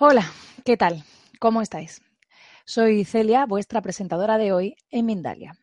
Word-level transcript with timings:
Hola, 0.00 0.28
¿qué 0.64 0.76
tal? 0.76 1.04
¿Cómo 1.38 1.62
estáis? 1.62 2.02
Soy 2.64 3.04
Celia, 3.04 3.46
vuestra 3.46 3.80
presentadora 3.80 4.38
de 4.38 4.50
hoy 4.50 4.76
en 4.90 5.06
Mindalia. 5.06 5.56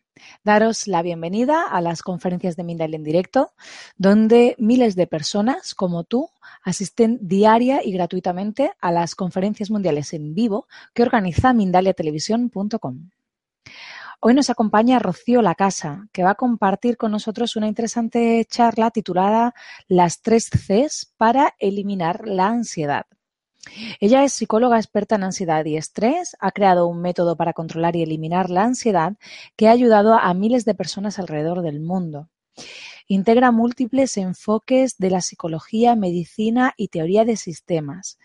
Daros 0.45 0.87
la 0.87 1.01
bienvenida 1.01 1.65
a 1.69 1.81
las 1.81 2.01
conferencias 2.01 2.55
de 2.55 2.63
Mindalia 2.63 2.95
en 2.95 3.03
directo, 3.03 3.51
donde 3.97 4.55
miles 4.57 4.95
de 4.95 5.05
personas 5.05 5.75
como 5.75 6.05
tú 6.05 6.29
asisten 6.63 7.19
diaria 7.21 7.83
y 7.83 7.91
gratuitamente 7.91 8.71
a 8.79 8.93
las 8.93 9.15
conferencias 9.15 9.69
mundiales 9.69 10.13
en 10.13 10.33
vivo 10.33 10.65
que 10.93 11.03
organiza 11.03 11.51
mindaliatelevisión.com. 11.51 13.09
Hoy 14.21 14.33
nos 14.33 14.49
acompaña 14.49 14.99
Rocío 14.99 15.41
Lacasa, 15.41 16.07
que 16.13 16.23
va 16.23 16.31
a 16.31 16.35
compartir 16.35 16.95
con 16.95 17.11
nosotros 17.11 17.57
una 17.57 17.67
interesante 17.67 18.47
charla 18.49 18.91
titulada 18.91 19.53
Las 19.89 20.21
tres 20.21 20.49
Cs 20.49 21.13
para 21.17 21.53
eliminar 21.59 22.25
la 22.25 22.47
ansiedad. 22.47 23.07
Ella 23.99 24.23
es 24.23 24.33
psicóloga 24.33 24.77
experta 24.77 25.15
en 25.15 25.23
ansiedad 25.23 25.63
y 25.65 25.77
estrés, 25.77 26.35
ha 26.39 26.51
creado 26.51 26.87
un 26.87 27.01
método 27.01 27.35
para 27.35 27.53
controlar 27.53 27.95
y 27.95 28.01
eliminar 28.01 28.49
la 28.49 28.63
ansiedad 28.63 29.13
que 29.55 29.67
ha 29.67 29.71
ayudado 29.71 30.15
a 30.15 30.33
miles 30.33 30.65
de 30.65 30.73
personas 30.73 31.19
alrededor 31.19 31.61
del 31.61 31.79
mundo. 31.79 32.29
Integra 33.07 33.51
múltiples 33.51 34.17
enfoques 34.17 34.97
de 34.97 35.09
la 35.09 35.21
psicología, 35.21 35.95
medicina 35.95 36.73
y 36.75 36.87
teoría 36.87 37.25
de 37.25 37.37
sistemas. 37.37 38.17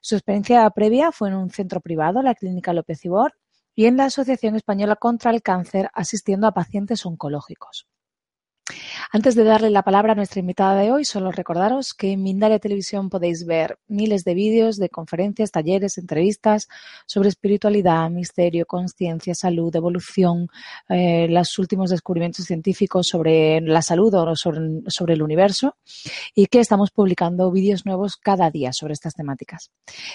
Su 0.00 0.16
experiencia 0.16 0.68
previa 0.70 1.12
fue 1.12 1.28
en 1.28 1.36
un 1.36 1.50
centro 1.50 1.80
privado, 1.80 2.22
la 2.22 2.34
Clínica 2.34 2.72
López 2.72 3.04
Ibor, 3.04 3.34
y 3.74 3.86
en 3.86 3.96
la 3.96 4.04
Asociación 4.04 4.54
Española 4.54 4.96
contra 4.96 5.30
el 5.30 5.42
Cáncer, 5.42 5.90
asistiendo 5.94 6.46
a 6.46 6.52
pacientes 6.52 7.04
oncológicos. 7.06 7.88
Antes 9.12 9.34
de 9.34 9.44
darle 9.44 9.70
la 9.70 9.82
palabra 9.82 10.12
a 10.12 10.14
nuestra 10.14 10.40
invitada 10.40 10.80
de 10.80 10.90
hoy, 10.90 11.04
solo 11.04 11.30
recordaros 11.30 11.94
que 11.94 12.12
en 12.12 12.22
Mindalia 12.22 12.58
Televisión 12.58 13.10
podéis 13.10 13.46
ver 13.46 13.78
miles 13.88 14.24
de 14.24 14.34
vídeos 14.34 14.76
de 14.76 14.88
conferencias, 14.88 15.50
talleres, 15.50 15.98
entrevistas 15.98 16.68
sobre 17.06 17.28
espiritualidad, 17.28 18.10
misterio, 18.10 18.66
conciencia, 18.66 19.34
salud, 19.34 19.74
evolución, 19.74 20.48
eh, 20.88 21.26
los 21.28 21.58
últimos 21.58 21.90
descubrimientos 21.90 22.44
científicos 22.44 23.08
sobre 23.08 23.60
la 23.60 23.82
salud 23.82 24.14
o 24.14 24.36
sobre, 24.36 24.60
sobre 24.88 25.14
el 25.14 25.22
universo 25.22 25.76
y 26.34 26.46
que 26.46 26.60
estamos 26.60 26.90
publicando 26.90 27.50
vídeos 27.50 27.86
nuevos 27.86 28.16
cada 28.16 28.50
día 28.50 28.72
sobre 28.72 28.94
estas 28.94 29.14
temáticas. 29.14 29.70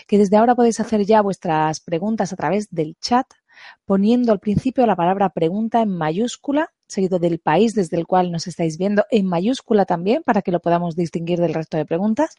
Que 0.07 0.17
desde 0.17 0.37
ahora 0.37 0.55
podéis 0.55 0.79
hacer 0.79 1.05
ya 1.05 1.21
vuestras 1.21 1.79
preguntas 1.79 2.33
a 2.33 2.35
través 2.35 2.69
del 2.69 2.95
chat 3.01 3.27
poniendo 3.85 4.31
al 4.31 4.39
principio 4.39 4.85
la 4.85 4.95
palabra 4.95 5.29
pregunta 5.29 5.81
en 5.81 5.89
mayúscula, 5.89 6.71
seguido 6.89 7.19
del 7.19 7.39
país 7.39 7.73
desde 7.75 7.97
el 7.97 8.05
cual 8.05 8.31
nos 8.31 8.47
estáis 8.47 8.77
viendo 8.77 9.05
en 9.11 9.27
mayúscula 9.27 9.85
también, 9.85 10.23
para 10.23 10.41
que 10.41 10.51
lo 10.51 10.59
podamos 10.59 10.95
distinguir 10.95 11.39
del 11.39 11.53
resto 11.53 11.77
de 11.77 11.85
preguntas, 11.85 12.35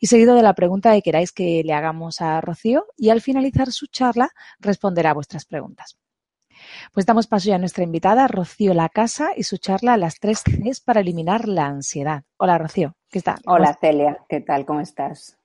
y 0.00 0.08
seguido 0.08 0.34
de 0.34 0.42
la 0.42 0.54
pregunta 0.54 0.92
que 0.92 1.02
queráis 1.02 1.32
que 1.32 1.62
le 1.64 1.72
hagamos 1.72 2.20
a 2.20 2.40
Rocío, 2.40 2.86
y 2.96 3.10
al 3.10 3.22
finalizar 3.22 3.72
su 3.72 3.86
charla 3.86 4.30
responderá 4.58 5.10
a 5.10 5.14
vuestras 5.14 5.46
preguntas. 5.46 5.96
Pues 6.92 7.06
damos 7.06 7.26
paso 7.26 7.48
ya 7.48 7.56
a 7.56 7.58
nuestra 7.58 7.84
invitada, 7.84 8.28
Rocío 8.28 8.74
La 8.74 8.88
Casa, 8.88 9.30
y 9.36 9.44
su 9.44 9.58
charla 9.58 9.96
Las 9.96 10.18
tres 10.18 10.42
Cs 10.42 10.80
para 10.80 11.00
eliminar 11.00 11.46
la 11.46 11.66
ansiedad. 11.66 12.24
Hola, 12.38 12.58
Rocío, 12.58 12.96
¿qué 13.08 13.22
tal? 13.22 13.38
Hola, 13.46 13.76
Celia, 13.80 14.18
¿qué 14.28 14.40
tal? 14.40 14.66
¿Cómo 14.66 14.80
estás? 14.80 15.38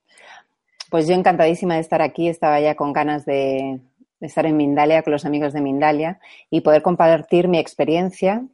Pues 0.89 1.07
yo 1.07 1.13
encantadísima 1.13 1.75
de 1.75 1.81
estar 1.81 2.01
aquí, 2.01 2.27
estaba 2.27 2.59
ya 2.59 2.75
con 2.75 2.91
ganas 2.91 3.23
de 3.25 3.79
estar 4.21 4.45
en 4.45 4.57
Mindalia 4.57 5.03
con 5.03 5.11
los 5.11 5.25
amigos 5.25 5.53
de 5.53 5.61
Mindalia 5.61 6.19
y 6.49 6.61
poder 6.61 6.81
compartir 6.81 7.47
mi 7.47 7.57
experiencia 7.57 8.45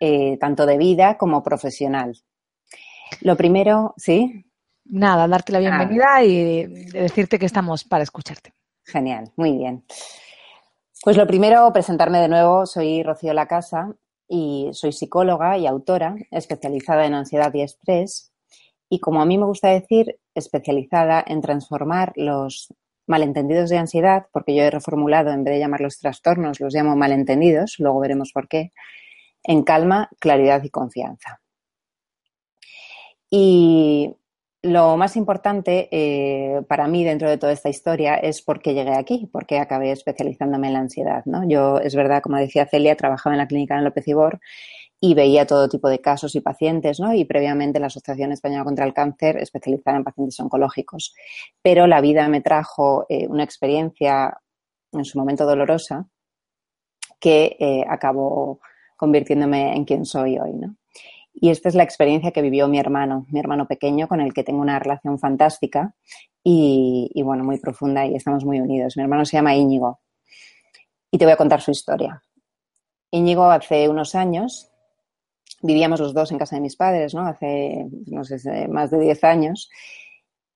eh, 0.00 0.38
tanto 0.38 0.64
de 0.64 0.78
vida 0.78 1.18
como 1.18 1.42
profesional. 1.42 2.16
Lo 3.20 3.36
primero, 3.36 3.94
¿sí? 3.96 4.44
Nada, 4.84 5.26
darte 5.26 5.52
la 5.52 5.58
bienvenida 5.58 6.06
ah. 6.16 6.24
y 6.24 6.66
decirte 6.66 7.38
que 7.38 7.46
estamos 7.46 7.84
para 7.84 8.04
escucharte. 8.04 8.52
Genial, 8.84 9.32
muy 9.36 9.52
bien. 9.52 9.84
Pues 11.02 11.16
lo 11.16 11.26
primero, 11.26 11.72
presentarme 11.72 12.20
de 12.20 12.28
nuevo. 12.28 12.64
Soy 12.64 13.02
Rocío 13.02 13.34
Lacasa 13.34 13.94
y 14.28 14.70
soy 14.72 14.92
psicóloga 14.92 15.58
y 15.58 15.66
autora 15.66 16.16
especializada 16.30 17.06
en 17.06 17.14
ansiedad 17.14 17.52
y 17.54 17.62
estrés 17.62 18.32
y, 18.88 19.00
como 19.00 19.20
a 19.20 19.26
mí 19.26 19.36
me 19.36 19.44
gusta 19.44 19.68
decir, 19.68 20.18
especializada 20.34 21.22
en 21.26 21.40
transformar 21.40 22.12
los 22.16 22.72
malentendidos 23.08 23.70
de 23.70 23.78
ansiedad, 23.78 24.26
porque 24.32 24.54
yo 24.54 24.62
he 24.62 24.70
reformulado, 24.70 25.30
en 25.30 25.44
vez 25.44 25.54
de 25.54 25.60
llamarlos 25.60 25.98
trastornos, 25.98 26.60
los 26.60 26.74
llamo 26.74 26.94
malentendidos, 26.96 27.76
luego 27.78 28.00
veremos 28.00 28.32
por 28.32 28.48
qué, 28.48 28.72
en 29.42 29.62
calma, 29.62 30.10
claridad 30.20 30.62
y 30.62 30.70
confianza. 30.70 31.40
Y 33.30 34.14
lo 34.62 34.96
más 34.96 35.16
importante 35.16 35.88
eh, 35.92 36.62
para 36.68 36.88
mí 36.88 37.04
dentro 37.04 37.30
de 37.30 37.38
toda 37.38 37.52
esta 37.52 37.68
historia 37.68 38.16
es 38.16 38.42
por 38.42 38.60
qué 38.60 38.74
llegué 38.74 38.94
aquí, 38.94 39.28
por 39.32 39.46
qué 39.46 39.58
acabé 39.58 39.92
especializándome 39.92 40.68
en 40.68 40.72
la 40.72 40.80
ansiedad. 40.80 41.22
¿no? 41.26 41.48
Yo, 41.48 41.78
es 41.78 41.94
verdad, 41.94 42.22
como 42.22 42.36
decía 42.36 42.66
Celia, 42.66 42.96
trabajaba 42.96 43.34
en 43.34 43.38
la 43.38 43.46
clínica 43.48 43.76
en 43.76 43.84
López 43.84 44.06
Ibor 44.08 44.40
y 45.00 45.14
veía 45.14 45.46
todo 45.46 45.68
tipo 45.68 45.88
de 45.88 46.00
casos 46.00 46.34
y 46.34 46.40
pacientes, 46.40 46.98
¿no? 46.98 47.14
Y 47.14 47.24
previamente 47.24 47.78
la 47.78 47.86
Asociación 47.86 48.32
Española 48.32 48.64
contra 48.64 48.84
el 48.84 48.92
Cáncer 48.92 49.36
especializada 49.36 49.96
en 49.96 50.04
pacientes 50.04 50.38
oncológicos. 50.40 51.14
Pero 51.62 51.86
la 51.86 52.00
vida 52.00 52.28
me 52.28 52.40
trajo 52.40 53.06
eh, 53.08 53.26
una 53.28 53.44
experiencia 53.44 54.36
en 54.92 55.04
su 55.04 55.18
momento 55.18 55.46
dolorosa 55.46 56.08
que 57.20 57.56
eh, 57.58 57.84
acabó 57.88 58.60
convirtiéndome 58.96 59.76
en 59.76 59.84
quien 59.84 60.04
soy 60.04 60.38
hoy, 60.38 60.54
¿no? 60.54 60.76
Y 61.32 61.50
esta 61.50 61.68
es 61.68 61.76
la 61.76 61.84
experiencia 61.84 62.32
que 62.32 62.42
vivió 62.42 62.66
mi 62.66 62.80
hermano, 62.80 63.26
mi 63.30 63.38
hermano 63.38 63.68
pequeño, 63.68 64.08
con 64.08 64.20
el 64.20 64.34
que 64.34 64.42
tengo 64.42 64.60
una 64.60 64.80
relación 64.80 65.20
fantástica 65.20 65.94
y, 66.42 67.12
y 67.14 67.22
bueno, 67.22 67.44
muy 67.44 67.60
profunda 67.60 68.04
y 68.04 68.16
estamos 68.16 68.44
muy 68.44 68.58
unidos. 68.58 68.96
Mi 68.96 69.04
hermano 69.04 69.24
se 69.24 69.36
llama 69.36 69.54
Íñigo 69.54 70.00
y 71.12 71.18
te 71.18 71.24
voy 71.24 71.32
a 71.34 71.36
contar 71.36 71.60
su 71.60 71.70
historia. 71.70 72.20
Íñigo 73.12 73.44
hace 73.44 73.88
unos 73.88 74.16
años 74.16 74.72
vivíamos 75.62 76.00
los 76.00 76.14
dos 76.14 76.30
en 76.32 76.38
casa 76.38 76.56
de 76.56 76.62
mis 76.62 76.76
padres, 76.76 77.14
¿no? 77.14 77.26
Hace, 77.26 77.86
no 78.06 78.24
sé, 78.24 78.68
más 78.68 78.90
de 78.90 79.00
10 79.00 79.24
años. 79.24 79.70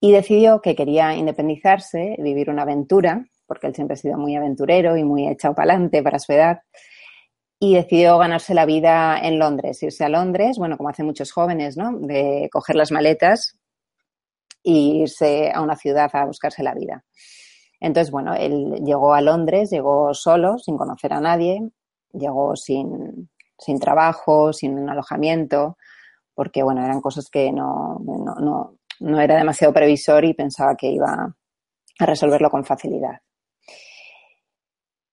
Y 0.01 0.13
decidió 0.13 0.61
que 0.61 0.75
quería 0.75 1.15
independizarse, 1.15 2.17
vivir 2.19 2.51
una 2.51 2.63
aventura, 2.63 3.25
porque 3.47 3.69
él 3.69 3.75
siempre 3.75 3.95
ha 3.95 3.97
sido 3.97 4.19
muy 4.19 4.35
aventurero 4.35 4.97
y 4.97 5.05
muy 5.05 5.29
echado 5.29 5.55
para 5.55 5.73
adelante 5.73 6.03
para 6.03 6.19
su 6.19 6.33
edad. 6.33 6.63
Y 7.59 7.75
decidió 7.75 8.19
ganarse 8.19 8.55
la 8.55 8.67
vida 8.67 9.19
en 9.21 9.39
Londres, 9.39 9.83
irse 9.83 10.05
a 10.05 10.09
Londres, 10.09 10.59
bueno, 10.59 10.77
como 10.77 10.89
hacen 10.89 11.07
muchos 11.07 11.31
jóvenes, 11.31 11.77
¿no? 11.77 11.97
De 11.99 12.49
coger 12.51 12.75
las 12.75 12.91
maletas 12.91 13.59
e 14.65 14.73
irse 14.73 15.53
a 15.53 15.61
una 15.61 15.77
ciudad 15.77 16.11
a 16.13 16.27
buscarse 16.27 16.63
la 16.63 16.75
vida. 16.75 17.05
Entonces, 17.79 18.11
bueno, 18.11 18.35
él 18.35 18.81
llegó 18.85 19.15
a 19.15 19.21
Londres, 19.21 19.71
llegó 19.71 20.15
solo, 20.15 20.59
sin 20.59 20.77
conocer 20.77 21.13
a 21.13 21.21
nadie, 21.21 21.61
llegó 22.13 22.57
sin, 22.57 23.29
sin 23.59 23.79
trabajo, 23.79 24.53
sin 24.53 24.79
un 24.79 24.89
alojamiento, 24.89 25.77
porque 26.35 26.63
bueno, 26.63 26.85
eran 26.85 27.01
cosas 27.01 27.29
que 27.31 27.53
no, 27.53 28.01
no, 28.01 28.77
no, 29.01 29.21
era 29.21 29.37
demasiado 29.37 29.73
previsor 29.73 30.25
y 30.25 30.35
pensaba 30.35 30.77
que 30.77 30.89
iba 30.89 31.35
a 31.99 32.07
resolverlo 32.07 32.51
con 32.51 32.65
facilidad. 32.65 33.21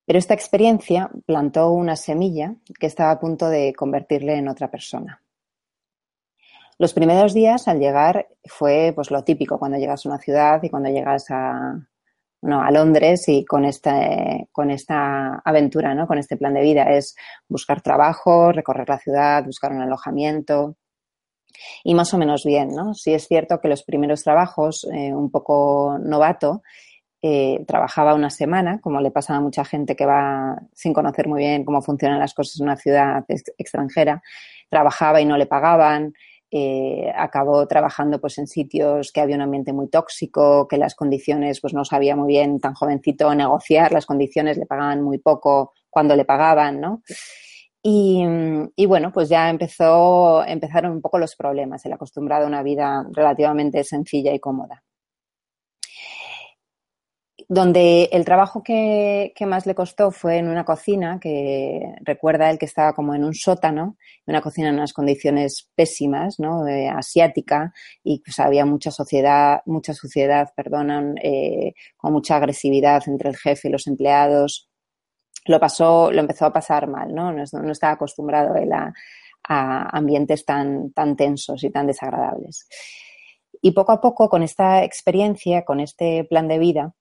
Pero 0.06 0.18
esta 0.18 0.34
experiencia 0.34 1.10
plantó 1.26 1.72
una 1.72 1.96
semilla 1.96 2.56
que 2.80 2.88
estaba 2.88 3.12
a 3.12 3.20
punto 3.20 3.48
de 3.50 3.74
convertirle 3.76 4.36
en 4.38 4.48
otra 4.48 4.72
persona. 4.72 5.22
Los 6.80 6.94
primeros 6.94 7.34
días 7.34 7.68
al 7.68 7.80
llegar 7.80 8.28
fue 8.46 8.94
pues 8.96 9.12
lo 9.12 9.24
típico 9.24 9.60
cuando 9.60 9.78
llegas 9.78 10.06
a 10.06 10.10
una 10.10 10.18
ciudad 10.18 10.64
y 10.64 10.70
cuando 10.70 10.90
llegas 10.90 11.30
a, 11.30 11.76
no, 12.42 12.62
a 12.62 12.72
Londres 12.72 13.28
y 13.28 13.44
con, 13.46 13.66
este, 13.66 14.48
con 14.52 14.72
esta 14.72 15.42
aventura, 15.44 15.94
¿no? 15.94 16.08
con 16.08 16.18
este 16.18 16.38
plan 16.38 16.54
de 16.54 16.62
vida. 16.62 16.84
Es 16.84 17.16
buscar 17.48 17.82
trabajo, 17.82 18.52
recorrer 18.52 18.88
la 18.88 19.00
ciudad, 19.00 19.44
buscar 19.44 19.72
un 19.72 19.82
alojamiento 19.82 20.76
y 21.84 21.94
más 21.96 22.14
o 22.14 22.18
menos 22.18 22.44
bien. 22.46 22.70
¿no? 22.70 22.94
Sí 22.94 23.14
es 23.14 23.28
cierto 23.28 23.60
que 23.60 23.68
los 23.68 23.84
primeros 23.84 24.24
trabajos, 24.24 24.88
eh, 24.94 25.14
un 25.14 25.30
poco 25.32 25.98
novato, 26.00 26.62
eh, 27.22 27.66
trabajaba 27.68 28.16
una 28.16 28.30
semana, 28.30 28.80
como 28.80 29.02
le 29.02 29.12
pasa 29.12 29.36
a 29.36 29.42
mucha 29.42 29.66
gente 29.66 29.98
que 29.98 30.06
va 30.06 30.58
sin 30.74 30.94
conocer 30.94 31.28
muy 31.28 31.40
bien 31.40 31.66
cómo 31.66 31.82
funcionan 31.82 32.20
las 32.20 32.34
cosas 32.34 32.60
en 32.60 32.68
una 32.68 32.78
ciudad 32.78 33.26
extranjera. 33.58 34.22
Trabajaba 34.70 35.20
y 35.20 35.26
no 35.26 35.36
le 35.36 35.46
pagaban, 35.46 36.14
eh, 36.52 37.12
acabó 37.16 37.68
trabajando 37.68 38.20
pues 38.20 38.38
en 38.40 38.48
sitios 38.48 39.12
que 39.12 39.22
había 39.22 39.36
un 39.36 39.44
ambiente 39.44 39.74
muy 39.74 39.88
tóxico, 39.88 40.68
que 40.68 40.78
las 40.78 40.96
condiciones 40.96 41.62
pues 41.62 41.74
no 41.74 41.86
sabía 41.86 42.16
muy 42.16 42.28
bien 42.28 42.60
tan 42.60 42.74
jovencito 42.74 43.34
negociar, 43.36 43.92
las 43.92 44.06
condiciones 44.06 44.58
le 44.58 44.66
pagaban 44.66 45.02
muy 45.04 45.20
poco 45.20 45.74
cuando 45.90 46.16
le 46.16 46.26
pagaban, 46.26 46.80
¿no? 46.80 47.04
Y, 47.82 48.24
y, 48.76 48.86
bueno, 48.88 49.12
pues 49.14 49.30
ya 49.30 49.50
empezó, 49.50 50.44
empezaron 50.46 50.92
un 50.92 51.02
poco 51.02 51.18
los 51.18 51.36
problemas, 51.36 51.86
el 51.86 51.94
acostumbrado 51.94 52.44
a 52.44 52.48
una 52.48 52.62
vida 52.62 53.06
relativamente 53.14 53.84
sencilla 53.86 54.34
y 54.34 54.40
cómoda. 54.40 54.84
Donde 57.48 58.10
el 58.12 58.26
trabajo 58.26 58.64
que, 58.64 59.34
más 59.48 59.66
le 59.66 59.76
costó 59.76 60.12
fue 60.12 60.38
en 60.38 60.48
una 60.48 60.66
cocina 60.66 61.20
que 61.20 61.96
recuerda 62.02 62.50
él 62.50 62.58
que 62.58 62.66
estaba 62.66 62.94
como 62.94 63.16
en 63.16 63.24
un 63.24 63.34
sótano, 63.34 63.98
una 64.26 64.42
cocina 64.42 64.70
en 64.70 64.76
unas 64.76 64.94
condiciones 64.94 65.70
pésimas, 65.76 66.40
¿no? 66.40 66.66
asiática, 66.96 67.74
y 68.04 68.22
pues 68.22 68.40
había 68.40 68.66
mucha 68.66 68.92
sociedad, 68.92 69.62
mucha 69.66 69.94
suciedad, 69.94 70.50
perdonan, 70.56 71.16
eh, 71.24 71.74
con 71.98 72.14
mucha 72.14 72.36
agresividad 72.36 73.04
entre 73.08 73.30
el 73.30 73.38
jefe 73.38 73.68
y 73.68 73.72
los 73.72 73.88
empleados. 73.88 74.70
Lo 75.46 75.60
pasó, 75.60 76.12
lo 76.12 76.20
empezó 76.22 76.46
a 76.46 76.54
pasar 76.54 76.88
mal, 76.88 77.14
¿no? 77.14 77.32
No, 77.32 77.72
estaba 77.72 77.94
acostumbrado 77.94 78.54
a, 78.56 78.94
a 79.48 79.98
ambientes 79.98 80.46
tan, 80.46 80.92
tan 80.92 81.16
tensos 81.16 81.64
y 81.64 81.72
tan 81.72 81.88
desagradables. 81.88 82.68
Y 83.62 83.72
poco 83.72 83.92
a 83.92 84.02
poco, 84.02 84.30
con 84.30 84.44
esta 84.44 84.84
experiencia, 84.84 85.66
con 85.66 85.80
este 85.80 86.24
plan 86.26 86.48
de 86.48 86.60
vida, 86.60 86.94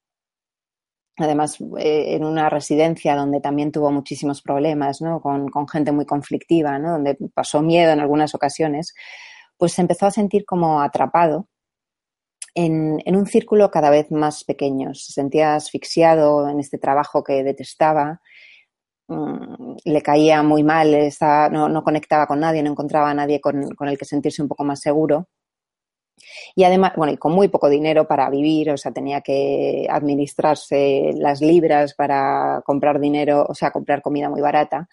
además 1.18 1.60
eh, 1.78 2.14
en 2.14 2.24
una 2.24 2.48
residencia 2.48 3.16
donde 3.16 3.40
también 3.40 3.72
tuvo 3.72 3.90
muchísimos 3.90 4.42
problemas, 4.42 5.00
¿no? 5.00 5.20
Con, 5.20 5.50
gente 5.68 5.92
muy 5.92 6.06
conflictiva, 6.06 6.78
¿no? 6.78 6.92
Donde 6.92 7.16
pasó 7.34 7.62
miedo 7.62 7.92
en 7.92 8.00
algunas 8.00 8.34
ocasiones, 8.34 8.94
pues 9.56 9.72
se 9.72 9.82
empezó 9.82 10.06
a 10.06 10.10
sentir 10.10 10.44
como 10.44 10.80
atrapado 10.80 11.48
en, 12.54 13.02
un 13.06 13.26
círculo 13.26 13.70
cada 13.70 13.90
vez 13.90 14.10
más 14.10 14.44
pequeño. 14.44 14.94
Se 14.94 15.12
sentía 15.12 15.54
asfixiado 15.54 16.48
en 16.48 16.60
este 16.60 16.78
trabajo 16.78 17.22
que 17.24 17.42
detestaba, 17.44 18.20
mm, 19.08 19.76
le 19.84 20.02
caía 20.02 20.42
muy 20.42 20.62
mal, 20.62 20.96
no, 21.52 21.68
no, 21.68 21.82
conectaba 21.84 22.26
con 22.26 22.40
nadie, 22.40 22.62
no 22.62 22.70
encontraba 22.70 23.10
a 23.10 23.14
nadie 23.14 23.40
con, 23.40 23.70
con 23.70 23.88
el 23.88 23.98
que 23.98 24.04
sentirse 24.04 24.42
un 24.42 24.48
poco 24.48 24.64
más 24.64 24.80
seguro. 24.80 25.28
Y 26.54 26.64
además, 26.64 26.92
bueno, 26.96 27.12
y 27.12 27.16
con 27.16 27.32
muy 27.32 27.48
poco 27.48 27.68
dinero 27.68 28.06
para 28.06 28.30
vivir, 28.30 28.70
o 28.70 28.76
sea, 28.76 28.92
tenía 28.92 29.20
que 29.20 29.86
administrarse 29.90 31.12
las 31.14 31.40
libras 31.40 31.94
para 31.94 32.62
comprar 32.64 33.00
dinero, 33.00 33.46
o 33.48 33.54
sea, 33.54 33.70
comprar 33.70 34.02
comida 34.02 34.28
muy 34.28 34.40
barata. 34.40 34.88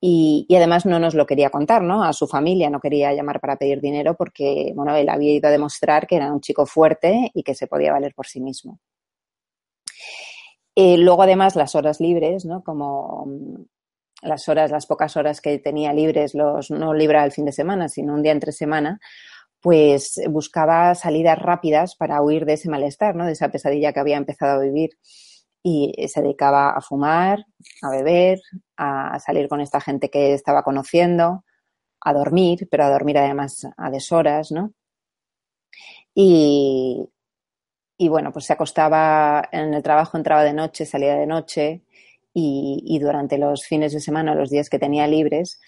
Y, 0.00 0.46
además 0.54 0.86
no 0.86 1.00
nos 1.00 1.14
lo 1.14 1.26
quería 1.26 1.50
contar, 1.50 1.82
¿no? 1.82 2.04
A 2.04 2.12
su 2.12 2.28
familia 2.28 2.70
no 2.70 2.80
quería 2.80 3.12
llamar 3.12 3.40
para 3.40 3.56
pedir 3.56 3.80
dinero 3.80 4.14
porque, 4.14 4.72
bueno, 4.74 4.94
él 4.94 5.08
había 5.08 5.32
ido 5.32 5.48
a 5.48 5.52
demostrar 5.52 6.06
que 6.06 6.16
era 6.16 6.32
un 6.32 6.40
chico 6.40 6.66
fuerte 6.66 7.30
y 7.34 7.42
que 7.42 7.54
se 7.54 7.66
podía 7.66 7.92
valer 7.92 8.14
por 8.14 8.26
sí 8.26 8.40
mismo. 8.40 8.78
Eh, 10.76 10.96
luego, 10.98 11.22
además, 11.22 11.56
las 11.56 11.74
horas 11.74 12.00
libres, 12.00 12.44
¿no? 12.44 12.62
Como 12.62 13.26
mm, 13.26 13.64
las 14.22 14.48
horas, 14.48 14.70
las 14.70 14.86
pocas 14.86 15.16
horas 15.16 15.40
que 15.40 15.58
tenía 15.58 15.92
libres, 15.92 16.34
los, 16.34 16.70
no 16.70 16.94
libra 16.94 17.24
el 17.24 17.32
fin 17.32 17.44
de 17.44 17.52
semana, 17.52 17.88
sino 17.88 18.14
un 18.14 18.22
día 18.22 18.32
entre 18.32 18.52
semana, 18.52 19.00
pues 19.60 20.20
buscaba 20.30 20.94
salidas 20.94 21.38
rápidas 21.38 21.96
para 21.96 22.22
huir 22.22 22.44
de 22.44 22.54
ese 22.54 22.70
malestar, 22.70 23.16
¿no? 23.16 23.26
De 23.26 23.32
esa 23.32 23.50
pesadilla 23.50 23.92
que 23.92 24.00
había 24.00 24.16
empezado 24.16 24.60
a 24.60 24.64
vivir. 24.64 24.90
Y 25.62 25.92
se 26.08 26.22
dedicaba 26.22 26.70
a 26.70 26.80
fumar, 26.80 27.44
a 27.82 27.90
beber, 27.90 28.38
a 28.76 29.18
salir 29.18 29.48
con 29.48 29.60
esta 29.60 29.80
gente 29.80 30.08
que 30.08 30.32
estaba 30.34 30.62
conociendo, 30.62 31.44
a 32.00 32.12
dormir, 32.12 32.68
pero 32.70 32.84
a 32.84 32.90
dormir 32.90 33.18
además 33.18 33.66
a 33.76 33.90
deshoras, 33.90 34.52
¿no? 34.52 34.72
Y, 36.14 37.08
y 37.96 38.08
bueno, 38.08 38.32
pues 38.32 38.46
se 38.46 38.52
acostaba 38.52 39.48
en 39.52 39.74
el 39.74 39.82
trabajo, 39.82 40.16
entraba 40.16 40.44
de 40.44 40.52
noche, 40.52 40.86
salía 40.86 41.16
de 41.16 41.26
noche 41.26 41.82
y, 42.32 42.82
y 42.86 42.98
durante 43.00 43.38
los 43.38 43.66
fines 43.66 43.92
de 43.92 44.00
semana, 44.00 44.34
los 44.34 44.50
días 44.50 44.70
que 44.70 44.78
tenía 44.78 45.06
libres, 45.06 45.60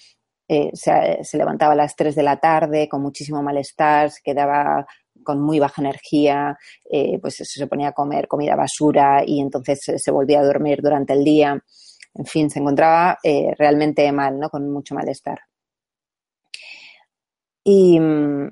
eh, 0.52 0.72
se, 0.74 1.38
levantaba 1.38 1.74
a 1.74 1.76
las 1.76 1.94
3 1.94 2.12
de 2.16 2.24
la 2.24 2.40
tarde 2.40 2.88
con 2.88 3.00
muchísimo 3.02 3.40
malestar, 3.40 4.10
se 4.10 4.20
quedaba 4.20 4.84
con 5.22 5.40
muy 5.40 5.60
baja 5.60 5.80
energía, 5.80 6.58
eh, 6.90 7.20
pues 7.20 7.36
se 7.36 7.66
ponía 7.68 7.90
a 7.90 7.92
comer 7.92 8.26
comida 8.26 8.56
basura 8.56 9.22
y 9.24 9.40
entonces 9.40 9.80
se, 9.96 10.10
volvía 10.10 10.40
a 10.40 10.44
dormir 10.44 10.80
durante 10.82 11.12
el 11.12 11.22
día. 11.22 11.62
En 12.14 12.26
fin, 12.26 12.50
se 12.50 12.58
encontraba 12.58 13.18
eh, 13.22 13.54
realmente 13.56 14.10
mal, 14.10 14.40
¿no? 14.40 14.50
Con 14.50 14.68
mucho 14.72 14.96
malestar. 14.96 15.38
Y, 17.62 18.00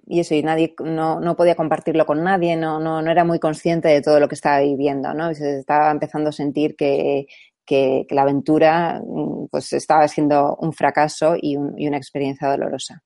eso, 0.07 0.35
y 0.37 0.43
nadie, 0.45 0.75
no, 0.85 1.19
no, 1.19 1.35
podía 1.35 1.57
compartirlo 1.57 2.07
con 2.07 2.23
nadie, 2.23 2.55
no, 2.55 2.79
no, 2.79 3.03
no, 3.03 3.11
era 3.11 3.25
muy 3.25 3.41
consciente 3.41 3.89
de 3.89 4.03
todo 4.03 4.21
lo 4.21 4.29
que 4.29 4.37
estaba 4.37 4.61
viviendo, 4.61 5.15
¿no? 5.15 5.35
Se 5.35 5.59
estaba 5.59 5.91
empezando 5.91 6.29
a 6.29 6.33
sentir 6.33 6.77
que, 6.77 7.27
que, 7.69 8.07
la 8.11 8.23
aventura 8.23 9.01
mm, 9.05 9.49
pues 9.51 9.73
estaba 9.75 10.09
siendo 10.09 10.57
un 10.57 10.73
fracaso 10.73 11.37
y, 11.41 11.57
una 11.57 11.99
experiencia 11.99 12.49
dolorosa 12.49 13.03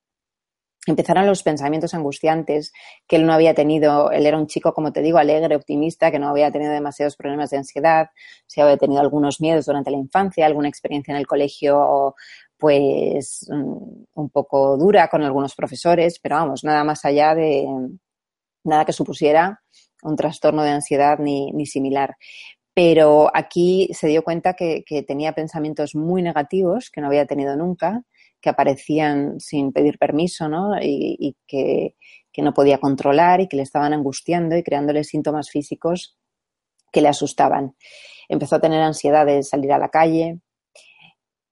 empezaron 0.85 1.27
los 1.27 1.45
pensamientos 1.45 1.95
angustiantes 1.95 2.73
que 3.07 3.15
él 3.15 3.25
no 3.25 3.33
había 3.33 3.55
tenido. 3.55 4.11
Él 4.11 4.27
era 4.27 4.37
un 4.37 4.49
chico, 4.49 4.75
como 4.75 4.93
te 4.93 5.01
digo, 5.01 5.19
alegre, 5.19 5.55
optimista, 5.55 6.11
que 6.11 6.19
no 6.19 6.29
había 6.29 6.51
tenido 6.51 6.73
demasiados 6.73 7.15
problemas 7.15 7.51
de 7.51 7.59
ansiedad, 7.59 8.09
se 8.49 8.63
había 8.63 8.77
tenido 8.77 9.01
algunos 9.01 9.41
miedos 9.41 9.67
durante 9.67 9.93
la 9.93 9.97
infancia, 9.99 10.45
alguna 10.45 10.69
experiencia 10.69 11.13
en 11.13 11.19
el 11.19 11.27
colegio, 11.29 12.17
pues 12.59 13.47
mm, 13.49 14.05
un 14.15 14.31
poco 14.31 14.77
dura 14.77 15.07
con 15.07 15.23
algunos 15.23 15.55
profesores, 15.55 16.19
pero 16.21 16.35
vamos, 16.35 16.65
nada 16.65 16.83
más 16.83 17.05
allá 17.05 17.37
de 17.37 17.65
nada 18.65 18.85
que 18.85 18.93
supusiera 18.93 19.63
un 20.03 20.17
trastorno 20.17 20.65
de 20.65 20.71
ansiedad 20.71 21.19
ni, 21.21 21.53
ni 21.53 21.65
similar 21.65 22.17
pero 22.75 23.31
aquí 23.35 23.91
se 23.93 24.09
dio 24.09 24.23
cuenta 24.25 24.55
que, 24.55 24.85
tenía 25.07 25.33
pensamientos 25.33 25.95
muy 25.95 26.23
negativos 26.23 26.91
que 26.91 27.01
no 27.01 27.09
había 27.09 27.27
tenido 27.27 27.57
nunca, 27.57 28.03
que 28.41 28.51
aparecían 28.51 29.39
sin 29.41 29.73
pedir 29.73 29.99
permiso, 29.99 30.49
¿no? 30.49 30.77
Y, 30.81 31.37
que, 31.47 31.95
no 32.39 32.55
podía 32.55 32.79
controlar 32.79 33.41
y 33.41 33.49
que 33.49 33.57
le 33.57 33.63
estaban 33.63 33.93
angustiando 33.93 34.57
y 34.57 34.63
creándole 34.63 35.05
síntomas 35.05 35.51
físicos 35.51 36.17
que 36.91 37.03
le 37.03 37.09
asustaban. 37.09 37.77
Empezó 38.29 38.57
a 38.57 38.61
tener 38.61 38.81
ansiedad 38.81 39.27
de 39.27 39.43
salir 39.43 39.73
a 39.73 39.79
la 39.79 39.91
calle, 39.91 40.41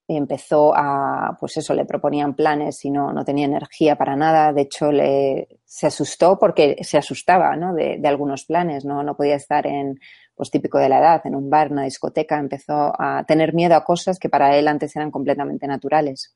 empezó 0.08 0.72
a, 0.74 1.36
pues 1.38 1.56
eso, 1.58 1.74
le 1.74 1.84
proponían 1.84 2.34
planes 2.34 2.84
y 2.84 2.90
no, 2.90 3.12
no 3.12 3.24
tenía 3.24 3.44
energía 3.44 3.96
para 3.96 4.16
nada. 4.16 4.52
De 4.52 4.62
hecho, 4.62 4.90
le, 4.90 5.60
se 5.64 5.86
asustó 5.86 6.38
porque 6.38 6.78
se 6.82 6.98
asustaba 6.98 7.54
¿no? 7.56 7.74
de, 7.74 7.98
de, 7.98 8.08
algunos 8.08 8.44
planes, 8.44 8.84
¿no? 8.84 9.02
no 9.02 9.16
podía 9.16 9.36
estar 9.36 9.66
en 9.66 10.00
pues 10.40 10.50
típico 10.50 10.78
de 10.78 10.88
la 10.88 11.00
edad, 11.00 11.20
en 11.26 11.34
un 11.34 11.50
bar, 11.50 11.66
en 11.66 11.74
una 11.74 11.84
discoteca, 11.84 12.38
empezó 12.38 12.94
a 12.98 13.24
tener 13.28 13.52
miedo 13.52 13.74
a 13.74 13.84
cosas 13.84 14.18
que 14.18 14.30
para 14.30 14.56
él 14.56 14.68
antes 14.68 14.96
eran 14.96 15.10
completamente 15.10 15.66
naturales. 15.66 16.34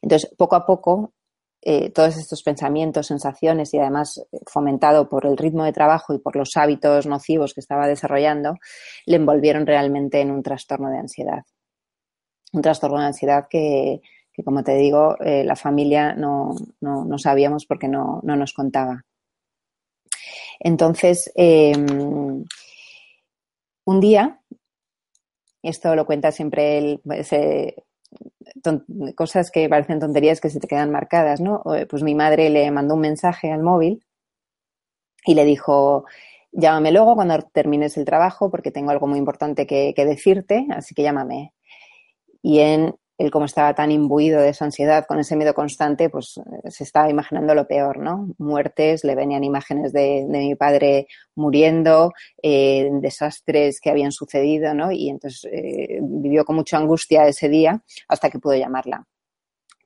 Entonces, 0.00 0.32
poco 0.38 0.54
a 0.54 0.64
poco, 0.64 1.12
eh, 1.62 1.90
todos 1.90 2.16
estos 2.16 2.44
pensamientos, 2.44 3.08
sensaciones 3.08 3.74
y 3.74 3.80
además 3.80 4.24
eh, 4.30 4.38
fomentado 4.46 5.08
por 5.08 5.26
el 5.26 5.36
ritmo 5.36 5.64
de 5.64 5.72
trabajo 5.72 6.14
y 6.14 6.20
por 6.20 6.36
los 6.36 6.50
hábitos 6.54 7.06
nocivos 7.06 7.54
que 7.54 7.60
estaba 7.60 7.88
desarrollando, 7.88 8.54
le 9.04 9.16
envolvieron 9.16 9.66
realmente 9.66 10.20
en 10.20 10.30
un 10.30 10.44
trastorno 10.44 10.90
de 10.90 10.98
ansiedad. 10.98 11.42
Un 12.52 12.62
trastorno 12.62 13.00
de 13.00 13.06
ansiedad 13.06 13.48
que, 13.50 14.00
como 14.44 14.62
te 14.62 14.76
digo, 14.76 15.16
eh, 15.18 15.42
la 15.42 15.56
familia 15.56 16.14
no, 16.14 16.54
no, 16.80 17.18
sabíamos 17.18 17.66
porque 17.66 17.88
no, 17.88 18.20
no 18.22 18.36
nos 18.36 18.52
contaba. 18.52 19.04
Entonces, 20.60 21.32
em, 21.34 22.44
un 23.84 24.00
día, 24.00 24.40
esto 25.62 25.94
lo 25.94 26.06
cuenta 26.06 26.32
siempre 26.32 26.78
él, 26.78 27.00
cosas 29.16 29.50
que 29.50 29.68
parecen 29.68 30.00
tonterías 30.00 30.40
que 30.40 30.50
se 30.50 30.60
te 30.60 30.68
quedan 30.68 30.90
marcadas, 30.90 31.40
¿no? 31.40 31.62
Pues 31.88 32.02
mi 32.02 32.14
madre 32.14 32.50
le 32.50 32.70
mandó 32.70 32.94
un 32.94 33.00
mensaje 33.00 33.52
al 33.52 33.62
móvil 33.62 34.04
y 35.24 35.34
le 35.34 35.44
dijo, 35.44 36.04
llámame 36.52 36.92
luego 36.92 37.14
cuando 37.14 37.38
termines 37.52 37.96
el 37.96 38.04
trabajo 38.04 38.50
porque 38.50 38.70
tengo 38.70 38.90
algo 38.90 39.06
muy 39.06 39.18
importante 39.18 39.66
que, 39.66 39.92
que 39.94 40.04
decirte, 40.04 40.66
así 40.70 40.94
que 40.94 41.02
llámame. 41.02 41.52
Y 42.42 42.60
en 42.60 42.94
él 43.20 43.30
como 43.30 43.44
estaba 43.44 43.74
tan 43.74 43.90
imbuido 43.90 44.40
de 44.40 44.48
esa 44.48 44.64
ansiedad, 44.64 45.04
con 45.06 45.18
ese 45.18 45.36
miedo 45.36 45.52
constante, 45.52 46.08
pues 46.08 46.38
eh, 46.38 46.70
se 46.70 46.84
estaba 46.84 47.10
imaginando 47.10 47.54
lo 47.54 47.66
peor, 47.66 47.98
¿no? 47.98 48.34
Muertes, 48.38 49.04
le 49.04 49.14
venían 49.14 49.44
imágenes 49.44 49.92
de, 49.92 50.24
mi 50.26 50.54
padre 50.54 51.06
muriendo, 51.34 52.14
eh, 52.42 52.88
desastres 52.94 53.78
que 53.78 53.90
habían 53.90 54.10
sucedido, 54.10 54.72
¿no? 54.72 54.90
Y 54.90 55.10
entonces 55.10 55.50
eh, 55.52 55.98
vivió 56.00 56.46
con 56.46 56.56
mucha 56.56 56.78
angustia 56.78 57.26
ese 57.26 57.50
día 57.50 57.82
hasta 58.08 58.30
que 58.30 58.38
pudo 58.38 58.54
llamarla. 58.54 59.04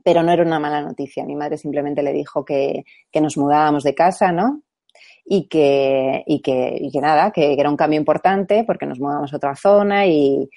Pero 0.04 0.22
no 0.22 0.30
era 0.30 0.44
una 0.44 0.60
mala 0.60 0.80
noticia. 0.80 1.24
Mi 1.24 1.34
madre 1.34 1.58
simplemente 1.58 2.04
le 2.04 2.12
dijo 2.12 2.44
que, 2.44 2.84
que 3.10 3.20
nos 3.20 3.36
mudábamos 3.36 3.82
de 3.82 3.96
casa, 3.96 4.30
¿no? 4.30 4.62
Y 5.24 5.48
que, 5.48 6.22
y 6.24 6.40
que, 6.40 6.78
y 6.80 6.92
que 6.92 7.00
nada, 7.00 7.32
que 7.32 7.54
era 7.54 7.68
un 7.68 7.76
cambio 7.76 7.98
importante 7.98 8.62
porque 8.64 8.86
nos 8.86 9.00
mudamos 9.00 9.32
a 9.32 9.36
otra 9.38 9.56
zona 9.56 10.06
y, 10.06 10.48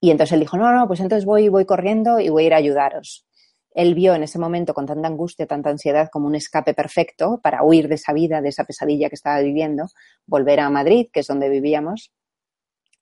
y 0.00 0.10
entonces 0.10 0.34
él 0.34 0.40
dijo, 0.40 0.56
no, 0.56 0.72
no, 0.72 0.86
pues 0.86 1.00
entonces 1.00 1.24
voy, 1.24 1.48
voy 1.48 1.64
corriendo 1.64 2.20
y 2.20 2.28
voy 2.28 2.44
a 2.44 2.46
ir 2.46 2.54
a 2.54 2.58
ayudaros. 2.58 3.26
Él 3.74 3.94
vio 3.94 4.14
en 4.14 4.22
ese 4.22 4.38
momento 4.38 4.72
con 4.72 4.86
tanta 4.86 5.06
angustia, 5.06 5.46
tanta 5.46 5.70
ansiedad 5.70 6.08
como 6.10 6.26
un 6.26 6.34
escape 6.34 6.74
perfecto 6.74 7.40
para 7.42 7.62
huir 7.62 7.88
de 7.88 7.96
esa 7.96 8.12
vida, 8.12 8.40
de 8.40 8.48
esa 8.48 8.64
pesadilla 8.64 9.08
que 9.08 9.14
estaba 9.14 9.40
viviendo, 9.40 9.86
volver 10.26 10.60
a 10.60 10.70
Madrid, 10.70 11.08
que 11.12 11.20
es 11.20 11.26
donde 11.26 11.50
vivíamos, 11.50 12.12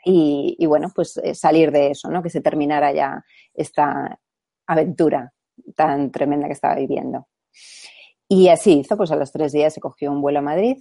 y, 0.07 0.67
bueno, 0.67 0.91
pues 0.95 1.17
eh, 1.17 1.35
salir 1.35 1.71
de 1.71 1.91
eso, 1.91 2.11
¿no? 2.11 2.23
Que 2.23 2.29
se 2.29 2.43
terminara 2.43 2.93
ya 2.93 3.25
esta 3.55 4.19
aventura 4.67 5.33
tan 5.75 6.11
tremenda 6.11 6.47
que 6.47 6.53
estaba 6.53 6.75
viviendo. 6.75 7.27
Y 8.29 8.49
así 8.49 8.81
hizo, 8.81 8.97
pues 8.97 9.11
a 9.13 9.17
los 9.17 9.33
tres 9.33 9.53
días 9.53 9.73
se 9.73 9.81
cogió 9.81 10.13
un 10.13 10.21
vuelo 10.21 10.41
a 10.41 10.43
Madrid 10.43 10.77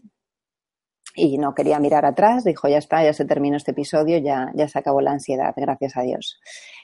y 1.15 1.38
no 1.38 1.53
quería 1.53 1.79
mirar 1.79 2.05
atrás, 2.05 2.43
dijo, 2.43 2.67
ya 2.67 2.77
está, 2.77 3.03
ya 3.03 3.13
se 3.13 3.25
terminó 3.25 3.58
este 3.58 3.72
episodio, 3.72 4.17
ya, 4.17 4.51
ya 4.55 4.67
se 4.67 4.79
acabó 4.79 5.01
la 5.01 5.12
ansiedad, 5.12 5.53
gracias 5.55 5.96
a 5.98 6.01
Dios. 6.01 6.39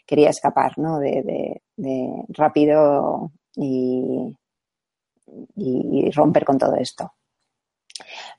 Quería 0.05 0.29
escapar, 0.29 0.77
¿no? 0.77 0.99
De, 0.99 1.61
rápido 2.29 3.31
y, 3.55 4.35
y 5.55 6.11
romper 6.11 6.45
con 6.45 6.57
todo 6.57 6.75
esto. 6.75 7.13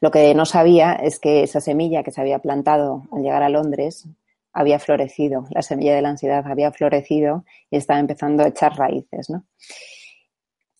Lo 0.00 0.10
que 0.10 0.34
no 0.34 0.46
sabía 0.46 0.94
es 0.94 1.18
que 1.18 1.42
esa 1.42 1.60
semilla 1.60 2.02
que 2.02 2.12
se 2.12 2.20
había 2.20 2.38
plantado 2.38 3.02
al 3.12 3.22
llegar 3.22 3.42
a 3.42 3.48
Londres 3.48 4.08
había 4.52 4.78
florecido, 4.78 5.44
la 5.50 5.62
semilla 5.62 5.94
de 5.94 6.02
la 6.02 6.10
ansiedad 6.10 6.44
había 6.46 6.72
florecido 6.72 7.44
y 7.70 7.76
estaba 7.76 8.00
empezando 8.00 8.42
a 8.42 8.48
echar 8.48 8.76
raíces, 8.76 9.30
¿no? 9.30 9.44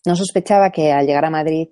No 0.06 0.16
sospechaba 0.16 0.70
que 0.70 0.92
al 0.92 1.06
llegar 1.06 1.26
a 1.26 1.30
Madrid, 1.30 1.68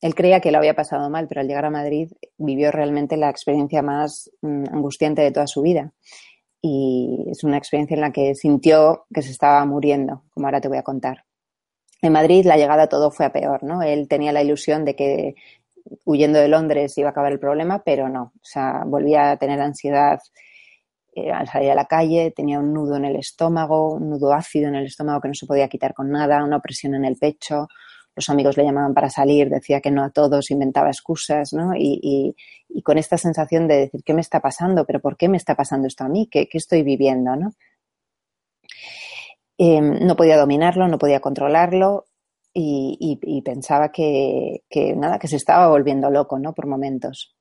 él 0.00 0.14
creía 0.14 0.40
que 0.40 0.50
lo 0.50 0.58
había 0.58 0.74
pasado 0.74 1.10
mal, 1.10 1.28
pero 1.28 1.40
al 1.40 1.48
llegar 1.48 1.64
a 1.64 1.70
Madrid 1.70 2.12
vivió 2.38 2.70
realmente 2.70 3.16
la 3.16 3.28
experiencia 3.28 3.82
más 3.82 4.30
mm, 4.40 4.64
angustiante 4.72 5.22
de 5.22 5.30
toda 5.30 5.46
su 5.46 5.62
vida. 5.62 5.92
Y 6.62 7.26
es 7.30 7.44
una 7.44 7.56
experiencia 7.56 7.94
en 7.94 8.00
la 8.02 8.12
que 8.12 8.34
sintió 8.34 9.06
que 9.12 9.22
se 9.22 9.30
estaba 9.30 9.64
muriendo, 9.64 10.24
como 10.30 10.46
ahora 10.46 10.60
te 10.60 10.68
voy 10.68 10.78
a 10.78 10.82
contar. 10.82 11.24
En 12.02 12.12
Madrid 12.12 12.46
la 12.46 12.56
llegada 12.56 12.88
todo 12.88 13.10
fue 13.10 13.26
a 13.26 13.32
peor, 13.32 13.62
¿no? 13.62 13.82
Él 13.82 14.08
tenía 14.08 14.32
la 14.32 14.42
ilusión 14.42 14.84
de 14.84 14.96
que 14.96 15.34
huyendo 16.04 16.38
de 16.38 16.48
Londres 16.48 16.96
iba 16.98 17.08
a 17.08 17.10
acabar 17.12 17.32
el 17.32 17.38
problema, 17.38 17.82
pero 17.84 18.08
no. 18.08 18.32
O 18.34 18.44
sea, 18.44 18.84
volvía 18.86 19.32
a 19.32 19.36
tener 19.36 19.60
ansiedad 19.60 20.20
eh, 21.14 21.30
al 21.30 21.48
salir 21.48 21.70
a 21.70 21.74
la 21.74 21.86
calle, 21.86 22.32
tenía 22.34 22.58
un 22.58 22.72
nudo 22.72 22.96
en 22.96 23.04
el 23.04 23.16
estómago, 23.16 23.94
un 23.94 24.10
nudo 24.10 24.32
ácido 24.32 24.68
en 24.68 24.76
el 24.76 24.86
estómago 24.86 25.20
que 25.20 25.28
no 25.28 25.34
se 25.34 25.46
podía 25.46 25.68
quitar 25.68 25.92
con 25.92 26.10
nada, 26.10 26.44
una 26.44 26.56
opresión 26.56 26.94
en 26.94 27.04
el 27.04 27.16
pecho. 27.16 27.68
Los 28.20 28.28
amigos 28.28 28.58
le 28.58 28.64
llamaban 28.64 28.92
para 28.92 29.08
salir, 29.08 29.48
decía 29.48 29.80
que 29.80 29.90
no 29.90 30.04
a 30.04 30.10
todos, 30.10 30.50
inventaba 30.50 30.90
excusas, 30.90 31.54
¿no? 31.54 31.72
Y, 31.74 32.36
con 32.84 32.98
esta 32.98 33.16
sensación 33.16 33.66
de 33.66 33.76
decir, 33.76 34.02
¿qué 34.04 34.12
me 34.12 34.20
está 34.20 34.40
pasando? 34.40 34.84
¿Pero 34.84 35.00
por 35.00 35.16
qué 35.16 35.30
me 35.30 35.38
está 35.38 35.54
pasando 35.54 35.88
esto 35.88 36.04
a 36.04 36.08
mí? 36.10 36.28
¿Qué, 36.30 36.46
estoy 36.52 36.82
viviendo, 36.82 37.34
no? 37.34 37.54
Em, 39.56 40.06
no 40.06 40.16
podía 40.16 40.36
dominarlo, 40.36 40.86
no 40.86 40.98
podía 40.98 41.20
controlarlo 41.20 42.04
y, 42.52 43.42
pensaba 43.42 43.90
que, 43.90 44.64
nada, 44.96 45.18
que 45.18 45.28
se 45.28 45.36
estaba 45.36 45.68
volviendo 45.68 46.10
loco, 46.10 46.38
¿no? 46.38 46.52
Por 46.52 46.66
momentos. 46.66 47.34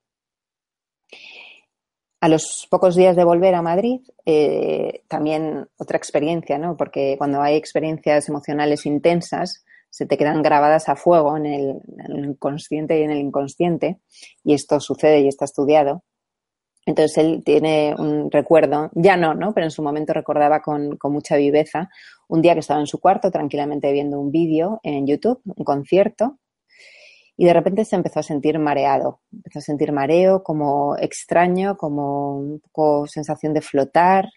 A 2.21 2.29
los 2.29 2.67
pocos 2.69 2.95
días 2.95 3.17
de 3.17 3.25
volver 3.25 3.53
a 3.53 3.61
Madrid, 3.61 3.99
eh, 4.25 5.03
también 5.09 5.67
otra 5.75 5.97
experiencia, 5.97 6.57
¿no? 6.57 6.77
Porque 6.77 7.15
cuando 7.17 7.41
hay 7.41 7.57
experiencias 7.57 8.29
emocionales 8.29 8.85
intensas, 8.85 9.65
se 9.89 10.05
te 10.05 10.17
quedan 10.17 10.41
grabadas 10.41 10.89
a 10.89 10.95
fuego 10.95 11.37
en 11.37 11.45
el, 11.45 11.69
en 11.97 12.11
el 12.15 12.25
inconsciente 12.25 12.99
y 12.99 13.03
en 13.03 13.11
el 13.11 13.19
inconsciente, 13.19 13.99
y 14.43 14.53
esto 14.53 14.79
sucede 14.79 15.21
y 15.21 15.27
está 15.27 15.45
estudiado. 15.45 16.03
Entonces 16.85 17.17
él 17.19 17.43
tiene 17.45 17.93
un 17.97 18.31
recuerdo, 18.31 18.89
ya 18.93 19.15
no, 19.15 19.35
¿no? 19.35 19.53
Pero 19.53 19.65
en 19.65 19.71
su 19.71 19.83
momento 19.83 20.13
recordaba 20.13 20.61
con, 20.61 20.97
mucha 21.03 21.35
viveza 21.35 21.89
un 22.27 22.41
día 22.41 22.53
que 22.53 22.61
estaba 22.61 22.79
en 22.79 22.87
su 22.87 22.99
cuarto 22.99 23.29
tranquilamente 23.29 23.91
viendo 23.91 24.19
un 24.19 24.31
vídeo 24.31 24.79
en 24.81 25.05
YouTube, 25.05 25.39
un 25.45 25.63
concierto, 25.63 26.39
y 27.37 27.45
de 27.45 27.53
repente 27.53 27.85
se 27.85 27.95
empezó 27.95 28.19
a 28.19 28.23
sentir 28.23 28.59
mareado. 28.59 29.21
Empezó 29.31 29.59
a 29.59 29.61
sentir 29.61 29.91
mareo, 29.91 30.43
como 30.43 30.97
extraño, 30.97 31.77
como 31.77 32.37
un 32.37 32.59
poco 32.59 33.07
sensación 33.07 33.53
de 33.53 33.61
flotar, 33.61 34.29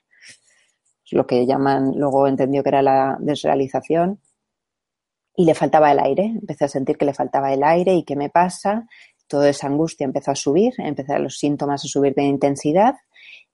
lo 1.11 1.27
que 1.27 1.47
llaman, 1.47 1.93
luego 1.97 2.27
entendió 2.27 2.63
que 2.63 2.69
era 2.71 2.83
la 2.83 3.17
desrealización. 3.21 4.21
Y 5.35 5.45
le 5.45 5.55
faltaba 5.55 5.93
el 5.93 5.99
aire. 5.99 6.25
Empecé 6.25 6.67
a 6.67 6.69
sentir 6.69 6.97
que 6.97 7.07
le 7.07 7.15
faltaba 7.15 7.53
el 7.53 7.63
aire 7.65 7.95
y 7.95 8.05
qué 8.05 8.17
me 8.17 8.29
pasa 8.29 8.87
toda 9.33 9.49
esa 9.49 9.67
angustia 9.67 10.05
empezó 10.05 10.31
a 10.31 10.35
subir, 10.35 10.75
empezaron 10.77 11.23
los 11.25 11.39
síntomas 11.39 11.83
a 11.83 11.89
subir 11.89 12.15
de 12.15 12.25
intensidad 12.25 12.97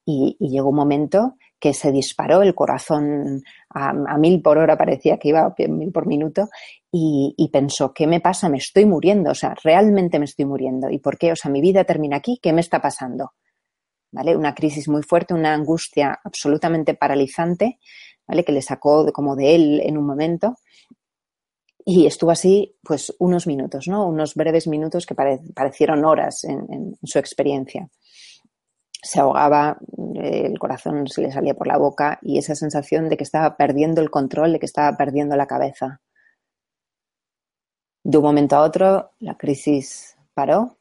y, 0.04 0.36
llegó 0.40 0.70
un 0.70 0.74
momento 0.74 1.36
que 1.60 1.72
se 1.72 1.92
disparó 1.92 2.42
el 2.42 2.52
corazón 2.56 3.42
a, 3.70 3.92
mil 4.18 4.42
por 4.42 4.58
hora, 4.58 4.76
parecía 4.76 5.18
que 5.18 5.28
iba 5.28 5.42
a 5.42 5.54
mil 5.68 5.92
por 5.92 6.08
minuto, 6.08 6.48
y, 6.90 7.48
pensó, 7.52 7.92
¿qué 7.92 8.08
me 8.08 8.20
pasa? 8.20 8.48
Me 8.48 8.58
estoy 8.58 8.86
muriendo, 8.86 9.30
o 9.30 9.34
sea, 9.34 9.54
realmente 9.62 10.18
me 10.18 10.24
estoy 10.24 10.46
muriendo. 10.46 10.90
¿Y 10.90 10.98
por 10.98 11.16
qué? 11.16 11.30
O 11.30 11.36
sea, 11.36 11.50
mi 11.50 11.60
vida 11.60 11.84
termina 11.84 12.16
aquí, 12.16 12.40
¿qué 12.42 12.52
me 12.52 12.60
está 12.60 12.80
pasando? 12.80 13.34
¿Vale? 14.10 14.36
Una 14.36 14.54
crisis 14.54 14.88
muy 14.88 15.02
fuerte, 15.04 15.34
una 15.34 15.54
angustia 15.54 16.18
absolutamente 16.24 16.94
paralizante, 16.94 17.78
¿vale? 18.26 18.44
Que 18.44 18.52
le 18.52 18.62
sacó 18.62 19.12
como 19.12 19.36
de 19.36 19.54
él 19.54 19.80
en 19.84 19.96
un 19.96 20.06
momento 20.06 20.56
y 21.90 22.04
estuvo 22.04 22.30
así, 22.30 22.76
pues, 22.82 23.16
unos 23.18 23.46
minutos, 23.46 23.88
¿no? 23.88 24.06
Unos 24.06 24.34
breves 24.34 24.66
minutos 24.66 25.06
que 25.06 25.14
parecieron 25.14 26.04
horas 26.04 26.44
en, 26.44 26.98
su 27.02 27.18
experiencia. 27.18 27.88
Se 29.02 29.20
ahogaba, 29.20 29.78
el 30.16 30.58
corazón 30.58 31.08
se 31.08 31.22
le 31.22 31.32
salía 31.32 31.54
por 31.54 31.66
la 31.66 31.78
boca 31.78 32.18
y 32.20 32.36
esa 32.36 32.54
sensación 32.54 33.08
de 33.08 33.16
que 33.16 33.24
estaba 33.24 33.56
perdiendo 33.56 34.02
el 34.02 34.10
control, 34.10 34.52
de 34.52 34.58
que 34.58 34.66
estaba 34.66 34.98
perdiendo 34.98 35.34
la 35.34 35.46
cabeza. 35.46 36.02
De 38.04 38.18
un 38.18 38.24
momento 38.24 38.56
a 38.56 38.64
otro, 38.64 39.12
la 39.20 39.38
crisis 39.38 40.14
paró 40.34 40.76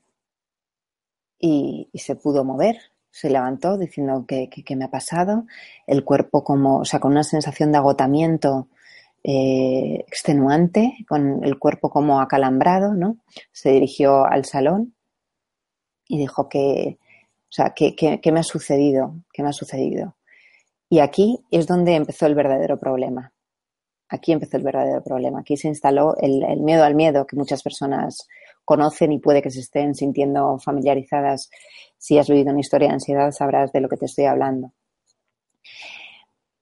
y, 1.40 1.90
se 1.94 2.18
pudo 2.18 2.44
mover. 2.44 2.80
Se 3.12 3.30
levantó 3.30 3.78
diciendo 3.78 4.26
que, 4.28 4.50
me 4.76 4.84
ha 4.84 4.92
pasado. 4.92 5.46
El 5.86 6.04
cuerpo 6.04 6.44
como, 6.44 6.80
o 6.80 6.86
sea, 6.86 7.00
con 7.00 7.14
una 7.14 7.24
sensación 7.24 7.72
de 7.72 7.78
agotamiento 7.78 8.68
eh, 9.30 10.06
extenuante, 10.08 10.94
con 11.06 11.44
el 11.44 11.60
cuerpo 11.60 11.90
como 11.90 12.22
acalambrado, 12.22 12.94
¿no? 12.94 13.18
Se 13.52 13.72
dirigió 13.72 14.24
al 14.24 14.46
salón 14.46 14.96
y 16.08 16.18
dijo 16.18 16.48
que, 16.48 16.98
o 16.98 17.52
sea, 17.52 17.74
¿qué, 17.76 18.22
me 18.32 18.40
ha 18.40 18.44
sucedido? 18.44 19.16
¿Qué 19.34 19.44
me 19.44 19.50
ha 19.50 19.52
sucedido? 19.52 20.16
Y 20.88 21.00
aquí 21.00 21.44
es 21.52 21.68
donde 21.68 21.96
empezó 21.96 22.26
el 22.26 22.36
verdadero 22.36 22.80
problema. 22.80 23.34
Aquí 24.08 24.32
empezó 24.32 24.56
el 24.56 24.64
verdadero 24.64 25.04
problema. 25.04 25.42
Aquí 25.42 25.58
se 25.58 25.68
instaló 25.68 26.16
el, 26.22 26.42
el 26.46 26.62
miedo 26.62 26.86
al 26.86 26.96
miedo 26.96 27.28
que 27.28 27.36
muchas 27.36 27.62
personas 27.62 28.30
conocen 28.64 29.12
y 29.12 29.20
puede 29.20 29.42
que 29.42 29.52
se 29.52 29.60
estén 29.60 29.94
sintiendo 29.94 30.58
familiarizadas. 30.60 31.50
Si 31.98 32.18
has 32.18 32.30
vivido 32.30 32.52
una 32.52 32.62
historia 32.62 32.88
de 32.88 32.94
ansiedad, 32.94 33.32
sabrás 33.32 33.74
de 33.74 33.82
lo 33.82 33.90
que 33.90 33.98
te 33.98 34.06
estoy 34.06 34.24
hablando. 34.24 34.72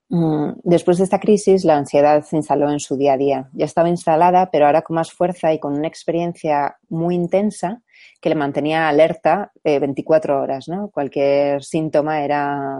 Mm, 0.09 0.59
después 0.63 0.97
de 1.00 1.03
esta 1.03 1.19
crisis, 1.19 1.65
la 1.65 1.77
ansiedad 1.77 2.24
se 2.24 2.38
instaló 2.38 2.69
en 2.69 2.79
su 2.79 2.95
día 2.95 3.13
a 3.13 3.17
día. 3.17 3.50
Ya 3.53 3.65
estaba 3.65 3.89
instalada, 3.89 4.50
pero 4.51 4.67
ahora 4.67 4.83
con 4.83 4.95
más 4.95 5.12
fuerza 5.12 5.53
y 5.53 5.59
con 5.59 5.74
una 5.74 5.88
experiencia 5.88 6.77
muy 6.89 7.15
intensa 7.15 7.81
que 8.21 8.29
le 8.29 8.35
mantenía 8.35 8.88
alerta 8.88 9.51
24 9.63 10.33
eh, 10.33 10.38
horas. 10.38 10.67
¿no? 10.67 10.89
Cualquier 10.89 11.63
síntoma 11.63 12.24
era 12.24 12.79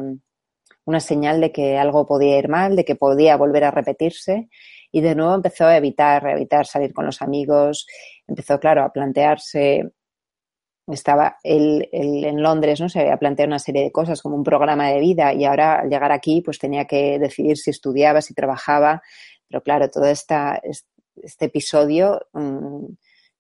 una 0.86 1.00
señal 1.00 1.41
de 1.41 1.51
que 1.51 1.77
algo 1.77 2.05
podía 2.05 2.38
ir 2.38 2.48
mal, 2.48 2.75
de 2.75 2.86
que 2.86 2.96
podía 2.96 3.38
volver 3.38 3.63
a 3.63 3.72
repetirse. 3.72 4.50
Y 4.91 5.01
de 5.01 5.15
nuevo 5.15 5.34
empezó 5.36 5.65
a 5.65 5.77
evitar, 5.77 6.25
a 6.27 6.34
evitar 6.34 6.65
salir 6.67 6.94
con 6.94 7.05
los 7.05 7.22
amigos. 7.22 7.88
Empezó, 8.27 8.60
claro, 8.60 8.84
a 8.84 8.94
plantearse 8.94 9.91
estaba 10.88 11.38
él, 11.44 11.89
en 11.92 12.42
Londres, 12.42 12.80
¿no? 12.80 12.89
Se 12.89 13.00
había 13.00 13.18
planteado 13.18 13.48
una 13.48 13.60
serie 13.60 13.84
de 13.84 13.92
cosas 13.92 14.22
como 14.22 14.36
un 14.36 14.44
programa 14.44 14.89
de 14.89 15.00
vida 15.00 15.34
y 15.34 15.46
ahora 15.46 15.80
al 15.82 15.89
llegar 15.89 16.12
aquí 16.12 16.42
pues 16.42 16.60
tenía 16.60 16.86
que 16.86 17.18
decidir 17.20 17.58
si 17.58 17.72
estudiaba, 17.72 18.22
si 18.22 18.34
trabajaba, 18.34 19.01
pero 19.48 19.62
claro, 19.63 19.89
todo 19.89 20.06
esta, 20.06 20.62
este 21.15 21.46
episodio 21.46 22.22
mm, 22.34 22.86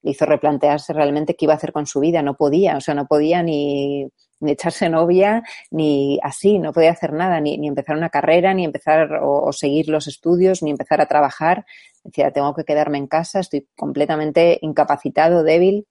le 0.01 0.11
hizo 0.11 0.25
replantearse 0.25 0.93
realmente 0.93 1.35
qué 1.35 1.45
iba 1.45 1.53
a 1.53 1.57
hacer 1.57 1.71
con 1.71 1.85
su 1.85 1.99
vida, 1.99 2.21
no 2.21 2.35
podía, 2.35 2.77
o 2.77 2.81
sea, 2.81 2.93
no 2.95 3.07
podía 3.07 3.43
ni, 3.43 4.07
ni 4.39 4.51
echarse 4.51 4.89
novia, 4.89 5.43
ni 5.71 6.19
así, 6.23 6.59
no 6.59 6.73
podía 6.73 6.91
hacer 6.91 7.13
nada, 7.13 7.39
ni, 7.41 7.57
ni 7.57 7.67
empezar 7.67 7.97
una 7.97 8.09
carrera, 8.09 8.53
ni 8.53 8.65
empezar 8.65 9.13
o, 9.23 9.43
o 9.47 9.53
seguir 9.53 9.89
los 9.89 10.07
estudios, 10.07 10.61
ni 10.63 10.71
empezar 10.71 11.01
a 11.01 11.07
trabajar. 11.07 11.65
Decía, 12.03 12.31
tengo 12.31 12.53
que 12.53 12.65
quedarme 12.65 12.99
en 12.99 13.07
casa, 13.07 13.39
estoy 13.39 13.67
completamente 13.75 14.59
incapacitado, 14.61 15.43
débil. 15.43 15.87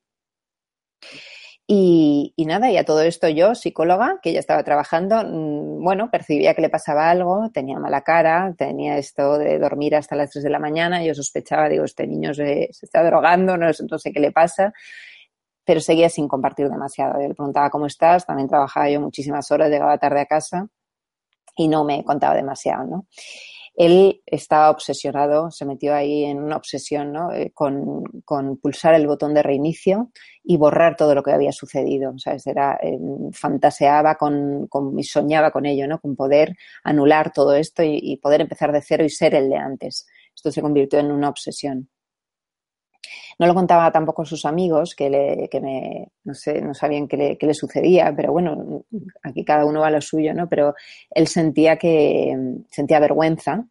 Y, 1.66 2.34
nada, 2.46 2.70
y 2.70 2.76
a 2.76 2.84
todo 2.84 3.00
esto 3.00 3.26
yo, 3.28 3.54
psicóloga, 3.54 4.18
que 4.22 4.34
ya 4.34 4.40
estaba 4.40 4.62
trabajando, 4.64 5.16
mm, 5.24 5.82
bueno, 5.82 6.10
percibía 6.10 6.54
que 6.54 6.60
le 6.60 6.68
pasaba 6.68 7.08
algo, 7.10 7.50
tenía 7.52 7.78
mala 7.78 8.02
cara, 8.02 8.54
tenía 8.58 8.98
esto 8.98 9.38
de 9.38 9.58
dormir 9.58 9.96
hasta 9.96 10.14
las 10.14 10.30
3 10.30 10.44
de 10.44 10.50
la 10.50 10.58
mañana, 10.58 11.02
yo 11.02 11.14
sospechaba, 11.14 11.70
digo, 11.70 11.84
este 11.84 12.06
niño 12.06 12.34
se, 12.34 12.64
está 12.64 13.02
drogando, 13.02 13.56
no, 13.56 13.66
no, 13.66 13.98
sé 13.98 14.12
qué 14.12 14.20
le 14.20 14.30
pasa, 14.30 14.74
pero 15.64 15.80
seguía 15.80 16.10
sin 16.10 16.28
compartir 16.28 16.68
demasiado. 16.68 17.14
Yo 17.20 17.28
le 17.28 17.34
preguntaba 17.34 17.70
cómo 17.70 17.86
estás, 17.86 18.26
también 18.26 18.48
trabajaba 18.48 18.90
yo 18.90 19.00
muchísimas 19.00 19.50
horas, 19.50 19.70
llegaba 19.70 19.96
tarde 19.98 20.20
a 20.20 20.26
casa 20.26 20.68
y 21.56 21.68
no 21.68 21.84
me 21.84 22.04
contaba 22.04 22.34
demasiado, 22.34 22.84
¿no? 22.84 23.06
Él 23.76 24.22
estaba 24.24 24.70
obsesionado, 24.70 25.50
se 25.50 25.64
metió 25.64 25.94
ahí 25.94 26.24
en 26.24 26.38
una 26.38 26.56
obsesión 26.56 27.12
¿no? 27.12 27.32
Eh, 27.32 27.50
con, 27.52 28.04
pulsar 28.62 28.94
el 28.94 29.06
botón 29.06 29.34
de 29.34 29.42
reinicio 29.42 30.10
y 30.44 30.56
borrar 30.56 30.96
todo 30.96 31.14
lo 31.14 31.22
que 31.22 31.32
había 31.32 31.52
sucedido. 31.52 32.16
Sea, 32.18 32.36
era, 32.46 32.78
eh, 32.82 32.98
fantaseaba 33.32 34.14
con, 34.14 34.68
con, 34.68 34.98
y 34.98 35.02
soñaba 35.02 35.50
con 35.50 35.66
ello, 35.66 35.88
¿no? 35.88 36.00
con 36.00 36.14
poder 36.14 36.56
anular 36.84 37.32
todo 37.32 37.54
esto 37.54 37.82
y, 37.82 38.16
poder 38.22 38.42
empezar 38.42 38.72
de 38.72 38.80
cero 38.80 39.04
y 39.04 39.10
ser 39.10 39.34
el 39.34 39.50
de 39.50 39.56
antes. 39.56 40.06
Esto 40.34 40.50
se 40.52 40.62
convirtió 40.62 40.98
en 41.00 41.10
una 41.10 41.28
obsesión. 41.28 41.88
No 43.38 43.46
lo 43.46 43.54
contaba 43.54 43.90
tampoco 43.90 44.22
a 44.22 44.26
sus 44.26 44.44
amigos, 44.44 44.94
que, 44.94 45.10
le, 45.10 45.48
que 45.48 45.60
me, 45.60 46.08
no, 46.24 46.34
sé, 46.34 46.60
no 46.60 46.74
sabían 46.74 47.08
qué 47.08 47.16
le, 47.16 47.38
qué 47.38 47.46
le, 47.46 47.54
sucedía, 47.54 48.12
pero 48.16 48.32
bueno, 48.32 48.84
aquí 49.22 49.44
cada 49.44 49.64
uno 49.64 49.80
va 49.80 49.90
lo 49.90 50.00
suyo, 50.00 50.34
¿no? 50.34 50.48
Pero 50.48 50.74
él 51.10 51.26
sentía 51.26 51.76
que 51.76 52.36
sentía 52.70 53.00
vergüenza, 53.00 53.66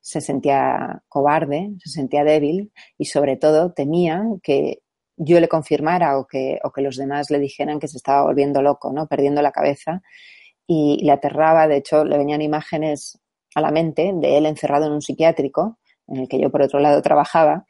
se 0.00 0.20
sentía 0.20 1.02
cobarde, 1.08 1.70
se 1.84 1.90
sentía 1.90 2.24
débil 2.24 2.72
y 2.96 3.06
sobre 3.06 3.36
todo 3.36 3.72
temía 3.72 4.24
que 4.42 4.80
yo 5.16 5.40
le 5.40 5.48
confirmara 5.48 6.18
o 6.18 6.26
que, 6.26 6.58
o 6.62 6.70
que 6.70 6.82
los 6.82 6.96
demás 6.96 7.30
le 7.30 7.38
dijeran 7.38 7.80
que 7.80 7.88
se 7.88 7.96
estaba 7.96 8.22
volviendo 8.22 8.62
loco, 8.62 8.92
¿no? 8.92 9.06
Perdiendo 9.06 9.42
la 9.42 9.52
cabeza 9.52 10.02
y 10.66 11.04
le 11.04 11.12
aterraba, 11.12 11.66
de 11.66 11.78
hecho 11.78 12.04
le 12.04 12.18
venían 12.18 12.42
imágenes 12.42 13.18
a 13.54 13.60
la 13.60 13.70
mente 13.70 14.12
de 14.14 14.38
él 14.38 14.46
encerrado 14.46 14.86
en 14.86 14.92
un 14.92 15.02
psiquiátrico, 15.02 15.78
en 16.06 16.20
el 16.20 16.28
que 16.28 16.38
yo 16.40 16.50
por 16.50 16.62
otro 16.62 16.78
lado 16.78 17.02
trabajaba, 17.02 17.66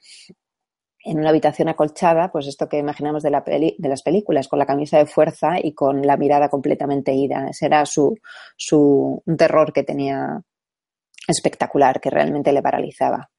en 1.05 1.19
una 1.19 1.31
habitación 1.31 1.69
acolchada, 1.69 2.31
pues 2.31 2.47
esto 2.47 2.69
que 2.69 2.79
imaginamos 2.79 3.23
de, 3.23 3.31
las 3.31 4.03
películas, 4.03 4.49
con 4.49 4.59
la 4.59 4.67
camisa 4.67 4.99
de 4.99 5.07
fuerza 5.07 5.59
y 5.63 5.73
con 5.73 6.03
la 6.03 6.17
mirada 6.17 6.49
completamente 6.49 7.13
ida. 7.13 7.49
Ese 7.51 7.67
era 7.67 7.87
su, 7.87 8.17
su 8.57 9.23
un 9.25 9.37
terror 9.37 9.73
que 9.73 9.85
tenía 9.85 10.43
espectacular, 11.27 12.01
que 12.01 12.11
realmente 12.11 12.53
le 12.53 12.63
paralizaba. 12.63 13.31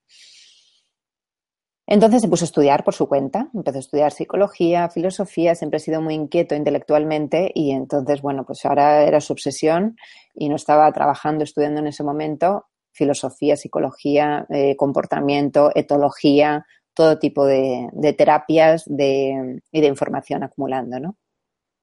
Entonces 1.91 2.21
se 2.21 2.27
puso 2.27 2.45
a 2.45 2.45
estudiar 2.45 2.83
por 2.83 2.93
su 2.93 3.07
cuenta, 3.07 3.49
empezó 3.51 3.77
a 3.77 3.79
estudiar 3.79 4.11
psicología, 4.11 4.89
filosofía, 4.89 5.55
siempre 5.55 5.77
ha 5.77 5.79
sido 5.79 6.01
muy 6.01 6.13
inquieto 6.13 6.53
intelectualmente 6.53 7.51
y 7.55 7.71
entonces, 7.71 8.21
bueno, 8.21 8.45
pues 8.45 8.63
ahora 8.63 9.03
era 9.05 9.19
su 9.19 9.33
obsesión 9.33 9.97
y 10.35 10.49
no 10.49 10.55
estaba 10.55 10.91
trabajando, 10.91 11.43
estudiando 11.43 11.79
en 11.79 11.87
ese 11.87 12.03
momento 12.03 12.67
filosofía, 12.91 13.55
psicología, 13.55 14.45
eh, 14.49 14.75
comportamiento, 14.75 15.71
etología, 15.73 16.65
todo 16.99 17.17
tipo 17.17 17.45
de, 17.45 17.87
terapias 18.17 18.83
de, 18.85 19.61
y 19.71 19.79
de 19.79 19.87
información 19.87 20.43
acumulando, 20.43 20.99
¿no? 20.99 21.15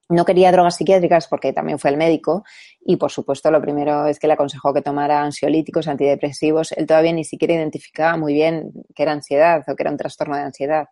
No 0.09 0.25
quería 0.25 0.51
drogas 0.51 0.75
psiquiátricas 0.75 1.27
porque 1.27 1.53
también 1.53 1.79
fue 1.79 1.89
el 1.89 1.97
médico 1.97 2.43
y, 2.79 2.97
por 2.97 3.09
supuesto, 3.09 3.49
lo 3.49 3.59
primero 3.59 4.05
es 4.05 4.19
que 4.19 4.27
le 4.27 4.33
aconsejó 4.33 4.75
que 4.75 4.83
tomara 4.83 5.23
ansiolíticos, 5.23 5.87
antidepresivos. 5.87 6.71
Él 6.73 6.85
todavía 6.85 7.13
ni 7.13 7.23
siquiera 7.23 7.55
identificaba 7.55 8.15
muy 8.15 8.31
bien 8.33 8.71
que 8.93 9.01
era 9.01 9.11
ansiedad 9.11 9.63
o 9.67 9.75
que 9.75 9.81
era 9.81 9.89
un 9.89 9.97
trastorno 9.97 10.35
de 10.35 10.43
ansiedad. 10.43 10.85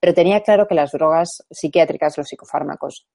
Pero 0.00 0.14
tenía 0.14 0.40
claro 0.40 0.66
que 0.66 0.74
las 0.74 0.92
drogas 0.92 1.44
psiquiátricas, 1.50 2.16
los 2.16 2.26
psicofármacos, 2.26 3.06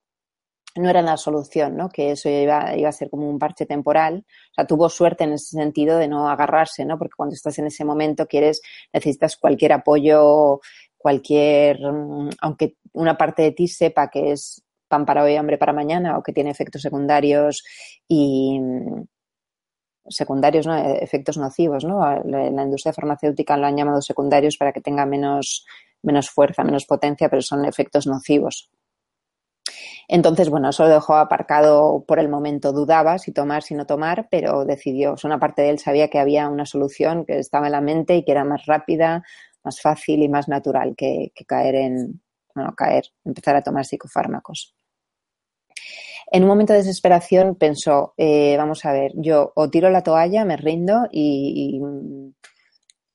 no 0.76 0.90
eran 0.90 1.06
la 1.06 1.18
solución, 1.18 1.78
¿no? 1.78 1.90
Que 1.90 2.12
eso 2.12 2.30
iba, 2.30 2.76
iba 2.76 2.90
a 2.90 2.92
ser 2.92 3.10
como 3.10 3.30
un 3.30 3.38
parche 3.40 3.66
temporal. 3.66 4.26
O 4.52 4.54
sea, 4.56 4.66
tuvo 4.66 4.90
suerte 4.90 5.24
en 5.24 5.34
ese 5.34 5.58
sentido 5.58 5.98
de 5.98 6.08
no 6.08 6.30
agarrarse, 6.30 6.86
¿no? 6.86 6.98
Porque 6.98 7.14
cuando 7.16 7.36
estás 7.36 7.60
en 7.60 7.68
ese 7.68 7.86
momento 7.86 8.26
quieres, 8.28 8.62
necesitas 8.92 9.38
cualquier 9.38 9.74
apoyo, 9.74 10.62
cualquier, 10.98 11.80
mm, 11.80 12.30
aunque 12.42 12.78
una 12.94 13.18
parte 13.18 13.44
de 13.44 13.52
ti 13.52 13.68
sepa 13.68 14.10
que 14.10 14.32
es 14.32 14.64
pan 14.88 15.06
para 15.06 15.24
hoy, 15.24 15.36
hambre 15.36 15.58
para 15.58 15.74
mañana, 15.74 16.18
o 16.18 16.24
que 16.24 16.34
tiene 16.34 16.52
efectos 16.52 16.82
secundarios 16.82 17.64
y 18.08 18.60
secundarios, 20.08 20.68
¿no? 20.68 20.76
efectos 20.76 21.38
nocivos, 21.38 21.86
¿no? 21.86 22.00
En 22.12 22.56
la 22.56 22.64
industria 22.64 22.94
farmacéutica 22.94 23.58
lo 23.58 23.68
han 23.68 23.78
llamado 23.78 24.02
secundarios 24.02 24.58
para 24.58 24.74
que 24.74 24.82
tenga 24.82 25.06
menos, 25.06 25.66
menos 26.02 26.30
fuerza, 26.30 26.64
menos 26.64 26.86
potencia, 26.86 27.30
pero 27.30 27.42
son 27.42 27.66
efectos 27.66 28.06
nocivos. 28.06 28.70
Entonces, 30.08 30.50
bueno, 30.50 30.70
eso 30.70 30.84
lo 30.84 30.90
dejó 30.90 31.16
aparcado 31.16 32.04
por 32.08 32.20
el 32.20 32.30
momento. 32.30 32.72
Dudaba 32.74 33.18
si 33.18 33.32
tomar, 33.32 33.64
si 33.64 33.76
no 33.76 33.86
tomar, 33.86 34.28
pero 34.30 34.66
decidió. 34.66 35.16
una 35.24 35.40
parte 35.40 35.62
de 35.62 35.70
él 35.70 35.80
sabía 35.80 36.10
que 36.10 36.20
había 36.20 36.50
una 36.50 36.66
solución 36.66 37.26
que 37.26 37.40
estaba 37.40 37.68
en 37.68 37.72
la 37.72 37.82
mente 37.82 38.16
y 38.16 38.24
que 38.24 38.32
era 38.32 38.44
más 38.44 38.66
rápida, 38.66 39.24
más 39.64 39.82
fácil 39.82 40.22
y 40.22 40.30
más 40.30 40.48
natural 40.48 40.96
que, 40.96 41.32
caer 41.48 41.76
en, 41.76 42.22
bueno, 42.54 42.74
caer, 42.76 43.06
empezar 43.26 43.56
a 43.56 43.62
tomar 43.64 43.86
psicofármacos. 43.86 44.76
En 46.32 46.44
un 46.44 46.50
momento 46.50 46.74
de 46.74 46.80
desesperación 46.80 47.56
pensó, 47.56 48.14
eh, 48.18 48.56
vamos 48.58 48.86
a 48.86 48.94
ver, 48.94 49.12
yo 49.16 49.52
o 49.56 49.70
tiro 49.70 49.90
la 49.90 50.04
toalla, 50.04 50.46
me 50.46 50.58
rindo 50.58 51.08
y, 51.12 51.80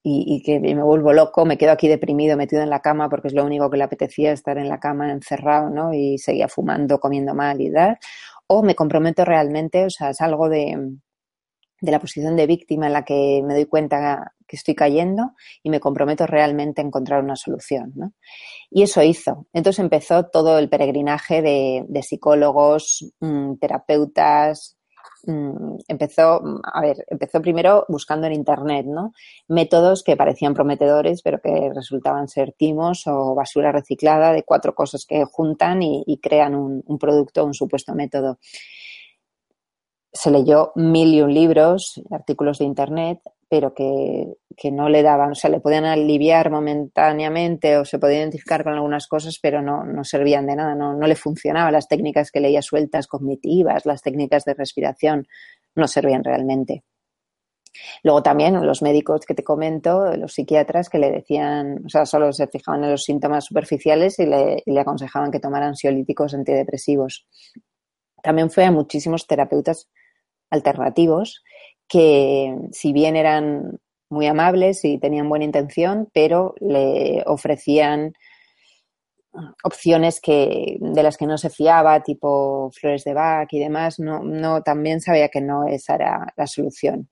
y, 0.09 0.43
que 0.43 0.61
me 0.61 0.83
vuelvo 0.83 1.13
loco, 1.13 1.45
me 1.45 1.59
quedo 1.59 1.73
aquí 1.73 1.89
deprimido, 1.89 2.37
metido 2.37 2.63
en 2.63 2.71
la 2.71 2.81
cama 2.81 3.09
porque 3.09 3.29
es 3.29 3.35
lo 3.35 3.45
único 3.45 3.71
que 3.71 3.77
le 3.77 3.85
apetecía 3.85 4.33
estar 4.33 4.59
en 4.59 4.69
la 4.69 4.81
cama 4.81 5.11
encerrado, 5.13 5.71
¿no? 5.71 5.93
Y 5.93 6.19
seguía 6.19 6.49
fumando, 6.49 6.99
comiendo 7.01 7.35
mal 7.35 7.61
y 7.61 7.73
tal. 7.73 7.99
O 8.47 8.63
me 8.63 8.75
comprometo 8.75 9.25
realmente, 9.25 9.85
o 9.85 9.91
sea, 9.91 10.15
salgo 10.15 10.49
de, 10.49 10.77
de 11.81 11.93
la 11.93 12.01
posición 12.01 12.37
de 12.37 12.47
víctima 12.47 12.87
en 12.87 12.93
la 12.93 13.05
que 13.05 13.43
me 13.45 13.55
doy 13.55 13.67
cuenta 13.67 14.35
que 14.47 14.57
estoy 14.57 14.75
cayendo 14.75 15.33
y 15.63 15.71
me 15.71 15.81
comprometo 15.81 16.27
realmente 16.27 16.81
a 16.81 16.85
encontrar 16.85 17.23
una 17.23 17.37
solución. 17.37 17.93
¿no? 17.95 18.13
Y 18.71 18.83
eso 18.83 19.03
hizo. 19.03 19.47
Entonces 19.53 19.81
empezó 19.81 20.25
todo 20.27 20.59
el 20.59 20.69
peregrinaje 20.69 21.43
de, 21.43 21.85
de 21.89 22.03
psicólogos, 22.03 23.13
mmm, 23.21 23.57
terapeutas. 23.57 24.78
Mmm, 25.25 25.77
empezó, 25.89 26.41
a 26.63 26.81
ver, 26.81 27.05
empezó 27.09 27.41
primero 27.43 27.85
buscando 27.89 28.27
en 28.27 28.35
internet, 28.35 28.87
¿no? 28.87 29.13
Métodos 29.49 30.03
que 30.03 30.17
parecían 30.17 30.55
prometedores, 30.55 31.23
pero 31.23 31.41
que 31.41 31.71
resultaban 31.75 32.29
ser 32.29 32.53
timos 32.53 33.07
o 33.07 33.35
basura 33.35 33.73
reciclada 33.73 34.33
de 34.33 34.45
cuatro 34.45 34.75
cosas 34.75 35.05
que 35.07 35.25
juntan 35.25 35.83
y, 35.83 36.19
crean 36.23 36.55
un, 36.55 36.83
un 36.87 36.99
producto, 36.99 37.45
un 37.45 37.55
supuesto 37.55 37.95
método 37.95 38.39
se 40.13 40.31
leyó 40.31 40.73
mil 40.75 41.15
y 41.15 41.23
un 41.23 41.33
libros, 41.33 42.01
artículos 42.11 42.59
de 42.59 42.65
internet, 42.65 43.21
pero 43.49 43.73
que, 43.75 44.35
que, 44.57 44.71
no 44.71 44.89
le 44.89 45.03
daban, 45.03 45.33
o 45.33 45.35
sea, 45.35 45.51
le 45.51 45.61
podían 45.61 45.87
aliviar 45.87 46.51
momentáneamente 46.51 47.79
o 47.79 47.85
se 47.85 47.99
podía 47.99 48.19
identificar 48.19 48.63
con 48.63 48.75
algunas 48.75 49.09
cosas, 49.09 49.39
pero 49.41 49.63
no, 49.63 49.85
no 49.85 50.05
servían 50.05 50.47
de 50.47 50.57
nada, 50.57 50.75
no, 50.75 50.95
no 50.95 51.07
le 51.07 51.17
funcionaban 51.17 51.73
las 51.73 51.89
técnicas 51.89 52.31
que 52.31 52.41
leía 52.41 52.61
sueltas, 52.61 53.07
cognitivas, 53.07 53.87
las 53.87 54.03
técnicas 54.03 54.45
de 54.45 54.55
respiración, 54.55 55.27
no 55.75 55.89
servían 55.89 56.25
realmente. 56.25 56.85
Luego 58.03 58.23
también 58.23 58.55
los 58.67 58.83
médicos 58.83 59.25
que 59.27 59.35
te 59.35 59.45
comento, 59.45 60.15
los 60.17 60.35
psiquiatras 60.35 60.89
que 60.89 60.99
le 60.99 61.11
decían, 61.11 61.85
o 61.87 61.89
sea, 61.89 62.07
solo 62.07 62.33
se 62.33 62.49
fijaban 62.49 62.85
en 62.85 62.91
los 62.91 63.05
síntomas 63.05 63.45
superficiales 63.45 64.19
y 64.19 64.27
le, 64.27 64.63
le 64.67 64.81
aconsejaban 64.81 65.31
que 65.31 65.41
tomara 65.41 65.67
ansiolíticos 65.67 66.35
antidepresivos. 66.35 67.27
También 68.23 68.51
fue 68.51 68.65
a 68.65 68.73
muchísimos 68.73 69.27
terapeutas 69.27 69.89
alternativos 70.51 71.43
que, 71.89 72.57
si 72.73 72.93
bien 72.93 73.17
eran 73.17 73.81
muy 74.11 74.27
amables 74.27 74.85
y 74.85 74.99
tenían 74.99 75.29
buena 75.29 75.45
intención, 75.45 76.09
pero 76.13 76.55
le 76.61 77.23
ofrecían 77.27 78.13
opciones 79.63 80.21
que, 80.21 80.79
de 80.81 81.03
las 81.03 81.17
que 81.17 81.27
no 81.27 81.39
se 81.39 81.51
fiaba, 81.51 82.03
tipo 82.03 82.71
flores 82.73 83.05
de 83.05 83.15
Bach 83.15 83.49
y 83.53 83.59
demás, 83.59 83.99
no, 83.99 84.23
no, 84.23 84.63
también 84.63 85.01
sabía 85.01 85.29
que 85.29 85.41
no 85.41 85.67
esa 85.67 85.95
era 85.95 86.33
la 86.37 86.47
solución. 86.47 87.09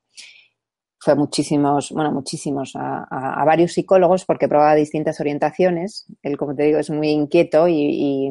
Fue 0.99 1.15
muchísimos, 1.15 1.93
bueno, 1.93 2.11
muchísimos, 2.11 2.73
a, 2.75 3.45
varios 3.45 3.73
psicólogos 3.75 4.25
porque 4.25 4.49
probaba 4.49 4.75
distintas 4.75 5.21
orientaciones. 5.21 6.07
Él, 6.23 6.37
como 6.37 6.55
te 6.55 6.65
digo, 6.65 6.79
es 6.79 6.91
muy 6.91 7.11
inquieto 7.11 7.69
y 7.69 8.31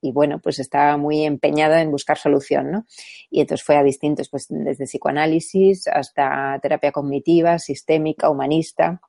y 0.00 0.12
bueno, 0.12 0.38
pues 0.40 0.58
estaba 0.58 0.96
muy 0.96 1.24
empeñada 1.24 1.82
en 1.82 1.90
buscar 1.90 2.18
solución, 2.18 2.70
¿no? 2.70 2.86
Y 3.30 3.40
entonces 3.40 3.64
fue 3.64 3.76
a 3.76 3.82
distintos, 3.82 4.28
pues 4.28 4.46
desde 4.48 4.84
psicoanálisis 4.86 5.88
hasta 5.88 6.58
terapia 6.62 6.92
cognitiva, 6.92 7.58
sistémica, 7.58 8.30
humanista. 8.30 9.00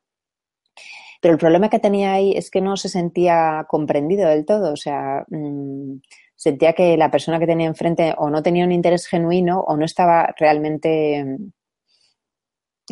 Pero 1.21 1.33
el 1.33 1.39
problema 1.39 1.69
que 1.69 1.79
tenía 1.79 2.13
ahí 2.13 2.33
es 2.35 2.49
que 2.49 2.61
no 2.61 2.77
se 2.77 2.89
sentía 2.89 3.65
comprendido 3.67 4.29
del 4.29 4.45
todo, 4.45 4.73
o 4.73 4.77
sea, 4.77 5.25
mmm, 5.29 5.97
sentía 6.35 6.73
que 6.73 6.97
la 6.97 7.11
persona 7.11 7.39
que 7.39 7.47
tenía 7.47 7.67
enfrente 7.67 8.13
o 8.17 8.29
no 8.29 8.41
tenía 8.41 8.65
un 8.65 8.71
interés 8.71 9.07
genuino 9.07 9.59
o 9.61 9.75
no 9.77 9.85
estaba 9.85 10.33
realmente 10.37 11.23
mm, 11.25 11.51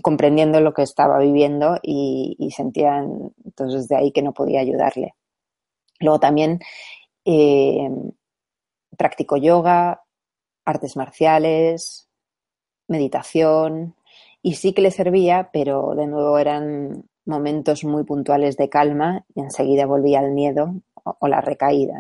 comprendiendo 0.04 0.62
lo 0.62 0.74
que 0.74 0.84
estaba 0.84 1.20
viviendo 1.20 1.80
y, 1.82 2.36
y 2.40 2.52
sentía 2.52 3.00
entonces 3.46 3.88
de 3.88 3.96
ahí 3.96 4.12
que 4.12 4.22
no 4.22 4.34
podía 4.34 4.60
ayudarle. 4.60 5.16
Luego 6.00 6.20
también 6.20 6.60
eh, 7.30 7.90
practicó 8.98 9.36
yoga, 9.36 10.02
artes 10.64 10.96
marciales, 10.96 12.08
meditación 12.88 13.96
y 14.42 14.56
sí 14.56 14.72
que 14.72 14.82
le 14.82 14.92
servía, 14.92 15.50
pero 15.52 15.94
de 15.94 16.08
nuevo 16.08 16.38
eran 16.38 17.04
momentos 17.26 17.84
muy 17.84 18.06
puntuales 18.06 18.56
de 18.56 18.70
calma 18.70 19.26
y 19.36 19.42
enseguida 19.42 19.86
volvía 19.86 20.22
el 20.22 20.32
miedo 20.32 20.76
o, 21.04 21.28
la 21.28 21.42
recaída. 21.42 22.00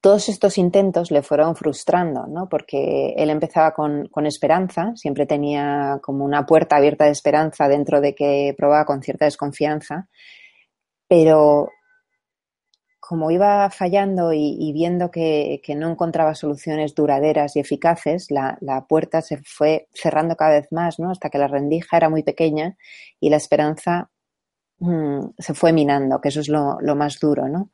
Todos 0.00 0.28
estos 0.28 0.56
intentos 0.56 1.10
le 1.10 1.22
fueron 1.22 1.56
frustrando, 1.56 2.28
¿no? 2.28 2.48
porque 2.48 3.14
él 3.16 3.30
empezaba 3.30 3.72
con, 3.72 4.06
con, 4.06 4.26
esperanza, 4.26 4.92
siempre 4.94 5.26
tenía 5.26 5.98
como 6.00 6.24
una 6.24 6.46
puerta 6.46 6.76
abierta 6.76 7.06
de 7.06 7.10
esperanza 7.10 7.66
dentro 7.66 8.00
de 8.00 8.14
que 8.14 8.54
probaba 8.56 8.84
con 8.84 9.02
cierta 9.02 9.24
desconfianza, 9.24 10.08
pero 11.08 11.70
como 13.12 13.30
iba 13.30 13.68
fallando 13.68 14.32
y, 14.32 14.72
viendo 14.72 15.10
que, 15.10 15.60
no 15.76 15.90
encontraba 15.90 16.34
soluciones 16.34 16.94
duraderas 16.94 17.56
y 17.56 17.60
eficaces, 17.60 18.30
la, 18.30 18.86
puerta 18.88 19.20
se 19.20 19.36
fue 19.44 19.86
cerrando 19.92 20.34
cada 20.34 20.52
vez 20.52 20.68
más, 20.72 20.98
¿no? 20.98 21.10
Hasta 21.10 21.28
que 21.28 21.36
la 21.36 21.46
rendija 21.46 21.98
era 21.98 22.08
muy 22.08 22.22
pequeña 22.22 22.78
y 23.20 23.28
la 23.28 23.36
esperanza 23.36 24.08
mm, 24.78 25.26
se 25.36 25.52
fue 25.52 25.74
minando, 25.74 26.22
que 26.22 26.30
eso 26.30 26.40
es 26.40 26.48
lo, 26.48 26.78
lo 26.80 26.96
más 26.96 27.20
duro, 27.20 27.50
¿no? 27.50 27.70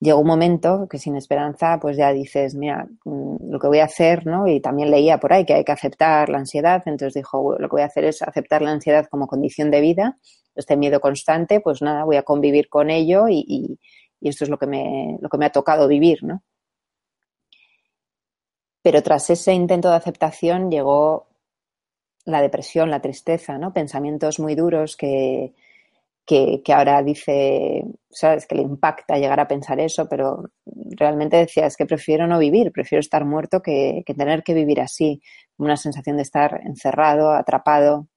llegó 0.00 0.20
un 0.20 0.26
momento 0.26 0.86
que 0.88 0.98
sin 0.98 1.16
esperanza, 1.16 1.78
pues 1.80 1.96
ya 1.98 2.12
dices, 2.12 2.54
mira, 2.54 2.86
mm, 3.04 3.50
lo 3.50 3.58
que 3.58 3.66
voy 3.68 3.80
a 3.80 3.84
hacer, 3.84 4.26
¿no? 4.26 4.46
Y 4.46 4.60
también 4.60 4.90
leía 4.90 5.18
por 5.18 5.32
ahí 5.34 5.44
que 5.44 5.54
hay 5.54 5.64
que 5.64 5.72
aceptar 5.72 6.30
la 6.30 6.38
ansiedad, 6.38 6.82
entonces 6.86 7.14
dijo, 7.14 7.56
lo 7.58 7.68
que 7.68 7.72
voy 7.76 7.82
a 7.82 7.86
hacer 7.86 8.04
es 8.04 8.22
aceptar 8.22 8.62
la 8.62 8.70
ansiedad 8.70 9.06
como 9.10 9.26
condición 9.26 9.70
de 9.70 9.80
vida, 9.80 10.18
este 10.54 10.76
miedo 10.76 11.00
constante, 11.00 11.60
pues 11.60 11.82
nada, 11.82 12.04
voy 12.04 12.16
a 12.16 12.22
convivir 12.22 12.68
con 12.68 12.90
ello 12.90 13.26
y, 13.28 13.78
esto 14.28 14.44
es 14.44 14.50
lo 14.50 14.58
que, 14.58 14.66
me, 14.66 15.18
lo 15.20 15.28
que 15.28 15.38
me 15.38 15.46
ha 15.46 15.52
tocado 15.52 15.88
vivir, 15.88 16.22
¿no? 16.24 16.42
Pero 18.82 19.02
tras 19.02 19.30
ese 19.30 19.52
intento 19.52 19.90
de 19.90 19.96
aceptación 19.96 20.70
llegó 20.70 21.26
la 22.26 22.42
depresión, 22.42 22.90
la 22.90 23.00
tristeza, 23.00 23.58
¿no? 23.58 23.72
Pensamientos 23.72 24.38
muy 24.40 24.54
duros 24.54 24.96
que, 24.96 25.54
que, 26.26 26.62
ahora 26.72 27.02
dice, 27.02 27.84
sabes, 28.10 28.46
que 28.46 28.54
le 28.54 28.62
impacta 28.62 29.18
llegar 29.18 29.40
a 29.40 29.48
pensar 29.48 29.78
eso, 29.80 30.08
pero 30.08 30.50
realmente 30.96 31.36
decía, 31.36 31.66
es 31.66 31.76
que 31.76 31.86
prefiero 31.86 32.26
no 32.26 32.38
vivir, 32.38 32.72
prefiero 32.72 33.00
estar 33.00 33.24
muerto 33.24 33.60
que, 33.60 34.02
tener 34.16 34.42
que 34.42 34.54
vivir 34.54 34.80
así, 34.80 35.20
una 35.58 35.76
sensación 35.76 36.16
de 36.16 36.22
estar 36.22 36.60
encerrado, 36.64 37.30
atrapado. 37.30 38.08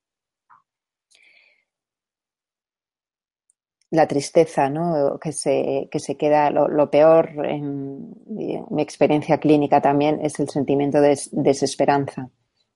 La 3.89 4.08
tristeza, 4.08 4.69
¿no? 4.69 5.17
Que 5.19 5.32
se, 5.32 5.88
que 5.89 6.00
se 6.00 6.17
queda, 6.17 6.50
lo, 6.50 6.89
peor 6.89 7.45
en, 7.45 8.13
mi 8.28 8.82
experiencia 8.82 9.38
clínica 9.38 9.82
también 9.82 10.19
es 10.21 10.39
el 10.39 10.50
sentimiento 10.50 11.00
de 11.00 11.17
desesperanza. 11.32 12.30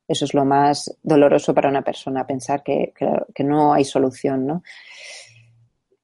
Eso 0.08 0.26
es 0.26 0.34
lo 0.34 0.46
más 0.46 0.98
doloroso 1.04 1.54
para 1.54 1.70
una 1.70 1.84
persona, 1.84 2.26
pensar 2.26 2.64
que, 2.64 2.94
que 3.34 3.44
no 3.44 3.74
hay 3.74 3.84
solución, 3.84 4.46
¿no? 4.46 4.64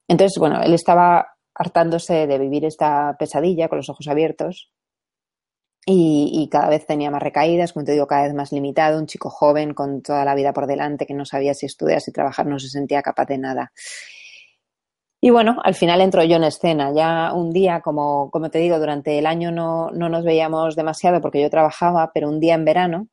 Entonces, 0.07 0.37
bueno, 0.39 0.61
él 0.61 0.73
estaba 0.73 1.37
hartándose 1.53 2.27
de 2.27 2.37
vivir 2.37 2.65
esta 2.65 3.15
pesadilla 3.17 3.67
con 3.67 3.77
los 3.77 3.89
ojos 3.89 4.07
abiertos 4.07 4.71
y, 5.89 6.49
cada 6.51 6.67
vez 6.67 6.85
tenía 6.85 7.09
más 7.09 7.23
recaídas, 7.23 7.71
como 7.71 7.85
te 7.85 7.93
digo, 7.93 8.07
cada 8.07 8.23
vez 8.23 8.33
más 8.33 8.51
limitado, 8.51 8.99
un 8.99 9.05
chico 9.07 9.29
joven 9.29 9.73
con 9.73 10.01
toda 10.01 10.25
la 10.25 10.35
vida 10.35 10.51
por 10.51 10.67
delante 10.67 11.05
que 11.05 11.13
no 11.13 11.23
sabía 11.23 11.53
si 11.53 11.65
estudiar, 11.65 12.01
si 12.01 12.11
trabajar, 12.11 12.45
no 12.45 12.59
se 12.59 12.67
sentía 12.67 13.01
capaz 13.01 13.25
de 13.27 13.37
nada. 13.37 13.71
Y 15.19 15.31
bueno, 15.31 15.57
al 15.63 15.73
final 15.73 16.01
entró 16.01 16.23
yo 16.23 16.35
en 16.35 16.43
escena. 16.43 16.91
Ya 16.95 17.33
un 17.33 17.51
día, 17.51 17.81
como, 17.81 18.29
como 18.29 18.49
te 18.49 18.59
digo, 18.59 18.77
durante 18.79 19.17
el 19.17 19.25
año 19.25 19.51
no, 19.51 19.89
no 19.91 20.09
nos 20.09 20.23
veíamos 20.23 20.75
demasiado 20.75 21.21
porque 21.21 21.41
yo 21.41 21.49
trabajaba, 21.49 22.11
pero 22.13 22.29
un 22.29 22.39
día 22.39 22.53
en 22.53 22.65
verano, 22.65 23.07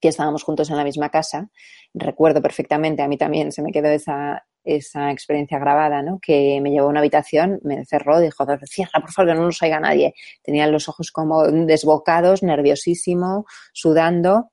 que 0.00 0.08
estábamos 0.08 0.44
juntos 0.44 0.70
en 0.70 0.76
la 0.76 0.84
misma 0.84 1.10
casa, 1.10 1.50
recuerdo 1.94 2.42
perfectamente, 2.42 3.02
a 3.02 3.08
mí 3.08 3.16
también 3.16 3.52
se 3.52 3.62
me 3.62 3.72
quedó 3.72 3.88
esa, 3.88 4.46
esa 4.64 5.10
experiencia 5.10 5.58
grabada, 5.58 6.02
¿no? 6.02 6.18
Que 6.20 6.60
me 6.60 6.70
llevó 6.70 6.86
a 6.86 6.90
una 6.90 7.00
habitación, 7.00 7.58
me 7.62 7.84
cerró, 7.86 8.20
dijo, 8.20 8.44
cierra, 8.66 9.00
por 9.00 9.10
favor, 9.10 9.32
que 9.32 9.38
no 9.38 9.46
nos 9.46 9.62
oiga 9.62 9.80
nadie. 9.80 10.14
Tenía 10.42 10.66
los 10.66 10.88
ojos 10.88 11.10
como 11.10 11.44
desbocados, 11.46 12.42
nerviosísimo, 12.42 13.46
sudando. 13.72 14.50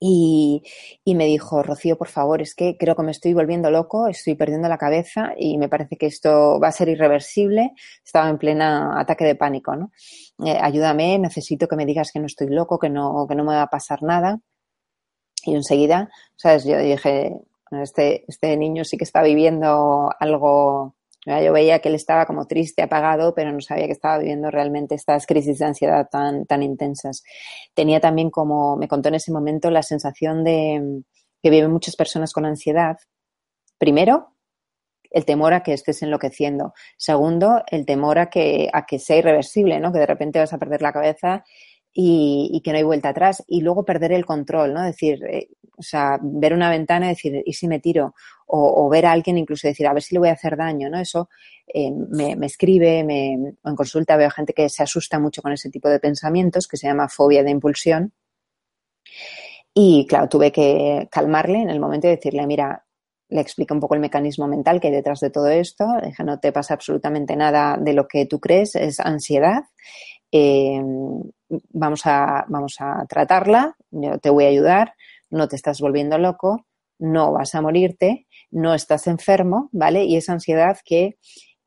Y, 0.00 0.62
y, 1.04 1.14
me 1.16 1.26
dijo, 1.26 1.62
Rocío, 1.62 1.98
por 1.98 2.08
favor, 2.08 2.40
es 2.40 2.54
que 2.54 2.76
creo 2.78 2.94
que 2.94 3.02
me 3.02 3.10
estoy 3.10 3.34
volviendo 3.34 3.70
loco, 3.70 4.06
estoy 4.06 4.36
perdiendo 4.36 4.68
la 4.68 4.78
cabeza 4.78 5.32
y 5.36 5.58
me 5.58 5.68
parece 5.68 5.96
que 5.96 6.06
esto 6.06 6.60
va 6.60 6.68
a 6.68 6.72
ser 6.72 6.88
irreversible. 6.88 7.72
Estaba 8.04 8.28
en 8.28 8.38
plena 8.38 9.00
ataque 9.00 9.24
de 9.24 9.34
pánico, 9.34 9.74
¿no? 9.74 9.90
Eh, 10.44 10.56
ayúdame, 10.60 11.18
necesito 11.18 11.66
que 11.66 11.76
me 11.76 11.86
digas 11.86 12.10
que 12.12 12.20
no 12.20 12.26
estoy 12.26 12.48
loco, 12.48 12.78
que 12.78 12.90
no, 12.90 13.26
que 13.28 13.34
no 13.34 13.44
me 13.44 13.54
va 13.54 13.62
a 13.62 13.70
pasar 13.70 14.02
nada. 14.02 14.40
Y 15.44 15.54
enseguida, 15.54 16.10
¿sabes? 16.36 16.64
Yo 16.64 16.78
dije, 16.78 17.40
este, 17.70 18.24
este 18.28 18.56
niño 18.56 18.84
sí 18.84 18.96
que 18.96 19.04
está 19.04 19.22
viviendo 19.22 20.10
algo, 20.18 20.94
yo 21.26 21.52
veía 21.52 21.80
que 21.80 21.88
él 21.88 21.94
estaba 21.94 22.26
como 22.26 22.46
triste, 22.46 22.82
apagado, 22.82 23.34
pero 23.34 23.52
no 23.52 23.60
sabía 23.60 23.86
que 23.86 23.92
estaba 23.92 24.18
viviendo 24.18 24.50
realmente 24.50 24.94
estas 24.94 25.26
crisis 25.26 25.58
de 25.58 25.66
ansiedad 25.66 26.08
tan, 26.10 26.46
tan 26.46 26.62
intensas. 26.62 27.22
Tenía 27.74 28.00
también, 28.00 28.30
como 28.30 28.76
me 28.76 28.88
contó 28.88 29.08
en 29.08 29.16
ese 29.16 29.32
momento, 29.32 29.70
la 29.70 29.82
sensación 29.82 30.44
de 30.44 31.02
que 31.42 31.50
viven 31.50 31.70
muchas 31.70 31.96
personas 31.96 32.32
con 32.32 32.46
ansiedad. 32.46 32.96
Primero, 33.78 34.34
el 35.10 35.24
temor 35.24 35.54
a 35.54 35.62
que 35.62 35.72
estés 35.72 36.02
enloqueciendo. 36.02 36.74
Segundo, 36.96 37.62
el 37.70 37.86
temor 37.86 38.18
a 38.18 38.30
que, 38.30 38.68
a 38.72 38.86
que 38.86 38.98
sea 38.98 39.16
irreversible, 39.16 39.80
¿no? 39.80 39.92
Que 39.92 40.00
de 40.00 40.06
repente 40.06 40.38
vas 40.38 40.52
a 40.52 40.58
perder 40.58 40.82
la 40.82 40.92
cabeza 40.92 41.44
y, 42.00 42.60
que 42.62 42.70
no 42.70 42.78
hay 42.78 42.84
vuelta 42.84 43.08
atrás. 43.08 43.42
Y 43.48 43.60
luego 43.60 43.84
perder 43.84 44.12
el 44.12 44.24
control, 44.24 44.72
¿no? 44.72 44.84
Decir, 44.84 45.20
eh, 45.24 45.48
o 45.76 45.82
sea, 45.82 46.16
ver 46.22 46.54
una 46.54 46.70
ventana 46.70 47.06
y 47.06 47.08
decir, 47.10 47.42
¿y 47.44 47.52
si 47.54 47.66
me 47.66 47.80
tiro? 47.80 48.14
O, 48.46 48.88
ver 48.88 49.04
a 49.04 49.12
alguien 49.12 49.36
incluso 49.36 49.66
decir, 49.66 49.84
a 49.86 49.92
ver 49.92 50.02
si 50.02 50.14
le 50.14 50.20
voy 50.20 50.28
a 50.28 50.34
hacer 50.34 50.56
daño, 50.56 50.88
¿no? 50.88 51.00
Eso 51.00 51.28
eh, 51.66 51.90
me, 51.90 52.36
escribe, 52.46 53.02
me, 53.02 53.32
en 53.32 53.76
consulta 53.76 54.16
veo 54.16 54.30
gente 54.30 54.52
que 54.52 54.68
se 54.68 54.84
asusta 54.84 55.18
mucho 55.18 55.42
con 55.42 55.52
ese 55.52 55.70
tipo 55.70 55.88
de 55.88 55.98
pensamientos, 55.98 56.68
que 56.68 56.76
se 56.76 56.86
llama 56.86 57.08
fobia 57.08 57.42
de 57.42 57.50
impulsión. 57.50 58.12
Y 59.74 60.06
claro, 60.08 60.28
tuve 60.28 60.52
que 60.52 61.08
calmarle 61.10 61.62
en 61.62 61.70
el 61.70 61.80
momento 61.80 62.06
de 62.06 62.14
decirle, 62.14 62.46
mira, 62.46 62.84
le 63.28 63.40
explico 63.40 63.74
un 63.74 63.80
poco 63.80 63.94
el 63.94 64.00
mecanismo 64.00 64.46
mental 64.46 64.80
que 64.80 64.86
hay 64.86 64.94
detrás 64.94 65.18
de 65.18 65.30
todo 65.30 65.48
esto. 65.48 65.84
Deja, 66.00 66.22
no 66.22 66.38
te 66.38 66.52
pasa 66.52 66.74
absolutamente 66.74 67.34
nada 67.34 67.76
de 67.76 67.92
lo 67.92 68.06
que 68.06 68.24
tú 68.26 68.38
crees, 68.38 68.76
es 68.76 69.00
ansiedad. 69.00 69.64
Eh, 70.30 70.80
vamos, 71.48 72.02
a, 72.04 72.44
vamos 72.48 72.76
a 72.80 73.04
tratarla, 73.08 73.76
yo 73.90 74.18
te 74.18 74.30
voy 74.30 74.44
a 74.44 74.48
ayudar, 74.48 74.94
no 75.30 75.48
te 75.48 75.56
estás 75.56 75.80
volviendo 75.80 76.18
loco, 76.18 76.66
no 76.98 77.32
vas 77.32 77.54
a 77.54 77.62
morirte, 77.62 78.26
no 78.50 78.74
estás 78.74 79.06
enfermo, 79.06 79.68
¿vale? 79.72 80.04
Y 80.04 80.16
esa 80.16 80.32
ansiedad 80.32 80.78
que 80.84 81.16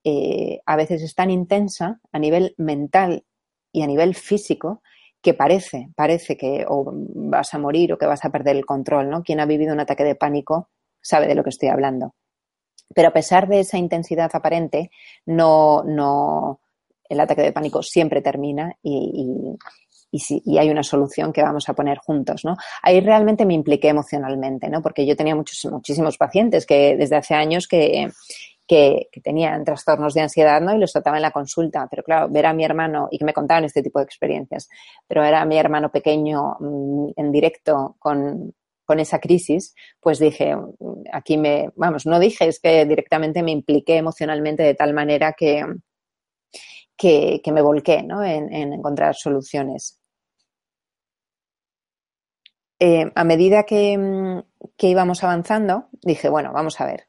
eh, 0.04 0.60
a 0.66 0.76
veces 0.76 1.02
es 1.02 1.16
tan 1.16 1.30
intensa 1.30 2.00
a 2.12 2.20
nivel 2.20 2.56
mental 2.58 3.24
y 3.72 3.84
a 3.84 3.88
nivel 3.88 4.16
físico 4.16 4.82
que 5.22 5.34
parece, 5.34 5.90
parece 5.96 6.36
que 6.36 6.66
o 6.68 6.92
vas 6.94 7.54
a 7.54 7.60
morir 7.60 7.94
o 7.94 7.98
que 7.98 8.08
vas 8.08 8.26
a 8.26 8.32
perder 8.32 8.56
el 8.56 8.66
control, 8.66 9.10
¿no? 9.10 9.22
Quien 9.24 9.40
ha 9.40 9.46
vivido 9.46 9.74
un 9.74 9.80
ataque 9.80 10.04
de 10.04 10.16
pánico 10.16 10.70
sabe 11.02 11.28
de 11.28 11.36
lo 11.36 11.44
que 11.44 11.52
estoy 11.52 11.70
hablando. 11.70 12.16
Pero 12.94 13.10
a 13.10 13.14
pesar 13.14 13.48
de 13.48 13.62
esa 13.62 13.78
intensidad 13.78 14.32
aparente, 14.34 14.92
no, 15.26 15.84
no, 15.84 16.60
el 17.12 17.20
ataque 17.20 17.42
de 17.42 17.52
pánico 17.52 17.84
siempre 17.84 18.22
termina 18.22 18.74
y, 18.82 19.58
y, 20.12 20.58
hay 20.58 20.70
una 20.70 20.84
solución 20.84 21.32
que 21.32 21.44
vamos 21.44 21.68
a 21.70 21.74
poner 21.74 21.98
juntos, 21.98 22.44
¿no? 22.46 22.56
Ahí 22.82 23.00
realmente 23.02 23.46
me 23.46 23.54
impliqué 23.54 23.90
emocionalmente, 23.90 24.70
¿no? 24.70 24.82
Porque 24.82 25.06
yo 25.06 25.16
tenía 25.16 25.36
muchos, 25.36 25.72
muchísimos 25.72 26.18
pacientes 26.18 26.66
que 26.66 26.96
desde 26.98 27.16
hace 27.18 27.34
años 27.34 27.68
que, 27.68 28.10
que, 28.68 29.10
tenían 29.24 29.64
trastornos 29.66 30.14
de 30.14 30.22
ansiedad, 30.22 30.62
¿no? 30.62 30.74
Y 30.74 30.80
los 30.80 30.94
trataba 30.94 31.18
en 31.18 31.24
la 31.24 31.32
consulta. 31.32 31.88
Pero 31.90 32.04
claro, 32.04 32.30
ver 32.30 32.46
a 32.46 32.54
mi 32.54 32.64
hermano 32.64 33.08
y 33.12 33.18
que 33.18 33.26
me 33.26 33.34
contaban 33.34 33.66
este 33.66 33.84
tipo 33.84 34.00
de 34.00 34.06
experiencias, 34.06 34.70
pero 35.08 35.24
era 35.24 35.44
mi 35.46 35.58
hermano 35.58 35.92
pequeño 35.92 36.56
mm, 36.60 37.12
en 37.16 37.32
directo 37.32 37.96
con, 38.00 38.54
con 38.86 39.00
esa 39.00 39.20
crisis, 39.20 39.76
pues 40.00 40.20
dije, 40.20 40.56
aquí 41.12 41.38
me, 41.38 41.70
vamos, 41.76 42.06
no 42.06 42.20
dije, 42.20 42.48
es 42.48 42.60
que 42.60 42.86
directamente 42.86 43.44
me 43.44 43.52
impliqué 43.52 43.98
emocionalmente 43.98 44.64
de 44.64 44.76
tal 44.76 44.94
manera 44.94 45.34
que, 45.34 45.66
que, 47.02 47.52
me 47.52 47.62
volqué 47.64 48.04
¿no? 48.04 48.24
en, 48.24 48.74
encontrar 48.74 49.16
soluciones. 49.16 50.00
Eh, 52.80 53.12
a 53.14 53.24
medida 53.24 53.64
que, 53.64 54.44
que, 54.78 54.88
íbamos 54.88 55.24
avanzando, 55.24 55.88
dije, 56.04 56.30
bueno, 56.30 56.52
vamos 56.54 56.80
a 56.80 56.86
ver, 56.86 57.06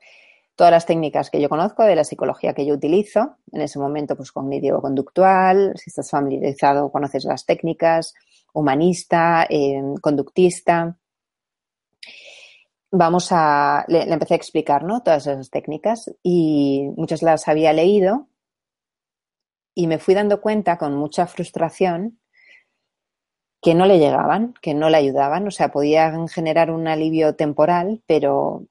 todas 0.54 0.70
las 0.70 0.86
técnicas 0.86 1.30
que 1.30 1.40
yo 1.40 1.48
conozco 1.48 1.82
de 1.82 1.96
la 1.96 2.04
psicología 2.04 2.54
que 2.54 2.64
yo 2.64 2.74
utilizo, 2.74 3.36
en 3.52 3.62
ese 3.62 3.78
momento, 3.78 4.16
pues 4.16 4.32
cognitivo-conductual, 4.32 5.74
si 5.76 5.90
estás 5.90 6.10
familiarizado, 6.10 6.90
conoces 6.90 7.24
las 7.24 7.44
técnicas, 7.44 8.14
humanista, 8.54 9.46
eh, 9.48 9.82
conductista. 10.00 10.96
Vamos 12.90 13.28
a, 13.30 13.84
le, 13.88 14.04
le, 14.06 14.12
empecé 14.12 14.34
a 14.34 14.36
explicar, 14.36 14.84
¿no? 14.84 15.02
Todas 15.02 15.26
esas 15.26 15.48
técnicas 15.48 16.10
y 16.22 16.90
muchas 16.96 17.22
las 17.22 17.48
había 17.48 17.72
leído 17.72 18.28
y 19.74 19.86
me 19.86 19.98
fui 19.98 20.14
dando 20.14 20.40
cuenta 20.40 20.78
con 20.78 20.94
mucha 20.94 21.26
frustración 21.26 22.18
que 23.62 23.74
no 23.74 23.86
le 23.86 23.98
llegaban, 23.98 24.54
que 24.60 24.74
no 24.74 24.90
le 24.90 24.96
ayudaban, 24.96 25.46
o 25.46 25.50
sea, 25.50 25.70
podían 25.70 26.28
generar 26.28 26.70
un 26.70 26.88
alivio 26.88 27.36
temporal, 27.36 28.02
pero, 28.06 28.66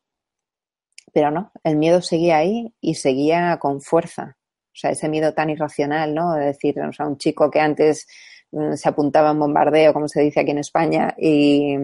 pero 1.14 1.32
no, 1.32 1.52
el 1.64 1.78
miedo 1.78 2.02
seguía 2.02 2.38
ahí 2.38 2.74
y 2.82 2.96
seguía 2.96 3.58
con 3.58 3.82
fuerza. 3.82 4.38
O 4.74 4.76
sea, 4.76 4.92
ese 4.92 5.10
miedo 5.10 5.34
tan 5.34 5.50
irracional, 5.50 6.14
¿no? 6.14 6.34
De 6.34 6.46
decir, 6.48 6.80
o 6.82 6.94
sea, 6.94 7.08
un 7.08 7.18
chico 7.18 7.50
que 7.50 7.60
antes 7.60 8.08
mm, 8.52 8.74
se 8.76 8.90
apuntaba 8.90 9.32
en 9.32 9.40
bombardeo, 9.40 9.94
como 9.94 10.08
se 10.08 10.22
dice 10.22 10.42
aquí 10.42 10.52
en 10.52 10.60
España, 10.60 11.16
y, 11.18 11.76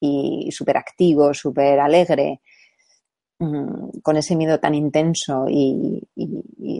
y 0.00 0.50
súper 0.52 0.76
activo, 0.76 1.34
súper 1.34 1.80
alegre, 1.80 2.40
con 3.38 4.16
ese 4.16 4.36
miedo 4.36 4.60
tan 4.60 4.74
intenso 4.74 5.46
y, 5.48 6.08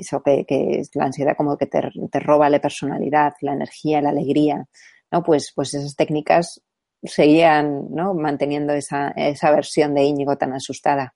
eso 0.01 0.23
que, 0.23 0.45
es 0.49 0.91
la 0.95 1.07
ansiedad 1.07 1.37
como 1.37 1.57
que 1.57 1.67
te, 1.67 1.81
roba 2.21 2.49
la 2.49 2.61
personalidad, 2.61 3.35
la 3.41 3.55
energía, 3.55 4.01
la 4.01 4.11
alegría, 4.11 4.65
¿no? 5.11 5.23
Pues, 5.23 5.53
pues 5.55 5.75
esas 5.75 5.97
técnicas 5.97 6.63
seguían, 7.03 7.91
¿no? 7.91 8.15
Manteniendo 8.15 8.73
esa, 8.73 9.09
esa 9.11 9.51
versión 9.51 9.95
de 9.95 10.05
Íñigo 10.05 10.37
tan 10.37 10.53
asustada. 10.53 11.15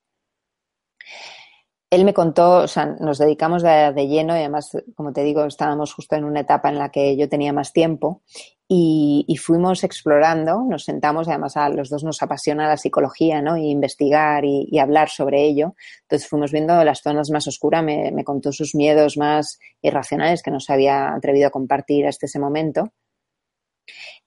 él 1.90 2.04
me 2.04 2.12
contó, 2.12 2.58
o 2.58 2.68
sea, 2.68 2.86
nos 3.00 3.18
dedicamos 3.18 3.62
de, 3.62 4.06
lleno 4.08 4.36
y 4.36 4.40
además, 4.40 4.70
como 4.94 5.12
te 5.12 5.22
digo, 5.22 5.44
estábamos 5.44 5.94
justo 5.94 6.16
en 6.16 6.24
una 6.24 6.40
etapa 6.40 6.68
en 6.68 6.78
la 6.78 6.90
que 6.90 7.16
yo 7.16 7.28
tenía 7.28 7.52
más 7.52 7.72
tiempo 7.72 8.22
y, 8.70 9.36
fuimos 9.42 9.82
explorando, 9.82 10.62
nos 10.68 10.84
sentamos, 10.84 11.26
además 11.26 11.56
a 11.56 11.70
los 11.70 11.88
dos 11.88 12.04
nos 12.04 12.22
apasiona 12.22 12.68
la 12.68 12.76
psicología, 12.76 13.40
¿no? 13.40 13.56
Y 13.56 13.70
investigar 13.70 14.44
y, 14.44 14.78
hablar 14.78 15.08
sobre 15.08 15.42
ello. 15.44 15.74
Entonces 16.02 16.28
fuimos 16.28 16.52
viendo 16.52 16.84
las 16.84 17.00
zonas 17.00 17.30
más 17.30 17.46
oscuras, 17.48 17.82
me, 17.82 18.12
me, 18.12 18.24
contó 18.24 18.52
sus 18.52 18.74
miedos 18.74 19.16
más 19.16 19.58
irracionales 19.80 20.42
que 20.42 20.50
no 20.50 20.60
se 20.60 20.74
había 20.74 21.14
atrevido 21.14 21.48
a 21.48 21.50
compartir 21.50 22.06
hasta 22.06 22.26
ese 22.26 22.38
momento. 22.38 22.92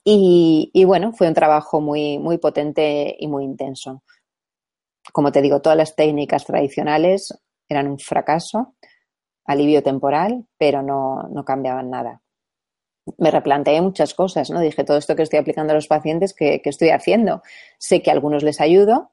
Y, 0.03 0.71
y 0.73 0.85
bueno, 0.85 1.13
fue 1.13 1.27
un 1.27 1.35
trabajo 1.35 1.79
muy, 1.79 2.17
muy 2.17 2.39
potente 2.39 3.15
y 3.19 3.27
muy 3.27 3.43
intenso. 3.43 4.03
Como 5.13 5.31
te 5.31 5.41
digo, 5.41 5.61
todas 5.61 5.77
las 5.77 5.95
técnicas 5.95 6.45
tradicionales 6.45 7.31
eran 7.69 7.87
un 7.87 7.99
fracaso, 7.99 8.75
alivio 9.45 9.83
temporal, 9.83 10.47
pero 10.57 10.81
no, 10.81 11.23
no 11.31 11.45
cambiaban 11.45 11.91
nada. 11.91 12.20
Me 13.17 13.31
replanteé 13.31 13.81
muchas 13.81 14.13
cosas, 14.13 14.49
¿no? 14.51 14.59
Dije, 14.59 14.83
todo 14.83 14.97
esto 14.97 15.15
que 15.15 15.23
estoy 15.23 15.39
aplicando 15.39 15.71
a 15.71 15.75
los 15.75 15.87
pacientes, 15.87 16.33
¿qué, 16.33 16.61
estoy 16.63 16.89
haciendo? 16.89 17.41
Sé 17.79 18.01
que 18.01 18.11
a 18.11 18.13
algunos 18.13 18.43
les 18.43 18.61
ayudo, 18.61 19.09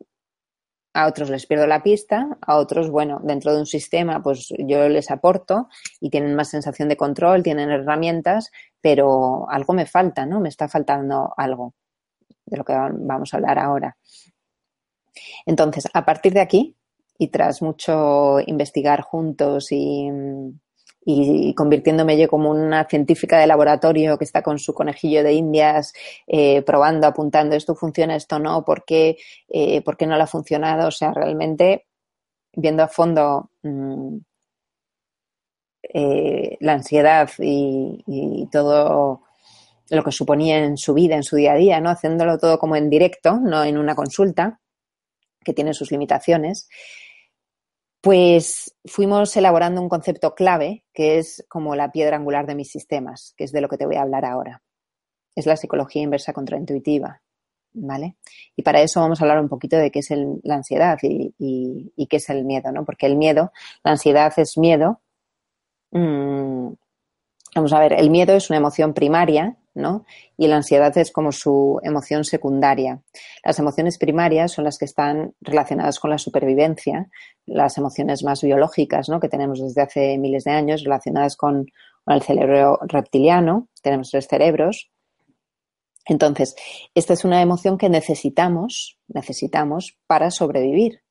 a 0.93 1.07
otros 1.07 1.31
les 1.31 1.47
pierdo 1.47 1.67
la 1.67 1.83
pista, 1.83 2.39
a 2.41 2.57
otros, 2.57 2.91
bueno, 2.91 3.21
dentro 3.23 3.53
de 3.53 3.61
un 3.61 3.67
sistema, 3.67 4.23
pues 4.23 4.49
yo 4.59 4.89
les 4.89 5.11
aporto 5.11 5.69
y 6.01 6.11
tienen 6.11 6.35
más 6.35 6.49
sensación 6.49 6.89
de 6.89 6.97
control, 6.97 7.43
tienen 7.43 7.71
herramientas, 7.71 8.51
pero 8.81 9.49
algo 9.51 9.73
me 9.73 9.87
falta, 9.87 10.27
¿no? 10.27 10.41
Me 10.41 10.49
está 10.49 10.69
faltando 10.69 11.33
algo 11.37 11.75
de 12.47 12.57
lo 12.57 12.65
que 12.65 12.75
vamos 12.75 13.33
a 13.33 13.37
hablar 13.37 13.59
ahora. 13.59 13.97
Entonces, 15.47 15.89
a 15.93 16.05
partir 16.05 16.33
de 16.33 16.41
aquí, 16.41 16.77
y 17.19 17.29
tras 17.29 17.63
mucho 17.63 18.39
investigar 18.47 19.03
juntos 19.03 19.73
y, 19.73 20.09
convirtiéndome 21.55 22.19
yo 22.19 22.29
como 22.29 22.51
una 22.51 22.85
científica 22.85 23.39
de 23.39 23.47
laboratorio 23.47 24.19
que 24.19 24.25
está 24.25 24.43
con 24.43 24.59
su 24.59 24.75
conejillo 24.75 25.23
de 25.23 25.33
indias 25.33 25.95
eh, 26.27 26.63
probando, 26.63 27.07
apuntando 27.07 27.57
esto 27.57 27.75
funciona, 27.75 28.15
esto 28.15 28.39
no, 28.39 28.65
¿por 28.65 28.85
qué, 28.85 29.17
eh, 29.49 29.81
¿por 29.83 29.97
qué 29.97 30.07
no 30.07 30.17
le 30.17 30.23
ha 30.25 30.27
funcionado? 30.27 30.89
O 30.89 30.91
sea, 30.91 31.13
realmente 31.13 31.87
viendo 32.53 32.83
a 32.83 32.89
fondo 32.89 33.51
mm, 33.63 34.19
eh, 35.95 36.57
la 36.61 36.73
ansiedad 36.75 37.31
y, 37.39 38.05
y, 38.07 38.47
todo 38.51 39.23
lo 39.91 40.05
que 40.05 40.13
suponía 40.13 40.59
en 40.59 40.77
su 40.77 40.93
vida, 40.93 41.17
en 41.17 41.23
su 41.23 41.37
día 41.37 41.53
a 41.53 41.57
día, 41.57 41.81
¿no? 41.81 41.89
Haciéndolo 41.89 42.37
todo 42.37 42.59
como 42.59 42.77
en 42.77 42.91
directo, 42.91 43.39
no 43.41 43.65
en 43.65 43.79
una 43.79 43.95
consulta, 43.95 44.61
que 45.43 45.55
tiene 45.55 45.73
sus 45.73 45.91
limitaciones 45.91 46.69
pues 48.01 48.77
fuimos 48.85 49.37
elaborando 49.37 49.81
un 49.81 49.89
concepto 49.89 50.35
clave 50.35 50.85
que 50.93 51.19
es 51.19 51.45
como 51.49 51.75
la 51.75 51.91
piedra 51.91 52.17
angular 52.17 52.47
de 52.47 52.55
mis 52.55 52.71
sistemas, 52.71 53.35
que 53.37 53.45
es 53.45 53.53
de 53.53 53.61
lo 53.61 53.69
que 53.69 53.77
te 53.77 53.87
voy 53.87 53.97
a 53.97 54.03
hablar 54.03 54.25
ahora. 54.25 54.63
Es 55.35 55.47
la 55.47 55.57
psicología 55.57 56.03
inversa 56.03 56.33
contraintuitiva. 56.33 57.23
¿Vale? 57.81 58.17
Y 58.57 58.63
para 58.63 58.81
eso 58.81 59.01
vamos 59.01 59.21
a 59.21 59.25
hablar 59.25 59.41
un 59.41 59.49
poquito 59.49 59.77
de 59.77 59.91
qué 59.91 59.99
es 59.99 60.09
la 60.43 60.55
ansiedad 60.55 60.99
y, 61.03 61.93
qué 62.09 62.17
es 62.17 62.29
el 62.31 62.45
miedo, 62.45 62.73
¿no? 62.73 62.85
Porque 62.85 63.07
el 63.07 63.15
miedo, 63.15 63.53
la 63.85 63.93
ansiedad 63.93 64.33
es 64.39 64.57
miedo. 64.57 65.01
Mm, 65.93 66.73
vamos 67.55 67.73
a 67.73 67.79
ver, 67.79 67.93
el 67.93 68.11
miedo 68.11 68.35
es 68.35 68.49
una 68.49 68.57
emoción 68.57 68.95
primaria 68.95 69.59
y 70.37 70.47
la 70.47 70.57
ansiedad 70.57 70.97
es 70.99 71.13
como 71.13 71.33
su 71.33 71.81
emoción 71.83 72.25
secundaria. 72.25 73.03
Las 73.45 73.59
emociones 73.59 73.99
primarias 73.99 74.53
son 74.53 74.65
las 74.65 74.79
que 74.79 74.85
están 74.85 75.35
relacionadas 75.41 75.99
con 75.99 76.11
la 76.11 76.19
supervivencia, 76.19 77.09
las 77.47 77.79
emociones 77.79 78.23
más 78.25 78.43
biológicas, 78.43 79.09
¿no? 79.09 79.21
Que 79.21 79.29
tenemos 79.29 79.61
desde 79.61 79.83
hace 79.83 80.19
miles 80.19 80.45
de 80.45 80.53
años 80.53 80.85
relacionadas 80.85 81.37
con, 81.37 81.67
con 82.05 82.15
el 82.15 82.23
cerebro 82.23 82.79
reptiliano. 82.83 83.69
Tenemos 83.83 84.11
tres 84.11 84.27
cerebros. 84.29 84.91
Entonces, 86.07 86.57
esta 86.95 87.13
es 87.13 87.25
una 87.25 87.43
emoción 87.43 87.77
que 87.77 87.89
necesitamos, 87.89 88.99
necesitamos 89.09 89.99
para 90.07 90.31
sobrevivir 90.31 91.03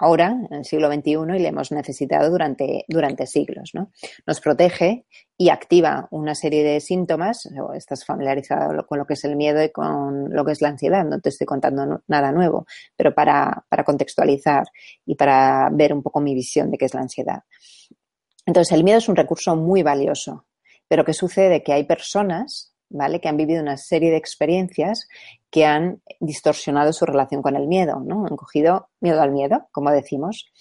ahora, 0.00 0.36
en 0.50 0.58
el 0.58 0.64
siglo 0.64 0.92
XXI, 0.92 1.36
y 1.36 1.38
le 1.38 1.48
hemos 1.48 1.70
necesitado 1.72 2.30
durante, 2.30 2.84
durante 2.88 3.26
siglos. 3.26 3.70
¿no? 3.74 3.92
Nos 4.26 4.40
protege 4.40 5.06
y 5.36 5.50
activa 5.50 6.08
una 6.10 6.34
serie 6.34 6.64
de 6.64 6.80
síntomas. 6.80 7.48
Estás 7.74 8.04
familiarizado 8.04 8.86
con 8.86 8.98
lo 8.98 9.06
que 9.06 9.14
es 9.14 9.24
el 9.24 9.36
miedo 9.36 9.62
y 9.62 9.70
con 9.70 10.34
lo 10.34 10.44
que 10.44 10.52
es 10.52 10.62
la 10.62 10.68
ansiedad. 10.68 11.04
No 11.04 11.20
te 11.20 11.28
estoy 11.28 11.46
contando 11.46 12.02
nada 12.08 12.32
nuevo, 12.32 12.66
pero 12.96 13.14
para, 13.14 13.64
para 13.68 13.84
contextualizar 13.84 14.64
y 15.04 15.14
para 15.14 15.68
ver 15.70 15.92
un 15.92 16.02
poco 16.02 16.20
mi 16.20 16.34
visión 16.34 16.70
de 16.70 16.78
qué 16.78 16.86
es 16.86 16.94
la 16.94 17.02
ansiedad. 17.02 17.42
Entonces, 18.46 18.72
el 18.72 18.84
miedo 18.84 18.98
es 18.98 19.08
un 19.08 19.16
recurso 19.16 19.54
muy 19.54 19.82
valioso. 19.82 20.46
Pero 20.88 21.04
¿qué 21.04 21.12
sucede? 21.12 21.62
Que 21.62 21.72
hay 21.72 21.84
personas 21.84 22.69
¿vale? 22.90 23.20
Que 23.20 23.28
han 23.28 23.36
vivido 23.36 23.62
una 23.62 23.76
serie 23.76 24.10
de 24.10 24.16
experiencias 24.16 25.08
que 25.50 25.64
han 25.64 26.02
distorsionado 26.20 26.92
su 26.92 27.06
relación 27.06 27.40
con 27.40 27.56
el 27.56 27.66
miedo, 27.66 28.00
¿no? 28.00 28.26
Han 28.26 28.36
cogido 28.36 28.90
miedo 29.00 29.22
al 29.22 29.30
miedo, 29.30 29.68
como 29.72 29.90
decimos, 29.90 30.52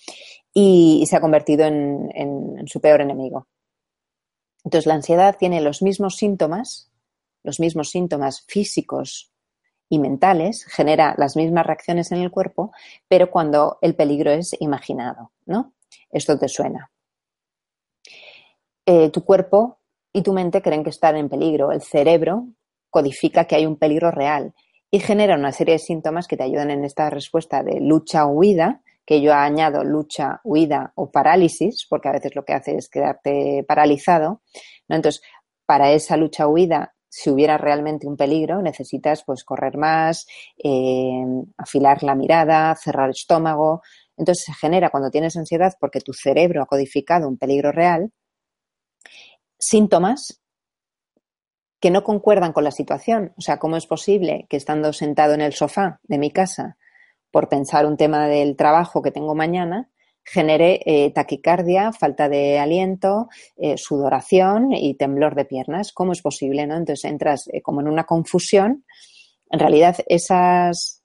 y, 0.54 1.06
se 1.08 1.16
ha 1.16 1.22
convertido 1.22 1.66
en, 1.66 2.68
su 2.68 2.80
peor 2.80 3.02
enemigo. 3.02 3.48
Entonces, 4.64 4.86
la 4.86 4.96
ansiedad 4.96 5.38
tiene 5.38 5.62
los 5.62 5.82
mismos 5.82 6.16
síntomas, 6.16 6.92
los 7.44 7.60
mismos 7.60 7.90
síntomas 7.90 8.46
físicos 8.48 9.32
y 9.90 10.00
mentales, 10.00 10.66
genera 10.66 11.16
las 11.18 11.36
mismas 11.36 11.66
reacciones 11.66 12.12
en 12.12 12.20
el 12.20 12.32
cuerpo, 12.32 12.72
pero 13.08 13.32
cuando 13.32 13.80
el 13.82 13.96
peligro 13.96 14.32
es 14.32 14.56
imaginado, 14.60 15.32
¿no? 15.46 15.74
Esto 16.12 16.38
te 16.38 16.48
suena. 16.48 16.92
Eh, 18.86 19.10
tu 19.10 19.24
cuerpo 19.24 19.79
y 20.14 20.22
tu 20.22 20.34
mente 20.34 20.62
creen 20.62 20.84
que 20.84 20.90
están 20.90 21.16
en 21.16 21.30
peligro. 21.30 21.72
El 21.72 21.82
cerebro 21.82 22.48
codifica 22.90 23.46
que 23.46 23.56
hay 23.56 23.66
un 23.66 23.78
peligro 23.78 24.12
real 24.12 24.54
y 24.92 25.00
genera 25.00 25.36
una 25.36 25.52
serie 25.52 25.74
de 25.74 25.80
síntomas 25.80 26.28
que 26.28 26.38
te 26.38 26.44
ayudan 26.44 26.72
en 26.72 26.84
esta 26.84 27.10
respuesta 27.10 27.64
de 27.64 27.80
lucha 27.80 28.26
o 28.26 28.32
huida, 28.32 28.82
que 29.06 29.22
yo 29.22 29.34
añado 29.34 29.84
lucha, 29.84 30.42
huida 30.44 30.94
o 30.96 31.12
parálisis, 31.12 31.86
porque 31.90 32.10
a 32.10 32.14
veces 32.14 32.36
lo 32.36 32.44
que 32.44 32.54
hace 32.54 32.76
es 32.76 32.90
quedarte 32.90 33.64
paralizado. 33.68 34.42
Entonces, 34.88 35.22
para 35.66 35.92
esa 35.92 36.18
lucha 36.18 36.48
o 36.48 36.52
huida, 36.52 36.94
si 37.08 37.30
hubiera 37.30 37.58
realmente 37.58 38.08
un 38.08 38.18
peligro, 38.18 38.62
necesitas 38.62 39.24
pues 39.26 39.44
correr 39.44 39.78
más, 39.78 40.28
eh, 40.64 41.24
afilar 41.58 42.04
la 42.04 42.16
mirada, 42.16 42.76
cerrar 42.76 43.06
el 43.06 43.12
estómago. 43.12 43.82
Entonces 44.16 44.46
se 44.46 44.54
genera 44.54 44.90
cuando 44.90 45.10
tienes 45.10 45.36
ansiedad 45.36 45.74
porque 45.80 46.02
tu 46.02 46.14
cerebro 46.14 46.62
ha 46.62 46.68
codificado 46.68 47.28
un 47.28 47.38
peligro 47.38 47.72
real 47.72 48.12
síntomas 49.60 50.42
que 51.80 51.92
no 51.92 52.04
concuerdan 52.04 52.54
con 52.54 52.64
la 52.64 52.72
situación. 52.72 53.34
O 53.38 53.42
sea, 53.42 53.58
¿cómo 53.58 53.78
es 53.78 53.86
posible 53.86 54.46
que 54.50 54.58
estando 54.58 54.94
sentado 54.94 55.34
en 55.34 55.42
el 55.42 55.54
sofá 55.54 56.00
de 56.04 56.18
mi 56.18 56.32
casa 56.32 56.78
por 57.32 57.48
pensar 57.48 57.86
un 57.86 57.98
tema 57.98 58.28
del 58.28 58.56
trabajo 58.56 59.02
que 59.02 59.12
tengo 59.12 59.36
mañana, 59.36 59.90
genere 60.24 60.82
eh, 60.86 61.12
taquicardia, 61.12 61.92
falta 61.94 62.28
de 62.28 62.60
aliento, 62.60 63.30
eh, 63.56 63.78
sudoración 63.78 64.74
y 64.74 64.96
temblor 64.96 65.36
de 65.36 65.46
piernas? 65.46 65.92
¿Cómo 65.94 66.12
es 66.12 66.22
posible? 66.22 66.68
¿no? 66.68 66.76
Entonces 66.76 67.10
entras 67.10 67.48
eh, 67.52 67.62
como 67.62 67.82
en 67.82 67.88
una 67.88 68.06
confusión. 68.06 68.86
En 69.52 69.60
realidad, 69.60 69.98
esas 70.08 70.99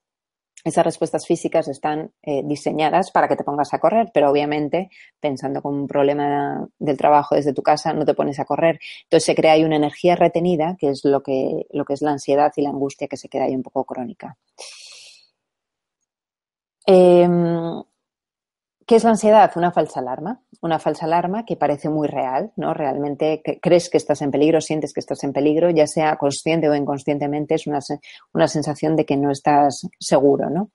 esas 0.65 0.85
respuestas 0.85 1.27
físicas 1.27 1.69
están 1.69 2.13
eh, 2.23 2.43
diseñadas 2.43 3.11
para 3.11 3.29
que 3.29 3.37
te 3.37 3.45
pongas 3.45 3.75
a 3.75 3.79
correr, 3.79 4.11
pero 4.15 4.31
obviamente 4.31 4.91
pensando 5.21 5.61
con 5.61 5.75
un 5.75 5.87
problema 5.87 6.67
del 6.79 6.97
trabajo 6.97 7.35
desde 7.35 7.53
tu 7.53 7.63
casa 7.63 7.93
no 7.93 8.07
te 8.07 8.15
pones 8.15 8.41
a 8.41 8.47
correr. 8.47 8.81
Entonces 9.05 9.27
se 9.27 9.35
crea 9.35 9.53
ahí 9.53 9.65
una 9.65 9.77
energía 9.77 10.17
retenida, 10.17 10.77
que 10.79 10.89
es 10.89 11.05
lo 11.05 11.23
que, 11.23 11.67
lo 11.71 11.85
que 11.85 11.93
es 11.93 12.03
la 12.03 12.13
ansiedad 12.13 12.51
y 12.57 12.63
la 12.63 12.71
angustia 12.71 13.09
que 13.09 13.19
se 13.19 13.29
queda 13.29 13.45
ahí 13.45 13.55
un 13.55 13.63
poco 13.63 13.85
crónica. 13.85 14.37
Em, 16.87 17.83
¿Qué 18.87 18.97
es 18.97 19.05
la 19.05 19.11
ansiedad? 19.11 19.51
Una 19.57 19.73
falsa 19.73 20.01
alarma. 20.01 20.41
Una 20.61 20.79
falsa 20.79 21.07
alarma 21.07 21.45
que 21.45 21.57
parece 21.57 21.89
muy 21.89 22.09
real, 22.09 22.53
¿no? 22.57 22.75
Realmente 22.75 23.43
crees 23.61 23.89
que 23.89 23.97
estás 23.97 24.21
en 24.23 24.31
peligro, 24.31 24.61
sientes 24.61 24.93
que 24.93 25.01
estás 25.01 25.25
en 25.25 25.33
peligro, 25.33 25.71
ya 25.71 25.87
sea 25.87 26.17
consciente 26.17 26.69
o 26.69 26.75
inconscientemente, 26.75 27.55
es 27.55 27.67
una, 27.67 27.79
una 28.33 28.49
sensación 28.49 28.97
de 28.97 29.05
que 29.05 29.17
no 29.17 29.31
estás 29.31 29.87
seguro, 29.99 30.51
¿no? 30.51 30.71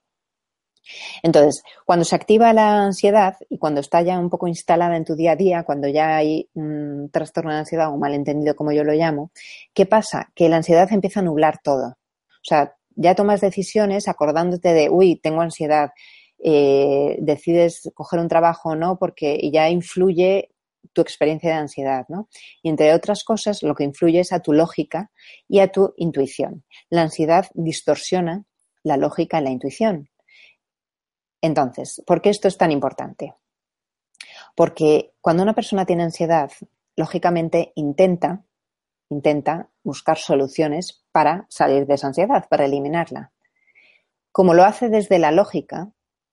Entonces, 1.21 1.63
cuando 1.85 2.05
se 2.05 2.15
activa 2.15 2.53
la 2.53 2.83
ansiedad 2.83 3.37
y 3.49 3.57
cuando 3.57 3.81
está 3.81 4.01
ya 4.01 4.17
un 4.19 4.29
poco 4.29 4.47
instalada 4.47 4.97
en 4.97 5.05
tu 5.05 5.15
día 5.15 5.33
a 5.33 5.35
día, 5.35 5.63
cuando 5.63 5.87
ya 5.87 6.15
hay 6.15 6.49
un 6.53 7.09
trastorno 7.11 7.51
de 7.51 7.59
ansiedad 7.59 7.93
o 7.93 7.97
malentendido 7.97 8.55
como 8.55 8.71
yo 8.71 8.83
lo 8.83 8.93
llamo, 8.93 9.31
¿qué 9.73 9.85
pasa? 9.85 10.31
Que 10.35 10.49
la 10.49 10.57
ansiedad 10.57 10.91
empieza 10.91 11.19
a 11.19 11.23
nublar 11.23 11.59
todo. 11.63 11.89
O 11.89 12.43
sea, 12.43 12.75
ya 12.95 13.15
tomas 13.15 13.41
decisiones 13.41 14.07
acordándote 14.07 14.73
de, 14.73 14.89
uy, 14.89 15.19
tengo 15.21 15.41
ansiedad, 15.41 15.91
eh, 16.43 17.17
decides 17.19 17.91
coger 17.93 18.19
un 18.19 18.27
trabajo 18.27 18.69
o 18.69 18.75
no, 18.75 18.97
porque 18.97 19.49
ya 19.51 19.69
influye 19.69 20.51
tu 20.93 21.01
experiencia 21.01 21.51
de 21.51 21.57
ansiedad, 21.57 22.05
¿no? 22.09 22.29
Y 22.61 22.69
entre 22.69 22.93
otras 22.93 23.23
cosas, 23.23 23.63
lo 23.63 23.75
que 23.75 23.83
influye 23.83 24.19
es 24.19 24.31
a 24.31 24.39
tu 24.39 24.53
lógica 24.53 25.11
y 25.47 25.59
a 25.59 25.71
tu 25.71 25.93
intuición. 25.97 26.63
La 26.89 27.01
ansiedad 27.01 27.47
distorsiona 27.53 28.45
la 28.83 28.97
lógica 28.97 29.39
y 29.39 29.43
la 29.43 29.49
intuición. 29.49 30.09
Entonces, 31.41 32.01
¿por 32.05 32.21
qué 32.21 32.29
esto 32.29 32.47
es 32.47 32.57
tan 32.57 32.71
importante? 32.71 33.35
Porque 34.55 35.13
cuando 35.21 35.43
una 35.43 35.53
persona 35.53 35.85
tiene 35.85 36.03
ansiedad, 36.03 36.51
lógicamente 36.95 37.71
intenta, 37.75 38.43
intenta 39.09 39.69
buscar 39.83 40.17
soluciones 40.17 41.05
para 41.11 41.45
salir 41.49 41.85
de 41.85 41.95
esa 41.95 42.07
ansiedad, 42.07 42.47
para 42.49 42.65
eliminarla. 42.65 43.31
Como 44.31 44.53
lo 44.53 44.63
hace 44.63 44.89
desde 44.89 45.17
la 45.19 45.31
lógica 45.31 45.91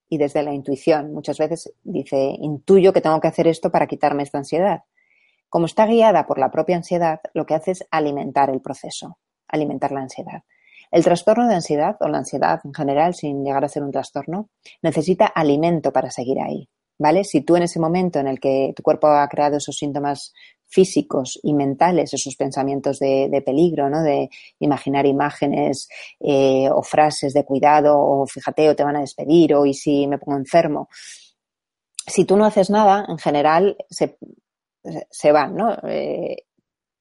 y 0.09 0.19
desde 0.19 0.43
la 0.43 0.53
intuición, 0.53 1.13
muchas 1.13 1.39
veces 1.39 1.73
dice, 1.83 2.37
intuyo 2.39 2.93
que 2.93 3.01
tengo 3.01 3.21
que 3.21 3.29
hacer 3.29 3.49
esto 3.49 3.71
para 3.71 3.87
quitarme 3.87 4.23
esta 4.23 4.39
ansiedad. 4.39 4.83
Como 5.49 5.67
está 5.67 5.87
guiada 5.87 6.27
por 6.27 6.39
la 6.39 6.51
propia 6.51 6.77
ansiedad, 6.77 7.21
lo 7.35 7.47
que 7.47 7.55
hace 7.55 7.73
es 7.73 7.87
alimentar 7.91 8.51
el 8.51 8.61
proceso, 8.61 9.19
alimentar 9.49 9.93
la 9.93 10.01
ansiedad. 10.01 10.43
El 10.91 11.03
trastorno 11.05 11.49
de 11.49 11.55
ansiedad 11.55 11.97
o 12.01 12.09
la 12.09 12.19
ansiedad 12.19 12.61
en 12.65 12.73
general, 12.73 13.15
sin 13.15 13.45
llegar 13.45 13.65
a 13.65 13.69
ser 13.69 13.83
un 13.83 13.91
trastorno, 13.91 14.51
necesita 14.83 15.27
alimento 15.27 15.93
para 15.93 16.11
seguir 16.11 16.41
ahí. 16.41 16.69
¿Vale? 16.99 17.25
Si 17.25 17.43
tú 17.43 17.57
en 17.57 17.65
ese 17.65 17.79
momento 17.79 18.19
en 18.21 18.27
el 18.27 18.41
que 18.41 18.73
tu 18.75 18.83
cuerpo 18.83 19.09
ha 19.09 19.29
creado 19.29 19.59
esos 19.59 19.77
síntomas 19.77 20.33
físicos 20.69 21.39
y 21.43 21.55
mentales, 21.55 22.13
esos 22.13 22.37
pensamientos 22.37 22.99
de, 22.99 23.43
peligro, 23.45 23.89
¿no? 23.89 24.03
De 24.03 24.31
imaginar 24.59 25.07
imágenes 25.07 25.89
eh, 26.21 26.69
o 26.71 26.83
frases 26.83 27.33
de 27.33 27.45
cuidado, 27.45 27.99
o 27.99 28.27
fíjate, 28.27 28.69
o 28.69 28.77
te 28.77 28.85
van 28.85 28.97
a 28.97 29.01
despedir, 29.01 29.55
o 29.55 29.65
y 29.67 29.75
si 29.75 30.07
me 30.07 30.19
pongo 30.19 30.39
enfermo. 30.39 30.89
Si 32.07 32.25
tú 32.25 32.37
no 32.37 32.45
haces 32.45 32.71
nada, 32.71 33.05
en 33.09 33.19
general 33.19 33.77
se, 33.91 34.19
se 35.11 35.33
van, 35.33 35.55
¿no? 35.55 35.77
Eh, 35.89 36.45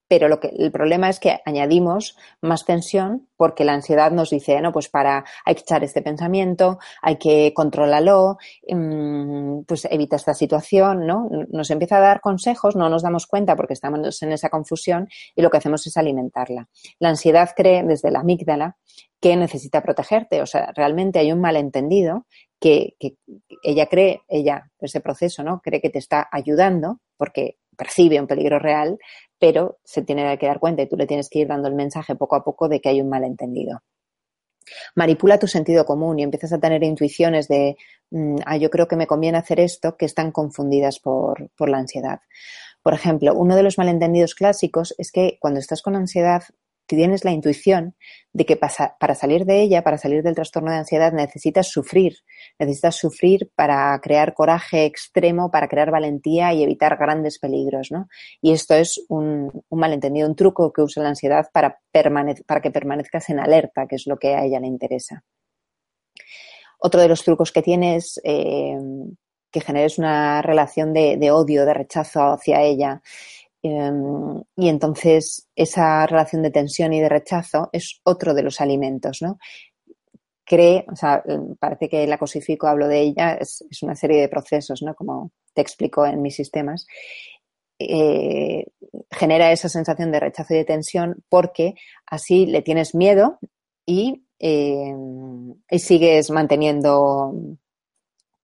pero 0.08 0.28
lo 0.28 0.40
que, 0.40 0.50
el 0.50 0.72
problema 0.72 1.10
es 1.10 1.20
que 1.20 1.40
añadimos 1.46 2.18
más 2.42 2.66
tensión 2.66 3.28
porque 3.38 3.66
la 3.66 3.74
ansiedad 3.74 4.12
nos 4.12 4.30
dice, 4.30 4.62
no, 4.62 4.72
pues 4.72 4.88
para, 4.88 5.26
hay 5.46 5.56
que 5.56 5.62
echar 5.62 5.84
este 5.84 6.02
pensamiento, 6.02 6.78
hay 7.02 7.18
que 7.18 7.54
controlarlo, 7.54 8.38
mm, 8.70 9.62
pues 9.68 9.86
evita 9.90 10.16
esta 10.16 10.34
situación, 10.34 11.08
¿no? 11.08 11.28
Nos 11.50 11.72
empieza 11.72 11.98
a 11.98 12.02
dar 12.02 12.22
consejos, 12.22 12.76
no 12.76 12.90
nos 12.90 13.02
damos 13.02 13.26
cuenta 13.26 13.56
porque 13.56 13.74
estamos 13.74 14.22
en 14.22 14.32
esa 14.32 14.50
confusión 14.50 15.08
y 15.36 15.42
lo 15.42 15.50
que 15.50 15.58
hacemos 15.58 15.86
es 15.88 15.98
alimentarla. 15.98 16.70
La 17.00 17.10
ansiedad 17.10 17.50
cree 17.56 17.84
desde 17.84 18.12
la 18.12 18.20
amígdala 18.20 18.78
que 19.20 19.36
necesita 19.36 19.82
protegerte, 19.82 20.42
o 20.42 20.46
sea, 20.46 20.72
realmente 20.76 21.20
hay 21.20 21.32
un 21.32 21.42
malentendido 21.42 22.28
que, 22.60 22.96
que 23.00 23.16
ella 23.64 23.88
cree, 23.88 24.22
ella, 24.28 24.70
ese 24.80 25.02
proceso, 25.02 25.44
¿no? 25.44 25.62
Cree 25.62 25.82
que 25.82 25.90
te 25.90 26.00
está 26.00 26.28
ayudando 26.32 27.00
porque 27.18 27.58
percibe 27.76 28.20
un 28.20 28.28
peligro 28.28 28.60
real, 28.60 28.98
pero 29.46 29.78
se 29.84 30.02
tiene 30.02 30.40
que 30.40 30.48
dar 30.48 30.60
cuenta 30.60 30.82
y 30.82 30.90
tú 30.90 30.98
le 30.98 31.06
tienes 31.06 31.30
que 31.30 31.38
ir 31.38 31.48
dando 31.48 31.68
el 31.68 31.76
mensaje 31.76 32.16
poco 32.16 32.36
a 32.36 32.44
poco 32.44 32.68
de 32.68 32.82
que 32.82 32.90
hay 32.90 33.00
un 33.00 33.10
malentendido. 33.10 33.84
Manipula 34.96 35.38
tu 35.38 35.46
sentido 35.46 35.86
común 35.86 36.18
y 36.18 36.24
empiezas 36.24 36.52
a 36.52 36.58
tener 36.58 36.84
intuiciones 36.84 37.48
de, 37.48 37.78
mm, 38.10 38.38
ah, 38.44 38.58
yo 38.58 38.72
creo 38.72 38.88
que 38.88 38.96
me 38.96 39.06
conviene 39.06 39.38
hacer 39.38 39.60
esto, 39.60 39.98
que 39.98 40.06
están 40.06 40.32
confundidas 40.32 41.00
por, 41.00 41.52
por 41.56 41.70
la 41.70 41.78
ansiedad. 41.78 42.22
Por 42.82 42.96
ejemplo, 42.96 43.36
uno 43.36 43.56
de 43.56 43.62
los 43.62 43.78
malentendidos 43.78 44.34
clásicos 44.34 44.96
es 44.98 45.12
que 45.12 45.38
cuando 45.40 45.60
estás 45.60 45.84
con 45.84 45.96
ansiedad 45.96 46.42
tienes 46.86 47.26
la 47.26 47.32
intuición 47.32 47.96
de 48.34 48.46
que 48.46 48.58
para 48.58 49.16
salir 49.16 49.46
de 49.46 49.62
ella, 49.62 49.84
para 49.84 49.98
salir 49.98 50.22
del 50.22 50.36
trastorno 50.36 50.72
de 50.72 50.78
ansiedad, 50.78 51.14
necesitas 51.14 51.68
sufrir. 51.70 52.18
Necesitas 52.60 52.96
sufrir 52.96 53.50
para 53.56 53.98
crear 54.02 54.34
coraje 54.34 54.86
extremo, 54.86 55.50
para 55.52 55.68
crear 55.68 55.92
valentía 55.92 56.54
y 56.54 56.64
evitar 56.64 56.98
grandes 56.98 57.40
peligros, 57.40 57.92
¿no? 57.92 58.08
Y 58.42 58.52
esto 58.52 58.76
es 58.76 59.04
un, 59.10 59.52
malentendido, 59.72 60.28
un 60.28 60.36
truco 60.36 60.72
que 60.72 60.82
usa 60.82 61.02
la 61.02 61.10
ansiedad 61.10 61.48
para, 61.54 61.80
para 62.46 62.62
que 62.62 62.72
permanezcas 62.72 63.30
en 63.30 63.40
alerta, 63.40 63.88
que 63.88 63.96
es 63.96 64.06
lo 64.06 64.18
que 64.18 64.36
a 64.36 64.44
ella 64.44 64.60
le 64.60 64.68
interesa. 64.68 65.24
Otro 66.80 67.02
de 67.02 67.08
los 67.08 67.24
trucos 67.24 67.52
que 67.52 67.62
tiene 67.62 67.96
es 67.96 68.20
eh, 68.24 68.78
que 69.50 69.62
generes 69.62 69.98
una 69.98 70.42
relación 70.42 70.94
de 70.94 71.32
odio, 71.32 71.66
de 71.66 71.74
rechazo 71.74 72.22
hacia 72.34 72.62
ella 72.62 73.02
Em, 73.68 74.44
y 74.58 74.70
entonces 74.70 75.48
esa 75.56 76.06
relación 76.06 76.44
de 76.44 76.52
tensión 76.52 76.94
y 76.94 77.02
de 77.02 77.10
rechazo 77.10 77.70
es 77.74 78.00
otro 78.04 78.36
de 78.36 78.44
los 78.44 78.62
alimentos, 78.62 79.24
¿no? 79.24 79.40
Cree, 80.46 80.86
o 80.92 80.96
sea, 80.96 81.24
parece 81.60 81.90
que 81.90 82.06
la 82.06 82.20
cosifico, 82.20 82.68
hablo 82.68 82.88
de 82.88 83.02
ella, 83.02 83.34
es, 83.34 83.66
una 83.82 83.96
serie 83.96 84.22
de 84.22 84.30
procesos, 84.30 84.84
¿no? 84.84 84.94
Como 84.94 85.32
te 85.56 85.62
explico 85.62 86.06
en 86.06 86.22
mis 86.22 86.36
sistemas. 86.36 86.86
Eh, 87.80 88.68
genera 89.10 89.52
esa 89.52 89.68
sensación 89.68 90.12
de 90.12 90.20
rechazo 90.20 90.54
y 90.54 90.58
de 90.58 90.66
tensión 90.66 91.24
porque 91.28 91.74
así 92.06 92.46
le 92.46 92.62
tienes 92.62 92.94
miedo 92.94 93.40
y, 93.84 94.26
em, 94.38 95.56
y 95.72 95.80
sigues 95.80 96.30
manteniendo 96.30 97.34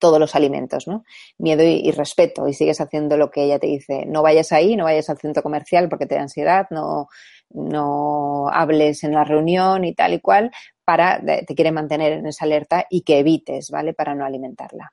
todos 0.02 0.20
los 0.20 0.36
alimentos, 0.36 0.88
¿no? 0.88 1.06
Miedo 1.38 1.64
y, 1.64 1.92
respeto 1.92 2.48
y 2.48 2.54
sigues 2.54 2.82
haciendo 2.82 3.16
lo 3.16 3.30
que 3.30 3.44
ella 3.44 3.60
te 3.60 3.68
dice. 3.68 4.06
No 4.08 4.24
vayas 4.24 4.52
ahí, 4.52 4.76
no 4.76 4.86
vayas 4.86 5.10
al 5.10 5.20
centro 5.20 5.44
comercial 5.44 5.88
porque 5.88 6.08
te 6.08 6.16
da 6.16 6.24
ansiedad, 6.24 6.66
no, 6.72 7.08
no 7.52 8.50
hables 8.50 9.04
en 9.04 9.14
la 9.14 9.24
reunión 9.24 9.86
y 9.86 9.94
tal 9.94 10.16
y 10.16 10.20
cual 10.20 10.52
para, 10.84 11.22
te 11.24 11.56
quiere 11.56 11.72
mantener 11.72 12.14
en 12.14 12.26
esa 12.26 12.46
alerta 12.46 12.86
y 12.90 13.04
que 13.04 13.20
evites, 13.20 13.70
¿vale? 13.70 13.94
Para 13.94 14.16
no 14.16 14.26
alimentarla. 14.26 14.92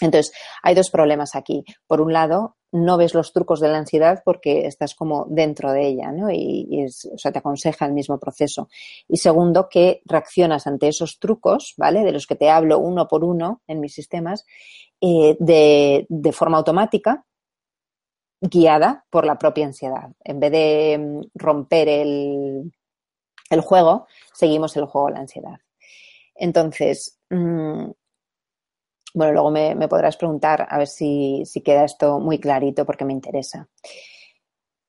Entonces, 0.00 0.32
hay 0.62 0.74
dos 0.74 0.90
problemas 0.90 1.34
aquí. 1.34 1.64
Por 1.86 2.00
un 2.02 2.12
lado, 2.12 2.57
no 2.72 2.96
ves 2.96 3.14
los 3.14 3.32
trucos 3.32 3.60
de 3.60 3.68
la 3.68 3.78
ansiedad 3.78 4.22
porque 4.24 4.66
estás 4.66 4.94
como 4.94 5.26
dentro 5.28 5.72
de 5.72 5.86
ella, 5.86 6.12
¿no? 6.12 6.30
Y, 6.30 6.86
o 6.86 7.18
sea, 7.18 7.32
te 7.32 7.38
aconseja 7.38 7.86
el 7.86 7.92
mismo 7.92 8.18
proceso. 8.18 8.68
Y 9.08 9.16
segundo, 9.16 9.68
que 9.68 10.02
reaccionas 10.04 10.66
ante 10.66 10.88
esos 10.88 11.18
trucos, 11.18 11.74
¿vale? 11.76 12.04
De 12.04 12.12
los 12.12 12.26
que 12.26 12.36
te 12.36 12.50
hablo 12.50 12.78
uno 12.78 13.08
por 13.08 13.24
uno 13.24 13.62
en 13.66 13.80
mis 13.80 13.94
sistemas, 13.94 14.44
eh, 15.00 15.36
de, 15.40 16.32
forma 16.32 16.58
automática, 16.58 17.24
guiada 18.40 19.04
por 19.10 19.24
la 19.24 19.38
propia 19.38 19.66
ansiedad. 19.66 20.10
En 20.22 20.38
vez 20.40 20.52
de 20.52 20.98
mm, 20.98 21.20
romper 21.34 21.88
el, 21.88 22.72
el 23.50 23.60
juego, 23.60 24.06
seguimos 24.32 24.76
el 24.76 24.84
juego 24.84 25.08
de 25.08 25.14
la 25.14 25.20
ansiedad. 25.20 25.58
Entonces, 26.34 27.18
mm, 27.30 27.90
bueno, 29.14 29.32
luego 29.32 29.50
me, 29.50 29.88
podrás 29.88 30.16
preguntar 30.16 30.66
a 30.68 30.78
ver 30.78 30.86
si, 30.86 31.44
queda 31.64 31.84
esto 31.84 32.18
muy 32.20 32.38
clarito 32.38 32.84
porque 32.84 33.04
me 33.04 33.12
interesa. 33.12 33.68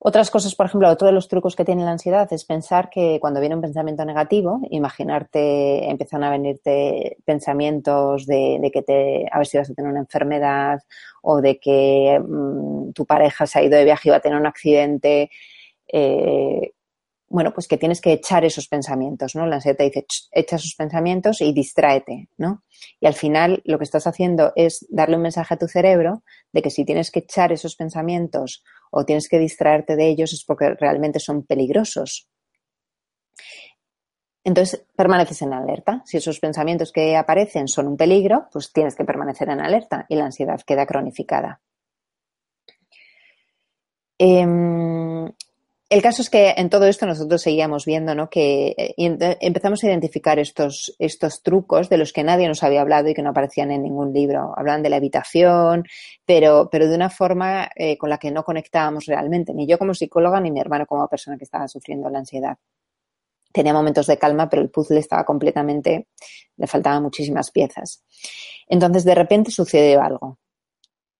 Otras 0.02 0.30
cosas, 0.30 0.54
por 0.54 0.64
ejemplo, 0.64 0.88
otro 0.88 1.08
de 1.08 1.12
los 1.12 1.28
trucos 1.28 1.54
que 1.54 1.64
tiene 1.64 1.84
la 1.84 1.90
ansiedad 1.90 2.26
es 2.32 2.46
pensar 2.46 2.88
que 2.88 3.18
cuando 3.20 3.38
viene 3.38 3.54
un 3.54 3.60
pensamiento 3.60 4.02
negativo, 4.04 4.60
imaginarte, 4.70 5.90
empiezan 5.90 6.24
a 6.24 6.30
venirte 6.30 7.18
pensamientos 7.26 8.24
de, 8.24 8.70
que 8.72 8.82
te, 8.82 9.26
a 9.30 9.36
ver 9.38 9.46
si 9.46 9.58
vas 9.58 9.70
a 9.70 9.74
tener 9.74 9.90
una 9.90 10.00
enfermedad 10.00 10.80
o 11.20 11.42
de 11.42 11.58
que 11.58 12.18
mm, 12.18 12.92
tu 12.92 13.04
pareja 13.04 13.46
se 13.46 13.58
ha 13.58 13.62
ido 13.62 13.76
de 13.76 13.84
viaje 13.84 14.08
y 14.08 14.10
va 14.10 14.16
a 14.16 14.20
tener 14.20 14.38
un 14.38 14.46
accidente. 14.46 15.30
Eh, 15.86 16.72
bueno, 17.30 17.52
pues 17.54 17.68
que 17.68 17.78
tienes 17.78 18.00
que 18.00 18.12
echar 18.12 18.44
esos 18.44 18.66
pensamientos, 18.66 19.36
¿no? 19.36 19.46
La 19.46 19.56
ansiedad 19.56 19.76
te 19.76 19.84
dice, 19.84 20.04
echa 20.32 20.56
esos 20.56 20.74
pensamientos 20.74 21.40
y 21.40 21.52
distráete, 21.52 22.28
¿no? 22.36 22.64
Y 22.98 23.06
al 23.06 23.14
final 23.14 23.62
lo 23.64 23.78
que 23.78 23.84
estás 23.84 24.08
haciendo 24.08 24.52
es 24.56 24.84
darle 24.90 25.14
un 25.14 25.22
mensaje 25.22 25.54
a 25.54 25.56
tu 25.56 25.68
cerebro 25.68 26.24
de 26.52 26.60
que 26.60 26.70
si 26.70 26.84
tienes 26.84 27.12
que 27.12 27.20
echar 27.20 27.52
esos 27.52 27.76
pensamientos 27.76 28.64
o 28.90 29.04
tienes 29.04 29.28
que 29.28 29.38
distraerte 29.38 29.94
de 29.94 30.08
ellos 30.08 30.32
es 30.32 30.44
porque 30.44 30.74
realmente 30.74 31.20
son 31.20 31.44
peligrosos. 31.44 32.28
Entonces 34.42 34.84
permaneces 34.96 35.40
en 35.42 35.52
alerta. 35.52 36.02
Si 36.06 36.16
esos 36.16 36.40
pensamientos 36.40 36.90
que 36.90 37.16
aparecen 37.16 37.68
son 37.68 37.86
un 37.86 37.96
peligro, 37.96 38.48
pues 38.52 38.72
tienes 38.72 38.96
que 38.96 39.04
permanecer 39.04 39.48
en 39.50 39.60
alerta 39.60 40.04
y 40.08 40.16
la 40.16 40.24
ansiedad 40.24 40.60
queda 40.66 40.84
cronificada. 40.84 41.60
Em, 44.18 45.30
el 45.90 46.02
caso 46.02 46.22
es 46.22 46.30
que 46.30 46.54
en 46.56 46.70
todo 46.70 46.86
esto 46.86 47.04
nosotros 47.04 47.42
seguíamos 47.42 47.84
viendo 47.84 48.14
¿no? 48.14 48.30
que 48.30 48.68
eh, 48.78 48.94
empezamos 49.40 49.82
a 49.82 49.88
identificar 49.88 50.38
estos, 50.38 50.94
estos 51.00 51.42
trucos 51.42 51.88
de 51.88 51.98
los 51.98 52.12
que 52.12 52.22
nadie 52.22 52.46
nos 52.46 52.62
había 52.62 52.82
hablado 52.82 53.08
y 53.08 53.14
que 53.14 53.22
no 53.22 53.30
aparecían 53.30 53.72
en 53.72 53.82
ningún 53.82 54.12
libro. 54.12 54.54
Hablaban 54.56 54.84
de 54.84 54.88
la 54.88 54.96
habitación, 54.96 55.84
pero, 56.24 56.68
pero 56.70 56.86
de 56.86 56.94
una 56.94 57.10
forma 57.10 57.68
eh, 57.74 57.98
con 57.98 58.08
la 58.08 58.18
que 58.18 58.30
no 58.30 58.44
conectábamos 58.44 59.06
realmente, 59.06 59.52
ni 59.52 59.66
yo 59.66 59.78
como 59.78 59.92
psicóloga 59.92 60.40
ni 60.40 60.52
mi 60.52 60.60
hermano 60.60 60.86
como 60.86 61.08
persona 61.08 61.36
que 61.36 61.44
estaba 61.44 61.66
sufriendo 61.66 62.08
la 62.08 62.20
ansiedad. 62.20 62.56
Tenía 63.52 63.72
momentos 63.72 64.06
de 64.06 64.16
calma, 64.16 64.48
pero 64.48 64.62
el 64.62 64.70
puzzle 64.70 65.00
estaba 65.00 65.24
completamente, 65.24 66.06
le 66.56 66.66
faltaban 66.68 67.02
muchísimas 67.02 67.50
piezas. 67.50 68.04
Entonces, 68.68 69.04
de 69.04 69.16
repente 69.16 69.50
sucedió 69.50 70.00
algo 70.02 70.38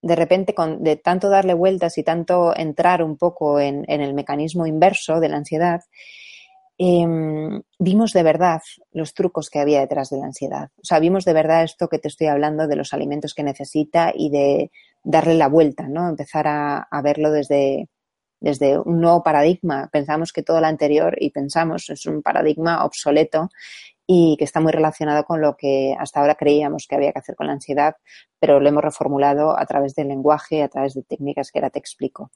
de 0.02 0.16
repente, 0.16 0.54
con, 0.54 0.82
de 0.82 0.96
tanto 0.96 1.28
darle 1.28 1.54
vueltas 1.54 1.98
y 1.98 2.02
tanto 2.02 2.56
entrar 2.56 3.02
un 3.02 3.16
poco 3.16 3.60
en, 3.60 3.84
el 3.88 4.14
mecanismo 4.14 4.66
inverso 4.66 5.20
de 5.20 5.28
la 5.28 5.36
ansiedad, 5.36 5.82
em, 6.78 7.62
vimos 7.78 8.12
de 8.12 8.22
verdad 8.22 8.62
los 8.92 9.12
trucos 9.12 9.50
que 9.50 9.58
había 9.58 9.80
detrás 9.80 10.10
de 10.10 10.18
la 10.18 10.26
ansiedad. 10.26 10.70
O 10.76 10.84
sea, 10.84 10.98
vimos 10.98 11.24
de 11.24 11.34
verdad 11.34 11.64
esto 11.64 11.88
que 11.88 11.98
te 11.98 12.08
estoy 12.08 12.28
hablando 12.28 12.66
de 12.66 12.76
los 12.76 12.94
alimentos 12.94 13.34
que 13.34 13.42
necesita 13.42 14.12
y 14.14 14.30
de 14.30 14.70
darle 15.04 15.34
la 15.34 15.48
vuelta, 15.48 15.88
¿no? 15.88 16.08
Empezar 16.08 16.46
a, 16.48 16.88
verlo 17.02 17.30
desde, 17.30 17.88
desde 18.40 18.78
un 18.78 19.00
nuevo 19.00 19.22
paradigma. 19.22 19.88
Pensamos 19.92 20.32
que 20.32 20.42
todo 20.42 20.60
lo 20.60 20.66
anterior, 20.66 21.16
y 21.20 21.30
pensamos, 21.30 21.90
es 21.90 22.06
un 22.06 22.22
paradigma 22.22 22.84
obsoleto 22.84 23.50
y 24.12 24.36
que 24.36 24.44
está 24.44 24.58
muy 24.58 24.72
relacionado 24.72 25.22
con 25.22 25.40
lo 25.40 25.56
que 25.56 25.94
hasta 25.96 26.18
ahora 26.18 26.34
creíamos 26.34 26.88
que 26.88 26.96
había 26.96 27.12
que 27.12 27.20
hacer 27.20 27.36
con 27.36 27.46
la 27.46 27.52
ansiedad, 27.52 27.94
pero 28.40 28.58
lo 28.58 28.68
hemos 28.68 28.82
reformulado 28.82 29.56
a 29.56 29.64
través 29.66 29.94
del 29.94 30.08
lenguaje, 30.08 30.64
a 30.64 30.68
través 30.68 30.94
de 30.94 31.04
técnicas 31.04 31.52
que 31.52 31.60
ahora 31.60 31.70
te 31.70 31.78
explico. 31.78 32.32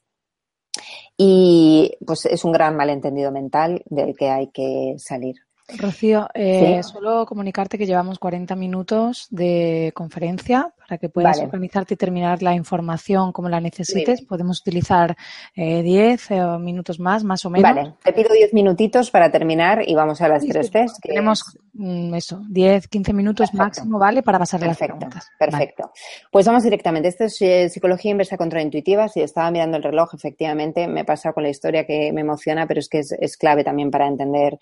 Y 1.17 1.91
pues 2.07 2.27
es 2.27 2.45
un 2.45 2.53
gran 2.53 2.77
malentendido 2.77 3.29
mental 3.29 3.83
del 3.87 4.15
que 4.15 4.29
hay 4.29 4.51
que 4.51 4.95
salir. 4.99 5.35
Rocío, 5.67 6.27
eh, 6.35 6.83
solo 6.83 7.25
comunicarte 7.25 7.79
que 7.79 7.87
llevamos 7.87 8.19
40 8.19 8.55
minutos 8.55 9.27
de 9.31 9.91
conferencia 9.95 10.71
para 10.77 10.99
que 10.99 11.09
puedas 11.09 11.39
organizarte 11.39 11.95
y 11.95 11.97
terminar 11.97 12.43
la 12.43 12.53
información 12.53 13.31
como 13.31 13.49
la 13.49 13.59
necesites. 13.59 14.21
Podemos 14.21 14.61
utilizar 14.61 15.17
10 15.55 16.31
eh, 16.31 16.35
eh, 16.35 16.57
minutos 16.59 16.99
más, 16.99 17.23
más 17.23 17.43
o 17.45 17.49
menos. 17.49 17.73
Vale, 17.73 17.93
te 18.03 18.13
pido 18.13 18.31
10 18.31 18.53
minutitos 18.53 19.09
para 19.09 19.31
terminar 19.31 19.81
y 19.87 19.95
vamos 19.95 20.21
a 20.21 20.27
las 20.27 20.45
tres 20.45 20.69
Cs. 20.69 20.99
Tenemos 21.01 21.57
mm, 21.73 22.13
eso, 22.13 22.43
10, 22.47 22.87
15 22.87 23.13
minutos 23.13 23.51
máximo, 23.55 23.97
¿vale? 23.97 24.21
Para 24.21 24.37
pasar 24.37 24.61
las 24.61 24.77
preguntas. 24.77 25.31
Perfecto. 25.39 25.91
Pues 26.31 26.45
vamos 26.45 26.61
directamente. 26.61 27.07
Esto 27.07 27.23
es 27.23 27.73
psicología 27.73 28.11
inversa 28.11 28.37
contraintuitiva. 28.37 29.09
Si 29.09 29.21
estaba 29.21 29.49
mirando 29.49 29.77
el 29.77 29.83
reloj, 29.83 30.13
efectivamente, 30.13 30.87
me 30.87 31.05
pasa 31.05 31.33
con 31.33 31.41
la 31.41 31.49
historia 31.49 31.87
que 31.87 32.13
me 32.13 32.21
emociona, 32.21 32.67
pero 32.67 32.79
es 32.79 32.87
que 32.87 32.99
es 32.99 33.35
clave 33.35 33.63
también 33.63 33.89
para 33.89 34.07
entender 34.07 34.59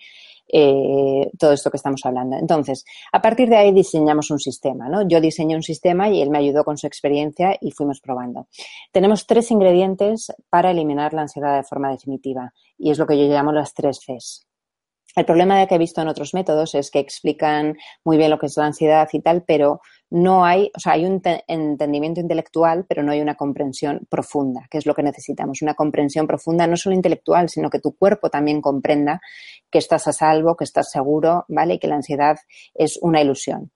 eh, 0.47 1.31
todo 1.37 1.53
esto 1.53 1.71
que 1.71 1.77
estamos 1.77 2.01
hablando. 2.05 2.37
Entonces, 2.37 2.85
a 3.11 3.21
partir 3.21 3.49
de 3.49 3.57
ahí 3.57 3.71
diseñamos 3.71 4.29
un 4.31 4.39
sistema, 4.39 4.89
¿no? 4.89 5.07
Yo 5.07 5.21
diseñé 5.21 5.55
un 5.55 5.63
sistema 5.63 6.09
y 6.09 6.21
él 6.21 6.29
me 6.29 6.37
ayudó 6.37 6.63
con 6.63 6.77
su 6.77 6.87
experiencia 6.87 7.57
y 7.59 7.71
fuimos 7.71 8.01
probando. 8.01 8.47
Tenemos 8.91 9.25
tres 9.25 9.51
ingredientes 9.51 10.31
para 10.49 10.71
eliminar 10.71 11.13
la 11.13 11.23
ansiedad 11.23 11.55
de 11.55 11.63
forma 11.63 11.91
definitiva 11.91 12.53
y 12.77 12.91
es 12.91 12.99
lo 12.99 13.07
que 13.07 13.17
yo 13.17 13.25
llamo 13.25 13.51
las 13.51 13.73
tres 13.73 13.99
Cs. 13.99 14.47
El 15.15 15.25
problema 15.25 15.65
que 15.67 15.75
he 15.75 15.77
visto 15.77 16.01
en 16.01 16.07
otros 16.07 16.33
métodos 16.33 16.73
es 16.73 16.89
que 16.89 16.97
explican 16.97 17.77
muy 18.03 18.17
bien 18.17 18.31
lo 18.31 18.39
que 18.39 18.47
es 18.47 18.57
la 18.57 18.65
ansiedad 18.65 19.07
y 19.11 19.21
tal, 19.21 19.43
pero 19.43 19.79
no 20.13 20.45
hay, 20.45 20.69
o 20.77 20.79
sea, 20.79 20.93
hay 20.93 21.05
un 21.05 21.19
entendimiento 21.47 22.21
intelectual, 22.21 22.85
pero 22.87 23.01
no 23.01 23.11
hay 23.11 23.19
una 23.19 23.33
comprensión 23.33 24.05
profunda, 24.07 24.67
que 24.69 24.77
es 24.77 24.85
lo 24.85 24.93
que 24.93 25.01
necesitamos. 25.01 25.63
Una 25.63 25.73
comprensión 25.73 26.27
profunda, 26.27 26.67
no 26.67 26.77
solo 26.77 26.95
intelectual, 26.95 27.49
sino 27.49 27.71
que 27.71 27.79
tu 27.79 27.97
cuerpo 27.97 28.29
también 28.29 28.61
comprenda 28.61 29.21
que 29.71 29.79
estás 29.79 30.07
a 30.07 30.13
salvo, 30.13 30.55
que 30.55 30.65
estás 30.65 30.91
seguro, 30.91 31.45
¿vale? 31.47 31.73
Y 31.73 31.79
que 31.79 31.87
la 31.87 31.95
ansiedad 31.95 32.37
es 32.75 32.99
una 33.01 33.21
ilusión. 33.23 33.71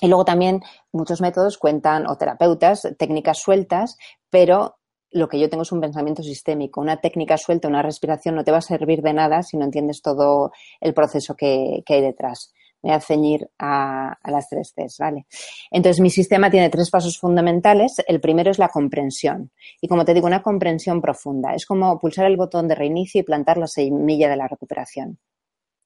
Y 0.00 0.08
luego 0.08 0.24
también 0.24 0.62
muchos 0.90 1.20
métodos 1.20 1.58
cuentan, 1.58 2.08
o 2.08 2.16
terapeutas, 2.16 2.82
técnicas 2.98 3.38
sueltas, 3.38 3.96
pero 4.30 4.78
lo 5.12 5.28
que 5.28 5.38
yo 5.38 5.48
tengo 5.48 5.62
es 5.62 5.70
un 5.70 5.80
pensamiento 5.80 6.24
sistémico. 6.24 6.80
Una 6.80 6.96
técnica 6.96 7.38
suelta, 7.38 7.68
una 7.68 7.82
respiración 7.82 8.34
no 8.34 8.42
te 8.42 8.50
va 8.50 8.58
a 8.58 8.62
servir 8.62 9.00
de 9.00 9.12
nada 9.12 9.44
si 9.44 9.56
no 9.56 9.66
entiendes 9.66 10.02
todo 10.02 10.50
el 10.80 10.92
proceso 10.92 11.36
que 11.36 11.84
hay 11.86 12.00
detrás 12.00 12.52
voy 12.82 12.92
a 12.92 13.00
ceñir 13.00 13.48
a, 13.58 14.18
las 14.24 14.48
tres 14.48 14.72
Cs, 14.74 14.98
¿vale? 14.98 15.26
Entonces, 15.70 16.00
mi 16.00 16.10
sistema 16.10 16.50
tiene 16.50 16.68
tres 16.68 16.90
pasos 16.90 17.18
fundamentales. 17.18 18.02
El 18.06 18.20
primero 18.20 18.50
es 18.50 18.58
la 18.58 18.68
comprensión. 18.68 19.52
Y 19.80 19.88
como 19.88 20.04
te 20.04 20.14
digo, 20.14 20.26
una 20.26 20.42
comprensión 20.42 21.00
profunda. 21.00 21.54
Es 21.54 21.64
como 21.64 21.98
pulsar 21.98 22.26
el 22.26 22.36
botón 22.36 22.68
de 22.68 22.74
reinicio 22.74 23.20
y 23.20 23.24
plantar 23.24 23.58
la 23.58 23.68
semilla 23.68 24.28
de 24.28 24.36
la 24.36 24.48
recuperación. 24.48 25.18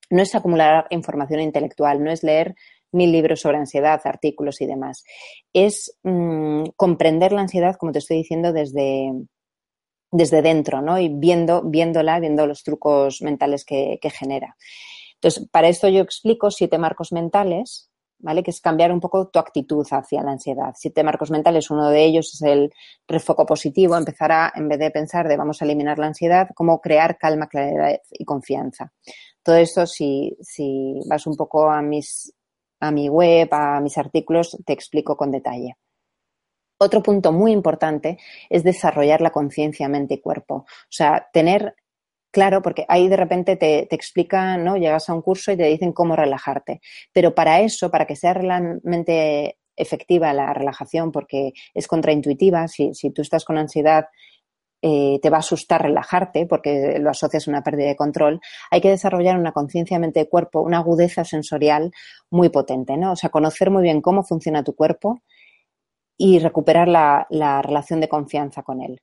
No 0.09 0.23
es 0.23 0.35
acumular 0.35 0.87
información 0.91 1.41
intelectual, 1.41 2.03
no 2.03 2.11
es 2.11 2.23
leer 2.23 2.55
mil 2.93 3.11
libros 3.11 3.41
sobre 3.41 3.59
ansiedad, 3.59 4.01
artículos 4.05 4.61
y 4.61 4.67
demás. 4.67 5.05
Es 5.53 5.99
mm, 6.03 6.65
comprender 6.77 7.33
la 7.33 7.43
ansiedad, 7.43 7.77
como 7.77 7.93
te 7.93 7.99
estoy 7.99 8.19
diciendo, 8.19 8.53
desde, 8.53 9.13
desde 10.13 10.43
dentro, 10.43 10.81
¿no? 10.81 10.99
Y 10.99 11.09
viendo, 11.09 11.63
viéndola, 11.63 12.21
viendo 12.21 12.47
los 12.47 12.63
trucos 12.63 13.21
mentales 13.21 13.65
que 13.65 13.99
genera. 14.11 14.57
Entonces, 15.27 15.49
para 15.51 15.67
esto 15.67 15.89
yo 15.89 16.03
explico 16.03 16.53
siete 16.53 16.79
marcos 16.79 17.11
mentales, 17.11 17.91
¿vale? 18.21 18.45
Que 18.45 18.53
es 18.53 18.61
cambiar 18.61 18.93
un 18.93 19.01
poco 19.01 19.27
tu 19.27 19.41
actitud 19.41 19.85
hacia 19.91 20.23
la 20.23 20.31
ansiedad. 20.31 20.73
Siete 20.77 21.03
marcos 21.03 21.33
mentales, 21.33 21.69
uno 21.69 21.91
de 21.91 22.05
ellos 22.05 22.33
es 22.33 22.43
el 22.43 22.73
refoco 23.09 23.45
positivo, 23.45 23.97
empezar 23.97 24.31
a, 24.31 24.53
en 24.55 24.69
vez 24.69 24.79
de 24.79 24.93
pensar 24.93 25.27
de 25.27 25.37
vamos 25.37 25.61
a 25.61 25.65
eliminar 25.65 25.99
la 25.99 26.07
ansiedad, 26.07 26.51
cómo 26.55 26.81
crear 26.81 27.19
calma, 27.19 27.49
claridad 27.49 28.01
y 28.09 28.25
confianza. 28.25 28.93
Todo 29.43 29.57
esto, 29.57 29.85
si, 29.89 30.37
si 30.41 31.01
vas 31.09 31.27
un 31.27 31.35
poco 31.35 31.73
a 31.73 31.83
mis, 31.83 32.33
a 32.79 32.93
mi 32.93 33.09
web, 33.09 33.49
a 33.51 33.81
mis 33.81 33.99
artículos, 33.99 34.57
te 34.65 34.75
explico 34.75 35.17
con 35.17 35.33
detalle. 35.33 35.77
Otro 36.79 37.03
punto 37.03 37.33
muy 37.33 37.51
importante 37.51 38.17
es 38.49 38.63
desarrollar 38.63 39.21
la 39.23 39.31
conciencia 39.31 39.89
mente 39.89 40.15
y 40.15 40.21
cuerpo. 40.21 40.55
O 40.55 40.67
sea, 40.89 41.29
tener 41.33 41.75
Claro, 42.37 42.61
porque 42.61 42.85
ahí 42.89 43.09
de 43.09 43.17
repente 43.17 43.57
te, 43.57 43.89
explican, 43.95 44.63
¿no? 44.63 44.77
Llegas 44.77 45.09
a 45.09 45.15
un 45.15 45.23
curso 45.23 45.53
y 45.53 45.57
te 45.57 45.65
dicen 45.65 45.95
cómo 45.95 46.17
relajarte. 46.17 46.83
Pero 47.15 47.35
para 47.35 47.63
eso, 47.63 47.91
para 47.91 48.07
que 48.07 48.15
sea 48.15 48.35
realmente 48.35 49.57
efectiva 49.75 50.35
la 50.35 50.53
relajación, 50.53 51.13
porque 51.13 51.55
es 51.73 51.89
contraintuitiva, 51.89 52.69
si, 52.69 52.93
si 52.93 53.11
tú 53.11 53.23
estás 53.23 53.47
con 53.47 53.57
ansiedad, 53.57 54.09
eh, 54.83 55.19
te 55.23 55.31
va 55.31 55.39
a 55.39 55.41
asustar 55.41 55.81
relajarte 55.81 56.45
porque 56.45 56.99
lo 57.01 57.09
asocias 57.09 57.49
a 57.49 57.51
una 57.51 57.63
pérdida 57.63 57.89
de 57.89 57.97
control, 57.97 58.39
hay 58.71 58.83
que 58.83 58.91
desarrollar 58.91 59.39
una 59.39 59.53
conciencia 59.53 59.99
mente-cuerpo, 59.99 60.61
una 60.61 60.81
agudeza 60.81 61.25
sensorial 61.25 61.91
muy 62.31 62.51
potente, 62.51 62.99
¿no? 62.99 63.13
O 63.13 63.17
sea, 63.17 63.31
conocer 63.31 63.71
muy 63.71 63.83
bien 63.83 64.03
cómo 64.03 64.25
funciona 64.25 64.63
tu 64.63 64.75
cuerpo 64.75 65.23
y 66.19 66.39
recuperar 66.39 66.87
la 66.89 67.63
relación 67.63 68.01
de 68.01 68.11
confianza 68.11 68.63
con 68.63 68.83
él. 68.83 69.01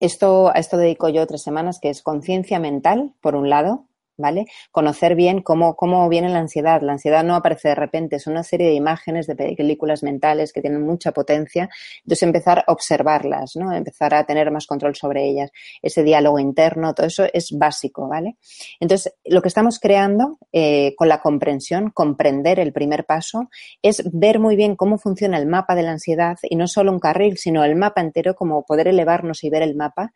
Esto, 0.00 0.48
a 0.48 0.58
esto 0.58 0.78
dedico 0.78 1.08
yo 1.10 1.26
tres 1.26 1.42
semanas, 1.42 1.78
que 1.80 1.90
es 1.90 2.02
conciencia 2.02 2.58
mental, 2.58 3.12
por 3.20 3.36
un 3.36 3.50
lado, 3.50 3.84
¿vale? 4.20 4.46
Conocer 4.70 5.14
bien 5.14 5.42
cómo, 5.42 5.74
cómo 5.74 6.08
viene 6.08 6.28
la 6.28 6.38
ansiedad. 6.38 6.82
La 6.82 6.92
ansiedad 6.92 7.24
no 7.24 7.34
aparece 7.34 7.68
de 7.68 7.74
repente, 7.74 8.16
es 8.16 8.26
una 8.26 8.44
serie 8.44 8.68
de 8.68 8.74
imágenes, 8.74 9.26
de 9.26 9.34
películas 9.34 10.02
mentales 10.02 10.52
que 10.52 10.60
tienen 10.60 10.82
mucha 10.82 11.12
potencia. 11.12 11.68
Entonces 12.04 12.22
empezar 12.22 12.64
a 12.66 12.72
observarlas, 12.72 13.56
¿no? 13.56 13.72
Empezar 13.72 14.14
a 14.14 14.24
tener 14.24 14.50
más 14.50 14.66
control 14.66 14.94
sobre 14.94 15.26
ellas. 15.28 15.50
Ese 15.82 16.02
diálogo 16.02 16.38
interno, 16.38 16.94
todo 16.94 17.06
eso 17.06 17.24
es 17.32 17.50
básico, 17.52 18.08
¿vale? 18.08 18.36
Entonces, 18.78 19.14
lo 19.24 19.42
que 19.42 19.48
estamos 19.48 19.78
creando 19.78 20.38
eh, 20.52 20.94
con 20.96 21.08
la 21.08 21.20
comprensión, 21.20 21.90
comprender 21.90 22.60
el 22.60 22.72
primer 22.72 23.04
paso, 23.04 23.48
es 23.82 24.02
ver 24.12 24.38
muy 24.38 24.56
bien 24.56 24.76
cómo 24.76 24.98
funciona 24.98 25.38
el 25.38 25.46
mapa 25.46 25.74
de 25.74 25.82
la 25.82 25.92
ansiedad 25.92 26.38
y 26.42 26.56
no 26.56 26.66
solo 26.66 26.92
un 26.92 27.00
carril, 27.00 27.38
sino 27.38 27.64
el 27.64 27.76
mapa 27.76 28.00
entero, 28.00 28.34
como 28.34 28.64
poder 28.64 28.88
elevarnos 28.88 29.44
y 29.44 29.50
ver 29.50 29.62
el 29.62 29.74
mapa 29.74 30.12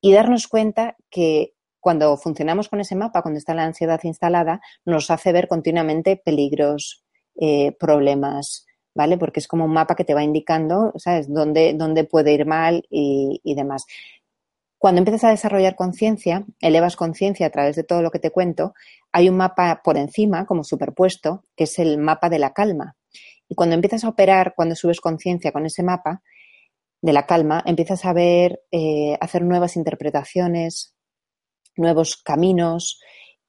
y 0.00 0.12
darnos 0.12 0.48
cuenta 0.48 0.96
que 1.10 1.52
cuando 1.80 2.16
funcionamos 2.16 2.68
con 2.68 2.80
ese 2.80 2.94
mapa, 2.94 3.22
cuando 3.22 3.38
está 3.38 3.54
la 3.54 3.64
ansiedad 3.64 4.00
instalada, 4.04 4.60
nos 4.84 5.10
hace 5.10 5.32
ver 5.32 5.48
continuamente 5.48 6.16
peligros, 6.16 7.04
eh, 7.40 7.74
problemas, 7.78 8.66
¿vale? 8.94 9.16
Porque 9.16 9.40
es 9.40 9.48
como 9.48 9.64
un 9.64 9.72
mapa 9.72 9.94
que 9.94 10.04
te 10.04 10.14
va 10.14 10.22
indicando, 10.22 10.92
¿sabes?, 10.96 11.32
dónde, 11.32 11.74
dónde 11.74 12.04
puede 12.04 12.32
ir 12.32 12.46
mal 12.46 12.84
y, 12.90 13.40
demás. 13.54 13.86
Cuando 14.78 14.98
empiezas 14.98 15.24
a 15.24 15.30
desarrollar 15.30 15.76
conciencia, 15.76 16.44
elevas 16.60 16.96
conciencia 16.96 17.46
a 17.46 17.50
través 17.50 17.76
de 17.76 17.84
todo 17.84 18.02
lo 18.02 18.10
que 18.10 18.18
te 18.18 18.30
cuento, 18.30 18.74
hay 19.12 19.28
un 19.28 19.36
mapa 19.36 19.82
por 19.84 19.96
encima, 19.96 20.46
como 20.46 20.64
superpuesto, 20.64 21.44
que 21.56 21.64
es 21.64 21.78
el 21.78 21.98
mapa 21.98 22.28
de 22.28 22.38
la 22.38 22.52
calma. 22.52 22.96
Y 23.48 23.54
cuando 23.54 23.74
empiezas 23.74 24.04
a 24.04 24.08
operar, 24.08 24.54
cuando 24.54 24.74
subes 24.74 25.00
conciencia 25.00 25.52
con 25.52 25.66
ese 25.66 25.82
mapa 25.82 26.22
de 27.02 27.12
la 27.12 27.26
calma, 27.26 27.62
empiezas 27.66 28.04
a 28.04 28.12
ver, 28.12 28.62
eh, 28.70 29.16
hacer 29.20 29.42
nuevas 29.42 29.76
interpretaciones, 29.76 30.94
nuevos 31.80 32.16
caminos, 32.16 33.00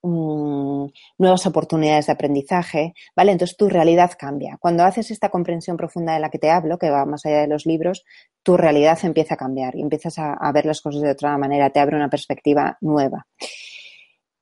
mm, 0.02 0.86
nuevas 1.20 1.46
oportunidades 1.46 2.08
de 2.08 2.14
aprendizaje, 2.14 2.94
¿vale? 3.16 3.34
Entonces 3.34 3.58
tu 3.58 3.70
realidad 3.70 4.12
cambia. 4.18 4.58
Cuando 4.60 4.84
haces 4.84 5.12
esta 5.12 5.30
comprensión 5.30 5.78
profunda 5.78 6.14
de 6.14 6.20
la 6.20 6.30
que 6.30 6.40
te 6.40 6.50
hablo, 6.50 6.80
que 6.80 6.90
va 6.90 7.06
más 7.06 7.26
allá 7.26 7.42
de 7.42 7.48
los 7.48 7.66
libros, 7.66 8.04
tu 8.44 8.58
realidad 8.58 8.98
empieza 9.04 9.36
a 9.36 9.38
cambiar 9.38 9.76
y 9.76 9.82
empiezas 9.82 10.16
a, 10.18 10.52
ver 10.52 10.66
las 10.66 10.82
cosas 10.82 11.02
de 11.02 11.12
otra 11.12 11.38
manera, 11.38 11.70
te 11.70 11.80
abre 11.80 11.96
una 11.96 12.10
perspectiva 12.10 12.78
nueva. 12.82 13.28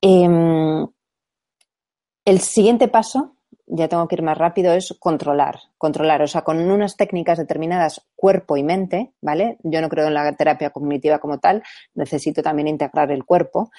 Em, 0.02 0.88
el 2.26 2.40
siguiente 2.40 2.88
paso 2.88 3.39
ya 3.70 3.88
tengo 3.88 4.08
que 4.08 4.16
ir 4.16 4.24
más 4.24 4.38
rápido, 4.38 4.74
es 4.74 4.96
controlar. 5.00 5.60
Controlar, 5.78 6.22
o 6.24 6.28
sea, 6.28 6.42
con 6.42 6.60
unas 6.60 6.98
técnicas 6.98 7.38
determinadas, 7.38 8.02
cuerpo 8.16 8.58
y 8.58 8.64
mente, 8.64 9.14
¿vale? 9.22 9.58
Yo 9.64 9.80
no 9.82 9.90
creo 9.90 10.08
en 10.08 10.16
la 10.16 10.36
terapia 10.36 10.72
cognitiva 10.72 11.20
como 11.20 11.38
tal, 11.38 11.64
necesito 11.94 12.42
también 12.42 12.68
integrar 12.68 13.12
el 13.12 13.26
cuerpo. 13.26 13.70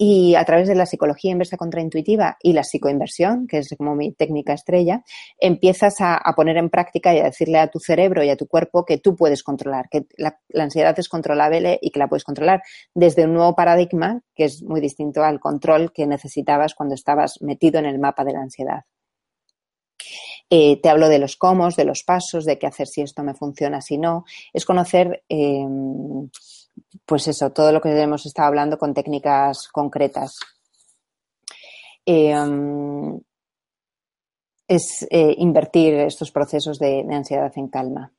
Y 0.00 0.36
a 0.36 0.44
través 0.44 0.68
de 0.68 0.76
la 0.76 0.86
psicología 0.86 1.32
inversa 1.32 1.56
contraintuitiva 1.56 2.36
y 2.40 2.52
la 2.52 2.62
psicoinversión, 2.62 3.48
que 3.48 3.58
es 3.58 3.74
como 3.76 3.96
mi 3.96 4.12
técnica 4.12 4.52
estrella, 4.52 5.02
empiezas 5.40 5.96
a, 5.98 6.20
poner 6.36 6.56
en 6.56 6.70
práctica 6.70 7.12
y 7.12 7.18
a 7.18 7.24
decirle 7.24 7.58
a 7.58 7.68
tu 7.68 7.80
cerebro 7.80 8.22
y 8.22 8.30
a 8.30 8.36
tu 8.36 8.46
cuerpo 8.46 8.84
que 8.84 8.98
tú 8.98 9.16
puedes 9.16 9.42
controlar, 9.42 9.88
que 9.90 10.06
la, 10.16 10.38
la 10.50 10.64
ansiedad 10.64 10.96
es 10.98 11.08
controlable 11.08 11.80
y 11.82 11.90
que 11.90 11.98
la 11.98 12.06
puedes 12.06 12.22
controlar 12.22 12.62
desde 12.94 13.24
un 13.24 13.34
nuevo 13.34 13.56
paradigma 13.56 14.22
que 14.36 14.44
es 14.44 14.62
muy 14.62 14.80
distinto 14.80 15.24
al 15.24 15.40
control 15.40 15.92
que 15.92 16.06
necesitabas 16.06 16.74
cuando 16.74 16.94
estabas 16.94 17.40
metido 17.40 17.80
en 17.80 17.86
el 17.86 17.98
mapa 17.98 18.24
de 18.24 18.34
la 18.34 18.42
ansiedad. 18.42 18.84
Eh, 20.50 20.80
te 20.80 20.88
hablo 20.88 21.08
de 21.08 21.18
los 21.18 21.36
cómo, 21.36 21.68
de 21.70 21.84
los 21.84 22.02
pasos, 22.04 22.44
de 22.44 22.58
qué 22.58 22.66
hacer 22.66 22.86
si 22.86 23.02
esto 23.02 23.22
me 23.22 23.34
funciona, 23.34 23.80
si 23.80 23.98
no. 23.98 24.24
Es 24.52 24.64
conocer, 24.64 25.22
em, 25.28 26.30
pues 27.04 27.28
eso, 27.28 27.50
todo 27.50 27.72
lo 27.72 27.80
que 27.80 27.90
hemos 28.00 28.24
estado 28.26 28.48
hablando 28.48 28.78
con 28.78 28.94
técnicas 28.94 29.68
concretas. 29.68 30.38
Em, 32.06 33.20
es 34.66 35.06
eh, 35.10 35.34
invertir 35.38 35.94
estos 35.94 36.30
procesos 36.30 36.78
de, 36.78 37.04
ansiedad 37.10 37.52
en 37.56 37.68
calma. 37.68 38.12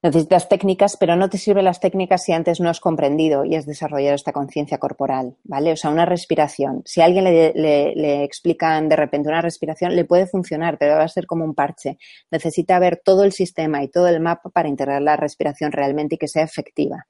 Necesitas 0.00 0.48
técnicas, 0.48 0.96
pero 0.96 1.16
no 1.16 1.28
te 1.28 1.38
sirven 1.38 1.64
las 1.64 1.80
técnicas 1.80 2.22
si 2.22 2.32
antes 2.32 2.60
no 2.60 2.70
has 2.70 2.78
comprendido 2.78 3.44
y 3.44 3.56
has 3.56 3.66
desarrollado 3.66 4.14
esta 4.14 4.32
conciencia 4.32 4.78
corporal, 4.78 5.36
¿vale? 5.42 5.72
O 5.72 5.76
sea, 5.76 5.90
una 5.90 6.04
respiración. 6.06 6.82
Si 6.84 7.00
a 7.00 7.04
alguien 7.04 7.24
le, 7.24 7.52
le, 7.52 8.22
explican 8.22 8.88
de 8.88 8.94
repente 8.94 9.28
una 9.28 9.42
respiración, 9.42 9.96
le 9.96 10.04
puede 10.04 10.28
funcionar, 10.28 10.78
pero 10.78 10.98
va 10.98 11.02
a 11.02 11.08
ser 11.08 11.26
como 11.26 11.44
un 11.44 11.52
parche. 11.52 11.98
Necesita 12.30 12.78
ver 12.78 13.02
todo 13.04 13.24
el 13.24 13.32
sistema 13.32 13.82
y 13.82 13.88
todo 13.88 14.06
el 14.06 14.20
mapa 14.20 14.50
para 14.50 14.68
integrar 14.68 15.02
la 15.02 15.16
respiración 15.16 15.72
realmente 15.72 16.14
y 16.14 16.18
que 16.18 16.28
sea 16.28 16.44
efectiva, 16.44 17.08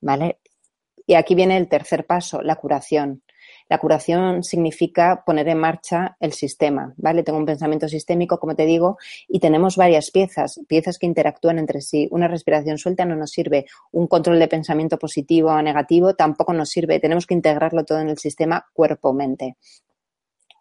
¿vale? 0.00 0.38
Y 1.08 1.14
aquí 1.14 1.34
viene 1.34 1.56
el 1.56 1.68
tercer 1.68 2.06
paso, 2.06 2.40
la 2.42 2.54
curación. 2.54 3.24
La 3.68 3.78
curación 3.78 4.42
significa 4.42 5.22
poner 5.26 5.48
en 5.48 5.58
marcha 5.58 6.16
el 6.20 6.32
sistema, 6.32 6.94
¿vale? 6.96 7.22
Tengo 7.22 7.38
un 7.38 7.46
pensamiento 7.46 7.88
sistémico, 7.88 8.38
como 8.38 8.54
te 8.54 8.66
digo, 8.66 8.98
y 9.28 9.40
tenemos 9.40 9.76
varias 9.76 10.10
piezas, 10.10 10.60
piezas 10.68 10.98
que 10.98 11.06
interactúan 11.06 11.58
entre 11.58 11.80
sí. 11.80 12.08
Una 12.10 12.28
respiración 12.28 12.78
suelta 12.78 13.04
no 13.04 13.16
nos 13.16 13.30
sirve, 13.30 13.66
un 13.92 14.06
control 14.06 14.38
de 14.38 14.48
pensamiento 14.48 14.98
positivo 14.98 15.50
o 15.50 15.62
negativo 15.62 16.14
tampoco 16.14 16.52
nos 16.52 16.70
sirve. 16.70 17.00
Tenemos 17.00 17.26
que 17.26 17.34
integrarlo 17.34 17.84
todo 17.84 18.00
en 18.00 18.08
el 18.08 18.18
sistema 18.18 18.66
cuerpo-mente 18.72 19.56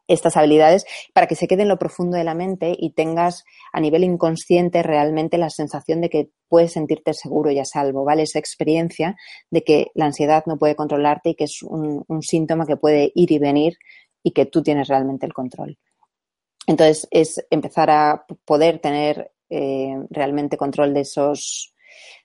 estas 0.07 0.37
habilidades 0.37 0.85
para 1.13 1.27
que 1.27 1.35
se 1.35 1.47
quede 1.47 1.63
en 1.63 1.69
lo 1.69 1.77
profundo 1.77 2.17
de 2.17 2.23
la 2.23 2.33
mente 2.33 2.75
y 2.77 2.91
tengas 2.91 3.43
a 3.73 3.79
nivel 3.79 4.03
inconsciente 4.03 4.83
realmente 4.83 5.37
la 5.37 5.49
sensación 5.49 6.01
de 6.01 6.09
que 6.09 6.29
puedes 6.47 6.73
sentirte 6.73 7.13
seguro 7.13 7.51
y 7.51 7.59
a 7.59 7.65
salvo, 7.65 8.03
¿vale? 8.03 8.23
Esa 8.23 8.39
experiencia 8.39 9.15
de 9.51 9.63
que 9.63 9.87
la 9.93 10.05
ansiedad 10.05 10.43
no 10.45 10.57
puede 10.57 10.75
controlarte 10.75 11.31
y 11.31 11.35
que 11.35 11.43
es 11.43 11.61
un, 11.61 12.05
síntoma 12.21 12.65
que 12.65 12.77
puede 12.77 13.11
ir 13.15 13.31
y 13.31 13.39
venir 13.39 13.77
y 14.23 14.31
que 14.31 14.45
tú 14.45 14.63
tienes 14.63 14.87
realmente 14.87 15.25
el 15.25 15.33
control. 15.33 15.77
Entonces, 16.65 17.07
es 17.11 17.45
empezar 17.49 17.89
a 17.89 18.25
poder 18.45 18.79
tener 18.79 19.31
eh, 19.49 19.95
realmente 20.09 20.57
control 20.57 20.93
de 20.93 21.01
esos 21.01 21.73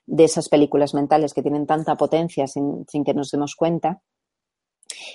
de 0.05 0.25
esas 0.25 0.49
películas 0.49 0.93
mentales 0.93 1.33
que 1.33 1.41
tienen 1.41 1.65
tanta 1.65 1.95
potencia 1.95 2.45
sin, 2.45 2.85
sin 2.89 3.05
que 3.05 3.13
nos 3.13 3.29
demos 3.31 3.55
cuenta 3.55 4.01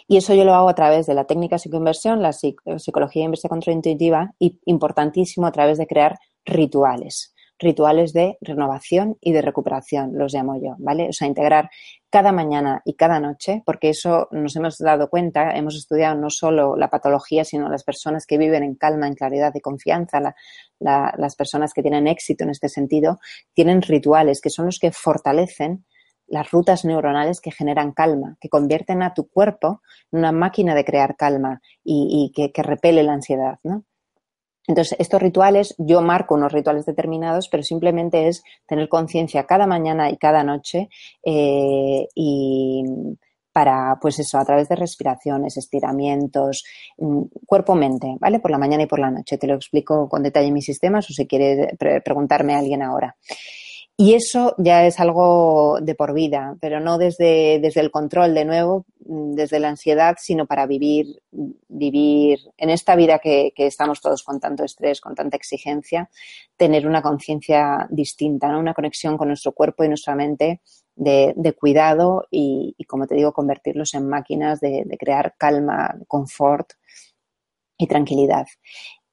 y 0.06 0.16
eso 0.16 0.34
yo 0.34 0.44
lo 0.44 0.54
hago 0.54 0.68
a 0.68 0.74
través 0.74 1.06
de 1.06 1.14
la 1.14 1.24
técnica 1.24 1.58
psicoinversión, 1.58 2.22
la 2.22 2.32
psicología 2.32 3.24
inversa 3.24 3.48
contraintuitiva 3.48 4.34
y, 4.38 4.58
importantísimo, 4.64 5.46
a 5.46 5.52
través 5.52 5.78
de 5.78 5.86
crear 5.86 6.18
rituales. 6.44 7.34
Rituales 7.60 8.12
de 8.12 8.38
renovación 8.40 9.18
y 9.20 9.32
de 9.32 9.42
recuperación, 9.42 10.12
los 10.16 10.32
llamo 10.32 10.54
yo, 10.62 10.76
¿vale? 10.78 11.08
O 11.08 11.12
sea, 11.12 11.26
integrar 11.26 11.68
cada 12.08 12.30
mañana 12.30 12.82
y 12.84 12.94
cada 12.94 13.18
noche, 13.18 13.64
porque 13.66 13.88
eso 13.88 14.28
nos 14.30 14.54
hemos 14.54 14.78
dado 14.78 15.10
cuenta, 15.10 15.50
hemos 15.56 15.74
estudiado 15.74 16.14
no 16.14 16.30
solo 16.30 16.76
la 16.76 16.88
patología, 16.88 17.44
sino 17.44 17.68
las 17.68 17.82
personas 17.82 18.26
que 18.26 18.38
viven 18.38 18.62
en 18.62 18.76
calma, 18.76 19.08
en 19.08 19.14
claridad 19.14 19.52
y 19.56 19.60
confianza, 19.60 20.20
las 20.78 21.34
personas 21.34 21.74
que 21.74 21.82
tienen 21.82 22.06
éxito 22.06 22.44
en 22.44 22.50
este 22.50 22.68
sentido, 22.68 23.18
tienen 23.54 23.82
rituales 23.82 24.40
que 24.40 24.50
son 24.50 24.66
los 24.66 24.78
que 24.78 24.92
fortalecen 24.92 25.84
las 26.28 26.50
rutas 26.50 26.84
neuronales 26.84 27.40
que 27.40 27.50
generan 27.50 27.92
calma, 27.92 28.36
que 28.40 28.48
convierten 28.48 29.02
a 29.02 29.14
tu 29.14 29.28
cuerpo 29.28 29.82
en 30.12 30.20
una 30.20 30.32
máquina 30.32 30.74
de 30.74 30.84
crear 30.84 31.16
calma 31.16 31.60
y, 31.82 32.32
que, 32.34 32.62
repele 32.62 33.02
la 33.02 33.14
ansiedad, 33.14 33.58
¿no? 33.62 33.84
Entonces, 34.66 34.98
estos 35.00 35.22
rituales, 35.22 35.74
yo 35.78 36.02
marco 36.02 36.34
unos 36.34 36.52
rituales 36.52 36.84
determinados, 36.84 37.48
pero 37.48 37.62
simplemente 37.62 38.28
es 38.28 38.42
tener 38.66 38.90
conciencia 38.90 39.46
cada 39.46 39.66
mañana 39.66 40.10
y 40.10 40.18
cada 40.18 40.44
noche 40.44 40.90
eh, 41.24 42.06
y 42.14 42.84
para, 43.50 43.98
pues 44.00 44.18
eso, 44.18 44.38
a 44.38 44.44
través 44.44 44.68
de 44.68 44.76
respiraciones, 44.76 45.56
estiramientos, 45.56 46.64
mm, 46.98 47.22
cuerpo-mente, 47.46 48.16
¿vale? 48.20 48.40
Por 48.40 48.50
la 48.50 48.58
mañana 48.58 48.84
y 48.84 48.86
por 48.86 49.00
la 49.00 49.10
noche. 49.10 49.38
Te 49.38 49.46
lo 49.46 49.54
explico 49.54 50.08
con 50.08 50.22
detalle 50.22 50.52
mis 50.52 50.66
sistemas 50.66 51.08
o 51.10 51.12
si 51.14 51.26
quiere 51.26 51.76
preguntarme 52.04 52.54
a 52.54 52.58
alguien 52.58 52.82
ahora. 52.82 53.16
Y 54.00 54.14
eso 54.14 54.54
ya 54.58 54.86
es 54.86 55.00
algo 55.00 55.80
de 55.82 55.96
por 55.96 56.14
vida, 56.14 56.56
pero 56.60 56.78
no 56.78 56.98
desde, 56.98 57.58
desde 57.58 57.80
el 57.80 57.90
control, 57.90 58.32
de 58.32 58.44
nuevo, 58.44 58.86
mm, 59.04 59.32
desde 59.32 59.58
la 59.58 59.70
ansiedad, 59.70 60.14
sino 60.20 60.46
para 60.46 60.66
vivir, 60.66 61.20
vivir 61.32 62.38
en 62.56 62.70
esta 62.70 62.94
vida 62.94 63.18
que, 63.18 63.52
estamos 63.56 64.00
todos 64.00 64.22
con 64.22 64.38
tanto 64.38 64.62
estrés, 64.62 65.00
con 65.00 65.16
tanta 65.16 65.36
exigencia, 65.36 66.08
tener 66.56 66.86
una 66.86 67.02
conciencia 67.02 67.88
distinta, 67.90 68.52
¿no? 68.52 68.60
una 68.60 68.72
conexión 68.72 69.18
con 69.18 69.26
nuestro 69.28 69.50
cuerpo 69.50 69.82
y 69.82 69.88
nuestra 69.88 70.14
mente 70.14 70.60
de, 70.94 71.56
cuidado 71.58 72.24
y, 72.30 72.76
como 72.86 73.08
te 73.08 73.16
digo, 73.16 73.32
convertirlos 73.32 73.94
en 73.94 74.08
máquinas 74.08 74.60
de, 74.60 74.84
de 74.86 74.96
crear 74.96 75.34
calma, 75.36 75.96
confort 76.06 76.70
y 77.76 77.88
tranquilidad. 77.88 78.46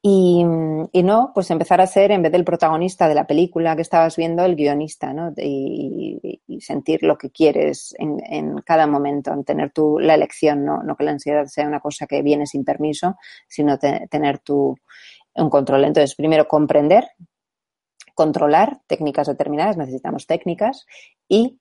Y, 0.07 0.43
no, 0.43 1.31
pues 1.33 1.49
empezar 1.49 1.81
a 1.81 1.87
ser, 1.87 2.11
en 2.11 2.21
vez 2.21 2.31
del 2.31 2.45
protagonista 2.45 3.07
de 3.07 3.15
la 3.15 3.25
película 3.25 3.75
que 3.75 3.81
estabas 3.81 4.15
viendo, 4.17 4.45
el 4.45 4.55
guionista, 4.55 5.13
¿no? 5.13 5.33
Y, 5.35 6.41
sentir 6.59 7.01
lo 7.01 7.17
que 7.17 7.31
quieres 7.31 7.95
en, 7.97 8.59
cada 8.59 8.85
momento, 8.85 9.33
en 9.33 9.43
tener 9.43 9.71
tu, 9.71 9.97
la 9.97 10.13
elección, 10.13 10.63
¿no? 10.63 10.83
no 10.83 10.95
que 10.95 11.05
la 11.05 11.11
ansiedad 11.11 11.45
sea 11.47 11.67
una 11.67 11.79
cosa 11.79 12.05
que 12.05 12.21
viene 12.21 12.45
sin 12.45 12.63
permiso, 12.63 13.15
sino 13.47 13.79
tener 13.79 14.37
tu, 14.39 14.75
un 15.33 15.49
control. 15.49 15.85
Entonces, 15.85 16.13
primero 16.13 16.47
comprender, 16.47 17.07
controlar 18.13 18.81
técnicas 18.85 19.25
determinadas, 19.25 19.75
necesitamos 19.75 20.27
técnicas, 20.27 20.85
y 21.27 21.59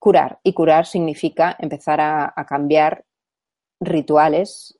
curar. 0.00 0.40
Y 0.42 0.54
curar 0.54 0.86
significa 0.86 1.54
empezar 1.60 2.00
a 2.00 2.46
cambiar 2.48 3.04
rituales 3.78 4.76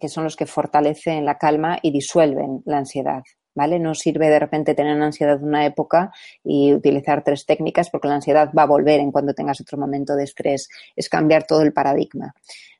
que 0.00 0.08
son 0.08 0.24
los 0.24 0.36
que 0.36 0.46
fortalecen 0.46 1.24
la 1.24 1.38
calma 1.38 1.78
y 1.82 1.90
disuelven 1.90 2.62
la 2.64 2.78
ansiedad. 2.78 3.22
¿Vale? 3.54 3.80
No 3.80 3.94
sirve 3.94 4.28
de 4.28 4.38
repente 4.38 4.74
tener 4.74 5.00
ansiedad 5.02 5.36
en 5.36 5.48
una 5.48 5.66
época 5.66 6.12
y 6.44 6.72
utilizar 6.72 7.24
tres 7.24 7.44
técnicas 7.44 7.90
porque 7.90 8.06
la 8.06 8.14
ansiedad 8.14 8.52
va 8.56 8.62
a 8.62 8.66
volver 8.66 9.00
en 9.00 9.10
cuando 9.10 9.34
tengas 9.34 9.60
otro 9.60 9.76
momento 9.76 10.14
de 10.14 10.24
estrés. 10.24 10.68
Es 10.94 11.08
cambiar 11.08 11.44
todo 11.44 11.62
el 11.62 11.72
paradigma. 11.72 12.34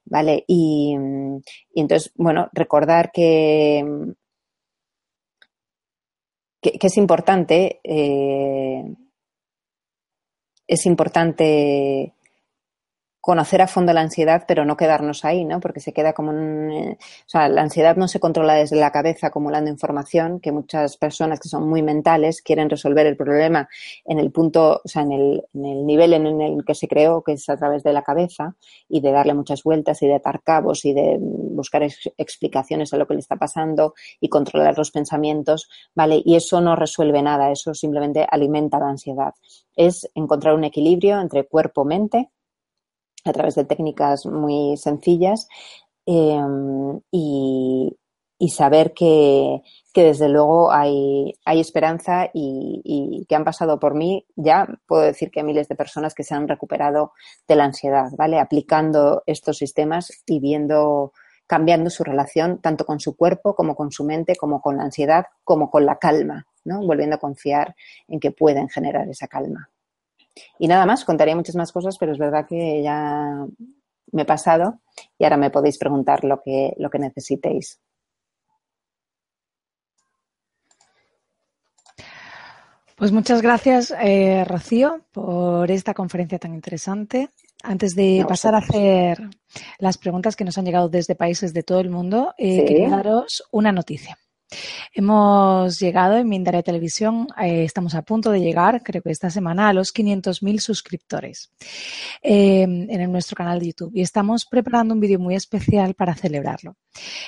¿Vale? 0.05 0.45
Y, 0.47 0.97
entonces, 1.75 2.13
bueno, 2.15 2.49
recordar 2.53 3.11
que, 3.13 3.85
que, 6.61 6.79
es 6.81 6.97
importante, 6.97 7.81
eh, 7.83 8.85
es 10.67 10.87
importante 10.87 12.15
conocer 13.29 13.61
a 13.61 13.67
fondo 13.67 13.93
la 13.93 14.01
ansiedad, 14.01 14.45
pero 14.49 14.65
no 14.65 14.79
quedarnos 14.79 15.23
ahí, 15.23 15.45
¿no? 15.45 15.61
Porque 15.61 15.81
se 15.81 15.93
queda 15.93 16.15
como 16.15 16.31
un... 16.31 16.71
Eh, 16.71 16.97
o 16.99 17.29
sea, 17.29 17.51
la 17.51 17.61
ansiedad 17.61 17.95
no 17.95 18.09
se 18.09 18.21
controla 18.21 18.55
desde 18.55 18.77
la 18.77 18.91
cabeza 18.91 19.27
acumulando 19.27 19.69
información, 19.69 20.41
que 20.41 20.51
muchas 20.51 20.97
personas 20.97 21.39
que 21.39 21.51
son 21.51 21.69
muy 21.69 21.83
mentales 21.83 22.41
quieren 22.41 22.71
resolver 22.71 23.07
el 23.07 23.19
problema 23.19 23.69
en 24.07 24.19
el 24.19 24.33
punto, 24.33 24.81
o 24.83 24.89
sea, 24.89 25.03
en 25.03 25.13
el, 25.13 25.45
nivel 25.53 26.15
en 26.15 26.41
el 26.41 26.65
que 26.65 26.75
se 26.75 26.89
creó, 26.89 27.23
que 27.23 27.33
es 27.33 27.47
a 27.51 27.59
través 27.59 27.83
de 27.83 27.93
la 27.93 28.01
cabeza, 28.01 28.57
y 28.89 29.03
de 29.03 29.13
darle 29.13 29.35
muchas 29.35 29.63
vueltas 29.63 30.01
y 30.01 30.07
de 30.07 30.15
atar 30.15 30.41
cabos 30.43 30.87
y 30.87 30.95
de 30.95 31.19
buscar 31.21 31.83
explicaciones 32.17 32.95
a 32.95 32.97
lo 32.97 33.07
que 33.07 33.13
le 33.13 33.21
está 33.21 33.37
pasando 33.37 33.93
y 34.21 34.31
controlar 34.31 34.79
los 34.79 34.91
pensamientos, 34.91 35.69
¿vale? 35.95 36.23
Y 36.25 36.37
eso 36.37 36.63
no 36.63 36.77
resuelve 36.77 37.21
nada, 37.21 37.51
eso 37.51 37.75
simplemente 37.75 38.27
alimenta 38.27 38.79
la 38.79 38.89
ansiedad. 38.89 39.35
Es 39.77 40.09
encontrar 40.15 40.55
un 40.55 40.65
equilibrio 40.65 41.21
entre 41.21 41.47
cuerpo-mente, 41.47 42.31
a 43.25 43.33
través 43.33 43.55
de 43.55 43.65
técnicas 43.65 44.27
muy 44.27 44.77
sencillas 44.77 45.49
em, 46.07 47.01
y, 47.11 47.97
saber 48.49 48.95
que, 48.95 49.63
desde 49.95 50.29
luego 50.29 50.73
hay, 50.73 51.35
hay 51.45 51.61
esperanza 51.61 52.31
y, 52.33 53.27
que 53.29 53.35
han 53.35 53.45
pasado 53.45 53.79
por 53.81 53.95
mí, 53.95 54.27
ya 54.37 54.67
puedo 54.87 55.03
decir 55.03 55.31
que 55.31 55.43
miles 55.43 55.69
de 55.69 55.75
personas 55.75 56.15
que 56.15 56.23
se 56.23 56.35
han 56.35 56.47
recuperado 56.49 57.13
de 57.49 57.57
la 57.57 57.65
ansiedad, 57.65 58.11
¿vale? 58.17 58.39
Aplicando 58.39 59.23
estos 59.27 59.59
sistemas 59.59 60.23
y 60.25 60.39
viendo, 60.41 61.13
cambiando 61.47 61.91
su 61.91 62.05
relación 62.05 62.61
tanto 62.61 62.85
con 62.87 63.01
su 63.01 63.17
cuerpo 63.17 63.55
como 63.55 63.75
con 63.75 63.91
su 63.91 64.05
mente, 64.05 64.37
como 64.37 64.61
con 64.61 64.77
la 64.77 64.85
ansiedad, 64.85 65.27
como 65.45 65.69
con 65.71 65.85
la 65.85 65.99
calma, 65.99 66.47
¿no? 66.65 66.81
Volviendo 66.87 67.17
a 67.17 67.21
confiar 67.21 67.75
en 68.07 68.21
que 68.21 68.31
pueden 68.31 68.69
generar 68.69 69.09
esa 69.09 69.27
calma. 69.27 69.69
Y 70.59 70.69
nada 70.69 70.87
más, 70.87 71.05
contaría 71.05 71.37
muchas 71.37 71.57
más 71.57 71.73
cosas, 71.73 71.97
pero 71.99 72.13
es 72.13 72.19
verdad 72.19 72.47
que 72.49 72.83
ya 72.83 73.47
me 74.13 74.23
he 74.23 74.27
pasado 74.27 74.81
y 75.19 75.25
ahora 75.25 75.37
me 75.37 75.51
podéis 75.51 75.79
preguntar 75.79 76.25
lo 76.25 76.41
que, 76.43 76.75
lo 76.79 76.91
que 76.91 76.99
necesitéis. 76.99 77.81
Pues 82.99 83.13
muchas 83.13 83.43
gracias, 83.43 83.95
eh, 84.03 84.45
Rocío, 84.45 85.03
por 85.13 85.71
esta 85.71 85.95
conferencia 85.95 86.41
tan 86.41 86.53
interesante. 86.53 87.31
Antes 87.63 87.95
de 87.95 88.25
pasar 88.29 88.57
a 88.57 88.59
hacer 88.59 89.21
las 89.79 89.99
preguntas 89.99 90.35
que 90.35 90.45
nos 90.45 90.59
han 90.59 90.65
llegado 90.65 90.89
desde 90.89 91.15
países 91.15 91.55
de 91.55 91.63
todo 91.63 91.79
el 91.79 91.91
mundo, 91.91 92.35
eh, 92.37 92.65
quería 92.65 92.89
daros 92.89 93.45
una 93.53 93.71
noticia. 93.71 94.19
Hemos 94.95 95.79
llegado 95.79 96.17
en 96.17 96.29
Mindalia 96.29 96.63
Televisión, 96.63 97.29
eh, 97.41 97.65
estamos 97.65 97.95
a 97.95 98.03
punto 98.03 98.31
de 98.31 98.41
llegar, 98.41 98.83
creo 98.83 99.03
que 99.03 99.11
esta 99.11 99.31
semana, 99.31 99.69
a 99.69 99.73
los 99.73 99.93
500.000 99.95 100.59
suscriptores 100.59 101.53
eh, 102.23 102.63
en 102.63 103.13
nuestro 103.13 103.37
canal 103.37 103.61
de 103.61 103.67
YouTube 103.67 103.93
y 103.95 104.01
estamos 104.01 104.47
preparando 104.47 104.95
un 104.95 105.01
vídeo 105.01 105.19
muy 105.19 105.35
especial 105.35 105.95
para 105.95 106.15
celebrarlo. 106.15 106.77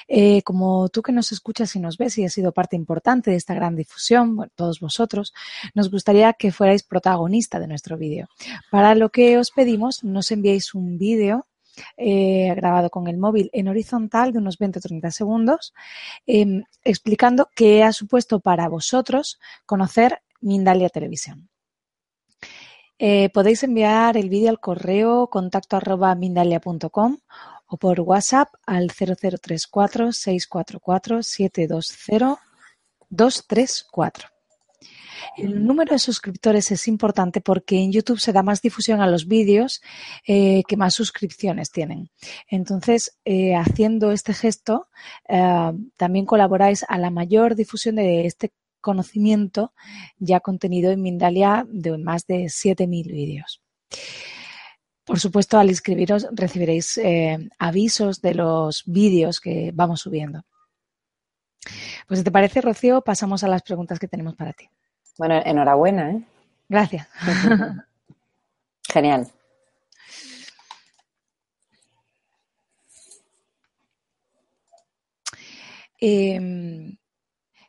Eh, 0.09 0.43
como 0.43 0.89
tú 0.89 1.03
que 1.03 1.13
nos 1.13 1.33
escuchas 1.33 1.77
y 1.77 1.81
nos 1.81 1.97
ves 1.99 2.17
y 2.19 2.25
has 2.25 2.33
sido 2.33 2.53
parte 2.53 2.77
importante 2.77 3.31
de 3.31 3.37
esta 3.37 3.55
gran 3.55 3.77
difusión, 3.77 4.51
todos 4.55 4.81
vosotros, 4.81 5.33
nos 5.75 5.91
gustaría 5.91 6.33
que 6.33 6.53
fuerais 6.53 6.83
protagonista 6.83 7.61
de 7.61 7.69
nuestro 7.69 7.99
vídeo. 7.99 8.29
Para 8.71 8.95
lo 8.95 9.11
que 9.11 9.39
os 9.39 9.51
pedimos, 9.51 10.03
nos 10.05 10.31
enviéis 10.31 10.75
un 10.75 10.99
vídeo 10.99 11.47
eh, 11.97 12.53
grabado 12.55 12.91
con 12.91 13.07
el 13.09 13.19
móvil 13.19 13.51
en 13.53 13.69
horizontal 13.69 14.33
de 14.33 14.39
unos 14.39 14.59
20 14.59 14.79
o 14.79 14.83
30 14.83 15.11
segundos, 15.11 15.75
em, 16.27 16.65
explicando 16.85 17.49
qué 17.55 17.83
ha 17.83 17.93
supuesto 17.93 18.41
para 18.41 18.69
vosotros 18.69 19.39
conocer 19.67 20.23
Mindalia 20.41 20.89
Televisión. 20.89 21.49
Eh, 22.99 23.31
podéis 23.31 23.63
enviar 23.63 24.17
el 24.17 24.29
vídeo 24.29 24.51
al 24.51 24.61
correo 24.61 25.29
contacto 25.29 25.77
arroba 25.77 26.15
mindalia.com 26.15 27.17
o 27.67 27.77
por 27.79 28.01
WhatsApp 28.01 28.49
al 28.67 28.91
0034 28.91 30.13
644 30.13 31.23
720 31.23 32.51
234. 33.11 34.40
El 35.37 35.65
número 35.65 35.93
de 35.93 35.99
suscriptores 35.99 36.71
es 36.71 36.89
importante 36.89 37.41
porque 37.41 37.79
en 37.79 37.93
YouTube 37.93 38.21
se 38.21 38.33
da 38.33 38.43
más 38.43 38.63
difusión 38.63 39.01
a 39.01 39.07
los 39.07 39.27
vídeos 39.27 39.81
eh, 40.27 40.63
que 40.69 40.77
más 40.77 40.95
suscripciones 40.95 41.71
tienen. 41.71 42.11
Entonces, 42.49 43.19
eh, 43.25 43.55
haciendo 43.55 44.13
este 44.13 44.35
gesto, 44.35 44.89
eh, 45.29 45.73
también 45.97 46.27
colaboráis 46.27 46.85
a 46.89 46.99
la 46.99 47.11
mayor 47.11 47.55
difusión 47.55 47.97
de 47.97 48.27
este 48.27 48.53
conocimiento 48.81 49.75
ya 50.19 50.41
contenido 50.41 50.91
en 50.91 51.03
Mindalia 51.03 51.67
de 51.69 51.99
más 51.99 52.27
de 52.27 52.45
7.000 52.45 53.13
vídeos. 53.13 53.61
Por 55.05 55.19
supuesto, 55.19 55.59
al 55.59 55.69
inscribiros 55.69 56.29
recibiréis 56.31 56.99
avisos 57.59 58.23
de 58.23 58.35
los 58.35 58.85
vídeos 58.87 59.41
que 59.41 59.73
vamos 59.75 60.01
subiendo. 60.01 60.45
Pues 62.07 62.21
si 62.21 62.25
te 62.25 62.31
parece, 62.31 62.61
Rocío, 62.61 63.03
pasamos 63.03 63.45
a 63.45 63.49
las 63.49 63.63
preguntas 63.63 63.99
que 63.99 64.09
tenemos 64.09 64.35
para 64.35 64.53
ti. 64.53 64.69
Bueno, 65.21 65.35
enhorabuena, 65.45 66.13
¿eh? 66.13 66.23
Gracias. 66.67 67.07
Genial. 68.91 69.31
Em, 76.01 76.97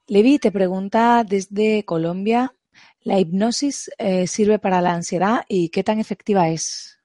Levi 0.07 0.39
te 0.39 0.49
pregunta 0.53 1.25
desde 1.27 1.83
Colombia, 1.83 2.55
¿la 3.01 3.19
hipnosis 3.19 3.91
eh, 3.97 4.27
sirve 4.27 4.57
para 4.57 4.79
la 4.79 4.93
ansiedad 4.93 5.43
y 5.49 5.67
qué 5.71 5.83
tan 5.83 5.99
efectiva 5.99 6.47
es? 6.47 6.99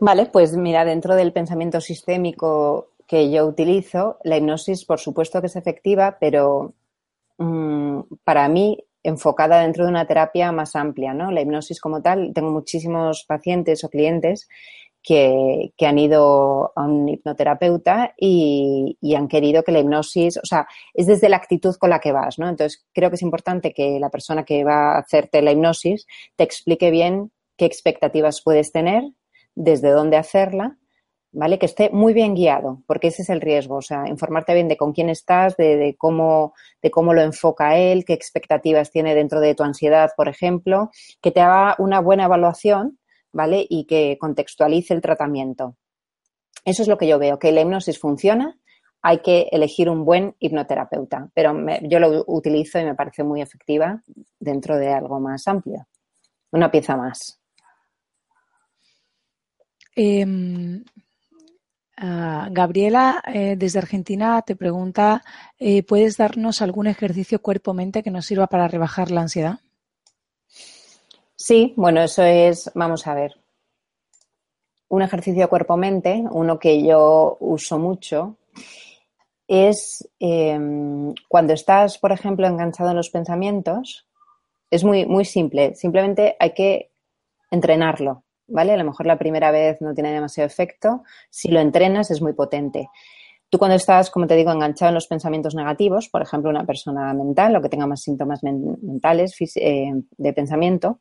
Vale, 0.00 0.24
pues 0.32 0.56
mira, 0.56 0.86
dentro 0.86 1.14
del 1.14 1.34
pensamiento 1.34 1.82
sistémico 1.82 2.92
que 3.06 3.30
yo 3.30 3.44
utilizo, 3.46 4.16
la 4.24 4.38
hipnosis 4.38 4.86
por 4.86 4.98
supuesto 4.98 5.42
que 5.42 5.48
es 5.48 5.56
efectiva, 5.56 6.16
pero 6.18 6.72
mm, 7.36 8.00
para 8.24 8.48
mí 8.48 8.78
enfocada 9.04 9.60
dentro 9.60 9.84
de 9.84 9.90
una 9.90 10.06
terapia 10.06 10.50
más 10.50 10.74
amplia, 10.74 11.14
¿no? 11.14 11.30
La 11.30 11.42
hipnosis 11.42 11.80
como 11.80 12.02
tal, 12.02 12.32
tengo 12.34 12.50
muchísimos 12.50 13.24
pacientes 13.28 13.84
o 13.84 13.90
clientes 13.90 14.48
que, 15.02 15.72
han 15.80 15.98
ido 15.98 16.72
a 16.74 16.84
un 16.84 17.08
hipnoterapeuta 17.08 18.14
y, 18.18 18.96
han 19.14 19.28
querido 19.28 19.62
que 19.62 19.72
la 19.72 19.80
hipnosis, 19.80 20.38
o 20.38 20.46
sea, 20.46 20.66
es 20.94 21.06
desde 21.06 21.28
la 21.28 21.36
actitud 21.36 21.76
con 21.76 21.90
la 21.90 22.00
que 22.00 22.12
vas, 22.12 22.38
¿no? 22.38 22.48
Entonces, 22.48 22.84
creo 22.92 23.10
que 23.10 23.16
es 23.16 23.22
importante 23.22 23.72
que 23.74 24.00
la 24.00 24.10
persona 24.10 24.44
que 24.44 24.64
va 24.64 24.96
a 24.96 24.98
hacerte 25.00 25.42
la 25.42 25.52
hipnosis 25.52 26.06
te 26.36 26.44
explique 26.44 26.90
bien 26.90 27.30
qué 27.58 27.66
expectativas 27.66 28.42
puedes 28.42 28.72
tener, 28.72 29.04
desde 29.54 29.90
dónde 29.90 30.16
hacerla 30.16 30.78
¿vale? 31.34 31.58
Que 31.58 31.66
esté 31.66 31.90
muy 31.90 32.14
bien 32.14 32.34
guiado, 32.34 32.82
porque 32.86 33.08
ese 33.08 33.22
es 33.22 33.28
el 33.28 33.40
riesgo, 33.40 33.76
o 33.76 33.82
sea, 33.82 34.08
informarte 34.08 34.54
bien 34.54 34.68
de 34.68 34.76
con 34.76 34.92
quién 34.92 35.10
estás, 35.10 35.56
de, 35.56 35.96
cómo, 35.98 36.54
de 36.80 36.90
cómo 36.90 37.12
lo 37.12 37.20
enfoca 37.20 37.76
él, 37.76 38.04
qué 38.04 38.12
expectativas 38.12 38.90
tiene 38.90 39.14
dentro 39.14 39.40
de 39.40 39.54
tu 39.54 39.64
ansiedad, 39.64 40.10
por 40.16 40.28
ejemplo, 40.28 40.90
que 41.20 41.32
te 41.32 41.40
haga 41.40 41.74
una 41.78 42.00
buena 42.00 42.24
evaluación, 42.24 42.98
¿vale? 43.32 43.66
Y 43.68 43.84
que 43.86 44.16
contextualice 44.18 44.94
el 44.94 45.00
tratamiento. 45.00 45.76
Eso 46.64 46.82
es 46.82 46.88
lo 46.88 46.96
que 46.96 47.08
yo 47.08 47.18
veo, 47.18 47.38
que 47.38 47.52
la 47.52 47.60
hipnosis 47.60 47.98
funciona, 47.98 48.56
hay 49.02 49.18
que 49.18 49.48
elegir 49.50 49.90
un 49.90 50.04
buen 50.04 50.34
hipnoterapeuta, 50.38 51.28
pero 51.34 51.54
yo 51.82 51.98
lo 51.98 52.24
utilizo 52.28 52.78
y 52.78 52.84
me 52.84 52.94
parece 52.94 53.22
muy 53.22 53.42
efectiva 53.42 54.02
dentro 54.38 54.78
de 54.78 54.88
algo 54.88 55.20
más 55.20 55.46
amplio, 55.46 55.86
una 56.52 56.70
pieza 56.70 56.96
más. 56.96 57.38
Em, 59.96 60.82
Ah, 61.96 62.48
Gabriela, 62.50 63.22
eh, 63.32 63.54
desde 63.56 63.78
Argentina, 63.78 64.42
te 64.42 64.56
pregunta, 64.56 65.22
eh, 65.58 65.84
¿puedes 65.84 66.16
darnos 66.16 66.60
algún 66.60 66.88
ejercicio 66.88 67.40
cuerpo-mente 67.40 68.02
que 68.02 68.10
nos 68.10 68.26
sirva 68.26 68.48
para 68.48 68.66
rebajar 68.66 69.12
la 69.12 69.20
ansiedad? 69.20 69.60
Sí, 71.36 71.72
bueno, 71.76 72.02
eso 72.02 72.24
es, 72.24 72.70
vamos 72.74 73.06
a 73.06 73.14
ver, 73.14 73.36
un 74.88 75.02
ejercicio 75.02 75.48
cuerpo-mente, 75.48 76.24
uno 76.30 76.58
que 76.58 76.82
yo 76.82 77.36
uso 77.38 77.78
mucho, 77.78 78.38
es 79.46 80.08
em, 80.18 81.14
cuando 81.28 81.52
estás, 81.52 81.98
por 81.98 82.10
ejemplo, 82.10 82.46
enganchado 82.46 82.90
en 82.90 82.96
los 82.96 83.10
pensamientos, 83.10 84.06
es 84.70 84.82
muy, 84.82 85.06
muy 85.06 85.24
simple, 85.24 85.74
simplemente 85.76 86.36
hay 86.40 86.54
que 86.54 86.90
entrenarlo. 87.50 88.23
¿Vale? 88.46 88.72
A 88.72 88.76
lo 88.76 88.84
mejor 88.84 89.06
la 89.06 89.18
primera 89.18 89.50
vez 89.50 89.80
no 89.80 89.94
tiene 89.94 90.12
demasiado 90.12 90.46
efecto. 90.46 91.02
Si 91.30 91.48
lo 91.48 91.60
entrenas 91.60 92.10
es 92.10 92.20
muy 92.20 92.32
potente. 92.32 92.88
Tú 93.48 93.58
cuando 93.58 93.76
estás, 93.76 94.10
como 94.10 94.26
te 94.26 94.34
digo, 94.34 94.50
enganchado 94.50 94.88
en 94.88 94.94
los 94.94 95.06
pensamientos 95.06 95.54
negativos, 95.54 96.08
por 96.08 96.22
ejemplo, 96.22 96.50
una 96.50 96.64
persona 96.64 97.14
mental 97.14 97.54
o 97.54 97.62
que 97.62 97.68
tenga 97.68 97.86
más 97.86 98.02
síntomas 98.02 98.42
mentales 98.42 99.36
eh, 99.56 99.92
de 100.16 100.32
pensamiento, 100.32 101.00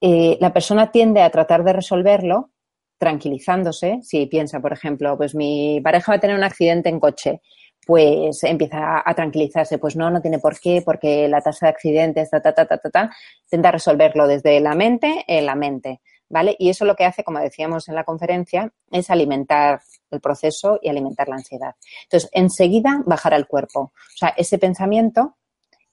eh, 0.00 0.36
la 0.40 0.52
persona 0.52 0.90
tiende 0.90 1.22
a 1.22 1.30
tratar 1.30 1.62
de 1.62 1.72
resolverlo 1.72 2.50
tranquilizándose. 2.98 4.00
Si 4.02 4.26
piensa, 4.26 4.60
por 4.60 4.72
ejemplo, 4.72 5.16
pues 5.16 5.34
mi 5.34 5.80
pareja 5.80 6.12
va 6.12 6.16
a 6.16 6.20
tener 6.20 6.36
un 6.36 6.42
accidente 6.42 6.88
en 6.88 6.98
coche, 6.98 7.40
pues 7.86 8.42
empieza 8.44 9.02
a 9.04 9.14
tranquilizarse, 9.14 9.78
pues 9.78 9.96
no, 9.96 10.10
no 10.10 10.20
tiene 10.20 10.38
por 10.38 10.58
qué, 10.58 10.82
porque 10.84 11.28
la 11.28 11.40
tasa 11.40 11.66
de 11.66 11.70
accidentes, 11.70 12.30
ta, 12.30 12.40
ta, 12.40 12.52
ta, 12.52 12.66
ta, 12.66 12.78
ta, 12.78 12.90
ta, 12.90 13.10
intenta 13.44 13.70
resolverlo 13.70 14.26
desde 14.26 14.58
la 14.60 14.74
mente 14.74 15.24
en 15.26 15.46
la 15.46 15.54
mente. 15.54 16.00
¿Vale? 16.32 16.56
Y 16.58 16.70
eso 16.70 16.86
lo 16.86 16.96
que 16.96 17.04
hace, 17.04 17.22
como 17.22 17.38
decíamos 17.38 17.88
en 17.88 17.94
la 17.94 18.04
conferencia, 18.04 18.72
es 18.90 19.10
alimentar 19.10 19.82
el 20.10 20.20
proceso 20.20 20.78
y 20.82 20.88
alimentar 20.88 21.28
la 21.28 21.36
ansiedad. 21.36 21.74
Entonces, 22.04 22.30
enseguida 22.32 23.02
bajar 23.04 23.34
al 23.34 23.46
cuerpo. 23.46 23.80
O 23.80 24.16
sea, 24.16 24.30
ese 24.30 24.58
pensamiento, 24.58 25.36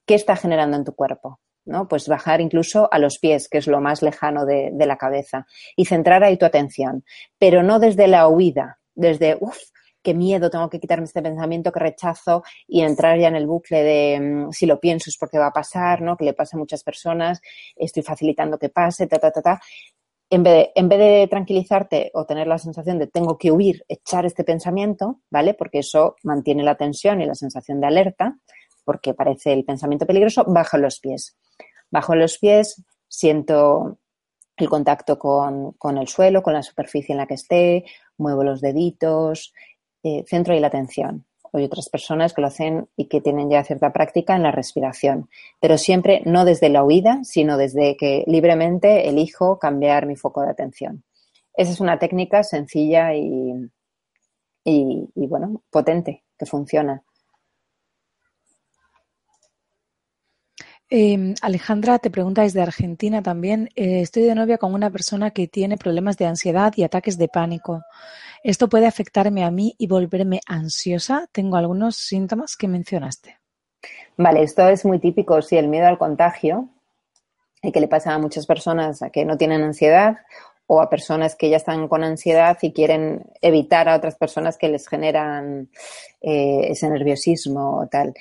¿qué 0.06 0.16
está 0.16 0.38
generando 0.38 0.78
en 0.78 0.86
tu 0.86 0.96
cuerpo? 0.96 1.42
¿no? 1.66 1.90
Pues 1.90 2.08
bajar 2.08 2.40
incluso 2.40 2.88
a 2.92 3.00
los 3.00 3.20
pies, 3.20 3.50
que 3.50 3.58
es 3.58 3.68
lo 3.68 3.82
más 3.82 4.02
lejano 4.02 4.46
de, 4.46 4.72
la 4.74 4.98
cabeza, 4.98 5.46
y 5.76 5.86
centrar 5.86 6.24
ahí 6.24 6.38
tu 6.38 6.46
atención, 6.46 7.04
pero 7.38 7.62
no 7.62 7.80
desde 7.80 8.08
la 8.08 8.28
huida, 8.30 8.80
desde, 8.96 9.38
uff, 9.40 9.58
qué 10.02 10.14
miedo, 10.14 10.50
tengo 10.50 10.70
que 10.70 10.80
quitarme 10.80 11.04
este 11.04 11.22
pensamiento 11.22 11.74
que 11.74 11.82
rechazo 11.82 12.44
y 12.66 12.82
entrar 12.82 13.20
ya 13.20 13.28
en 13.28 13.36
el 13.36 13.46
bucle 13.46 13.84
de 13.84 14.20
mm, 14.20 14.52
si 14.52 14.66
lo 14.66 14.80
pienso 14.80 15.10
es 15.10 15.18
porque 15.18 15.38
va 15.38 15.48
a 15.48 15.54
pasar, 15.54 16.02
¿no? 16.02 16.16
Que 16.16 16.24
le 16.24 16.34
pasa 16.34 16.56
a 16.56 16.60
muchas 16.60 16.82
personas, 16.82 17.42
estoy 17.76 18.04
facilitando 18.04 18.58
que 18.58 18.70
pase, 18.70 19.06
ta, 19.06 19.20
ta, 19.20 19.30
ta, 19.32 19.42
ta 19.42 19.62
en 20.30 20.44
vez, 20.44 20.70
de, 20.76 21.28
tranquilizarte 21.30 22.12
o 22.14 22.26
tener 22.26 22.48
la 22.48 22.58
sensación 22.58 23.00
de 23.00 23.08
tengo 23.08 23.38
que 23.38 23.52
huir, 23.52 23.84
echar 23.88 24.26
este 24.26 24.44
pensamiento, 24.44 25.22
¿vale? 25.30 25.54
Porque 25.54 25.80
eso 25.80 26.16
mantiene 26.24 26.64
la 26.64 26.76
tensión 26.76 27.22
y 27.22 27.26
la 27.26 27.36
sensación 27.36 27.82
de 27.82 27.88
alerta, 27.88 28.38
porque 28.86 29.14
parece 29.14 29.54
el 29.54 29.66
pensamiento 29.66 30.06
peligroso, 30.06 30.46
bajo 30.48 30.78
los 30.78 31.00
pies. 31.00 31.38
Bajo 31.90 32.16
los 32.16 32.38
pies 32.38 32.84
siento 33.08 33.98
el 34.58 34.70
contacto 34.70 35.18
con, 35.18 35.98
el 35.98 36.08
suelo, 36.08 36.44
con 36.44 36.54
la 36.54 36.64
superficie 36.64 37.14
en 37.14 37.18
la 37.18 37.28
que 37.28 37.36
esté, 37.36 37.86
muevo 38.18 38.44
los 38.44 38.62
deditos, 38.62 39.54
eh, 40.04 40.24
centro 40.28 40.54
ahí 40.54 40.60
la 40.60 40.68
atención 40.68 41.26
hay 41.54 41.64
otras 41.66 41.90
personas 41.90 42.34
que 42.34 42.42
lo 42.42 42.48
hacen 42.48 42.88
y 42.96 43.06
que 43.06 43.22
tienen 43.22 43.50
ya 43.50 43.64
cierta 43.64 43.92
práctica 43.92 44.36
en 44.36 44.44
la 44.44 44.52
respiración, 44.52 45.30
pero 45.60 45.78
siempre 45.78 46.22
no 46.26 46.46
desde 46.46 46.70
la 46.70 46.84
huida, 46.84 47.20
sino 47.24 47.58
desde 47.58 47.98
que 47.98 48.24
libremente 48.28 49.10
elijo 49.10 49.60
cambiar 49.60 50.06
mi 50.06 50.16
foco 50.16 50.42
de 50.42 50.50
atención. 50.52 51.04
Esa 51.54 51.72
es 51.72 51.80
una 51.80 52.00
técnica 52.00 52.44
sencilla 52.44 53.14
y, 53.16 53.70
y, 54.64 55.28
bueno, 55.28 55.62
potente, 55.70 56.24
que 56.38 56.46
funciona. 56.46 57.04
Em, 60.92 61.36
Alejandra 61.42 62.00
te 62.00 62.10
pregunta 62.10 62.42
desde 62.42 62.62
Argentina 62.62 63.22
también. 63.22 63.70
Eh, 63.76 64.02
estoy 64.02 64.24
de 64.24 64.34
novia 64.34 64.58
con 64.58 64.74
una 64.74 64.90
persona 64.90 65.30
que 65.32 65.48
tiene 65.48 65.78
problemas 65.78 66.18
de 66.18 66.26
ansiedad 66.26 66.74
y 66.76 66.84
ataques 66.84 67.18
de 67.18 67.28
pánico. 67.28 67.82
¿Esto 68.44 68.70
puede 68.70 68.88
afectarme 68.88 69.44
a 69.44 69.52
mí 69.52 69.76
y 69.78 69.88
volverme 69.88 70.40
ansiosa? 70.48 71.28
Tengo 71.32 71.58
algunos 71.58 71.98
síntomas 71.98 72.56
que 72.56 72.68
mencionaste. 72.68 73.38
Vale, 74.18 74.44
esto 74.44 74.68
es 74.68 74.86
muy 74.86 75.00
típico, 75.00 75.42
sí, 75.42 75.58
el 75.58 75.68
miedo 75.68 75.88
al 75.88 75.98
contagio, 75.98 76.70
y 77.62 77.72
que 77.72 77.80
le 77.80 77.88
pasa 77.88 78.14
a 78.14 78.20
muchas 78.20 78.46
personas 78.46 79.00
que 79.12 79.26
no 79.26 79.38
tienen 79.38 79.62
ansiedad 79.62 80.18
o 80.68 80.82
a 80.82 80.90
personas 80.90 81.36
que 81.36 81.50
ya 81.50 81.58
están 81.58 81.88
con 81.88 82.04
ansiedad 82.04 82.58
y 82.62 82.72
quieren 82.72 83.26
evitar 83.42 83.90
a 83.90 83.96
otras 83.96 84.16
personas 84.16 84.58
que 84.58 84.70
les 84.70 84.88
generan 84.88 85.70
eh, 86.22 86.68
ese 86.70 86.90
nerviosismo 86.90 87.80
o 87.80 87.88
tal. 87.88 88.14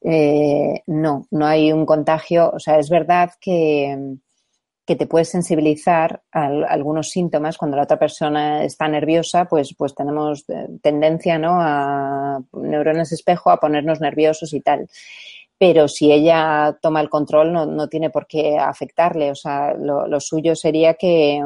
Eh, 0.00 0.82
no, 0.86 1.26
no 1.30 1.46
hay 1.46 1.72
un 1.72 1.84
contagio. 1.84 2.50
O 2.54 2.58
sea, 2.58 2.78
es 2.78 2.88
verdad 2.88 3.32
que, 3.38 4.16
que 4.90 4.96
te 4.96 5.06
puedes 5.06 5.28
sensibilizar 5.28 6.20
a, 6.32 6.46
algunos 6.46 7.10
síntomas 7.10 7.56
cuando 7.56 7.76
la 7.76 7.84
otra 7.84 7.96
persona 7.96 8.64
está 8.64 8.88
nerviosa, 8.88 9.44
pues, 9.44 9.72
pues 9.78 9.94
tenemos 9.94 10.44
eh, 10.48 10.66
tendencia 10.82 11.38
¿no? 11.38 11.60
a 11.60 12.40
neuronas 12.54 13.12
espejo 13.12 13.50
a 13.50 13.60
ponernos 13.60 14.00
nerviosos 14.00 14.52
y 14.52 14.60
tal 14.60 14.88
pero 15.58 15.86
si 15.86 16.10
ella 16.10 16.76
toma 16.82 17.02
el 17.02 17.08
control 17.08 17.52
no, 17.52 17.66
no 17.66 17.86
tiene 17.86 18.08
por 18.08 18.26
qué 18.26 18.58
afectarle. 18.58 19.30
O 19.30 19.34
sea, 19.34 19.74
lo, 19.74 20.08
lo 20.08 20.18
suyo 20.18 20.56
sería 20.56 20.94
que, 20.94 21.38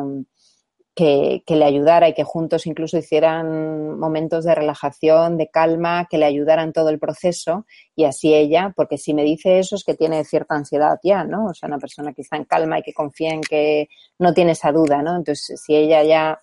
que, 0.94 1.42
le 1.46 1.64
ayudara 1.64 2.08
y 2.08 2.14
que 2.14 2.24
juntos 2.24 2.66
incluso 2.66 2.96
hicieran 2.96 3.98
momentos 3.98 4.44
de 4.44 4.54
relajación, 4.54 5.36
de 5.36 5.48
calma, 5.48 6.06
que 6.08 6.18
le 6.18 6.26
ayudaran 6.26 6.72
todo 6.72 6.88
el 6.88 7.00
proceso 7.00 7.66
y 7.96 8.04
así 8.04 8.32
ella, 8.32 8.72
porque 8.76 8.96
si 8.96 9.12
me 9.12 9.24
dice 9.24 9.58
eso 9.58 9.74
es 9.76 9.84
que 9.84 9.94
tiene 9.94 10.24
cierta 10.24 10.54
ansiedad 10.54 10.98
ya, 11.02 11.24
¿no? 11.24 11.46
O 11.46 11.54
sea, 11.54 11.68
una 11.68 11.78
persona 11.78 12.12
que 12.12 12.22
está 12.22 12.36
en 12.36 12.44
calma 12.44 12.78
y 12.78 12.82
que 12.82 12.92
confía 12.92 13.30
en 13.30 13.40
que 13.40 13.88
no 14.18 14.32
tiene 14.34 14.52
esa 14.52 14.70
duda, 14.72 15.02
¿no? 15.02 15.16
Entonces, 15.16 15.60
si 15.60 15.74
ella 15.74 16.02
ya 16.04 16.40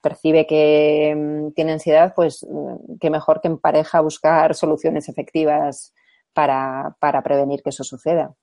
percibe 0.00 0.46
que 0.46 1.14
mm, 1.16 1.52
tiene 1.52 1.72
ansiedad, 1.72 2.12
pues 2.14 2.46
mm, 2.48 2.98
qué 3.00 3.10
mejor 3.10 3.40
que 3.40 3.48
en 3.48 3.58
pareja 3.58 4.00
buscar 4.00 4.54
soluciones 4.54 5.08
efectivas 5.08 5.92
para, 6.32 6.96
para 7.00 7.22
prevenir 7.22 7.62
que 7.62 7.70
eso 7.70 7.84
suceda. 7.84 8.34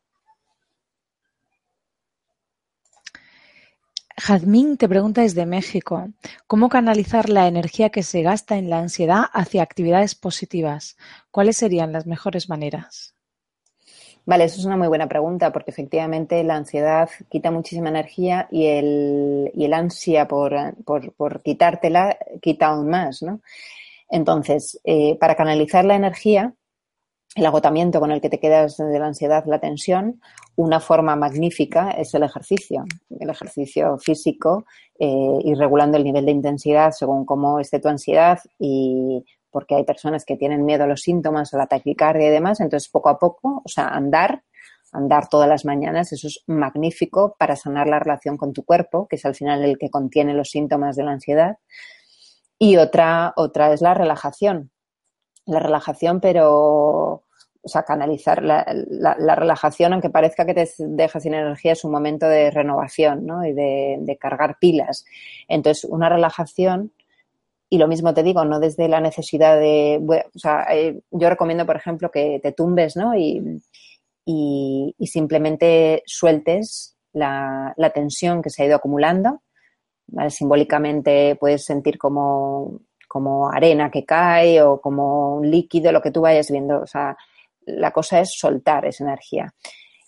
Jazmín 4.17 4.77
te 4.77 4.89
pregunta 4.89 5.21
desde 5.21 5.45
México, 5.45 6.09
¿cómo 6.47 6.69
canalizar 6.69 7.29
la 7.29 7.47
energía 7.47 7.91
que 7.91 8.01
se 8.01 8.23
gasta 8.23 8.57
en 8.57 8.69
la 8.69 8.79
ansiedad 8.79 9.25
hacia 9.31 9.61
actividades 9.61 10.15
positivas? 10.15 10.97
¿Cuáles 11.29 11.57
serían 11.57 11.91
las 11.91 12.07
mejores 12.07 12.49
maneras? 12.49 13.13
Vale, 14.25 14.45
eso 14.45 14.59
es 14.59 14.65
una 14.65 14.75
muy 14.75 14.87
buena 14.87 15.07
pregunta 15.07 15.53
porque 15.53 15.71
efectivamente 15.71 16.43
la 16.43 16.55
ansiedad 16.55 17.09
quita 17.29 17.51
muchísima 17.51 17.89
energía 17.89 18.47
y 18.51 18.65
el, 18.65 19.51
y 19.53 19.65
el 19.65 19.73
ansia 19.73 20.27
por, 20.27 20.53
por, 20.83 21.41
quitártela 21.43 22.17
quita 22.41 22.67
aún 22.67 22.89
más, 22.89 23.21
¿no? 23.21 23.39
Entonces, 24.09 24.81
eh, 24.83 25.15
para 25.19 25.35
canalizar 25.35 25.85
la 25.85 25.95
energía, 25.95 26.53
el 27.35 27.45
agotamiento 27.45 27.99
con 27.99 28.11
el 28.11 28.21
que 28.21 28.29
te 28.29 28.39
quedas 28.39 28.77
de 28.77 28.99
la 28.99 29.07
ansiedad, 29.07 29.43
la 29.45 29.59
tensión, 29.59 30.21
una 30.55 30.79
forma 30.79 31.15
magnífica 31.15 31.91
es 31.91 32.13
el 32.15 32.23
ejercicio, 32.23 32.85
el 33.19 33.29
ejercicio 33.29 33.97
físico 33.99 34.65
eh, 34.97 35.39
y 35.43 35.53
regulando 35.53 35.97
el 35.97 36.03
nivel 36.03 36.25
de 36.25 36.31
intensidad 36.31 36.91
según 36.91 37.25
cómo 37.25 37.59
esté 37.59 37.79
tu 37.79 37.89
ansiedad 37.89 38.39
y 38.57 39.23
porque 39.51 39.75
hay 39.75 39.83
personas 39.83 40.25
que 40.25 40.35
tienen 40.35 40.65
miedo 40.65 40.83
a 40.83 40.87
los 40.87 41.01
síntomas, 41.01 41.53
a 41.53 41.57
la 41.57 41.67
taquicardia 41.67 42.27
y 42.27 42.31
demás, 42.31 42.59
entonces 42.59 42.89
poco 42.89 43.09
a 43.09 43.17
poco, 43.17 43.61
o 43.63 43.69
sea, 43.69 43.87
andar, 43.87 44.43
andar 44.91 45.29
todas 45.29 45.49
las 45.49 45.65
mañanas, 45.65 46.11
eso 46.11 46.27
es 46.27 46.43
magnífico 46.47 47.35
para 47.39 47.55
sanar 47.55 47.87
la 47.87 47.99
relación 47.99 48.37
con 48.37 48.53
tu 48.53 48.63
cuerpo, 48.63 49.07
que 49.07 49.15
es 49.15 49.25
al 49.25 49.35
final 49.35 49.63
el 49.63 49.77
que 49.77 49.89
contiene 49.89 50.33
los 50.33 50.49
síntomas 50.49 50.95
de 50.95 51.03
la 51.03 51.11
ansiedad. 51.11 51.57
Y 52.59 52.77
otra, 52.77 53.33
otra 53.35 53.73
es 53.73 53.81
la 53.81 53.93
relajación, 53.93 54.71
la 55.47 55.59
relajación, 55.59 56.19
pero, 56.19 57.23
o 57.61 57.67
sea, 57.69 57.83
canalizar 57.83 58.43
la, 58.43 58.65
la, 58.89 59.35
relajación, 59.35 59.93
aunque 59.93 60.09
parezca 60.09 60.45
que 60.45 60.53
te 60.53 60.69
deja 60.77 61.19
sin 61.19 61.33
energía, 61.33 61.71
es 61.71 61.83
un 61.83 61.91
momento 61.91 62.27
de 62.27 62.51
renovación, 62.51 63.25
¿no? 63.25 63.45
Y 63.45 63.53
de, 63.53 64.17
cargar 64.19 64.57
pilas. 64.59 65.05
Entonces, 65.47 65.85
una 65.85 66.09
relajación, 66.09 66.91
y 67.69 67.77
lo 67.77 67.87
mismo 67.87 68.13
te 68.13 68.23
digo, 68.23 68.45
no 68.45 68.59
desde 68.59 68.87
la 68.87 69.01
necesidad 69.01 69.57
de, 69.59 69.99
o 70.35 70.39
sea, 70.39 70.67
eh, 70.71 71.01
yo 71.11 71.29
recomiendo, 71.29 71.65
por 71.65 71.75
ejemplo, 71.77 72.11
que 72.11 72.39
te 72.41 72.51
tumbes, 72.51 72.95
¿no? 72.95 73.15
Y, 73.15 73.61
y, 74.25 75.07
simplemente 75.07 76.03
sueltes 76.05 76.97
la, 77.13 77.73
tensión 77.93 78.41
que 78.41 78.49
se 78.49 78.63
ha 78.63 78.65
ido 78.65 78.75
acumulando. 78.75 79.41
Simbólicamente 80.29 81.35
puedes 81.39 81.65
sentir 81.65 81.97
como 81.97 82.81
como 83.17 83.49
arena 83.49 83.89
que 83.89 84.05
cae 84.05 84.61
o 84.61 84.79
como 84.79 85.37
un 85.37 85.49
líquido, 85.49 85.91
lo 85.91 86.03
que 86.03 86.11
tú 86.11 86.21
vayas 86.21 86.51
viendo. 86.51 86.81
O 86.81 86.85
sea, 86.85 87.17
la 87.65 87.89
cosa 87.89 88.19
es 88.19 88.29
soltar 88.37 88.85
esa 88.85 89.03
energía. 89.05 89.51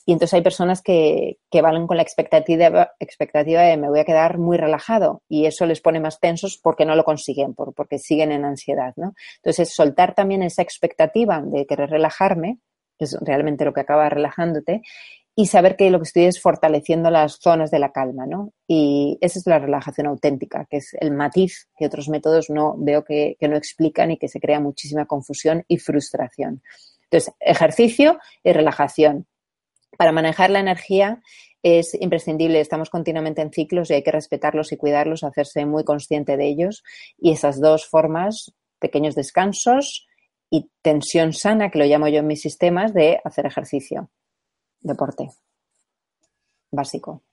Y 0.05 0.11
entonces 0.11 0.35
hay 0.35 0.43
personas 0.43 0.83
que, 0.83 1.37
que 1.49 1.63
van 1.63 1.87
con 1.87 1.97
la 1.97 2.03
expectativa, 2.03 2.91
expectativa 2.99 3.61
de 3.61 3.77
me 3.77 3.89
voy 3.89 3.99
a 3.99 4.05
quedar 4.05 4.37
muy 4.37 4.57
relajado 4.57 5.23
y 5.27 5.47
eso 5.47 5.65
les 5.65 5.81
pone 5.81 5.99
más 5.99 6.19
tensos 6.19 6.59
porque 6.61 6.85
no 6.85 6.95
lo 6.95 7.03
consiguen, 7.03 7.55
por, 7.55 7.73
porque 7.73 7.97
siguen 7.97 8.31
en 8.31 8.45
ansiedad, 8.45 8.93
¿no? 8.95 9.13
Entonces, 9.37 9.73
soltar 9.73 10.13
también 10.13 10.43
esa 10.43 10.61
expectativa 10.61 11.41
de 11.43 11.65
querer 11.65 11.89
relajarme, 11.89 12.59
que 12.99 13.05
es 13.05 13.17
realmente 13.21 13.65
lo 13.65 13.73
que 13.73 13.81
acaba 13.81 14.07
relajándote, 14.07 14.81
y 15.39 15.45
saber 15.45 15.77
que 15.77 15.89
lo 15.89 15.99
que 15.99 16.03
estoy 16.03 16.25
es 16.25 16.41
fortaleciendo 16.41 17.09
las 17.09 17.39
zonas 17.39 17.71
de 17.71 17.79
la 17.79 17.93
calma, 17.93 18.25
¿no? 18.25 18.51
Y 18.67 19.17
esa 19.21 19.39
es 19.39 19.47
la 19.47 19.57
relajación 19.57 20.07
auténtica, 20.07 20.67
que 20.69 20.75
es 20.75 20.93
el 20.99 21.11
matiz 21.11 21.69
que 21.77 21.85
otros 21.85 22.09
métodos 22.09 22.49
no 22.49 22.75
veo 22.77 23.05
que, 23.05 23.37
no 23.39 23.55
explican 23.55 24.11
y 24.11 24.17
que 24.17 24.27
se 24.27 24.41
crea 24.41 24.59
muchísima 24.59 25.05
confusión 25.05 25.63
y 25.69 25.77
frustración. 25.77 26.61
Entonces, 27.03 27.33
ejercicio 27.39 28.19
y 28.43 28.51
relajación. 28.51 29.27
Para 29.97 30.11
manejar 30.11 30.49
la 30.49 30.59
energía 30.59 31.21
es 31.63 31.93
imprescindible, 31.97 32.59
estamos 32.59 32.89
continuamente 32.89 33.41
en 33.41 33.53
ciclos 33.53 33.89
y 33.89 33.93
hay 33.93 34.03
que 34.03 34.11
respetarlos 34.11 34.73
y 34.73 34.75
cuidarlos, 34.75 35.23
hacerse 35.23 35.65
muy 35.65 35.85
consciente 35.85 36.35
de 36.35 36.47
ellos. 36.49 36.83
Y 37.17 37.31
esas 37.31 37.61
dos 37.61 37.87
formas, 37.87 38.51
pequeños 38.77 39.15
descansos 39.15 40.05
y 40.49 40.69
tensión 40.81 41.31
sana, 41.31 41.71
que 41.71 41.79
lo 41.79 41.85
llamo 41.85 42.09
yo 42.09 42.19
en 42.19 42.27
mis 42.27 42.41
sistemas, 42.41 42.93
de 42.93 43.21
hacer 43.23 43.45
ejercicio 43.45 44.09
deporte 44.81 45.29
básico. 46.71 47.23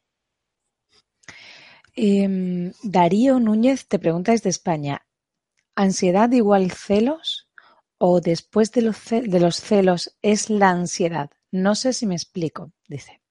Em, 1.94 2.72
Darío 2.82 3.40
Núñez 3.40 3.88
te 3.88 3.98
pregunta 3.98 4.32
desde 4.32 4.50
España, 4.50 5.06
¿ansiedad 5.74 6.30
igual 6.32 6.70
celos 6.70 7.48
o 7.98 8.20
después 8.20 8.70
de 8.72 8.82
los, 8.82 8.98
de 9.08 9.40
los 9.40 9.56
celos 9.56 10.16
es 10.20 10.50
la 10.50 10.70
ansiedad? 10.70 11.30
No 11.50 11.74
sé 11.74 11.92
si 11.92 12.06
me 12.06 12.14
explico, 12.14 12.72
dice. 12.86 13.22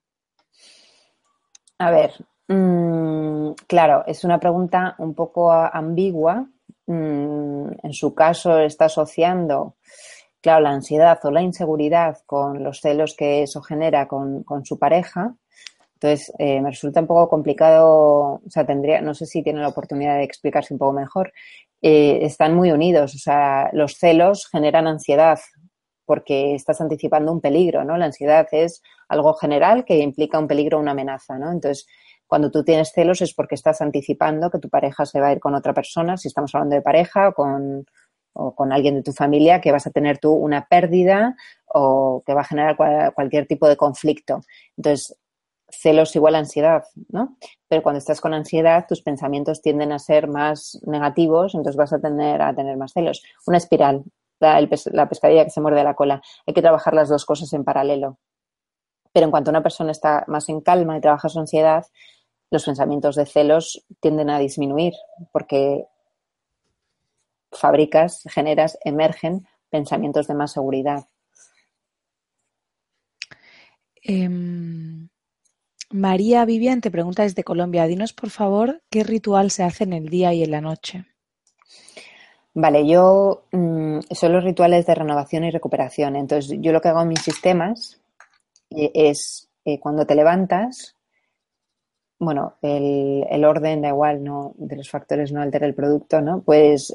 A 1.77 1.91
ver, 1.91 2.13
mm, 2.47 3.51
claro, 3.67 4.03
es 4.07 4.23
una 4.23 4.39
pregunta 4.39 4.95
un 4.97 5.13
poco 5.13 5.51
ambigua. 5.51 6.47
Mm, 6.87 7.67
en 7.83 7.93
su 7.93 8.15
caso 8.15 8.59
está 8.59 8.85
asociando 8.85 9.75
claro, 10.45 10.61
la 10.61 10.69
ansiedad 10.69 11.17
o 11.23 11.31
la 11.31 11.41
inseguridad 11.41 12.19
con 12.27 12.63
los 12.63 12.79
celos 12.79 13.15
que 13.17 13.41
eso 13.41 13.63
genera 13.63 14.07
con, 14.07 14.45
su 14.63 14.77
pareja. 14.77 15.33
Entonces, 15.95 16.31
eh, 16.37 16.61
me 16.61 16.69
resulta 16.69 17.01
un 17.01 17.07
poco 17.07 17.27
complicado, 17.27 18.41
o 18.45 18.49
sea, 18.49 18.63
tendría, 18.63 19.01
no 19.01 19.15
sé 19.15 19.25
si 19.25 19.41
tiene 19.41 19.61
la 19.61 19.69
oportunidad 19.69 20.17
de 20.17 20.23
explicarse 20.23 20.71
un 20.75 20.77
poco 20.77 20.93
mejor. 20.93 21.33
Eh, 21.81 22.19
están 22.21 22.53
muy 22.53 22.71
unidos, 22.71 23.15
o 23.15 23.17
sea, 23.17 23.71
los 23.73 23.97
celos 23.97 24.47
generan 24.51 24.85
ansiedad 24.85 25.39
porque 26.05 26.53
estás 26.53 26.79
anticipando 26.79 27.31
un 27.31 27.41
peligro, 27.41 27.83
¿no? 27.83 27.97
La 27.97 28.05
ansiedad 28.05 28.47
es 28.51 28.83
algo 29.09 29.33
general 29.33 29.83
que 29.83 29.97
implica 29.97 30.37
un 30.37 30.47
peligro 30.47 30.77
o 30.77 30.81
una 30.81 30.91
amenaza, 30.91 31.39
¿no? 31.39 31.51
Entonces, 31.51 31.87
cuando 32.27 32.51
tú 32.51 32.63
tienes 32.63 32.91
celos 32.93 33.19
es 33.23 33.33
porque 33.33 33.55
estás 33.55 33.81
anticipando 33.81 34.51
que 34.51 34.59
tu 34.59 34.69
pareja 34.69 35.07
se 35.07 35.19
va 35.19 35.29
a 35.29 35.31
ir 35.31 35.39
con 35.39 35.55
otra 35.55 35.73
persona, 35.73 36.17
si 36.17 36.27
estamos 36.27 36.53
hablando 36.53 36.75
de 36.75 36.83
pareja 36.83 37.29
o 37.29 37.33
con, 37.33 37.85
o 38.35 38.53
con 38.53 38.73
alguien 38.73 38.95
de 38.95 39.03
tu 39.03 39.13
familia 39.13 39.61
que 39.61 39.71
vas 39.71 39.87
a 39.87 39.91
tener 39.91 40.17
tú 40.19 40.33
una 40.33 40.67
pérdida 40.67 41.35
o 41.65 42.21
que 42.25 42.33
va 42.33 42.41
a 42.41 42.45
generar 42.45 42.75
cualquier 43.13 43.47
tipo 43.47 43.67
de 43.67 43.77
conflicto. 43.77 44.41
Entonces, 44.77 45.17
celos 45.69 46.15
igual 46.15 46.35
a 46.35 46.39
ansiedad, 46.39 46.83
¿no? 47.09 47.37
Pero 47.67 47.81
cuando 47.81 47.99
estás 47.99 48.21
con 48.21 48.33
ansiedad, 48.33 48.85
tus 48.87 49.01
pensamientos 49.01 49.61
tienden 49.61 49.91
a 49.91 49.99
ser 49.99 50.27
más 50.27 50.79
negativos, 50.85 51.55
entonces 51.55 51.77
vas 51.77 51.93
a 51.93 51.99
tener 51.99 52.41
a 52.41 52.53
tener 52.53 52.77
más 52.77 52.91
celos. 52.93 53.23
Una 53.47 53.57
espiral, 53.57 54.03
la, 54.39 54.67
la 54.91 55.09
pescadilla 55.09 55.45
que 55.45 55.49
se 55.49 55.61
muerde 55.61 55.83
la 55.83 55.95
cola. 55.95 56.21
Hay 56.45 56.53
que 56.53 56.61
trabajar 56.61 56.93
las 56.93 57.09
dos 57.09 57.25
cosas 57.25 57.51
en 57.53 57.63
paralelo. 57.63 58.19
Pero 59.13 59.25
en 59.25 59.31
cuanto 59.31 59.49
una 59.49 59.63
persona 59.63 59.91
está 59.91 60.25
más 60.27 60.49
en 60.49 60.59
calma 60.59 60.97
y 60.97 61.01
trabaja 61.01 61.29
su 61.29 61.39
ansiedad, 61.39 61.85
los 62.51 62.65
pensamientos 62.65 63.15
de 63.15 63.25
celos 63.25 63.85
tienden 64.01 64.29
a 64.29 64.39
disminuir, 64.39 64.93
porque 65.31 65.85
fabricas, 67.57 68.23
generas, 68.29 68.77
emergen 68.83 69.47
pensamientos 69.69 70.27
de 70.27 70.35
más 70.35 70.53
seguridad. 70.53 71.07
Em, 74.01 75.09
María 75.91 76.45
Vivian 76.45 76.81
te 76.81 76.91
pregunta 76.91 77.23
desde 77.23 77.43
Colombia, 77.43 77.87
dinos 77.87 78.13
por 78.13 78.29
favor 78.29 78.81
qué 78.89 79.03
ritual 79.03 79.51
se 79.51 79.63
hace 79.63 79.83
en 79.83 79.93
el 79.93 80.09
día 80.09 80.33
y 80.33 80.43
en 80.43 80.51
la 80.51 80.61
noche. 80.61 81.05
Vale, 82.53 82.87
yo 82.87 83.43
mm, 83.51 83.99
son 84.11 84.31
los 84.31 84.43
rituales 84.43 84.85
de 84.85 84.95
renovación 84.95 85.43
y 85.43 85.51
recuperación. 85.51 86.15
Entonces, 86.15 86.57
yo 86.61 86.71
lo 86.71 86.79
que 86.79 86.87
hago 86.87 87.01
en 87.01 87.09
mis 87.09 87.21
sistemas 87.21 87.99
eh, 88.69 88.91
es 88.93 89.49
eh, 89.65 89.79
cuando 89.79 90.05
te 90.05 90.15
levantas, 90.15 90.94
bueno, 92.19 92.55
el, 92.61 93.45
orden 93.45 93.81
da 93.81 93.89
igual, 93.89 94.23
no, 94.23 94.53
de 94.57 94.77
los 94.77 94.89
factores 94.89 95.31
no 95.31 95.41
altera 95.41 95.65
el 95.65 95.75
producto, 95.75 96.21
¿no? 96.21 96.41
Pues 96.41 96.93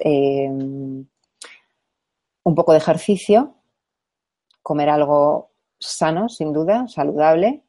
un 2.42 2.54
poco 2.54 2.72
de 2.72 2.78
ejercicio, 2.78 3.54
comer 4.62 4.88
algo 4.88 5.50
sano, 5.78 6.28
sin 6.28 6.52
duda, 6.52 6.86
saludable. 6.88 7.62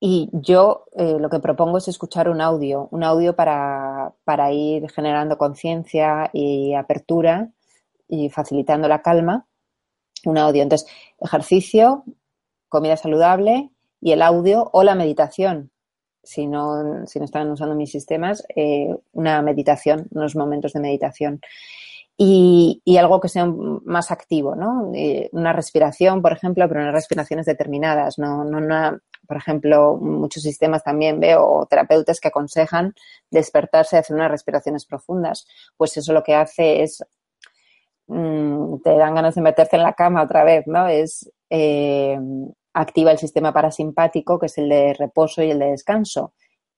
Y 0.00 0.28
yo 0.32 0.84
eh, 0.92 1.16
lo 1.18 1.30
que 1.30 1.40
propongo 1.40 1.78
es 1.78 1.88
escuchar 1.88 2.28
un 2.28 2.40
audio, 2.40 2.88
un 2.90 3.04
audio 3.04 3.34
para, 3.34 4.12
para 4.24 4.52
ir 4.52 4.90
generando 4.90 5.38
conciencia 5.38 6.28
y 6.32 6.74
apertura 6.74 7.50
y 8.06 8.28
facilitando 8.28 8.86
la 8.88 9.00
calma. 9.00 9.46
Un 10.26 10.38
audio. 10.38 10.62
Entonces, 10.62 10.88
ejercicio, 11.18 12.04
comida 12.68 12.96
saludable 12.96 13.70
y 14.00 14.12
el 14.12 14.22
audio 14.22 14.68
o 14.72 14.82
la 14.82 14.94
meditación. 14.94 15.70
Si 16.24 16.46
no, 16.46 17.06
si 17.06 17.18
no 17.18 17.24
están 17.24 17.50
usando 17.50 17.74
mis 17.74 17.90
sistemas, 17.90 18.44
eh, 18.54 18.94
una 19.12 19.42
meditación, 19.42 20.08
unos 20.10 20.36
momentos 20.36 20.72
de 20.72 20.80
meditación 20.80 21.40
y, 22.16 22.96
algo 22.98 23.20
que 23.20 23.28
sea 23.28 23.46
más 23.46 24.10
activo, 24.10 24.54
¿no? 24.54 24.92
Eh, 24.94 25.28
una 25.32 25.52
respiración, 25.52 26.22
por 26.22 26.32
ejemplo, 26.32 26.68
pero 26.68 26.80
unas 26.80 26.94
respiraciones 26.94 27.46
determinadas, 27.46 28.18
no, 28.18 28.44
no 28.44 28.58
una, 28.58 29.00
por 29.26 29.36
ejemplo, 29.36 29.96
muchos 29.96 30.42
sistemas 30.42 30.84
también 30.84 31.18
veo 31.18 31.66
terapeutas 31.68 32.20
que 32.20 32.28
aconsejan 32.28 32.94
despertarse 33.30 33.96
y 33.96 33.98
hacer 33.98 34.14
unas 34.16 34.30
respiraciones 34.30 34.86
profundas. 34.86 35.46
Pues 35.76 35.96
eso 35.96 36.12
lo 36.12 36.22
que 36.22 36.34
hace 36.34 36.82
es 36.82 37.04
mm, 38.06 38.76
te 38.82 38.96
dan 38.96 39.14
ganas 39.14 39.34
de 39.34 39.42
meterte 39.42 39.76
en 39.76 39.82
la 39.82 39.94
cama 39.94 40.22
otra 40.22 40.44
vez, 40.44 40.66
¿no? 40.66 40.86
Es 40.86 41.30
eh, 41.50 42.18
activa 42.74 43.12
el 43.12 43.18
sistema 43.18 43.52
parasimpático, 43.52 44.38
que 44.38 44.46
es 44.46 44.58
el 44.58 44.68
de 44.68 44.94
reposo 44.94 45.42
y 45.42 45.50
el 45.50 45.58
de 45.58 45.70
descanso 45.70 46.34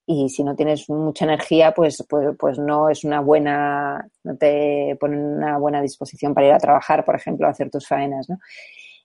y 0.06 0.28
si 0.28 0.44
no 0.44 0.54
tienes 0.54 0.88
mucha 0.88 1.24
energía, 1.24 1.74
pues, 1.74 2.04
pues, 2.08 2.28
pues, 2.38 2.58
no 2.58 2.88
es 2.88 3.02
una 3.02 3.20
buena, 3.20 4.08
no 4.22 4.36
te 4.36 4.96
pone 5.00 5.18
una 5.18 5.58
buena 5.58 5.82
disposición 5.82 6.32
para 6.32 6.46
ir 6.46 6.52
a 6.52 6.58
trabajar, 6.58 7.04
por 7.04 7.16
ejemplo, 7.16 7.46
a 7.46 7.50
hacer 7.50 7.70
tus 7.70 7.88
faenas, 7.88 8.28
¿no? 8.30 8.38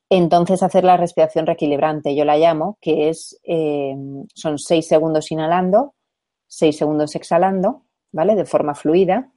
Entonces, 0.10 0.62
hacer 0.62 0.84
la 0.84 0.98
respiración 0.98 1.48
reequilibrante, 1.48 2.16
yo 2.16 2.24
la 2.24 2.38
llamo, 2.38 2.78
que 2.82 3.10
es, 3.10 3.40
eh, 3.44 3.96
son 4.36 4.60
seis 4.60 4.88
segundos 4.88 5.32
inhalando, 5.32 5.96
seis 6.48 6.78
segundos 6.78 7.16
exhalando, 7.16 7.86
¿vale? 8.12 8.36
De 8.36 8.46
forma 8.46 8.76
fluida. 8.76 9.32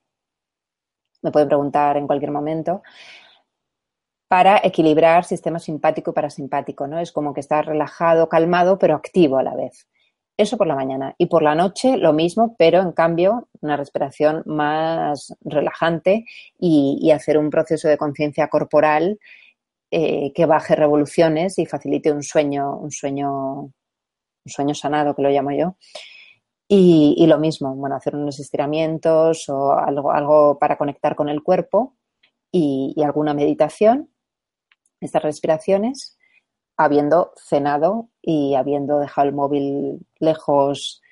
Me 1.23 1.31
pueden 1.31 1.49
preguntar 1.49 1.97
en 1.97 2.07
cualquier 2.07 2.33
momento 2.33 2.83
para 4.35 4.61
equilibrar 4.65 5.25
sistema 5.25 5.61
simpático 5.61 6.11
y 6.11 6.15
parasimpático, 6.15 6.89
¿no? 6.89 6.99
Es 6.99 7.13
como 7.13 7.33
que 7.33 7.39
estás 7.39 7.65
relajado, 7.65 8.29
calmado, 8.29 8.81
pero 8.81 8.97
activo 8.97 9.39
a 9.39 9.45
la 9.45 9.55
vez. 9.55 9.87
Eso 10.37 10.57
por 10.57 10.67
la 10.67 10.75
mañana. 10.75 11.15
Y 11.19 11.27
por 11.27 11.45
la 11.45 11.55
noche 11.55 11.97
lo 11.99 12.13
mismo, 12.13 12.57
pero 12.59 12.81
en 12.81 12.91
cambio 12.91 13.47
una 13.61 13.77
respiración 13.77 14.43
más 14.47 15.37
relajante 15.41 16.25
y, 16.59 17.13
hacer 17.13 17.39
un 17.39 17.49
proceso 17.49 17.87
de 17.87 17.97
conciencia 17.97 18.49
corporal 18.49 19.21
eh, 19.93 20.33
que 20.35 20.47
baje 20.47 20.75
revoluciones 20.75 21.57
y 21.61 21.67
facilite 21.67 22.11
un 22.11 22.25
sueño, 22.25 22.77
un 22.77 22.91
sueño, 22.91 23.31
un 23.61 23.73
sueño 24.47 24.75
sanado, 24.75 25.15
que 25.15 25.23
lo 25.23 25.31
llamo 25.31 25.53
yo. 25.53 25.77
Y, 26.67 27.25
lo 27.29 27.39
mismo, 27.39 27.73
bueno, 27.77 27.95
hacer 27.95 28.17
unos 28.17 28.41
estiramientos 28.41 29.49
o 29.49 29.79
algo, 29.79 30.11
algo 30.11 30.59
para 30.59 30.77
conectar 30.77 31.15
con 31.15 31.29
el 31.29 31.41
cuerpo 31.41 31.95
y 32.51 33.01
alguna 33.01 33.33
meditación, 33.33 34.11
estas 35.05 35.23
respiraciones 35.23 36.19
habiendo 36.77 37.33
cenado 37.37 38.09
y 38.21 38.55
habiendo 38.55 38.99
dejado 38.99 39.29
el 39.29 39.35
móvil 39.35 40.07
lejos 40.19 41.03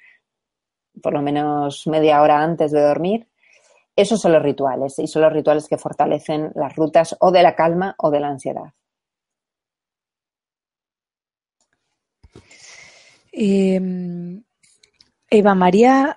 por 1.01 1.13
lo 1.13 1.23
menos 1.23 1.87
media 1.87 2.21
hora 2.21 2.43
antes 2.43 2.73
de 2.73 2.83
dormir. 2.83 3.29
Esos 3.95 4.21
son 4.21 4.33
los 4.33 4.43
rituales 4.43 4.99
y 4.99 5.07
son 5.07 5.23
los 5.23 5.33
rituales 5.33 5.69
que 5.69 5.79
fortalecen 5.79 6.51
las 6.55 6.75
rutas 6.75 7.17
o 7.21 7.31
de 7.31 7.43
la 7.43 7.55
calma 7.55 7.95
o 7.99 8.11
de 8.11 8.21
la 8.21 8.29
ansiedad. 8.29 8.73
Em, 13.33 14.43
Eva 15.31 15.55
María 15.55 16.17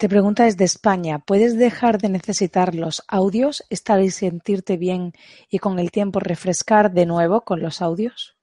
te 0.00 0.08
pregunta 0.08 0.44
desde 0.44 0.64
España, 0.64 1.18
¿puedes 1.18 1.58
dejar 1.58 1.98
de 1.98 2.08
necesitar 2.08 2.74
los 2.74 3.02
audios, 3.06 3.66
estar 3.68 4.00
y 4.00 4.10
sentirte 4.10 4.78
bien 4.78 5.12
y 5.50 5.58
con 5.58 5.78
el 5.78 5.90
tiempo 5.90 6.20
refrescar 6.20 6.90
de 6.92 7.04
nuevo 7.04 7.42
con 7.42 7.60
los 7.60 7.82
audios? 7.82 8.34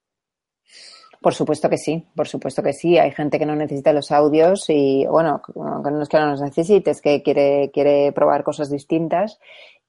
Por 1.20 1.34
supuesto 1.34 1.68
que 1.68 1.76
sí, 1.76 2.06
por 2.14 2.28
supuesto 2.28 2.62
que 2.62 2.72
sí. 2.72 2.96
Hay 2.96 3.10
gente 3.10 3.40
que 3.40 3.44
no 3.44 3.56
necesita 3.56 3.92
los 3.92 4.12
audios 4.12 4.66
y, 4.68 5.04
bueno, 5.06 5.42
no 5.56 6.00
es 6.00 6.08
que 6.08 6.18
no 6.18 6.26
los 6.26 6.40
necesites, 6.40 7.02
que 7.02 7.24
quiere, 7.24 7.72
quiere 7.74 8.12
probar 8.12 8.44
cosas 8.44 8.70
distintas 8.70 9.40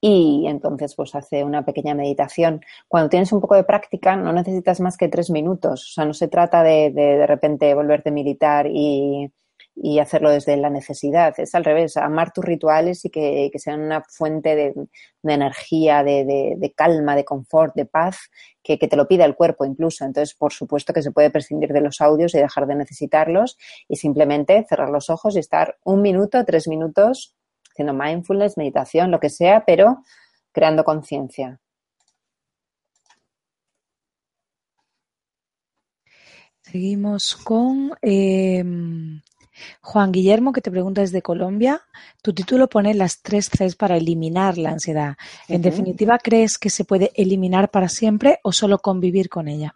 y 0.02 0.46
entonces 0.48 0.96
pues 0.96 1.14
hace 1.14 1.44
una 1.44 1.66
pequeña 1.66 1.94
meditación. 1.94 2.62
Cuando 2.88 3.10
tienes 3.10 3.32
un 3.32 3.42
poco 3.42 3.54
de 3.54 3.64
práctica 3.64 4.16
no 4.16 4.34
necesitas 4.34 4.80
más 4.80 4.98
que 4.98 5.08
tres 5.08 5.30
minutos. 5.30 5.88
O 5.92 5.94
sea, 5.94 6.06
no 6.06 6.16
se 6.16 6.30
trata 6.30 6.64
de 6.64 6.90
de, 6.90 7.18
de 7.20 7.28
repente 7.28 7.76
volverte 7.76 8.10
militar 8.10 8.66
y 8.66 9.32
y 9.82 10.00
hacerlo 10.00 10.30
desde 10.30 10.58
la 10.58 10.70
necesidad. 10.70 11.34
Es 11.40 11.56
al 11.56 11.64
revés, 11.64 11.96
amar 11.96 12.34
tus 12.34 12.44
rituales 12.44 13.06
y 13.06 13.10
que, 13.10 13.50
sean 13.56 13.82
una 13.82 14.04
fuente 14.04 14.56
de, 14.56 14.74
energía, 15.24 16.04
de, 16.04 16.74
calma, 16.76 17.16
de 17.16 17.24
confort, 17.24 17.74
de 17.76 17.86
paz, 17.86 18.30
que, 18.62 18.78
te 18.78 18.96
lo 18.96 19.08
pida 19.08 19.26
el 19.26 19.36
cuerpo 19.36 19.66
incluso. 19.66 20.04
Entonces, 20.04 20.36
por 20.36 20.52
supuesto 20.52 20.94
que 20.94 21.02
se 21.02 21.12
puede 21.12 21.30
prescindir 21.30 21.72
de 21.72 21.82
los 21.82 22.02
audios 22.02 22.36
y 22.36 22.40
dejar 22.40 22.68
de 22.68 22.76
necesitarlos 22.76 23.58
y 23.88 23.96
simplemente 23.96 24.66
cerrar 24.68 24.90
los 24.90 25.10
ojos 25.10 25.36
y 25.36 25.40
estar 25.40 25.78
un 25.84 26.02
minuto, 26.02 26.44
tres 26.44 26.68
minutos 26.68 27.36
haciendo 27.72 27.94
mindfulness, 27.94 28.58
meditación, 28.58 29.12
lo 29.12 29.20
que 29.20 29.30
sea, 29.30 29.64
pero 29.66 30.04
creando 30.52 30.84
conciencia. 30.84 31.60
Seguimos 36.62 37.36
con 37.36 37.94
em, 38.02 39.22
Juan 39.82 40.12
Guillermo, 40.12 40.54
que 40.54 40.62
te 40.62 40.72
pregunta 40.72 41.02
desde 41.02 41.22
Colombia, 41.22 41.82
tu 42.22 42.34
título 42.34 42.68
pone 42.68 42.94
las 42.94 43.22
tres 43.22 43.50
Cs 43.50 43.76
para 43.76 43.98
eliminar 43.98 44.58
la 44.58 44.72
ansiedad. 44.72 45.16
En 45.48 45.62
definitiva, 45.62 46.20
¿crees 46.20 46.58
que 46.58 46.70
se 46.70 46.86
puede 46.86 47.12
eliminar 47.16 47.70
para 47.70 47.90
siempre 47.90 48.40
o 48.44 48.52
solo 48.52 48.80
convivir 48.80 49.30
con 49.30 49.48
ella? 49.48 49.74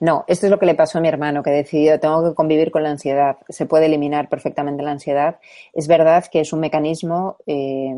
No, 0.00 0.24
esto 0.26 0.46
es 0.46 0.50
lo 0.50 0.58
que 0.58 0.66
le 0.66 0.74
pasó 0.74 0.98
a 0.98 1.00
mi 1.00 1.08
hermano, 1.08 1.42
que 1.42 1.50
decidió, 1.50 2.00
tengo 2.00 2.24
que 2.24 2.34
convivir 2.34 2.70
con 2.70 2.82
la 2.82 2.90
ansiedad. 2.90 3.36
Se 3.48 3.66
puede 3.66 3.86
eliminar 3.86 4.28
perfectamente 4.28 4.82
la 4.82 4.92
ansiedad. 4.92 5.38
Es 5.72 5.86
verdad 5.86 6.24
que 6.30 6.40
es 6.40 6.52
un 6.52 6.60
mecanismo 6.60 7.36
eh, 7.46 7.94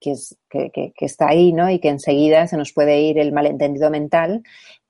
que, 0.00 0.92
está 0.98 1.28
ahí, 1.28 1.52
¿no? 1.52 1.70
Y 1.70 1.78
que 1.78 1.88
enseguida 1.88 2.46
se 2.46 2.56
nos 2.56 2.72
puede 2.72 3.00
ir 3.00 3.18
el 3.18 3.32
malentendido 3.32 3.90
mental. 3.90 4.42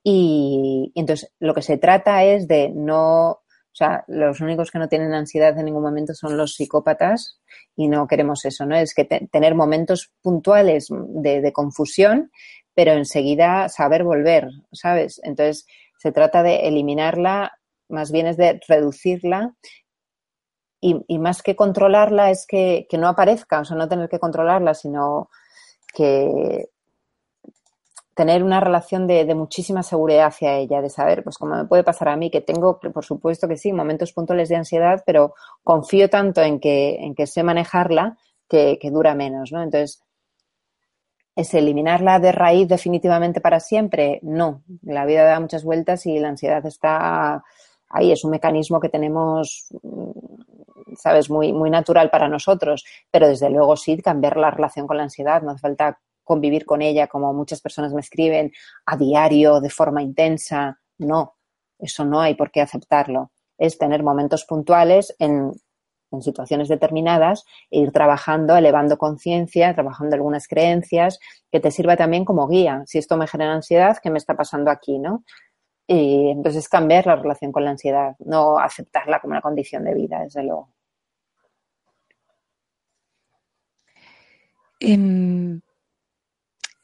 y 0.04 0.90
entonces 0.94 1.32
lo 1.38 1.54
que 1.54 1.62
se 1.62 1.78
trata 1.78 2.24
es 2.24 2.48
de 2.48 2.70
no 2.70 3.41
o 3.72 3.74
sea, 3.74 4.04
los 4.06 4.40
únicos 4.42 4.70
que 4.70 4.78
no 4.78 4.88
tienen 4.88 5.14
ansiedad 5.14 5.58
en 5.58 5.64
ningún 5.64 5.82
momento 5.82 6.12
son 6.12 6.36
los 6.36 6.54
psicópatas 6.54 7.40
y 7.74 7.88
no 7.88 8.06
queremos 8.06 8.44
eso, 8.44 8.66
¿no? 8.66 8.76
Es 8.76 8.94
que 8.94 9.06
tener 9.06 9.54
momentos 9.54 10.12
puntuales 10.20 10.88
de, 10.90 11.52
confusión, 11.54 12.30
pero 12.74 12.92
enseguida 12.92 13.70
saber 13.70 14.04
volver, 14.04 14.48
¿sabes? 14.72 15.22
Entonces, 15.24 15.66
se 15.96 16.12
trata 16.12 16.42
de 16.42 16.68
eliminarla, 16.68 17.52
más 17.88 18.12
bien 18.12 18.26
es 18.26 18.36
de 18.36 18.60
reducirla 18.68 19.54
y, 20.78 21.02
y 21.08 21.18
más 21.18 21.42
que 21.42 21.56
controlarla 21.56 22.30
es 22.30 22.44
que, 22.46 22.86
que 22.90 22.98
no 22.98 23.08
aparezca, 23.08 23.60
o 23.60 23.64
sea, 23.64 23.78
no 23.78 23.88
tener 23.88 24.10
que 24.10 24.18
controlarla, 24.18 24.74
sino 24.74 25.30
que 25.94 26.68
tener 28.14 28.42
una 28.44 28.60
relación 28.60 29.06
de, 29.06 29.34
muchísima 29.34 29.82
seguridad 29.82 30.26
hacia 30.26 30.56
ella, 30.56 30.82
de 30.82 30.90
saber, 30.90 31.22
pues 31.24 31.38
como 31.38 31.56
me 31.56 31.64
puede 31.64 31.84
pasar 31.84 32.08
a 32.08 32.16
mí, 32.16 32.30
que 32.30 32.40
tengo, 32.40 32.78
por 32.78 33.04
supuesto 33.04 33.48
que 33.48 33.56
sí, 33.56 33.72
momentos 33.72 34.12
puntuales 34.12 34.48
de 34.48 34.56
ansiedad, 34.56 35.02
pero 35.06 35.34
confío 35.62 36.10
tanto 36.10 36.42
en 36.42 36.60
que, 36.60 36.96
en 36.96 37.14
que 37.14 37.26
sé 37.26 37.42
manejarla 37.42 38.18
que, 38.48 38.78
dura 38.92 39.14
menos, 39.14 39.50
¿no? 39.50 39.62
Entonces, 39.62 40.02
¿es 41.34 41.54
eliminarla 41.54 42.18
de 42.18 42.32
raíz 42.32 42.68
definitivamente 42.68 43.40
para 43.40 43.60
siempre? 43.60 44.20
No, 44.22 44.62
la 44.82 45.06
vida 45.06 45.24
da 45.24 45.40
muchas 45.40 45.64
vueltas 45.64 46.04
y 46.04 46.18
la 46.18 46.28
ansiedad 46.28 46.64
está 46.66 47.42
ahí, 47.88 48.12
es 48.12 48.24
un 48.24 48.30
mecanismo 48.32 48.78
que 48.78 48.90
tenemos 48.90 49.72
sabes, 50.96 51.30
muy, 51.30 51.52
muy 51.52 51.70
natural 51.70 52.10
para 52.10 52.28
nosotros, 52.28 52.84
pero 53.10 53.28
desde 53.28 53.50
luego 53.50 53.76
sí 53.76 53.96
cambiar 54.02 54.36
la 54.36 54.50
relación 54.50 54.86
con 54.86 54.96
la 54.98 55.04
ansiedad, 55.04 55.42
no 55.42 55.52
hace 55.52 55.60
falta 55.60 55.98
convivir 56.24 56.64
con 56.64 56.82
ella, 56.82 57.06
como 57.06 57.32
muchas 57.32 57.60
personas 57.60 57.92
me 57.92 58.00
escriben, 58.00 58.52
a 58.86 58.96
diario, 58.96 59.60
de 59.60 59.70
forma 59.70 60.02
intensa. 60.02 60.78
No, 60.98 61.36
eso 61.78 62.04
no 62.04 62.20
hay 62.20 62.34
por 62.34 62.50
qué 62.50 62.60
aceptarlo. 62.60 63.32
Es 63.58 63.78
tener 63.78 64.02
momentos 64.02 64.44
puntuales 64.44 65.14
en 65.18 65.52
situaciones 66.20 66.68
determinadas 66.68 67.44
e 67.70 67.78
ir 67.80 67.92
trabajando, 67.92 68.56
elevando 68.56 68.98
conciencia, 68.98 69.74
trabajando 69.74 70.14
algunas 70.14 70.46
creencias, 70.46 71.18
que 71.50 71.60
te 71.60 71.70
sirva 71.70 71.96
también 71.96 72.24
como 72.24 72.48
guía. 72.48 72.82
Si 72.86 72.98
esto 72.98 73.16
me 73.16 73.26
genera 73.26 73.54
ansiedad, 73.54 73.96
¿qué 74.02 74.10
me 74.10 74.18
está 74.18 74.36
pasando 74.36 74.70
aquí, 74.70 74.98
no? 74.98 75.24
Y 75.86 76.30
entonces 76.30 76.68
cambiar 76.68 77.06
la 77.06 77.16
relación 77.16 77.52
con 77.52 77.64
la 77.64 77.70
ansiedad, 77.70 78.14
no 78.20 78.58
aceptarla 78.58 79.20
como 79.20 79.32
una 79.32 79.40
condición 79.40 79.84
de 79.84 79.94
vida, 79.94 80.20
desde 80.20 80.42
luego. 80.42 80.70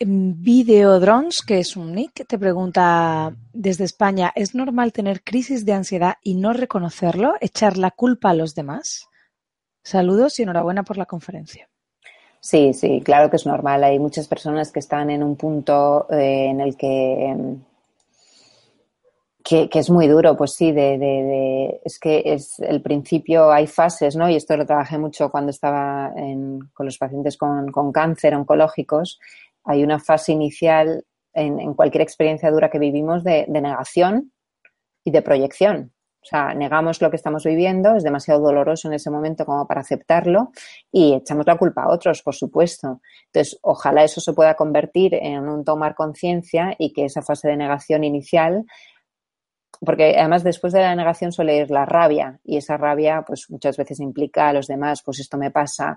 Videodrones, 0.00 1.42
que 1.42 1.58
es 1.58 1.76
un 1.76 1.92
nick, 1.92 2.24
te 2.26 2.38
pregunta 2.38 3.34
desde 3.52 3.84
España, 3.84 4.32
¿es 4.36 4.54
normal 4.54 4.92
tener 4.92 5.24
crisis 5.24 5.66
de 5.66 5.72
ansiedad 5.72 6.14
y 6.22 6.36
no 6.36 6.52
reconocerlo, 6.52 7.34
echar 7.40 7.76
la 7.76 7.90
culpa 7.90 8.30
a 8.30 8.34
los 8.34 8.54
demás? 8.54 9.08
Saludos 9.82 10.38
y 10.38 10.44
enhorabuena 10.44 10.84
por 10.84 10.98
la 10.98 11.06
conferencia. 11.06 11.68
Sí, 12.40 12.72
sí, 12.74 13.00
claro 13.04 13.28
que 13.28 13.36
es 13.36 13.46
normal. 13.46 13.82
Hay 13.82 13.98
muchas 13.98 14.28
personas 14.28 14.70
que 14.70 14.78
están 14.78 15.10
en 15.10 15.24
un 15.24 15.34
punto 15.34 16.06
eh, 16.10 16.46
en 16.50 16.60
el 16.60 16.76
que 16.76 17.58
que, 19.48 19.68
es 19.72 19.88
muy 19.88 20.06
duro, 20.06 20.36
pues 20.36 20.52
sí, 20.52 20.72
de, 20.72 20.98
de, 20.98 21.80
es 21.82 21.98
que 21.98 22.22
es 22.26 22.58
el 22.60 22.82
principio, 22.82 23.50
hay 23.50 23.66
fases, 23.66 24.14
¿no? 24.14 24.28
Y 24.28 24.34
esto 24.36 24.54
lo 24.58 24.66
trabajé 24.66 24.98
mucho 24.98 25.30
cuando 25.30 25.50
estaba 25.50 26.12
con 26.74 26.86
los 26.86 26.98
pacientes 26.98 27.38
con, 27.38 27.72
con, 27.72 27.90
cáncer 27.90 28.34
oncológicos. 28.34 29.18
Hay 29.68 29.84
una 29.84 29.98
fase 29.98 30.32
inicial 30.32 31.04
en, 31.34 31.74
cualquier 31.74 32.02
experiencia 32.02 32.50
dura 32.50 32.70
que 32.70 32.78
vivimos 32.78 33.22
de, 33.22 33.46
negación 33.48 34.32
y 35.04 35.10
de 35.10 35.22
proyección. 35.22 35.92
O 36.20 36.24
sea, 36.24 36.54
negamos 36.54 37.00
lo 37.00 37.10
que 37.10 37.16
estamos 37.16 37.44
viviendo, 37.44 37.94
es 37.94 38.02
demasiado 38.02 38.40
doloroso 38.40 38.88
en 38.88 38.94
ese 38.94 39.10
momento 39.10 39.44
como 39.46 39.66
para 39.66 39.82
aceptarlo 39.82 40.50
y 40.90 41.14
echamos 41.14 41.46
la 41.46 41.56
culpa 41.56 41.84
a 41.84 41.90
otros, 41.90 42.22
por 42.22 42.34
supuesto. 42.34 43.00
Entonces, 43.26 43.58
ojalá 43.62 44.02
eso 44.04 44.20
se 44.20 44.32
pueda 44.32 44.54
convertir 44.54 45.14
en 45.14 45.48
un 45.48 45.64
tomar 45.64 45.94
conciencia 45.94 46.74
y 46.78 46.92
que 46.92 47.04
esa 47.04 47.22
fase 47.22 47.48
de 47.48 47.56
negación 47.56 48.04
inicial 48.04 48.64
porque 49.80 50.16
además 50.18 50.42
después 50.42 50.72
de 50.72 50.80
la 50.80 50.94
negación 50.94 51.32
suele 51.32 51.56
ir 51.56 51.70
la 51.70 51.84
rabia 51.84 52.40
y 52.44 52.56
esa 52.56 52.76
rabia 52.76 53.22
pues 53.26 53.46
muchas 53.48 53.76
veces 53.76 54.00
implica 54.00 54.48
a 54.48 54.52
los 54.52 54.66
demás, 54.66 55.02
pues 55.04 55.20
esto 55.20 55.38
me 55.38 55.50
pasa, 55.50 55.96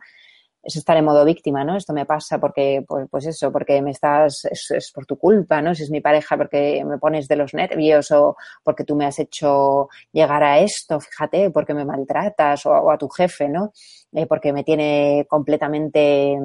es 0.64 0.76
estar 0.76 0.96
en 0.98 1.06
modo 1.06 1.26
víctima, 1.26 1.64
¿no? 1.64 1.76
Esto 1.76 1.94
me 1.94 2.06
pasa 2.06 2.40
porque, 2.40 2.84
pues, 2.88 3.08
pues 3.10 3.26
eso, 3.26 3.52
porque 3.52 3.82
me 3.82 3.92
estás, 3.92 4.46
es, 4.46 4.92
por 4.94 5.06
tu 5.06 5.18
culpa, 5.18 5.62
¿no? 5.62 5.74
Si 5.74 5.84
es 5.84 5.92
mi 5.92 6.02
pareja 6.02 6.38
porque 6.38 6.84
me 6.86 6.98
pones 6.98 7.28
de 7.28 7.36
los 7.36 7.54
nervios 7.54 8.12
o 8.12 8.36
porque 8.64 8.84
tú 8.84 8.96
me 8.96 9.06
has 9.06 9.20
hecho 9.20 9.90
llegar 10.12 10.44
a 10.44 10.60
esto, 10.60 11.00
fíjate, 11.00 11.50
porque 11.52 11.74
me 11.74 11.86
maltratas 11.86 12.66
o, 12.66 12.92
a 12.92 12.98
tu 12.98 13.10
jefe, 13.10 13.50
¿no? 13.50 13.74
Eh, 14.14 14.26
porque 14.28 14.54
me 14.54 14.64
tiene 14.64 15.26
completamente 15.30 16.38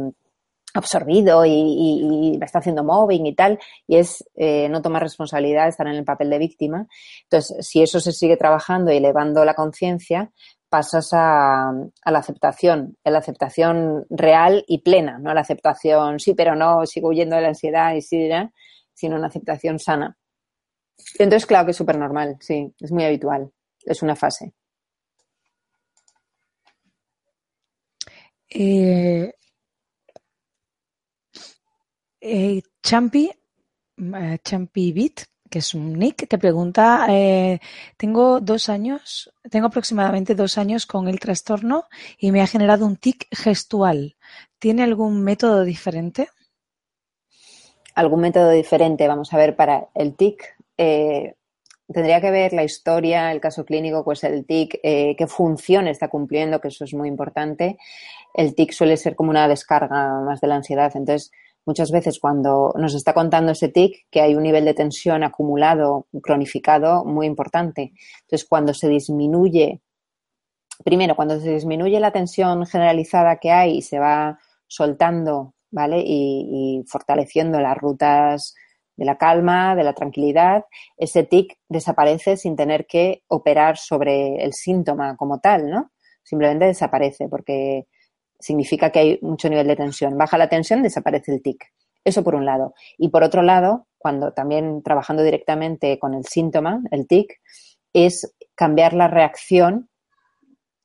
absorbido 0.77 1.45
y, 1.47 2.37
me 2.39 2.45
está 2.45 2.59
haciendo 2.59 2.85
mobbing 2.85 3.27
y 3.27 3.35
tal, 3.35 3.59
y 3.87 3.97
es 3.97 4.25
eh, 4.35 4.69
no 4.69 4.83
tomar 4.83 5.03
responsabilidad, 5.03 5.69
estar 5.69 5.87
en 5.87 5.95
el 5.95 6.05
papel 6.05 6.31
de 6.31 6.39
víctima. 6.39 6.87
Entonces, 7.25 7.67
si 7.67 7.83
eso 7.83 8.01
se 8.01 8.13
sigue 8.13 8.37
trabajando 8.37 8.93
y 8.93 8.97
elevando 8.97 9.45
la 9.45 9.55
conciencia, 9.55 10.31
pasas 10.77 11.09
a, 11.13 11.73
la 12.05 12.19
aceptación, 12.19 12.99
a 13.03 13.11
la 13.11 13.21
aceptación 13.21 14.05
real 14.11 14.63
y 14.69 14.83
plena, 14.83 15.19
no 15.19 15.31
a 15.31 15.35
la 15.35 15.41
aceptación 15.41 16.21
sí, 16.21 16.35
pero 16.35 16.55
no, 16.55 16.85
sigo 16.85 17.09
huyendo 17.09 17.35
de 17.35 17.41
la 17.41 17.49
ansiedad 17.49 17.95
y 17.95 18.03
sí, 18.03 18.29
sino 18.93 19.17
una 19.17 19.29
aceptación 19.29 19.79
sana. 19.79 20.19
Entonces, 21.19 21.47
claro 21.47 21.65
que 21.65 21.71
es 21.71 21.79
súper 21.79 21.97
normal, 21.97 22.37
sí, 22.41 22.75
es 22.79 22.93
muy 22.93 23.05
habitual, 23.05 23.51
es 23.87 24.03
una 24.03 24.17
fase. 24.17 24.53
Eh, 28.51 29.33
eh, 32.21 32.63
Champi, 32.83 33.31
eh, 33.97 34.39
Champi 34.45 34.93
Beat, 34.93 35.25
que 35.51 35.61
es 35.61 35.75
un 35.75 35.93
nick, 35.95 36.29
te 36.29 36.39
pregunta, 36.39 37.07
eh, 37.09 37.61
tengo 37.97 38.41
dos 38.41 38.69
años, 38.69 39.33
tengo 39.51 39.67
aproximadamente 39.67 40.35
dos 40.35 40.59
años 40.59 40.87
con 40.87 41.09
el 41.09 41.21
trastorno 41.21 41.85
y 42.19 42.33
me 42.33 42.43
ha 42.43 42.47
generado 42.47 42.87
un 42.87 42.97
tic 42.97 43.27
gestual. 43.31 44.17
¿Tiene 44.59 44.83
algún 44.83 45.23
método 45.23 45.65
diferente? 45.65 46.29
Algún 47.95 48.21
método 48.21 48.51
diferente, 48.51 49.09
vamos 49.09 49.33
a 49.33 49.39
ver, 49.39 49.57
para 49.57 49.89
el 49.95 50.15
tic. 50.15 50.57
tendría 50.77 52.21
que 52.21 52.31
ver 52.31 52.53
la 52.53 52.65
historia, 52.65 53.33
el 53.33 53.41
caso 53.41 53.65
clínico, 53.65 54.05
pues 54.05 54.25
el 54.25 54.45
TIC, 54.45 54.81
qué 54.83 55.27
función 55.29 55.87
está 55.89 56.09
cumpliendo, 56.09 56.61
que 56.61 56.69
eso 56.69 56.85
es 56.85 56.93
muy 56.93 57.09
importante. 57.09 57.79
El 58.35 58.55
TIC 58.55 58.73
suele 58.73 58.97
ser 58.97 59.15
como 59.17 59.31
una 59.31 59.49
descarga 59.49 60.21
más 60.21 60.41
de 60.41 60.49
la 60.49 60.57
ansiedad. 60.57 60.93
Entonces, 60.95 61.33
muchas 61.67 61.91
veces 61.91 62.19
cuando 62.21 62.73
nos 62.77 62.95
está 62.95 63.13
contando 63.13 63.53
ese 63.53 63.69
TIC 63.69 64.07
que 64.11 64.21
hay 64.21 64.35
un 64.35 64.45
nivel 64.45 64.65
de 64.65 64.73
tensión 64.73 65.25
acumulado, 65.25 66.07
cronificado 66.23 67.05
muy 67.05 67.27
importante. 67.27 67.93
Entonces, 68.23 68.47
cuando 68.49 68.73
se 68.73 68.89
disminuye, 68.89 69.83
primero, 70.85 71.17
cuando 71.17 71.39
se 71.41 71.51
disminuye 71.51 71.99
la 72.01 72.13
tensión 72.13 72.65
generalizada 72.67 73.37
que 73.37 73.51
hay 73.51 73.79
y 73.79 73.83
se 73.83 73.99
va 73.99 74.39
soltando, 74.69 75.55
¿vale? 75.71 76.03
Y, 76.07 76.83
fortaleciendo 76.89 77.61
las 77.61 77.77
rutas 77.77 78.55
de 78.97 79.05
la 79.05 79.19
calma, 79.19 79.75
de 79.75 79.85
la 79.85 79.93
tranquilidad, 79.93 80.65
ese 80.97 81.25
tic 81.25 81.59
desaparece 81.69 82.37
sin 82.37 82.57
tener 82.57 82.87
que 82.87 83.25
operar 83.27 83.77
sobre 83.77 84.37
el 84.43 84.55
síntoma 84.55 85.17
como 85.17 85.41
tal, 85.41 85.69
¿no? 85.69 85.91
Simplemente 86.23 86.67
desaparece 86.67 87.29
porque 87.29 87.87
significa 88.39 88.91
que 88.91 88.99
hay 88.99 89.19
mucho 89.23 89.49
nivel 89.49 89.67
de 89.67 89.77
tensión. 89.77 90.17
Baja 90.17 90.39
la 90.39 90.49
tensión, 90.49 90.83
desaparece 90.83 91.33
el 91.33 91.43
tic. 91.43 91.73
Eso 92.05 92.23
por 92.23 92.35
un 92.35 92.45
lado. 92.45 92.75
Y 92.99 93.09
por 93.09 93.23
otro 93.23 93.43
lado, 93.43 93.87
cuando 93.99 94.33
también 94.33 94.83
trabajando 94.83 95.23
directamente 95.23 95.99
con 95.99 96.15
el 96.15 96.25
síntoma, 96.25 96.81
el 96.91 97.07
tic, 97.07 97.41
es 97.93 98.35
cambiar 98.55 98.93
la 98.93 99.09
reacción 99.09 99.89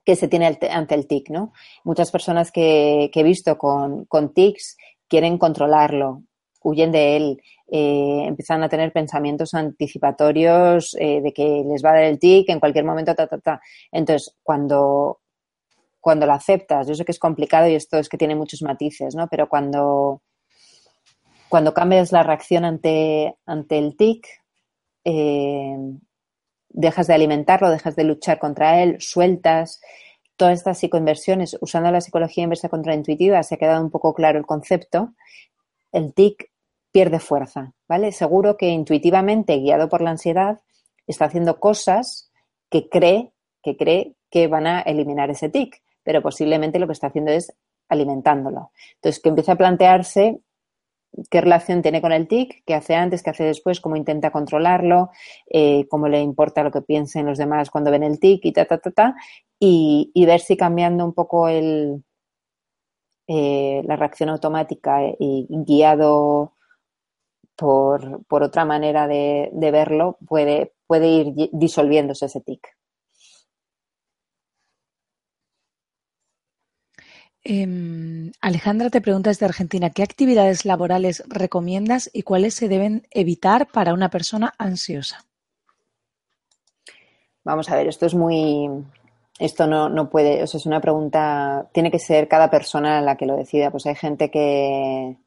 que 0.04 0.16
se 0.16 0.28
tiene 0.28 0.58
ante 0.72 0.96
el 0.96 1.08
tic, 1.08 1.30
¿no? 1.30 1.54
Muchas 1.84 2.12
personas 2.12 2.52
que, 2.52 3.12
he 3.14 3.24
visto 3.24 3.58
con, 3.58 4.06
con, 4.06 4.34
tics 4.34 4.78
quieren 5.08 5.38
controlarlo, 5.38 6.24
huyen 6.64 6.92
de 6.92 7.18
él, 7.18 7.42
eh, 7.72 8.26
empiezan 8.28 8.64
a 8.64 8.70
tener 8.70 8.92
pensamientos 8.92 9.54
anticipatorios 9.54 10.96
eh, 11.00 11.22
de 11.22 11.32
que 11.34 11.64
les 11.66 11.84
va 11.84 11.92
a 11.92 11.94
dar 11.94 12.04
el 12.04 12.20
tic 12.20 12.50
en 12.50 12.60
cualquier 12.60 12.86
momento, 12.86 13.16
ta, 13.16 13.28
ta, 13.28 13.40
ta. 13.40 13.62
Entonces, 13.92 14.36
cuando, 14.44 15.21
cuando 16.02 16.26
lo 16.26 16.34
aceptas, 16.34 16.88
yo 16.88 16.96
sé 16.96 17.06
que 17.06 17.12
es 17.12 17.20
complicado 17.20 17.70
y 17.70 17.76
esto 17.76 17.98
es 17.98 18.10
que 18.10 18.18
tiene 18.18 18.36
muchos 18.36 18.62
matices, 18.64 19.16
¿no? 19.16 19.28
Pero 19.28 19.48
cuando, 19.48 20.22
cuando 21.48 21.74
cambias 21.74 22.12
la 22.12 22.24
reacción 22.24 22.66
ante, 22.66 23.36
ante 23.46 23.78
el 23.78 23.96
tic, 23.96 24.28
eh, 25.06 25.78
dejas 26.70 27.08
de 27.08 27.14
alimentarlo, 27.14 27.70
dejas 27.70 27.96
de 27.96 28.04
luchar 28.04 28.40
contra 28.40 28.82
él, 28.82 28.98
sueltas 29.00 29.80
todas 30.36 30.58
estas 30.58 30.80
psicoinversiones, 30.80 31.56
usando 31.62 31.92
la 31.92 32.02
psicología 32.02 32.44
inversa 32.44 32.68
contraintuitiva, 32.68 33.44
se 33.44 33.56
ha 33.56 33.60
quedado 33.60 33.84
un 33.84 33.92
poco 33.92 34.16
claro 34.16 34.40
el 34.40 34.46
concepto, 34.48 35.14
el 35.92 36.16
tic 36.16 36.50
pierde 36.92 37.20
fuerza, 37.20 37.74
¿vale? 37.88 38.12
Seguro 38.12 38.58
que 38.58 38.70
intuitivamente, 38.70 39.58
guiado 39.58 39.88
por 39.88 40.02
la 40.02 40.10
ansiedad, 40.10 40.60
está 41.06 41.26
haciendo 41.26 41.60
cosas 41.60 42.32
que 42.72 42.90
cree, 42.90 43.34
que 43.62 43.78
cree 43.78 44.16
que 44.32 44.48
van 44.48 44.66
a 44.66 44.82
eliminar 44.82 45.30
ese 45.30 45.50
tic 45.50 45.84
pero 46.04 46.22
posiblemente 46.22 46.80
lo 46.80 46.88
que 46.88 46.94
está 46.94 47.08
haciendo 47.08 47.32
es 47.32 47.54
alimentándolo. 47.90 48.72
Entonces, 48.96 49.22
que 49.22 49.30
empiece 49.30 49.52
a 49.52 49.56
plantearse 49.56 50.40
qué 51.30 51.42
relación 51.42 51.82
tiene 51.82 52.02
con 52.02 52.14
el 52.14 52.28
TIC, 52.28 52.64
qué 52.66 52.74
hace 52.74 52.96
antes, 52.96 53.22
qué 53.22 53.32
hace 53.32 53.44
después, 53.44 53.82
cómo 53.82 53.96
intenta 53.96 54.32
controlarlo, 54.32 55.10
eh, 55.48 55.88
cómo 55.90 56.08
le 56.08 56.22
importa 56.22 56.64
lo 56.64 56.72
que 56.72 56.82
piensen 56.82 57.26
los 57.26 57.38
demás 57.38 57.70
cuando 57.70 57.92
ven 57.92 58.04
el 58.04 58.20
TIC 58.20 58.46
y 58.46 58.52
ta, 58.54 58.66
ta, 58.66 58.78
ta, 58.78 58.92
ta, 58.92 59.16
y, 59.60 60.12
ver 60.26 60.40
si 60.40 60.56
cambiando 60.58 61.04
un 61.06 61.14
poco 61.14 61.50
el, 61.50 62.04
eh, 63.28 63.82
la 63.86 63.96
reacción 63.98 64.30
automática 64.30 65.02
y 65.20 65.48
guiado 65.50 66.54
por, 67.56 68.44
otra 68.44 68.66
manera 68.66 69.08
de, 69.08 69.50
de 69.54 69.72
verlo, 69.72 70.18
puede, 70.28 70.74
puede 70.88 71.08
ir 71.08 71.50
disolviéndose 71.52 72.26
ese 72.26 72.42
TIC. 72.42 72.68
Em, 77.44 78.32
Alejandra 78.40 78.90
te 78.90 79.02
pregunta 79.02 79.32
desde 79.32 79.46
Argentina, 79.46 79.90
¿qué 79.90 80.04
actividades 80.04 80.64
laborales 80.64 81.24
recomiendas 81.28 82.10
y 82.14 82.22
cuáles 82.22 82.54
se 82.54 82.68
deben 82.68 83.08
evitar 83.10 83.68
para 83.68 83.94
una 83.94 84.10
persona 84.10 84.54
ansiosa? 84.60 85.26
Vamos 87.44 87.70
a 87.70 87.76
ver, 87.76 87.88
esto 87.88 88.06
es 88.06 88.14
muy, 88.14 88.70
esto 89.40 89.66
no, 89.66 89.90
no 89.90 90.08
puede, 90.10 90.44
o 90.44 90.48
sea, 90.48 90.60
es 90.60 90.68
una 90.68 90.80
pregunta, 90.80 91.68
tiene 91.74 91.90
que 91.90 91.98
ser 91.98 92.28
cada 92.28 92.52
persona 92.52 93.02
la 93.02 93.16
que 93.16 93.26
lo 93.26 93.36
decida. 93.36 93.72
Pues 93.72 93.88
hay 93.88 93.96
gente 93.96 94.30
que, 94.30 95.18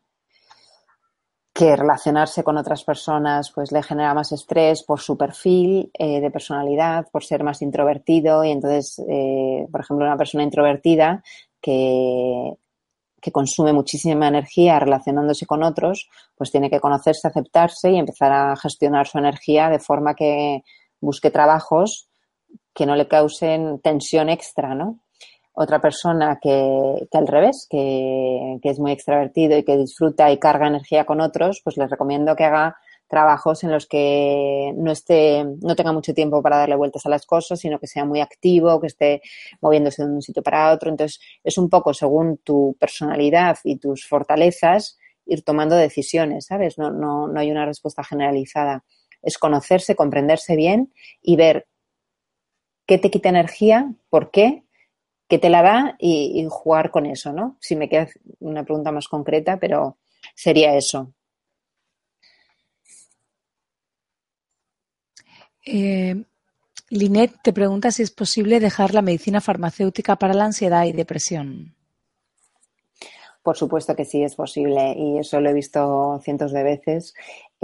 que 1.53 1.75
relacionarse 1.77 2.45
con 2.45 2.57
otras 2.57 2.85
personas 2.85 3.51
pues 3.53 3.73
le 3.73 3.83
genera 3.83 4.13
más 4.13 4.31
estrés 4.31 4.83
por 4.83 5.01
su 5.01 5.17
perfil 5.17 5.91
eh, 5.99 6.21
de 6.21 6.31
personalidad, 6.31 7.09
por 7.11 7.25
ser 7.25 7.43
más 7.43 7.63
introvertido 7.63 8.45
y 8.45 8.51
entonces, 8.53 9.01
eh, 9.09 9.67
por 9.71 9.81
ejemplo, 9.81 10.07
una 10.07 10.17
persona 10.17 10.45
introvertida 10.45 11.25
que, 11.65 13.31
consume 13.33 13.73
muchísima 13.73 14.29
energía 14.29 14.79
relacionándose 14.79 15.47
con 15.47 15.63
otros, 15.63 16.09
pues 16.37 16.51
tiene 16.51 16.69
que 16.69 16.79
conocerse, 16.79 17.27
aceptarse 17.27 17.91
y 17.91 17.99
empezar 17.99 18.33
a 18.33 18.55
gestionar 18.57 19.07
su 19.07 19.17
energía 19.19 19.71
de 19.71 19.79
forma 19.79 20.15
que 20.15 20.63
busque 21.01 21.31
trabajos 21.31 22.09
que 22.75 22.85
no 22.85 22.97
le 22.97 23.09
causen 23.09 23.81
tensión 23.81 24.29
extra, 24.29 24.75
¿no? 24.75 24.99
otra 25.55 25.81
persona 25.81 26.39
que, 26.43 27.07
que 27.11 27.19
al 27.19 27.29
revés, 27.29 27.67
que, 27.71 28.59
que, 28.61 28.71
es 28.71 28.81
muy 28.81 28.91
extravertido 28.91 29.57
y 29.57 29.63
que 29.63 29.77
disfruta 29.77 30.31
y 30.33 30.39
carga 30.39 30.67
energía 30.67 31.05
con 31.05 31.21
otros, 31.21 31.61
pues 31.63 31.77
les 31.77 31.89
recomiendo 31.89 32.35
que 32.35 32.45
haga 32.45 32.77
trabajos 33.15 33.63
en 33.63 33.71
los 33.71 33.87
que 33.87 34.73
no 34.77 34.91
esté, 34.91 35.45
no 35.63 35.77
tenga 35.77 35.93
mucho 35.93 36.13
tiempo 36.13 36.43
para 36.43 36.59
darle 36.59 36.75
vueltas 36.75 37.07
a 37.07 37.09
las 37.09 37.27
cosas, 37.27 37.61
sino 37.61 37.79
que 37.79 37.87
sea 37.87 38.05
muy 38.05 38.21
activo, 38.21 38.81
que 38.81 38.89
esté 38.89 39.23
moviéndose 39.61 40.05
de 40.05 40.11
un 40.11 40.21
sitio 40.21 40.43
para 40.43 40.73
otro. 40.73 40.91
Entonces, 40.91 41.21
es 41.45 41.57
un 41.57 41.71
poco 41.71 41.95
según 41.95 42.39
tu 42.39 42.77
personalidad 42.81 43.57
y 43.63 43.77
tus 43.77 44.05
fortalezas 44.07 44.99
ir 45.27 45.43
tomando 45.43 45.77
decisiones, 45.77 46.47
¿sabes? 46.47 46.77
No, 46.77 46.91
no, 46.91 47.29
no 47.29 47.41
hay 47.41 47.51
una 47.51 47.67
respuesta 47.67 48.03
generalizada. 48.03 48.85
Es 49.23 49.39
conocerse, 49.39 49.95
comprenderse 49.95 50.57
bien 50.57 50.93
y 51.23 51.37
ver 51.37 51.67
qué 52.87 52.99
te 52.99 53.11
quita 53.11 53.29
energía, 53.29 53.95
por 54.11 54.31
qué 54.33 54.65
que 55.29 55.39
te 55.39 55.49
la 55.49 55.63
da 55.63 55.97
y, 55.99 56.47
jugar 56.51 56.91
con 56.91 57.07
eso, 57.07 57.33
¿no? 57.33 57.57
Si 57.61 57.77
me 57.77 57.89
queda 57.89 58.09
una 58.41 58.65
pregunta 58.65 58.93
más 58.93 59.09
concreta, 59.09 59.59
pero 59.59 59.97
sería 60.35 60.77
eso. 60.77 61.15
Eh, 65.65 66.25
Linet 66.91 67.33
te 67.43 67.53
pregunta 67.53 67.91
si 67.91 68.03
es 68.03 68.11
posible 68.11 68.61
dejar 68.61 68.95
la 68.95 69.03
medicina 69.03 69.41
farmacéutica 69.41 70.17
para 70.17 70.35
la 70.35 70.45
ansiedad 70.45 70.85
y 70.85 70.93
depresión. 70.93 71.75
Por 73.43 73.57
supuesto 73.57 73.95
que 73.95 74.07
sí 74.07 74.23
es 74.23 74.35
posible 74.35 74.95
y 74.97 75.19
eso 75.19 75.39
lo 75.41 75.51
he 75.51 75.53
visto 75.53 76.19
cientos 76.25 76.53
de 76.53 76.63
veces 76.63 77.15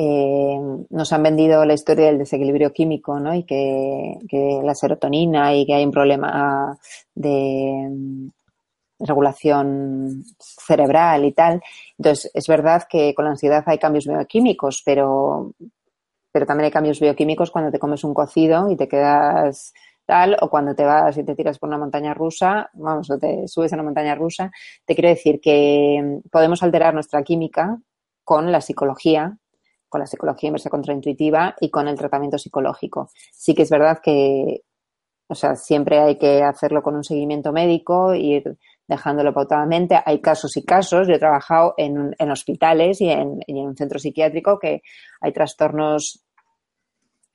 eh, 0.03 0.59
nos 0.89 1.13
han 1.13 1.23
vendido 1.23 1.63
la 1.67 1.75
historia 1.75 2.07
del 2.07 2.19
desequilibrio 2.19 2.73
químico, 2.73 3.21
¿no? 3.21 3.35
Y 3.35 3.43
que, 3.45 4.17
la 4.63 4.75
serotonina 4.75 5.55
y 5.55 5.67
que 5.67 5.75
hay 5.75 5.85
un 5.85 5.91
problema 5.91 6.79
de 7.15 7.87
mm, 7.91 8.29
regulación 9.01 10.25
cerebral 10.39 11.27
y 11.27 11.33
tal. 11.33 11.61
Entonces, 11.99 12.31
es 12.33 12.47
verdad 12.47 12.85
que 12.89 13.13
con 13.15 13.27
la 13.27 13.33
ansiedad 13.33 13.63
hay 13.67 13.79
cambios 13.79 14.07
bioquímicos, 14.07 14.83
pero, 14.87 15.53
pero 16.33 16.47
también 16.47 16.67
hay 16.67 16.71
cambios 16.71 17.01
bioquímicos 17.01 17.51
cuando 17.51 17.71
te 17.71 17.79
comes 17.79 18.05
un 18.05 18.15
cocido 18.15 18.71
y 18.71 18.77
te 18.77 18.89
quedas 18.89 19.73
tal, 20.07 20.37
o 20.41 20.51
cuando 20.51 20.75
te 20.75 20.85
vas 20.85 21.17
y 21.19 21.25
te 21.25 21.35
tiras 21.37 21.59
por 21.59 21.69
una 21.69 21.79
montaña 21.79 22.15
rusa, 22.15 22.71
vamos, 22.75 23.11
o 23.11 23.19
te 23.19 23.47
subes 23.47 23.73
a 23.73 23.77
una 23.77 23.85
montaña 23.85 24.15
rusa. 24.15 24.51
Te 24.85 24.95
quiero 24.95 25.09
decir 25.09 25.41
que 25.41 26.01
mm, 26.03 26.29
podemos 26.31 26.63
alterar 26.63 26.95
nuestra 26.95 27.23
química 27.23 27.79
con 28.25 28.51
la 28.53 28.61
psicología 28.61 29.39
con 29.91 30.01
la 30.01 30.07
psicología 30.07 30.49
inversa 30.49 30.71
contraintuitiva 30.71 31.57
y 31.61 31.69
con 31.69 31.89
el 31.89 31.99
tratamiento 31.99 32.39
psicológico. 32.39 33.11
Sí 33.33 33.55
que 33.55 33.63
es 33.63 33.71
verdad 33.71 34.01
que, 34.03 34.63
o 35.29 35.35
sea, 35.35 35.57
siempre 35.57 35.99
hay 35.99 36.17
que 36.17 36.43
hacerlo 36.43 36.83
con 36.83 36.95
un 36.95 37.05
seguimiento 37.05 37.53
médico, 37.53 38.15
ir 38.15 38.57
dejándolo 38.91 39.33
pautadamente. 39.33 40.01
Hay 40.05 40.21
casos 40.21 40.57
y 40.57 40.65
casos. 40.65 41.07
Yo 41.07 41.15
he 41.15 41.19
trabajado 41.19 41.75
en, 41.77 42.15
en 42.19 42.31
hospitales 42.31 43.01
y 43.01 43.09
en, 43.09 43.41
un 43.47 43.77
centro 43.77 44.01
psiquiátrico 44.01 44.59
que 44.59 44.83
hay 45.21 45.33
trastornos 45.33 46.25